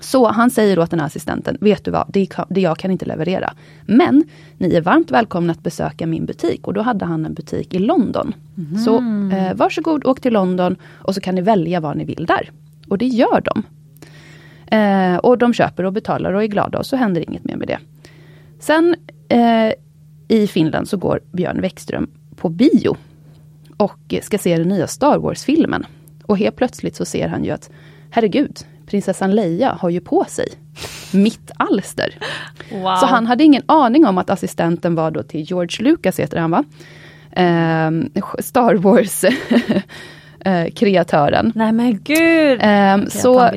Så 0.00 0.28
han 0.28 0.50
säger 0.50 0.78
åt 0.78 0.90
den 0.90 1.00
här 1.00 1.06
assistenten, 1.06 1.58
vet 1.60 1.84
du 1.84 1.90
vad, 1.90 2.04
det, 2.08 2.28
det 2.48 2.60
jag 2.60 2.78
kan 2.78 2.90
inte 2.90 3.06
leverera. 3.06 3.52
Men 3.86 4.24
ni 4.58 4.74
är 4.74 4.80
varmt 4.80 5.10
välkomna 5.10 5.52
att 5.52 5.62
besöka 5.62 6.06
min 6.06 6.26
butik. 6.26 6.66
Och 6.66 6.74
då 6.74 6.82
hade 6.82 7.04
han 7.04 7.24
en 7.26 7.34
butik 7.34 7.74
i 7.74 7.78
London. 7.78 8.34
Så 8.84 8.96
eh, 9.36 9.54
varsågod, 9.54 10.06
åk 10.06 10.20
till 10.20 10.32
London 10.32 10.76
och 10.82 11.14
så 11.14 11.20
kan 11.20 11.34
ni 11.34 11.40
välja 11.40 11.80
vad 11.80 11.96
ni 11.96 12.04
vill 12.04 12.26
där. 12.26 12.50
Och 12.88 12.98
det 12.98 13.06
gör 13.06 13.42
de. 13.44 13.62
Eh, 14.76 15.16
och 15.16 15.38
de 15.38 15.54
köper 15.54 15.84
och 15.84 15.92
betalar 15.92 16.32
och 16.32 16.42
är 16.42 16.46
glada 16.46 16.78
och 16.78 16.86
så 16.86 16.96
händer 16.96 17.30
inget 17.30 17.44
mer 17.44 17.56
med 17.56 17.68
det. 17.68 17.78
Sen 18.58 18.96
eh, 19.28 19.72
i 20.28 20.46
Finland 20.46 20.88
så 20.88 20.96
går 20.96 21.20
Björn 21.32 21.60
Wäckström 21.60 22.10
på 22.36 22.48
bio. 22.48 22.96
Och 23.76 24.14
ska 24.22 24.38
se 24.38 24.58
den 24.58 24.68
nya 24.68 24.86
Star 24.86 25.18
Wars-filmen. 25.18 25.86
Och 26.26 26.38
helt 26.38 26.56
plötsligt 26.56 26.96
så 26.96 27.04
ser 27.04 27.28
han 27.28 27.44
ju 27.44 27.50
att, 27.50 27.70
herregud, 28.10 28.58
prinsessan 28.88 29.34
Leia 29.34 29.72
har 29.80 29.90
ju 29.90 30.00
på 30.00 30.24
sig 30.28 30.48
mitt 31.12 31.50
alster. 31.56 32.14
Wow. 32.72 32.96
Så 32.96 33.06
han 33.06 33.26
hade 33.26 33.44
ingen 33.44 33.62
aning 33.66 34.06
om 34.06 34.18
att 34.18 34.30
assistenten 34.30 34.94
var 34.94 35.10
då 35.10 35.22
till 35.22 35.40
George 35.40 35.84
Lucas, 35.90 36.20
heter 36.20 36.38
han 36.38 36.50
va? 36.50 36.64
Ehm, 37.32 38.10
Star 38.38 38.74
Wars 38.74 39.24
eh, 40.40 40.70
kreatören. 40.74 41.52
Nej 41.54 41.72
men 41.72 42.00
gud! 42.02 42.58
Okej, 42.58 43.10
så 43.10 43.50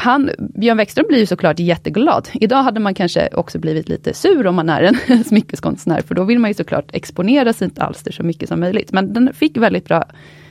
han, 0.00 0.30
Björn 0.38 0.76
Wäckström 0.76 1.06
blir 1.08 1.18
ju 1.18 1.26
såklart 1.26 1.58
jätteglad. 1.58 2.28
Idag 2.34 2.62
hade 2.62 2.80
man 2.80 2.94
kanske 2.94 3.28
också 3.32 3.58
blivit 3.58 3.88
lite 3.88 4.14
sur 4.14 4.46
om 4.46 4.54
man 4.54 4.68
är 4.68 4.82
en 4.82 5.24
smyckeskonstnär, 5.24 6.00
för 6.00 6.14
då 6.14 6.24
vill 6.24 6.38
man 6.38 6.50
ju 6.50 6.54
såklart 6.54 6.90
exponera 6.92 7.52
sitt 7.52 7.78
alster 7.78 8.12
så 8.12 8.22
mycket 8.22 8.48
som 8.48 8.60
möjligt. 8.60 8.92
Men 8.92 9.12
den 9.12 9.34
fick 9.34 9.56
väldigt 9.56 9.84
bra 9.84 10.04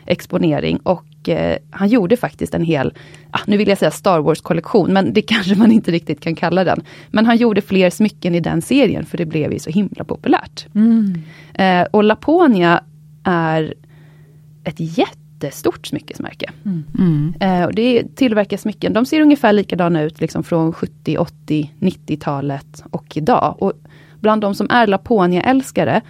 exponering 0.07 0.77
och 0.77 1.29
eh, 1.29 1.57
han 1.71 1.87
gjorde 1.87 2.17
faktiskt 2.17 2.53
en 2.53 2.63
hel, 2.63 2.93
ah, 3.31 3.39
nu 3.47 3.57
vill 3.57 3.67
jag 3.67 3.77
säga 3.77 3.91
Star 3.91 4.19
Wars-kollektion, 4.19 4.93
men 4.93 5.13
det 5.13 5.21
kanske 5.27 5.55
man 5.55 5.71
inte 5.71 5.91
riktigt 5.91 6.19
kan 6.19 6.35
kalla 6.35 6.63
den. 6.63 6.81
Men 7.11 7.25
han 7.25 7.37
gjorde 7.37 7.61
fler 7.61 7.89
smycken 7.89 8.35
i 8.35 8.39
den 8.39 8.61
serien, 8.61 9.05
för 9.05 9.17
det 9.17 9.25
blev 9.25 9.53
ju 9.53 9.59
så 9.59 9.69
himla 9.69 10.03
populärt. 10.03 10.65
Mm. 10.75 11.21
Eh, 11.53 11.87
och 11.91 12.03
Laponia 12.03 12.83
är 13.23 13.73
ett 14.63 14.79
jättestort 14.79 15.87
smyckesmärke. 15.87 16.51
Mm. 16.65 17.33
Eh, 17.39 17.65
och 17.65 17.75
det 17.75 18.15
tillverkas 18.15 18.61
smycken, 18.61 18.93
de 18.93 19.05
ser 19.05 19.21
ungefär 19.21 19.53
likadana 19.53 20.01
ut 20.01 20.21
liksom 20.21 20.43
från 20.43 20.73
70, 20.73 21.17
80, 21.17 21.73
90-talet 21.79 22.83
och 22.91 23.17
idag. 23.17 23.55
Och 23.59 23.73
bland 24.19 24.41
de 24.41 24.55
som 24.55 24.67
är 24.69 24.87
Laponia-älskare 24.87 26.01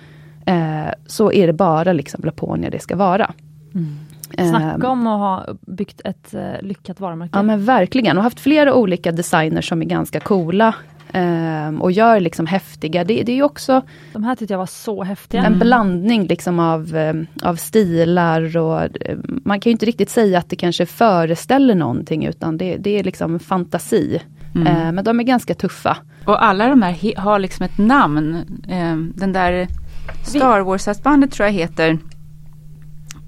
eh, 0.45 0.93
så 1.07 1.31
är 1.31 1.47
det 1.47 1.53
bara 1.53 1.93
liksom 1.93 2.21
Laponia 2.23 2.69
det 2.69 2.79
ska 2.79 2.95
vara. 2.95 3.33
Eh, 4.37 4.49
Snacka 4.49 4.89
om 4.89 5.07
att 5.07 5.19
ha 5.19 5.55
byggt 5.61 6.01
ett 6.03 6.33
eh, 6.33 6.61
lyckat 6.61 6.99
varumärke. 6.99 7.31
Ja 7.37 7.43
men 7.43 7.65
verkligen, 7.65 8.17
och 8.17 8.23
haft 8.23 8.39
flera 8.39 8.73
olika 8.73 9.11
designers 9.11 9.69
som 9.69 9.81
är 9.81 9.85
ganska 9.85 10.19
coola. 10.19 10.75
eh, 11.13 11.69
och 11.79 11.91
gör 11.91 12.19
liksom 12.19 12.45
häftiga, 12.45 13.03
det, 13.03 13.23
det 13.23 13.31
är 13.31 13.35
ju 13.35 13.43
också 13.43 13.81
De 14.13 14.23
här 14.23 14.35
tyckte 14.35 14.53
jag 14.53 14.59
var 14.59 14.65
så 14.65 15.03
häftiga. 15.03 15.43
en 15.45 15.59
blandning 15.59 16.27
liksom 16.27 16.59
av, 16.59 16.95
eh, 16.95 17.13
av 17.43 17.55
stilar 17.55 18.57
och 18.57 18.89
man 19.25 19.59
kan 19.59 19.69
ju 19.69 19.71
inte 19.71 19.85
riktigt 19.85 20.09
säga 20.09 20.39
att 20.39 20.49
det 20.49 20.55
kanske 20.55 20.85
föreställer 20.85 21.75
någonting 21.75 22.25
utan 22.25 22.57
det, 22.57 22.77
det 22.77 22.99
är 22.99 23.03
liksom 23.03 23.39
fantasi. 23.39 24.21
Mm. 24.55 24.95
Men 24.95 25.03
de 25.05 25.19
är 25.19 25.23
ganska 25.23 25.53
tuffa. 25.53 25.97
Och 26.25 26.43
alla 26.43 26.67
de 26.67 26.81
här 26.81 27.19
har 27.19 27.39
liksom 27.39 27.65
ett 27.65 27.77
namn. 27.77 28.37
Den 29.15 29.33
där 29.33 29.67
Star 30.25 30.59
Wars-halsbandet 30.59 31.31
tror 31.31 31.45
jag 31.45 31.53
heter 31.53 31.97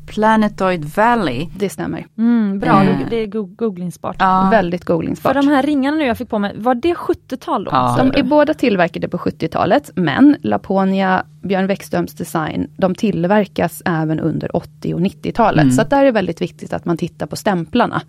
Planetoid 0.09 0.85
Valley. 0.85 1.47
Det 1.57 1.69
stämmer. 1.69 2.05
Mm, 2.17 2.59
bra, 2.59 2.83
Eh. 2.83 2.97
det 3.09 3.15
är 3.15 3.27
go- 3.27 3.49
googlingsbart. 3.55 4.15
Ja. 4.19 4.47
Väldigt 4.51 4.85
googlingsbart. 4.85 5.33
För 5.33 5.41
de 5.41 5.47
här 5.47 5.63
ringarna 5.63 5.97
nu 5.97 6.05
jag 6.05 6.17
fick 6.17 6.29
på 6.29 6.39
mig, 6.39 6.53
var 6.57 6.75
det 6.75 6.93
70-tal 6.95 7.63
då? 7.63 7.71
Ja. 7.73 7.95
De 7.97 8.19
är 8.19 8.23
båda 8.23 8.53
tillverkade 8.53 9.07
på 9.09 9.17
70-talet 9.17 9.91
men 9.95 10.35
Laponia, 10.41 11.23
Björn 11.43 11.67
Wäckströms 11.67 12.13
design, 12.13 12.67
de 12.77 12.95
tillverkas 12.95 13.81
även 13.85 14.19
under 14.19 14.55
80 14.55 14.93
och 14.93 14.99
90-talet. 15.01 15.61
Mm. 15.63 15.71
Så 15.71 15.81
att 15.81 15.89
där 15.89 15.99
är 16.01 16.05
det 16.05 16.11
väldigt 16.11 16.41
viktigt 16.41 16.73
att 16.73 16.85
man 16.85 16.97
tittar 16.97 17.25
på 17.27 17.35
stämplarna 17.35 18.01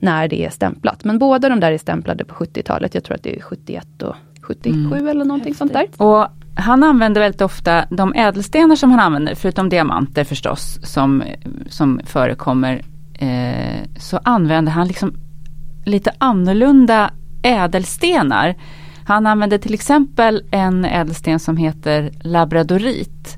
när 0.00 0.28
det 0.28 0.44
är 0.44 0.50
stämplat. 0.50 1.04
Men 1.04 1.18
båda 1.18 1.48
de 1.48 1.60
där 1.60 1.72
är 1.72 1.78
stämplade 1.78 2.24
på 2.24 2.34
70-talet. 2.34 2.94
Jag 2.94 3.04
tror 3.04 3.14
att 3.14 3.22
det 3.22 3.36
är 3.36 3.40
71 3.42 4.02
och 4.02 4.14
77 4.48 4.78
Mm. 4.96 5.08
eller 5.08 5.24
någonting 5.24 5.54
sånt 5.54 5.72
där. 5.72 5.86
Och 5.96 6.26
han 6.54 6.84
använder 6.84 7.20
väldigt 7.20 7.40
ofta 7.40 7.84
de 7.90 8.14
ädelstenar 8.14 8.76
som 8.76 8.90
han 8.90 9.00
använder, 9.00 9.34
förutom 9.34 9.68
diamanter 9.68 10.24
förstås, 10.24 10.78
som, 10.82 11.22
som 11.68 12.00
förekommer. 12.04 12.82
Eh, 13.14 13.84
så 13.98 14.20
använder 14.24 14.72
han 14.72 14.86
liksom 14.88 15.12
lite 15.84 16.12
annorlunda 16.18 17.10
ädelstenar. 17.42 18.54
Han 19.04 19.26
använder 19.26 19.58
till 19.58 19.74
exempel 19.74 20.42
en 20.50 20.84
ädelsten 20.84 21.38
som 21.38 21.56
heter 21.56 22.10
labradorit. 22.20 23.36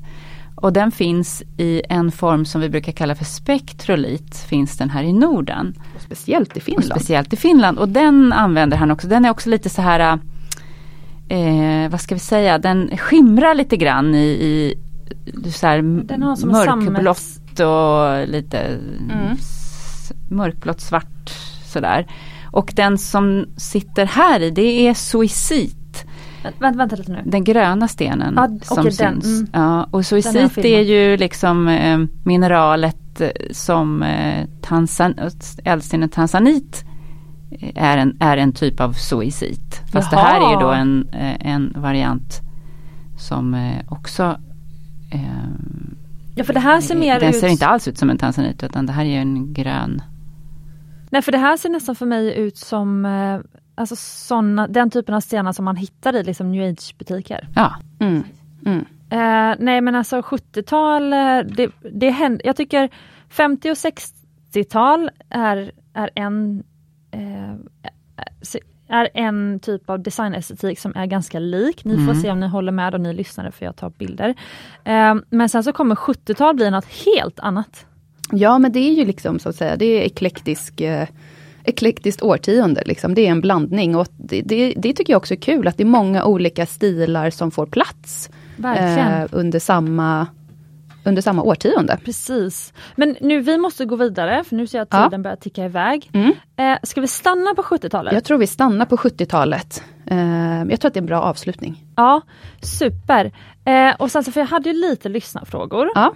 Och 0.55 0.73
den 0.73 0.91
finns 0.91 1.43
i 1.57 1.81
en 1.89 2.11
form 2.11 2.45
som 2.45 2.61
vi 2.61 2.69
brukar 2.69 2.91
kalla 2.91 3.15
för 3.15 3.25
spektrolit, 3.25 4.35
finns 4.37 4.77
den 4.77 4.89
här 4.89 5.03
i 5.03 5.13
Norden. 5.13 5.73
Och 5.95 6.01
speciellt 6.01 6.57
i 6.57 6.59
Och 6.59 6.63
Finland. 6.63 6.85
speciellt 6.85 7.33
i 7.33 7.35
Finland. 7.35 7.77
Och 7.77 7.89
den 7.89 8.33
använder 8.33 8.77
han 8.77 8.91
också. 8.91 9.07
Den 9.07 9.25
är 9.25 9.29
också 9.29 9.49
lite 9.49 9.69
så 9.69 9.81
här, 9.81 10.19
eh, 11.31 11.89
vad 11.91 12.01
ska 12.01 12.15
vi 12.15 12.19
säga, 12.19 12.57
den 12.57 12.97
skimrar 12.97 13.55
lite 13.55 13.77
grann 13.77 14.15
i, 14.15 14.27
i 15.45 15.51
så 15.51 15.67
här 15.67 15.81
mörkblått 15.81 17.59
och 17.59 18.27
lite 18.27 18.57
Mm. 18.59 19.37
mörkblått 20.29 20.81
svart 20.81 21.29
sådär. 21.65 22.07
Och 22.51 22.73
den 22.75 22.97
som 22.97 23.45
sitter 23.57 24.05
här 24.05 24.39
i 24.41 24.51
det 24.51 24.87
är 24.87 24.93
suicit. 24.93 26.05
Vänta, 26.59 26.77
vänta 26.77 26.95
lite 26.95 27.11
nu. 27.11 27.21
Den 27.25 27.43
gröna 27.43 27.87
stenen 27.87 28.33
Ja, 28.37 28.49
som 28.75 28.83
den, 28.83 28.91
syns. 29.21 29.25
mm. 29.39 29.47
Ja, 29.53 29.83
och 29.91 30.05
filmat. 30.49 30.65
är 30.65 30.81
ju 30.81 31.17
liksom 31.17 31.67
eh, 31.67 31.99
mineralet 32.23 33.21
eh, 33.21 33.29
som 33.51 34.03
eh, 34.03 34.45
tansan, 34.61 35.13
ädelstenen 35.63 36.09
eh, 36.09 36.13
är 37.75 37.97
en, 37.97 38.17
är 38.19 38.37
en 38.37 38.51
typ 38.53 38.79
av 38.79 38.93
suicit. 38.93 39.81
Fast 39.91 40.11
det 40.11 40.17
här 40.17 40.47
är 40.47 40.49
ju 40.51 40.55
då 40.55 40.65
Jaha. 40.65 40.77
en, 40.77 41.09
eh, 41.11 41.47
en 41.53 41.73
variant 41.77 42.41
som 43.19 43.53
eh, 43.53 43.77
också 43.89 44.37
eh, 45.11 45.21
Ja 46.35 46.43
för 46.43 46.53
det 46.53 46.59
här 46.59 46.81
ser 46.81 46.95
mer 46.95 47.19
Den 47.19 47.29
ut... 47.29 47.35
ser 47.35 47.47
inte 47.47 47.67
alls 47.67 47.87
ut 47.87 47.97
som 47.97 48.09
en 48.09 48.17
tanzanit 48.17 48.63
utan 48.63 48.85
det 48.85 48.93
här 48.93 49.05
är 49.05 49.19
en 49.19 49.53
grön. 49.53 50.01
Nej 51.09 51.21
för 51.21 51.31
det 51.31 51.37
här 51.37 51.57
ser 51.57 51.69
nästan 51.69 51.95
för 51.95 52.05
mig 52.05 52.37
ut 52.37 52.57
som 52.57 53.05
alltså 53.75 53.95
såna, 53.95 54.67
den 54.67 54.89
typen 54.89 55.15
av 55.15 55.19
stenar 55.19 55.51
som 55.51 55.65
man 55.65 55.75
hittar 55.75 56.15
i 56.15 56.23
liksom 56.23 56.51
new 56.51 56.71
age 56.71 56.95
butiker. 56.97 57.47
Ja, 57.55 57.75
Mm. 57.99 58.23
Mm. 58.65 58.85
Eh, 59.09 59.55
nej 59.59 59.81
men 59.81 59.95
alltså 59.95 60.21
70-tal, 60.21 61.13
eh, 61.13 61.39
det, 61.55 61.71
det 61.93 62.09
händer, 62.09 62.45
jag 62.45 62.55
tycker 62.55 62.89
50 63.29 63.71
och 63.71 63.75
60-tal 63.75 65.09
är, 65.29 65.71
är 65.93 66.09
en 66.15 66.63
är 68.87 69.09
en 69.13 69.59
typ 69.59 69.89
av 69.89 70.03
designestetik 70.03 70.79
som 70.79 70.95
är 70.95 71.05
ganska 71.05 71.39
lik. 71.39 71.85
Ni 71.85 71.95
får 71.95 72.01
Mm. 72.01 72.21
se 72.21 72.31
om 72.31 72.39
ni 72.39 72.47
håller 72.47 72.71
med 72.71 72.93
och 72.93 73.01
ni 73.01 73.13
lyssnare 73.13 73.51
för 73.51 73.65
jag 73.65 73.75
tar 73.75 73.89
bilder. 73.89 74.35
Eh, 74.83 75.15
men 75.29 75.49
sen 75.49 75.63
så 75.63 75.73
kommer 75.73 75.95
70-tal 75.95 76.55
bli 76.55 76.69
något 76.71 76.85
helt 77.05 77.39
annat. 77.39 77.85
Ja 78.31 78.59
men 78.59 78.71
det 78.71 78.79
är 78.79 78.93
ju 78.93 79.05
liksom 79.05 79.39
så 79.39 79.49
att 79.49 79.55
säga, 79.55 79.75
det 79.75 79.85
är 79.85 80.01
eklektisk 80.01 80.81
eh, 80.81 81.07
eklektiskt 81.63 82.21
årtionde. 82.21 82.83
Liksom. 82.85 83.13
Det 83.13 83.27
är 83.27 83.31
en 83.31 83.41
blandning 83.41 83.95
och 83.95 84.07
det, 84.17 84.41
det, 84.41 84.73
det 84.77 84.93
tycker 84.93 85.13
jag 85.13 85.17
också 85.17 85.33
är 85.33 85.41
kul 85.41 85.67
att 85.67 85.77
det 85.77 85.83
är 85.83 85.85
många 85.85 86.25
olika 86.25 86.65
stilar 86.65 87.29
som 87.29 87.51
får 87.51 87.65
plats 87.65 88.29
eh, 88.63 89.27
under, 89.31 89.59
samma, 89.59 90.27
under 91.03 91.21
samma 91.21 91.41
årtionde. 91.43 91.97
Precis. 92.05 92.73
Men 92.95 93.17
nu 93.21 93.41
vi 93.41 93.57
måste 93.57 93.85
gå 93.85 93.95
vidare 93.95 94.43
för 94.43 94.55
nu 94.55 94.67
ser 94.67 94.77
jag 94.77 94.83
att 94.83 94.93
Ja. 94.93 95.03
tiden 95.09 95.21
börjar 95.23 95.35
ticka 95.37 95.65
iväg. 95.65 96.09
Mm. 96.13 96.31
Eh, 96.57 96.77
ska 96.83 97.01
vi 97.01 97.07
stanna 97.07 97.53
på 97.55 97.63
70-talet? 97.63 98.13
Jag 98.13 98.23
tror 98.23 98.37
vi 98.37 98.47
stannar 98.47 98.85
på 98.85 98.97
70-talet. 98.97 99.83
Eh, 100.05 100.63
jag 100.69 100.81
tror 100.81 100.87
att 100.89 100.93
det 100.93 100.97
är 100.97 101.01
en 101.01 101.05
bra 101.07 101.21
avslutning. 101.21 101.85
Ja, 101.95 102.21
super. 102.61 103.31
Eh, 103.65 103.95
och 103.99 104.11
sen 104.11 104.23
så, 104.23 104.31
för 104.31 104.39
jag 104.39 104.47
hade 104.47 104.69
ju 104.69 104.75
lite 104.75 105.09
lyssnarfrågor. 105.09 105.89
Ja, 105.95 106.13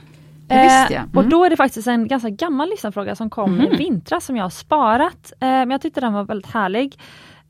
det 0.48 0.62
visste 0.64 0.94
jag. 0.94 1.04
Och 1.14 1.18
Mm. 1.24 1.30
då 1.30 1.44
är 1.46 1.50
det 1.50 1.58
faktiskt 1.58 1.88
en 1.88 2.08
ganska 2.08 2.30
gammal 2.30 2.70
lyssnarfråga 2.70 3.16
som 3.16 3.30
kom 3.30 3.52
Mhm. 3.56 3.62
i 3.74 3.76
vintras 3.76 4.26
som 4.26 4.38
jag 4.38 4.46
har 4.46 4.50
sparat. 4.50 5.34
Eh, 5.40 5.48
men 5.48 5.72
jag 5.72 5.82
tyckte 5.82 6.02
den 6.02 6.14
var 6.14 6.24
väldigt 6.24 6.52
härlig. 6.52 7.00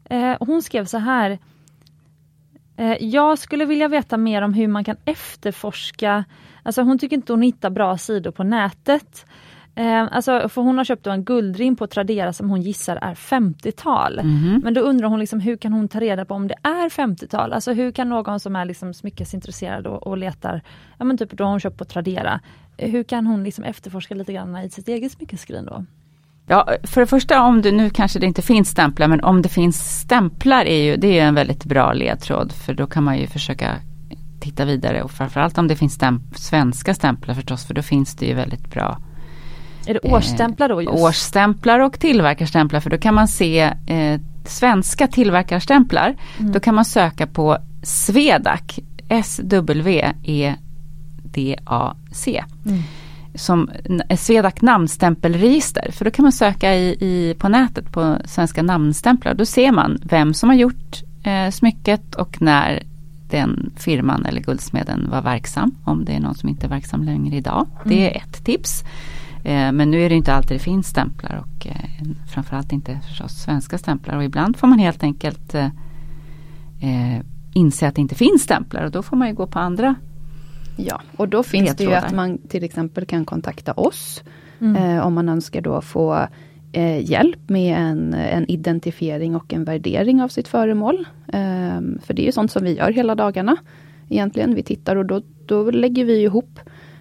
Eh, 0.09 0.33
hon 0.39 0.61
skrev 0.61 0.86
så 0.86 0.97
här. 0.97 1.39
Eh, 2.77 2.97
jag 3.05 3.39
skulle 3.39 3.65
vilja 3.65 3.88
veta 3.88 4.17
mer 4.17 4.41
om 4.41 4.53
hur 4.53 4.67
man 4.67 4.83
kan 4.83 4.95
efterforska, 5.05 6.23
alltså 6.66 6.82
hon 6.82 6.99
tycker 6.99 7.16
inte 7.16 7.34
hon 7.34 7.41
hittar 7.41 7.70
bra 7.70 7.97
sidor 7.97 8.32
på 8.32 8.43
nätet. 8.43 9.26
Eh, 9.76 10.07
alltså, 10.11 10.49
för 10.49 10.61
hon 10.61 10.78
har 10.78 10.86
köpt 10.86 11.07
en 11.07 11.24
guldring 11.24 11.76
på 11.76 11.88
Tradera 11.88 12.34
som 12.34 12.49
hon 12.49 12.61
gissar 12.61 12.99
är 13.01 13.16
50-tal. 13.16 14.22
Mhm. 14.24 14.61
Men 14.63 14.74
då 14.74 14.82
undrar 14.82 15.07
hon 15.07 15.20
liksom, 15.20 15.39
hur 15.39 15.57
kan 15.57 15.74
hon 15.74 15.88
ta 15.88 15.99
reda 15.99 16.26
på 16.26 16.34
om 16.34 16.47
det 16.47 16.55
är 16.63 16.89
50-tal? 16.89 17.53
Alltså 17.53 17.74
hur 17.74 17.91
kan 17.91 18.09
någon 18.09 18.39
som 18.39 18.55
är 18.55 18.66
liksom 18.66 18.93
smyckesintresserad 18.93 19.88
och, 19.88 20.07
och 20.07 20.18
letar, 20.18 20.61
ja 20.97 21.05
men 21.05 21.18
typ 21.18 21.32
då 21.32 21.43
har 21.43 21.51
hon 21.51 21.59
köpt 21.59 21.78
på 21.78 21.86
Tradera, 21.86 22.39
eh, 22.78 22.91
hur 22.91 23.03
kan 23.03 23.28
hon 23.28 23.43
liksom 23.43 23.63
efterforska 23.63 24.16
lite 24.16 24.34
grann 24.34 24.57
i 24.57 24.70
sitt 24.70 24.88
eget 24.88 25.11
smyckeskrin 25.11 25.66
då? 25.66 25.86
Ja, 26.47 26.70
för 26.84 27.01
det 27.01 27.07
första 27.07 27.41
om 27.41 27.61
det 27.61 27.72
nu 27.72 27.89
kanske 27.89 28.20
det 28.20 28.26
inte 28.26 28.41
finns 28.41 28.70
stämplar 28.70 29.07
men 29.07 29.24
om 29.24 29.41
det 29.41 29.49
finns 29.49 29.99
stämplar 29.99 30.66
är 30.66 30.84
ju 30.84 30.95
det 30.95 31.20
är 31.20 31.26
en 31.26 31.36
väldigt 31.36 31.66
bra 31.66 31.93
ledtråd 31.93 32.51
för 32.51 32.74
då 32.74 32.88
kan 32.88 33.03
man 33.03 33.18
ju 33.18 33.28
försöka 33.28 33.76
titta 34.39 34.65
vidare 34.65 35.01
och 35.03 35.11
framförallt 35.11 35.57
om 35.57 35.67
det 35.67 35.75
finns 35.75 35.97
stämp- 35.99 36.38
svenska 36.38 36.93
stämplar 36.93 37.36
förstås 37.36 37.65
för 37.65 37.73
då 37.73 37.81
finns 37.81 38.15
det 38.15 38.25
ju 38.25 38.33
väldigt 38.33 38.71
bra 38.71 38.97
Är 39.88 39.93
det 39.93 39.99
årsstämplar 39.99 40.69
då? 40.69 40.81
Just? 40.81 40.93
årsstämplar 40.95 41.79
och 41.79 41.99
tillverkarstämplar 41.99 42.79
för 42.79 42.89
då 42.89 42.97
kan 42.97 43.13
man 43.13 43.28
se 43.28 43.59
eh, 43.87 44.20
svenska 44.45 45.07
tillverkarstämplar. 45.07 46.16
Mm. 46.39 46.51
Då 46.51 46.59
kan 46.59 46.75
man 46.75 46.86
söka 46.86 47.28
på 47.28 47.57
Svedac, 47.83 48.79
S-W-E-D-A-C. 51.05 52.43
Mm. 52.66 52.79
Som 53.36 53.70
n- 53.86 54.17
Svedac 54.17 54.62
namnstämpelregister. 54.62 55.91
För 55.91 56.05
då 56.05 56.12
kan 56.12 56.24
man 56.24 56.32
söka 56.32 56.75
i, 56.75 56.87
i, 56.99 57.36
på 57.39 57.49
nätet 57.49 57.91
på 57.91 58.17
svenska 58.25 58.63
namnstämplar. 58.63 59.33
Då 59.33 59.45
ser 59.45 59.71
man 59.71 59.99
vem 60.03 60.33
som 60.33 60.49
har 60.49 60.55
gjort 60.55 61.03
eh, 61.24 61.51
smycket 61.51 62.16
och 62.16 62.41
när 62.41 62.83
den 63.29 63.71
firman 63.75 64.25
eller 64.25 64.41
guldsmeden 64.41 65.09
var 65.11 65.21
verksam. 65.21 65.71
Om 65.83 66.05
det 66.05 66.13
är 66.13 66.19
någon 66.19 66.35
som 66.35 66.49
inte 66.49 66.65
är 66.65 66.69
verksam 66.69 67.03
längre 67.03 67.35
idag. 67.35 67.67
Det 67.85 68.11
är 68.15 68.17
ett 68.21 68.45
tips. 68.45 68.83
Eh, 69.43 69.71
Men 69.71 69.91
nu 69.91 70.01
är 70.01 70.09
det 70.09 70.15
inte 70.15 70.33
alltid 70.33 70.55
det 70.57 70.63
finns 70.63 70.87
stämplar 70.87 71.43
och 71.45 71.67
eh, 71.67 71.75
framförallt 72.33 72.71
inte 72.71 72.99
förstås 73.07 73.31
svenska 73.31 73.77
stämplar. 73.77 74.17
Och 74.17 74.23
ibland 74.23 74.57
får 74.57 74.67
man 74.67 74.79
helt 74.79 75.03
enkelt 75.03 75.55
eh, 75.55 77.19
inse 77.53 77.87
att 77.87 77.95
det 77.95 78.01
inte 78.01 78.15
finns 78.15 78.41
stämplar 78.43 78.83
och 78.85 78.91
då 78.91 79.01
får 79.01 79.17
man 79.17 79.27
ju 79.27 79.33
gå 79.33 79.47
på 79.47 79.59
andra. 79.59 79.95
Ja, 80.77 81.01
och 81.17 81.29
då 81.29 81.43
finns 81.43 81.75
det 81.75 81.83
ju 81.83 81.93
att 81.93 82.13
man 82.13 82.37
till 82.37 82.63
exempel 82.63 83.05
kan 83.05 83.25
kontakta 83.25 83.73
oss 83.73 84.23
Mm. 84.59 84.75
eh, 84.97 85.05
om 85.05 85.13
man 85.13 85.29
önskar 85.29 85.61
då 85.61 85.81
få 85.81 86.27
eh, 86.75 87.11
hjälp 87.11 87.49
med 87.49 87.77
en, 87.77 88.13
en 88.13 88.51
identifiering 88.51 89.35
och 89.35 89.53
en 89.53 89.63
värdering 89.63 90.21
av 90.21 90.27
sitt 90.27 90.47
föremål. 90.47 91.05
Eh, 91.27 91.81
för 92.05 92.13
det 92.13 92.21
är 92.21 92.25
ju 92.25 92.31
sånt 92.31 92.51
som 92.51 92.63
vi 92.63 92.77
gör 92.77 92.91
hela 92.91 93.15
dagarna. 93.15 93.57
Egentligen, 94.09 94.55
vi 94.55 94.63
tittar 94.63 94.95
och 94.95 95.05
då, 95.05 95.21
då 95.45 95.71
lägger 95.71 96.05
vi 96.05 96.21
ihop 96.21 96.59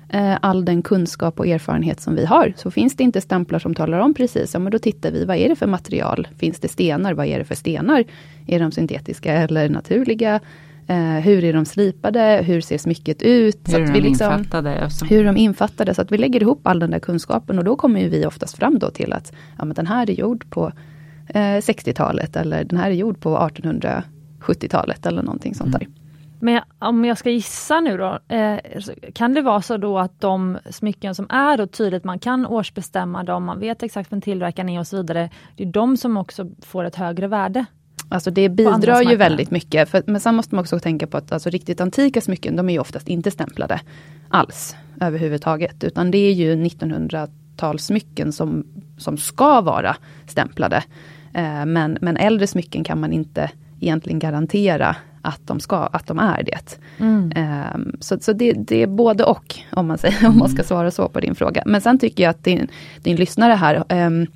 eh, 0.08 0.36
all 0.40 0.64
den 0.64 0.82
kunskap 0.82 1.40
och 1.40 1.46
erfarenhet 1.46 2.00
som 2.00 2.14
vi 2.14 2.24
har. 2.24 2.52
Så 2.56 2.70
finns 2.70 2.96
det 2.96 3.04
inte 3.04 3.20
stämplar 3.20 3.58
som 3.58 3.74
talar 3.74 3.98
om 3.98 4.14
precis, 4.14 4.54
ja 4.54 4.60
men 4.60 4.72
då 4.72 4.78
tittar 4.78 5.10
vi, 5.10 5.24
vad 5.24 5.36
är 5.36 5.48
det 5.48 5.56
för 5.56 5.66
material? 5.66 6.28
Finns 6.38 6.60
det 6.60 6.68
stenar? 6.68 7.14
Vad 7.14 7.26
är 7.26 7.38
det 7.38 7.44
för 7.44 7.54
stenar? 7.54 8.04
Är 8.46 8.60
de 8.60 8.72
syntetiska 8.72 9.32
eller 9.32 9.68
naturliga? 9.68 10.40
Eh, 10.86 10.96
hur 10.96 11.44
är 11.44 11.52
de 11.52 11.64
slipade? 11.64 12.42
Hur 12.46 12.60
ser 12.60 12.78
smycket 12.78 13.22
ut? 13.22 13.68
Hur 13.68 13.72
så 13.72 13.78
de 13.78 13.92
vi 13.92 14.00
liksom, 14.00 14.32
infattade? 14.32 14.88
hur 15.08 15.24
de 15.24 15.36
infattade? 15.36 15.94
Så 15.94 16.02
att 16.02 16.12
vi 16.12 16.18
lägger 16.18 16.42
ihop 16.42 16.66
all 16.66 16.78
den 16.78 16.90
där 16.90 16.98
kunskapen 16.98 17.58
och 17.58 17.64
då 17.64 17.76
kommer 17.76 18.00
ju 18.00 18.08
vi 18.08 18.26
oftast 18.26 18.56
fram 18.56 18.78
då 18.78 18.90
till 18.90 19.12
att 19.12 19.32
ja, 19.58 19.64
men 19.64 19.74
den 19.74 19.86
här 19.86 20.10
är 20.10 20.14
gjord 20.14 20.50
på 20.50 20.72
eh, 21.28 21.38
60-talet 21.40 22.36
eller 22.36 22.64
den 22.64 22.78
här 22.78 22.90
är 22.90 22.94
gjord 22.94 23.20
på 23.20 23.38
1870-talet 23.38 25.06
eller 25.06 25.22
någonting 25.22 25.54
sånt 25.54 25.72
där. 25.72 25.86
Men 26.40 26.62
om 26.78 27.04
jag 27.04 27.18
ska 27.18 27.30
gissa 27.30 27.80
nu 27.80 27.96
då, 27.96 28.18
eh, 28.28 28.58
kan 29.14 29.34
det 29.34 29.42
vara 29.42 29.62
så 29.62 29.76
då 29.76 29.98
att 29.98 30.20
de 30.20 30.58
smycken 30.70 31.14
som 31.14 31.26
är 31.30 31.56
då 31.56 31.66
tydligt, 31.66 32.04
man 32.04 32.18
kan 32.18 32.46
årsbestämma 32.46 33.22
dem, 33.22 33.44
man 33.44 33.60
vet 33.60 33.82
exakt 33.82 34.12
vem 34.12 34.20
tillverkaren 34.20 34.68
är 34.68 34.80
och 34.80 34.86
så 34.86 34.96
vidare, 34.96 35.30
det 35.56 35.62
är 35.62 35.72
de 35.72 35.96
som 35.96 36.16
också 36.16 36.50
får 36.62 36.84
ett 36.84 36.96
högre 36.96 37.26
värde? 37.26 37.64
Alltså 38.08 38.30
det 38.30 38.48
bidrar 38.48 39.02
ju 39.02 39.16
väldigt 39.16 39.50
mycket, 39.50 39.88
för, 39.88 40.02
men 40.06 40.20
sen 40.20 40.34
måste 40.34 40.54
man 40.54 40.62
också 40.62 40.78
tänka 40.78 41.06
på 41.06 41.16
att 41.16 41.32
alltså, 41.32 41.50
riktigt 41.50 41.80
antika 41.80 42.20
smycken, 42.20 42.56
de 42.56 42.68
är 42.68 42.72
ju 42.72 42.78
oftast 42.78 43.08
inte 43.08 43.30
stämplade 43.30 43.80
alls 44.28 44.76
överhuvudtaget, 45.00 45.84
utan 45.84 46.10
det 46.10 46.18
är 46.18 46.32
ju 46.32 46.56
1900-talssmycken 46.56 48.30
som, 48.30 48.66
som 48.98 49.18
ska 49.18 49.60
vara 49.60 49.96
stämplade. 50.26 50.84
Eh, 51.34 51.66
men, 51.66 51.98
men 52.00 52.16
äldre 52.16 52.46
smycken 52.46 52.84
kan 52.84 53.00
man 53.00 53.12
inte 53.12 53.50
egentligen 53.80 54.18
garantera 54.18 54.96
att 55.22 55.40
de, 55.46 55.60
ska, 55.60 55.76
att 55.76 56.06
de 56.06 56.18
är 56.18 56.42
det. 56.42 56.78
Mm. 56.98 57.32
Um, 57.74 57.96
så 58.00 58.18
så 58.20 58.32
det, 58.32 58.52
det, 58.52 58.82
är 58.82 58.86
både 58.86 59.24
och, 59.24 59.54
om 59.72 59.86
man, 59.86 59.98
säger, 59.98 60.26
om 60.28 60.38
man 60.38 60.48
ska 60.48 60.62
svara 60.62 60.90
så 60.90 61.08
på 61.08 61.20
din 61.20 61.34
fråga. 61.34 61.62
Men 61.66 61.80
sen 61.80 61.98
tycker 61.98 62.22
jag 62.22 62.30
att 62.30 62.44
din, 62.44 62.68
din 63.02 63.16
lyssnare 63.16 63.52
här, 63.52 64.06
um, 64.06 64.26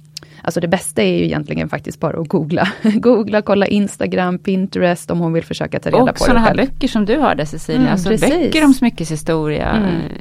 Alltså 0.49 0.61
det 0.61 0.69
bästa 0.69 1.03
är 1.03 1.19
ju 1.19 1.25
egentligen 1.25 1.69
faktiskt 1.69 2.01
bara 2.01 2.21
att 2.21 2.29
googla. 2.29 2.69
googla, 2.83 3.43
kolla 3.43 3.67
Instagram, 3.67 4.39
Pinterest 4.39 5.11
om 5.11 5.19
hon 5.19 5.33
vill 5.33 5.45
försöka 5.45 5.81
ta 5.81 5.91
reda 5.91 6.03
och 6.03 6.07
på 6.07 6.07
det 6.07 6.13
Och 6.13 6.19
sådana 6.19 6.41
här 6.41 6.55
böcker 6.55 6.89
som 6.89 7.05
du 7.05 7.17
hörde 7.19 7.47
Cecilia, 7.47 7.81
mm, 7.81 7.93
alltså 7.93 8.09
precis. 8.09 8.31
böcker 8.31 8.65
om 8.65 8.75
smyckeshistoria. 8.75 9.71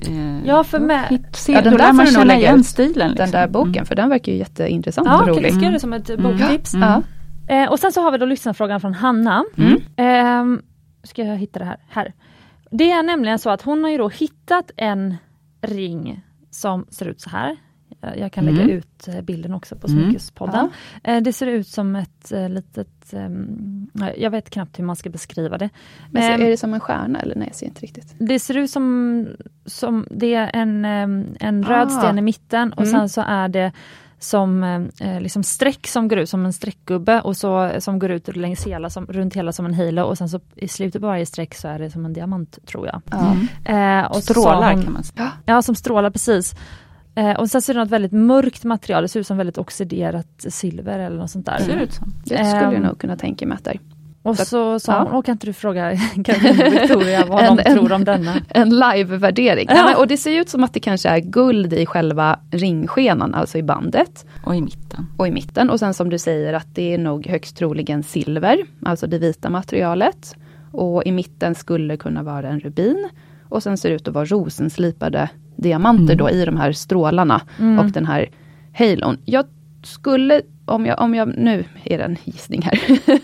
Mm. 0.07 0.41
Ja, 0.45 0.63
för 0.63 0.79
mig. 0.79 1.23
Se, 1.33 1.51
ja, 1.51 1.61
den 1.61 1.77
där 1.77 1.93
man 1.93 2.07
känna 2.07 2.37
igen 2.37 2.63
stilen. 2.63 3.09
Liksom. 3.09 3.15
Den 3.15 3.31
där 3.31 3.47
boken, 3.47 3.73
mm. 3.73 3.85
för 3.85 3.95
den 3.95 4.09
verkar 4.09 4.31
ju 4.31 4.37
jätteintressant 4.37 5.07
ja, 5.07 5.21
och 5.21 5.27
rolig. 5.27 5.53
Ja, 5.61 5.71
det 5.71 5.79
som 5.79 5.93
ett 5.93 6.09
mm. 6.09 6.23
boktips. 6.23 6.73
Ja. 6.73 7.01
Eh, 7.47 7.71
och 7.71 7.79
sen 7.79 7.91
så 7.91 8.01
har 8.01 8.11
vi 8.11 8.17
då 8.17 8.25
lyssnarfrågan 8.25 8.81
från 8.81 8.93
Hanna. 8.93 9.45
Eh, 9.97 10.45
ska 11.03 11.23
jag 11.23 11.37
hitta 11.37 11.59
det 11.59 11.65
här? 11.65 11.77
här. 11.89 12.13
Det 12.71 12.91
är 12.91 13.03
nämligen 13.03 13.39
så 13.39 13.49
att 13.49 13.61
hon 13.61 13.83
har 13.83 13.91
ju 13.91 13.97
då 13.97 14.09
hittat 14.09 14.71
en 14.77 15.17
ring 15.61 16.21
som 16.51 16.85
ser 16.89 17.05
ut 17.05 17.21
så 17.21 17.29
här. 17.29 17.57
Jag 18.17 18.31
kan 18.31 18.45
lägga 18.45 18.61
mm. 18.61 18.77
ut 18.77 19.07
eh, 19.07 19.21
bilden 19.21 19.53
också 19.53 19.75
på 19.75 19.87
mm. 19.87 20.03
Smyckespodden. 20.03 20.69
Ja. 21.03 21.21
Det 21.21 21.33
ser 21.33 21.47
ut 21.47 21.67
som 21.67 21.95
ett 21.95 22.31
litet, 22.49 23.13
ehm, 23.13 23.87
jag 24.17 24.31
vet 24.31 24.49
knappt 24.49 24.79
hur 24.79 24.83
man 24.83 24.95
ska 24.95 25.09
beskriva 25.09 25.57
det. 25.57 25.69
Men 26.11 26.41
är 26.41 26.49
det 26.49 26.57
som 26.57 26.73
en 26.73 26.79
stjärna 26.79 27.21
eller 27.21 27.35
nej, 27.35 27.47
jag 27.47 27.55
ser 27.55 27.65
inte 27.65 27.81
riktigt. 27.81 28.15
Det 28.17 28.39
ser 28.39 28.57
ut 28.57 28.71
som, 28.71 29.27
som 29.65 30.07
det 30.11 30.33
är 30.33 30.51
en, 30.53 30.85
ehm, 30.85 31.25
en 31.39 31.63
röd 31.63 31.87
ah. 31.87 31.99
sten 31.99 32.19
i 32.19 32.21
mitten 32.21 32.73
och 32.73 32.83
mm. 32.83 32.91
sen 32.91 33.09
så 33.09 33.21
är 33.21 33.47
det 33.47 33.71
som 34.19 34.63
eh, 34.99 35.21
liksom 35.21 35.43
streck 35.43 35.87
som 35.87 36.07
går 36.07 36.19
ut 36.19 36.29
som 36.29 36.45
en 36.45 36.53
streckgubbe 36.53 37.21
och 37.21 37.37
så 37.37 37.71
som 37.79 37.99
går 37.99 38.11
ut 38.11 38.35
längs 38.35 38.67
hela, 38.67 38.89
som, 38.89 39.05
runt 39.05 39.33
hela 39.33 39.51
som 39.51 39.65
en 39.65 39.73
halo 39.73 40.03
och 40.03 40.17
sen 40.17 40.29
så 40.29 40.39
i 40.55 40.67
slutet 40.67 41.01
på 41.01 41.07
varje 41.07 41.25
streck 41.25 41.55
så 41.55 41.67
är 41.67 41.79
det 41.79 41.91
som 41.91 42.05
en 42.05 42.13
diamant 42.13 42.59
tror 42.65 42.87
jag. 42.87 43.01
Mm. 43.13 44.01
Eh, 44.01 44.11
och 44.11 44.23
strålar 44.23 44.73
hon, 44.73 44.83
kan 44.83 44.93
man 44.93 45.03
säga. 45.03 45.31
Ja, 45.45 45.61
som 45.61 45.75
strålar 45.75 46.09
precis. 46.09 46.55
Eh, 47.17 47.31
och 47.31 47.49
sen 47.49 47.61
så 47.61 47.71
är 47.71 47.73
det 47.73 47.79
något 47.79 47.89
väldigt 47.89 48.11
mörkt 48.11 48.63
material, 48.63 49.01
det 49.01 49.07
ser 49.07 49.19
ut 49.19 49.27
som 49.27 49.37
väldigt 49.37 49.57
oxiderat 49.57 50.45
silver 50.49 50.99
eller 50.99 51.17
något 51.17 51.31
sånt 51.31 51.45
där. 51.45 51.61
Mm. 51.65 51.77
Det, 51.77 51.85
det 52.23 52.45
skulle 52.45 52.63
jag 52.63 52.73
ehm, 52.73 52.81
nog 52.81 52.99
kunna 52.99 53.17
tänka 53.17 53.47
mig 53.47 53.55
att 53.55 53.63
det 53.63 53.71
är. 53.71 53.79
Och 54.23 54.37
så 54.37 54.79
sa 54.79 55.03
hon, 55.03 55.11
ja. 55.11 55.21
kan 55.21 55.31
inte 55.31 55.45
du 55.45 55.53
fråga 55.53 55.89
Victoria 56.71 57.25
vad 57.25 57.43
en, 57.43 57.55
de 57.55 57.63
tror 57.63 57.91
om 57.91 58.03
denna? 58.03 58.33
En 58.49 58.69
live-värdering. 58.69 59.67
Ja. 59.69 59.97
och 59.97 60.07
det 60.07 60.17
ser 60.17 60.39
ut 60.39 60.49
som 60.49 60.63
att 60.63 60.73
det 60.73 60.79
kanske 60.79 61.09
är 61.09 61.19
guld 61.19 61.73
i 61.73 61.85
själva 61.85 62.39
ringskenan, 62.51 63.33
alltså 63.33 63.57
i 63.57 63.63
bandet. 63.63 64.25
Och 64.45 64.55
i 64.55 64.61
mitten. 64.61 65.07
Och 65.17 65.27
i 65.27 65.31
mitten. 65.31 65.69
Och 65.69 65.79
sen 65.79 65.93
som 65.93 66.09
du 66.09 66.19
säger 66.19 66.53
att 66.53 66.75
det 66.75 66.93
är 66.93 66.97
nog 66.97 67.27
högst 67.27 67.57
troligen 67.57 68.03
silver, 68.03 68.57
alltså 68.85 69.07
det 69.07 69.17
vita 69.17 69.49
materialet. 69.49 70.35
Och 70.71 71.03
i 71.05 71.11
mitten 71.11 71.55
skulle 71.55 71.97
kunna 71.97 72.23
vara 72.23 72.49
en 72.49 72.59
rubin. 72.59 73.09
Och 73.49 73.63
sen 73.63 73.77
ser 73.77 73.89
det 73.89 73.95
ut 73.95 74.07
att 74.07 74.13
vara 74.13 74.25
rosenslipade 74.25 75.29
diamanter 75.57 76.13
mm. 76.13 76.17
då 76.17 76.29
i 76.29 76.45
de 76.45 76.57
här 76.57 76.71
strålarna 76.71 77.41
mm. 77.59 77.79
och 77.79 77.91
den 77.91 78.05
här 78.05 78.29
halon. 78.73 79.17
Jag 79.25 79.45
skulle, 79.83 80.41
om 80.65 80.85
jag, 80.85 81.01
om 81.01 81.15
jag, 81.15 81.37
nu 81.37 81.65
är 81.83 81.97
det 81.97 82.03
en 82.03 82.17
gissning 82.23 82.61
här. 82.61 82.79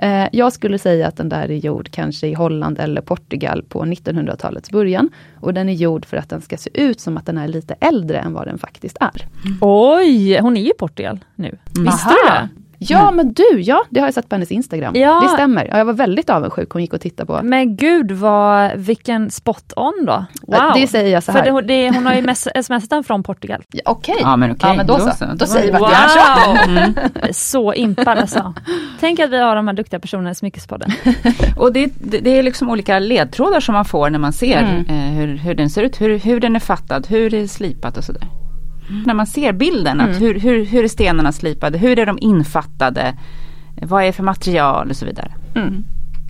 Eh, 0.00 0.28
jag 0.32 0.52
skulle 0.52 0.78
säga 0.78 1.08
att 1.08 1.16
den 1.16 1.28
där 1.28 1.50
är 1.50 1.56
gjord 1.56 1.90
kanske 1.90 2.26
i 2.26 2.34
Holland 2.34 2.78
eller 2.78 3.00
Portugal 3.00 3.62
på 3.68 3.84
1900-talets 3.84 4.70
början. 4.70 5.10
Och 5.40 5.54
den 5.54 5.68
är 5.68 5.72
gjord 5.72 6.06
för 6.06 6.16
att 6.16 6.28
den 6.28 6.40
ska 6.40 6.56
se 6.56 6.70
ut 6.74 7.00
som 7.00 7.16
att 7.16 7.26
den 7.26 7.38
är 7.38 7.48
lite 7.48 7.74
äldre 7.74 8.18
än 8.18 8.32
vad 8.32 8.46
den 8.46 8.58
faktiskt 8.58 8.96
är. 9.00 9.26
Mm. 9.44 9.58
Oj, 9.60 10.38
hon 10.40 10.56
är 10.56 10.60
i 10.60 10.72
Portugal 10.78 11.18
nu. 11.34 11.58
Visste 11.64 12.08
du 12.08 12.28
det? 12.28 12.48
Ja 12.78 13.02
mm. 13.02 13.16
men 13.16 13.32
du, 13.32 13.60
ja 13.60 13.84
det 13.90 14.00
har 14.00 14.06
jag 14.06 14.14
sett 14.14 14.28
på 14.28 14.34
hennes 14.34 14.52
Instagram. 14.52 14.96
Ja. 14.96 15.20
Det 15.20 15.28
stämmer. 15.28 15.64
Ja, 15.64 15.78
jag 15.78 15.84
var 15.84 15.92
väldigt 15.92 16.30
avundsjuk, 16.30 16.70
hon 16.70 16.82
gick 16.82 16.92
och 16.92 17.00
tittade 17.00 17.26
på. 17.26 17.40
Men 17.42 17.76
gud 17.76 18.12
vad, 18.12 18.76
vilken 18.76 19.30
spot 19.30 19.72
on 19.76 20.04
då. 20.06 20.24
Wow. 20.42 20.72
Det 20.74 20.86
säger 20.86 21.12
jag 21.12 21.22
så 21.22 21.32
här. 21.32 21.44
För 21.44 21.62
det, 21.62 21.66
det, 21.66 21.90
hon 21.94 22.06
har 22.06 22.14
ju 22.14 22.34
smsat 22.62 22.90
den 22.90 23.04
från 23.04 23.22
Portugal. 23.22 23.62
Ja, 23.72 23.80
Okej, 23.84 24.12
okay. 24.12 24.22
ja, 24.22 24.36
men, 24.36 24.50
okay. 24.50 24.70
ja, 24.70 24.76
men 24.76 24.86
då, 24.86 24.96
då 24.96 25.10
så. 25.10 25.24
Då 25.34 25.46
säger 25.46 25.72
vi 25.72 25.78
wow. 25.78 25.88
att 25.88 26.66
det 26.66 27.28
är 27.28 27.32
så. 27.32 27.48
Så 27.58 27.74
impad 27.74 28.18
alltså. 28.18 28.54
Tänk 29.00 29.20
att 29.20 29.30
vi 29.30 29.38
har 29.38 29.56
de 29.56 29.68
här 29.68 29.74
duktiga 29.74 30.00
personerna 30.00 30.30
i 30.30 30.34
Smyckespodden. 30.34 30.90
och 31.56 31.72
det, 31.72 31.92
det, 31.98 32.18
det, 32.18 32.38
är 32.38 32.42
liksom 32.42 32.70
olika 32.70 32.98
ledtrådar 32.98 33.60
som 33.60 33.74
man 33.74 33.84
får 33.84 34.10
när 34.10 34.18
man 34.18 34.32
ser 34.32 34.62
mm. 34.62 34.86
eh, 34.88 35.14
hur, 35.18 35.36
hur 35.36 35.54
den 35.54 35.70
ser 35.70 35.82
ut, 35.82 36.00
hur, 36.00 36.18
hur 36.18 36.40
den 36.40 36.56
är 36.56 36.60
fattad, 36.60 37.06
hur 37.08 37.30
det 37.30 37.40
är 37.40 37.46
slipat 37.46 37.96
och 37.96 38.04
sådär. 38.04 38.28
Mm. 38.90 39.02
När 39.02 39.14
man 39.14 39.26
ser 39.26 39.52
bilden, 39.52 40.00
att 40.00 40.08
mm. 40.08 40.20
hur, 40.20 40.40
hur, 40.40 40.64
hur 40.64 40.84
är 40.84 40.88
stenarna 40.88 41.32
slipade, 41.32 41.78
hur 41.78 41.98
är 41.98 42.06
de 42.06 42.18
infattade? 42.20 43.14
Vad 43.82 44.02
är 44.02 44.06
det 44.06 44.12
för 44.12 44.22
material 44.22 44.90
och 44.90 44.96
så 44.96 45.06
vidare. 45.06 45.32
Mm. 45.54 45.84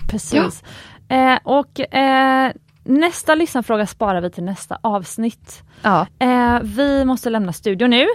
Precis. 0.09 0.63
Ja. 1.07 1.15
Eh, 1.15 1.39
och 1.43 1.95
eh, 1.95 2.51
nästa 2.83 3.35
lyssnarfråga 3.35 3.85
sparar 3.85 4.21
vi 4.21 4.29
till 4.29 4.43
nästa 4.43 4.77
avsnitt. 4.81 5.63
Ja. 5.81 6.07
Eh, 6.19 6.59
vi 6.61 7.05
måste 7.05 7.29
lämna 7.29 7.53
studion 7.53 7.89
nu. 7.89 8.05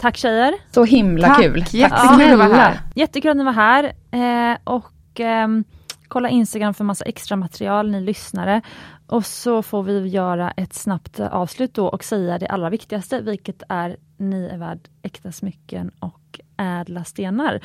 Tack 0.00 0.16
tjejer! 0.16 0.54
Så 0.70 0.84
himla 0.84 1.26
Tack. 1.26 1.40
kul! 1.40 1.64
Jättekul 1.70 2.32
att 2.32 2.38
vara 2.38 2.54
här! 2.54 2.80
Jättekul 2.94 3.30
att 3.30 3.36
ni 3.36 3.44
var 3.44 3.52
här. 3.52 3.84
Eh, 4.10 4.58
och 4.64 5.20
ehm, 5.20 5.64
kolla 6.08 6.28
Instagram 6.28 6.74
för 6.74 6.84
massa 6.84 7.04
extra 7.04 7.36
material, 7.36 7.90
ni 7.90 8.00
lyssnare. 8.00 8.62
Och 9.06 9.26
så 9.26 9.62
får 9.62 9.82
vi 9.82 10.08
göra 10.08 10.50
ett 10.50 10.74
snabbt 10.74 11.20
avslut 11.20 11.74
då 11.74 11.86
och 11.86 12.04
säga 12.04 12.38
det 12.38 12.46
allra 12.46 12.70
viktigaste, 12.70 13.20
vilket 13.20 13.62
är 13.68 13.96
ni 14.16 14.46
är 14.46 14.58
värd 14.58 14.88
äkta 15.02 15.32
smycken 15.32 15.90
och 15.98 16.40
ädla 16.56 17.04
stenar. 17.04 17.60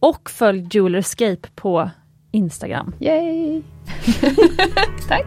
Och 0.00 0.30
följ 0.30 0.68
Jewelerscape 0.70 1.48
på 1.54 1.90
Instagram. 2.30 2.94
Yay! 3.00 3.62
Tack! 5.08 5.26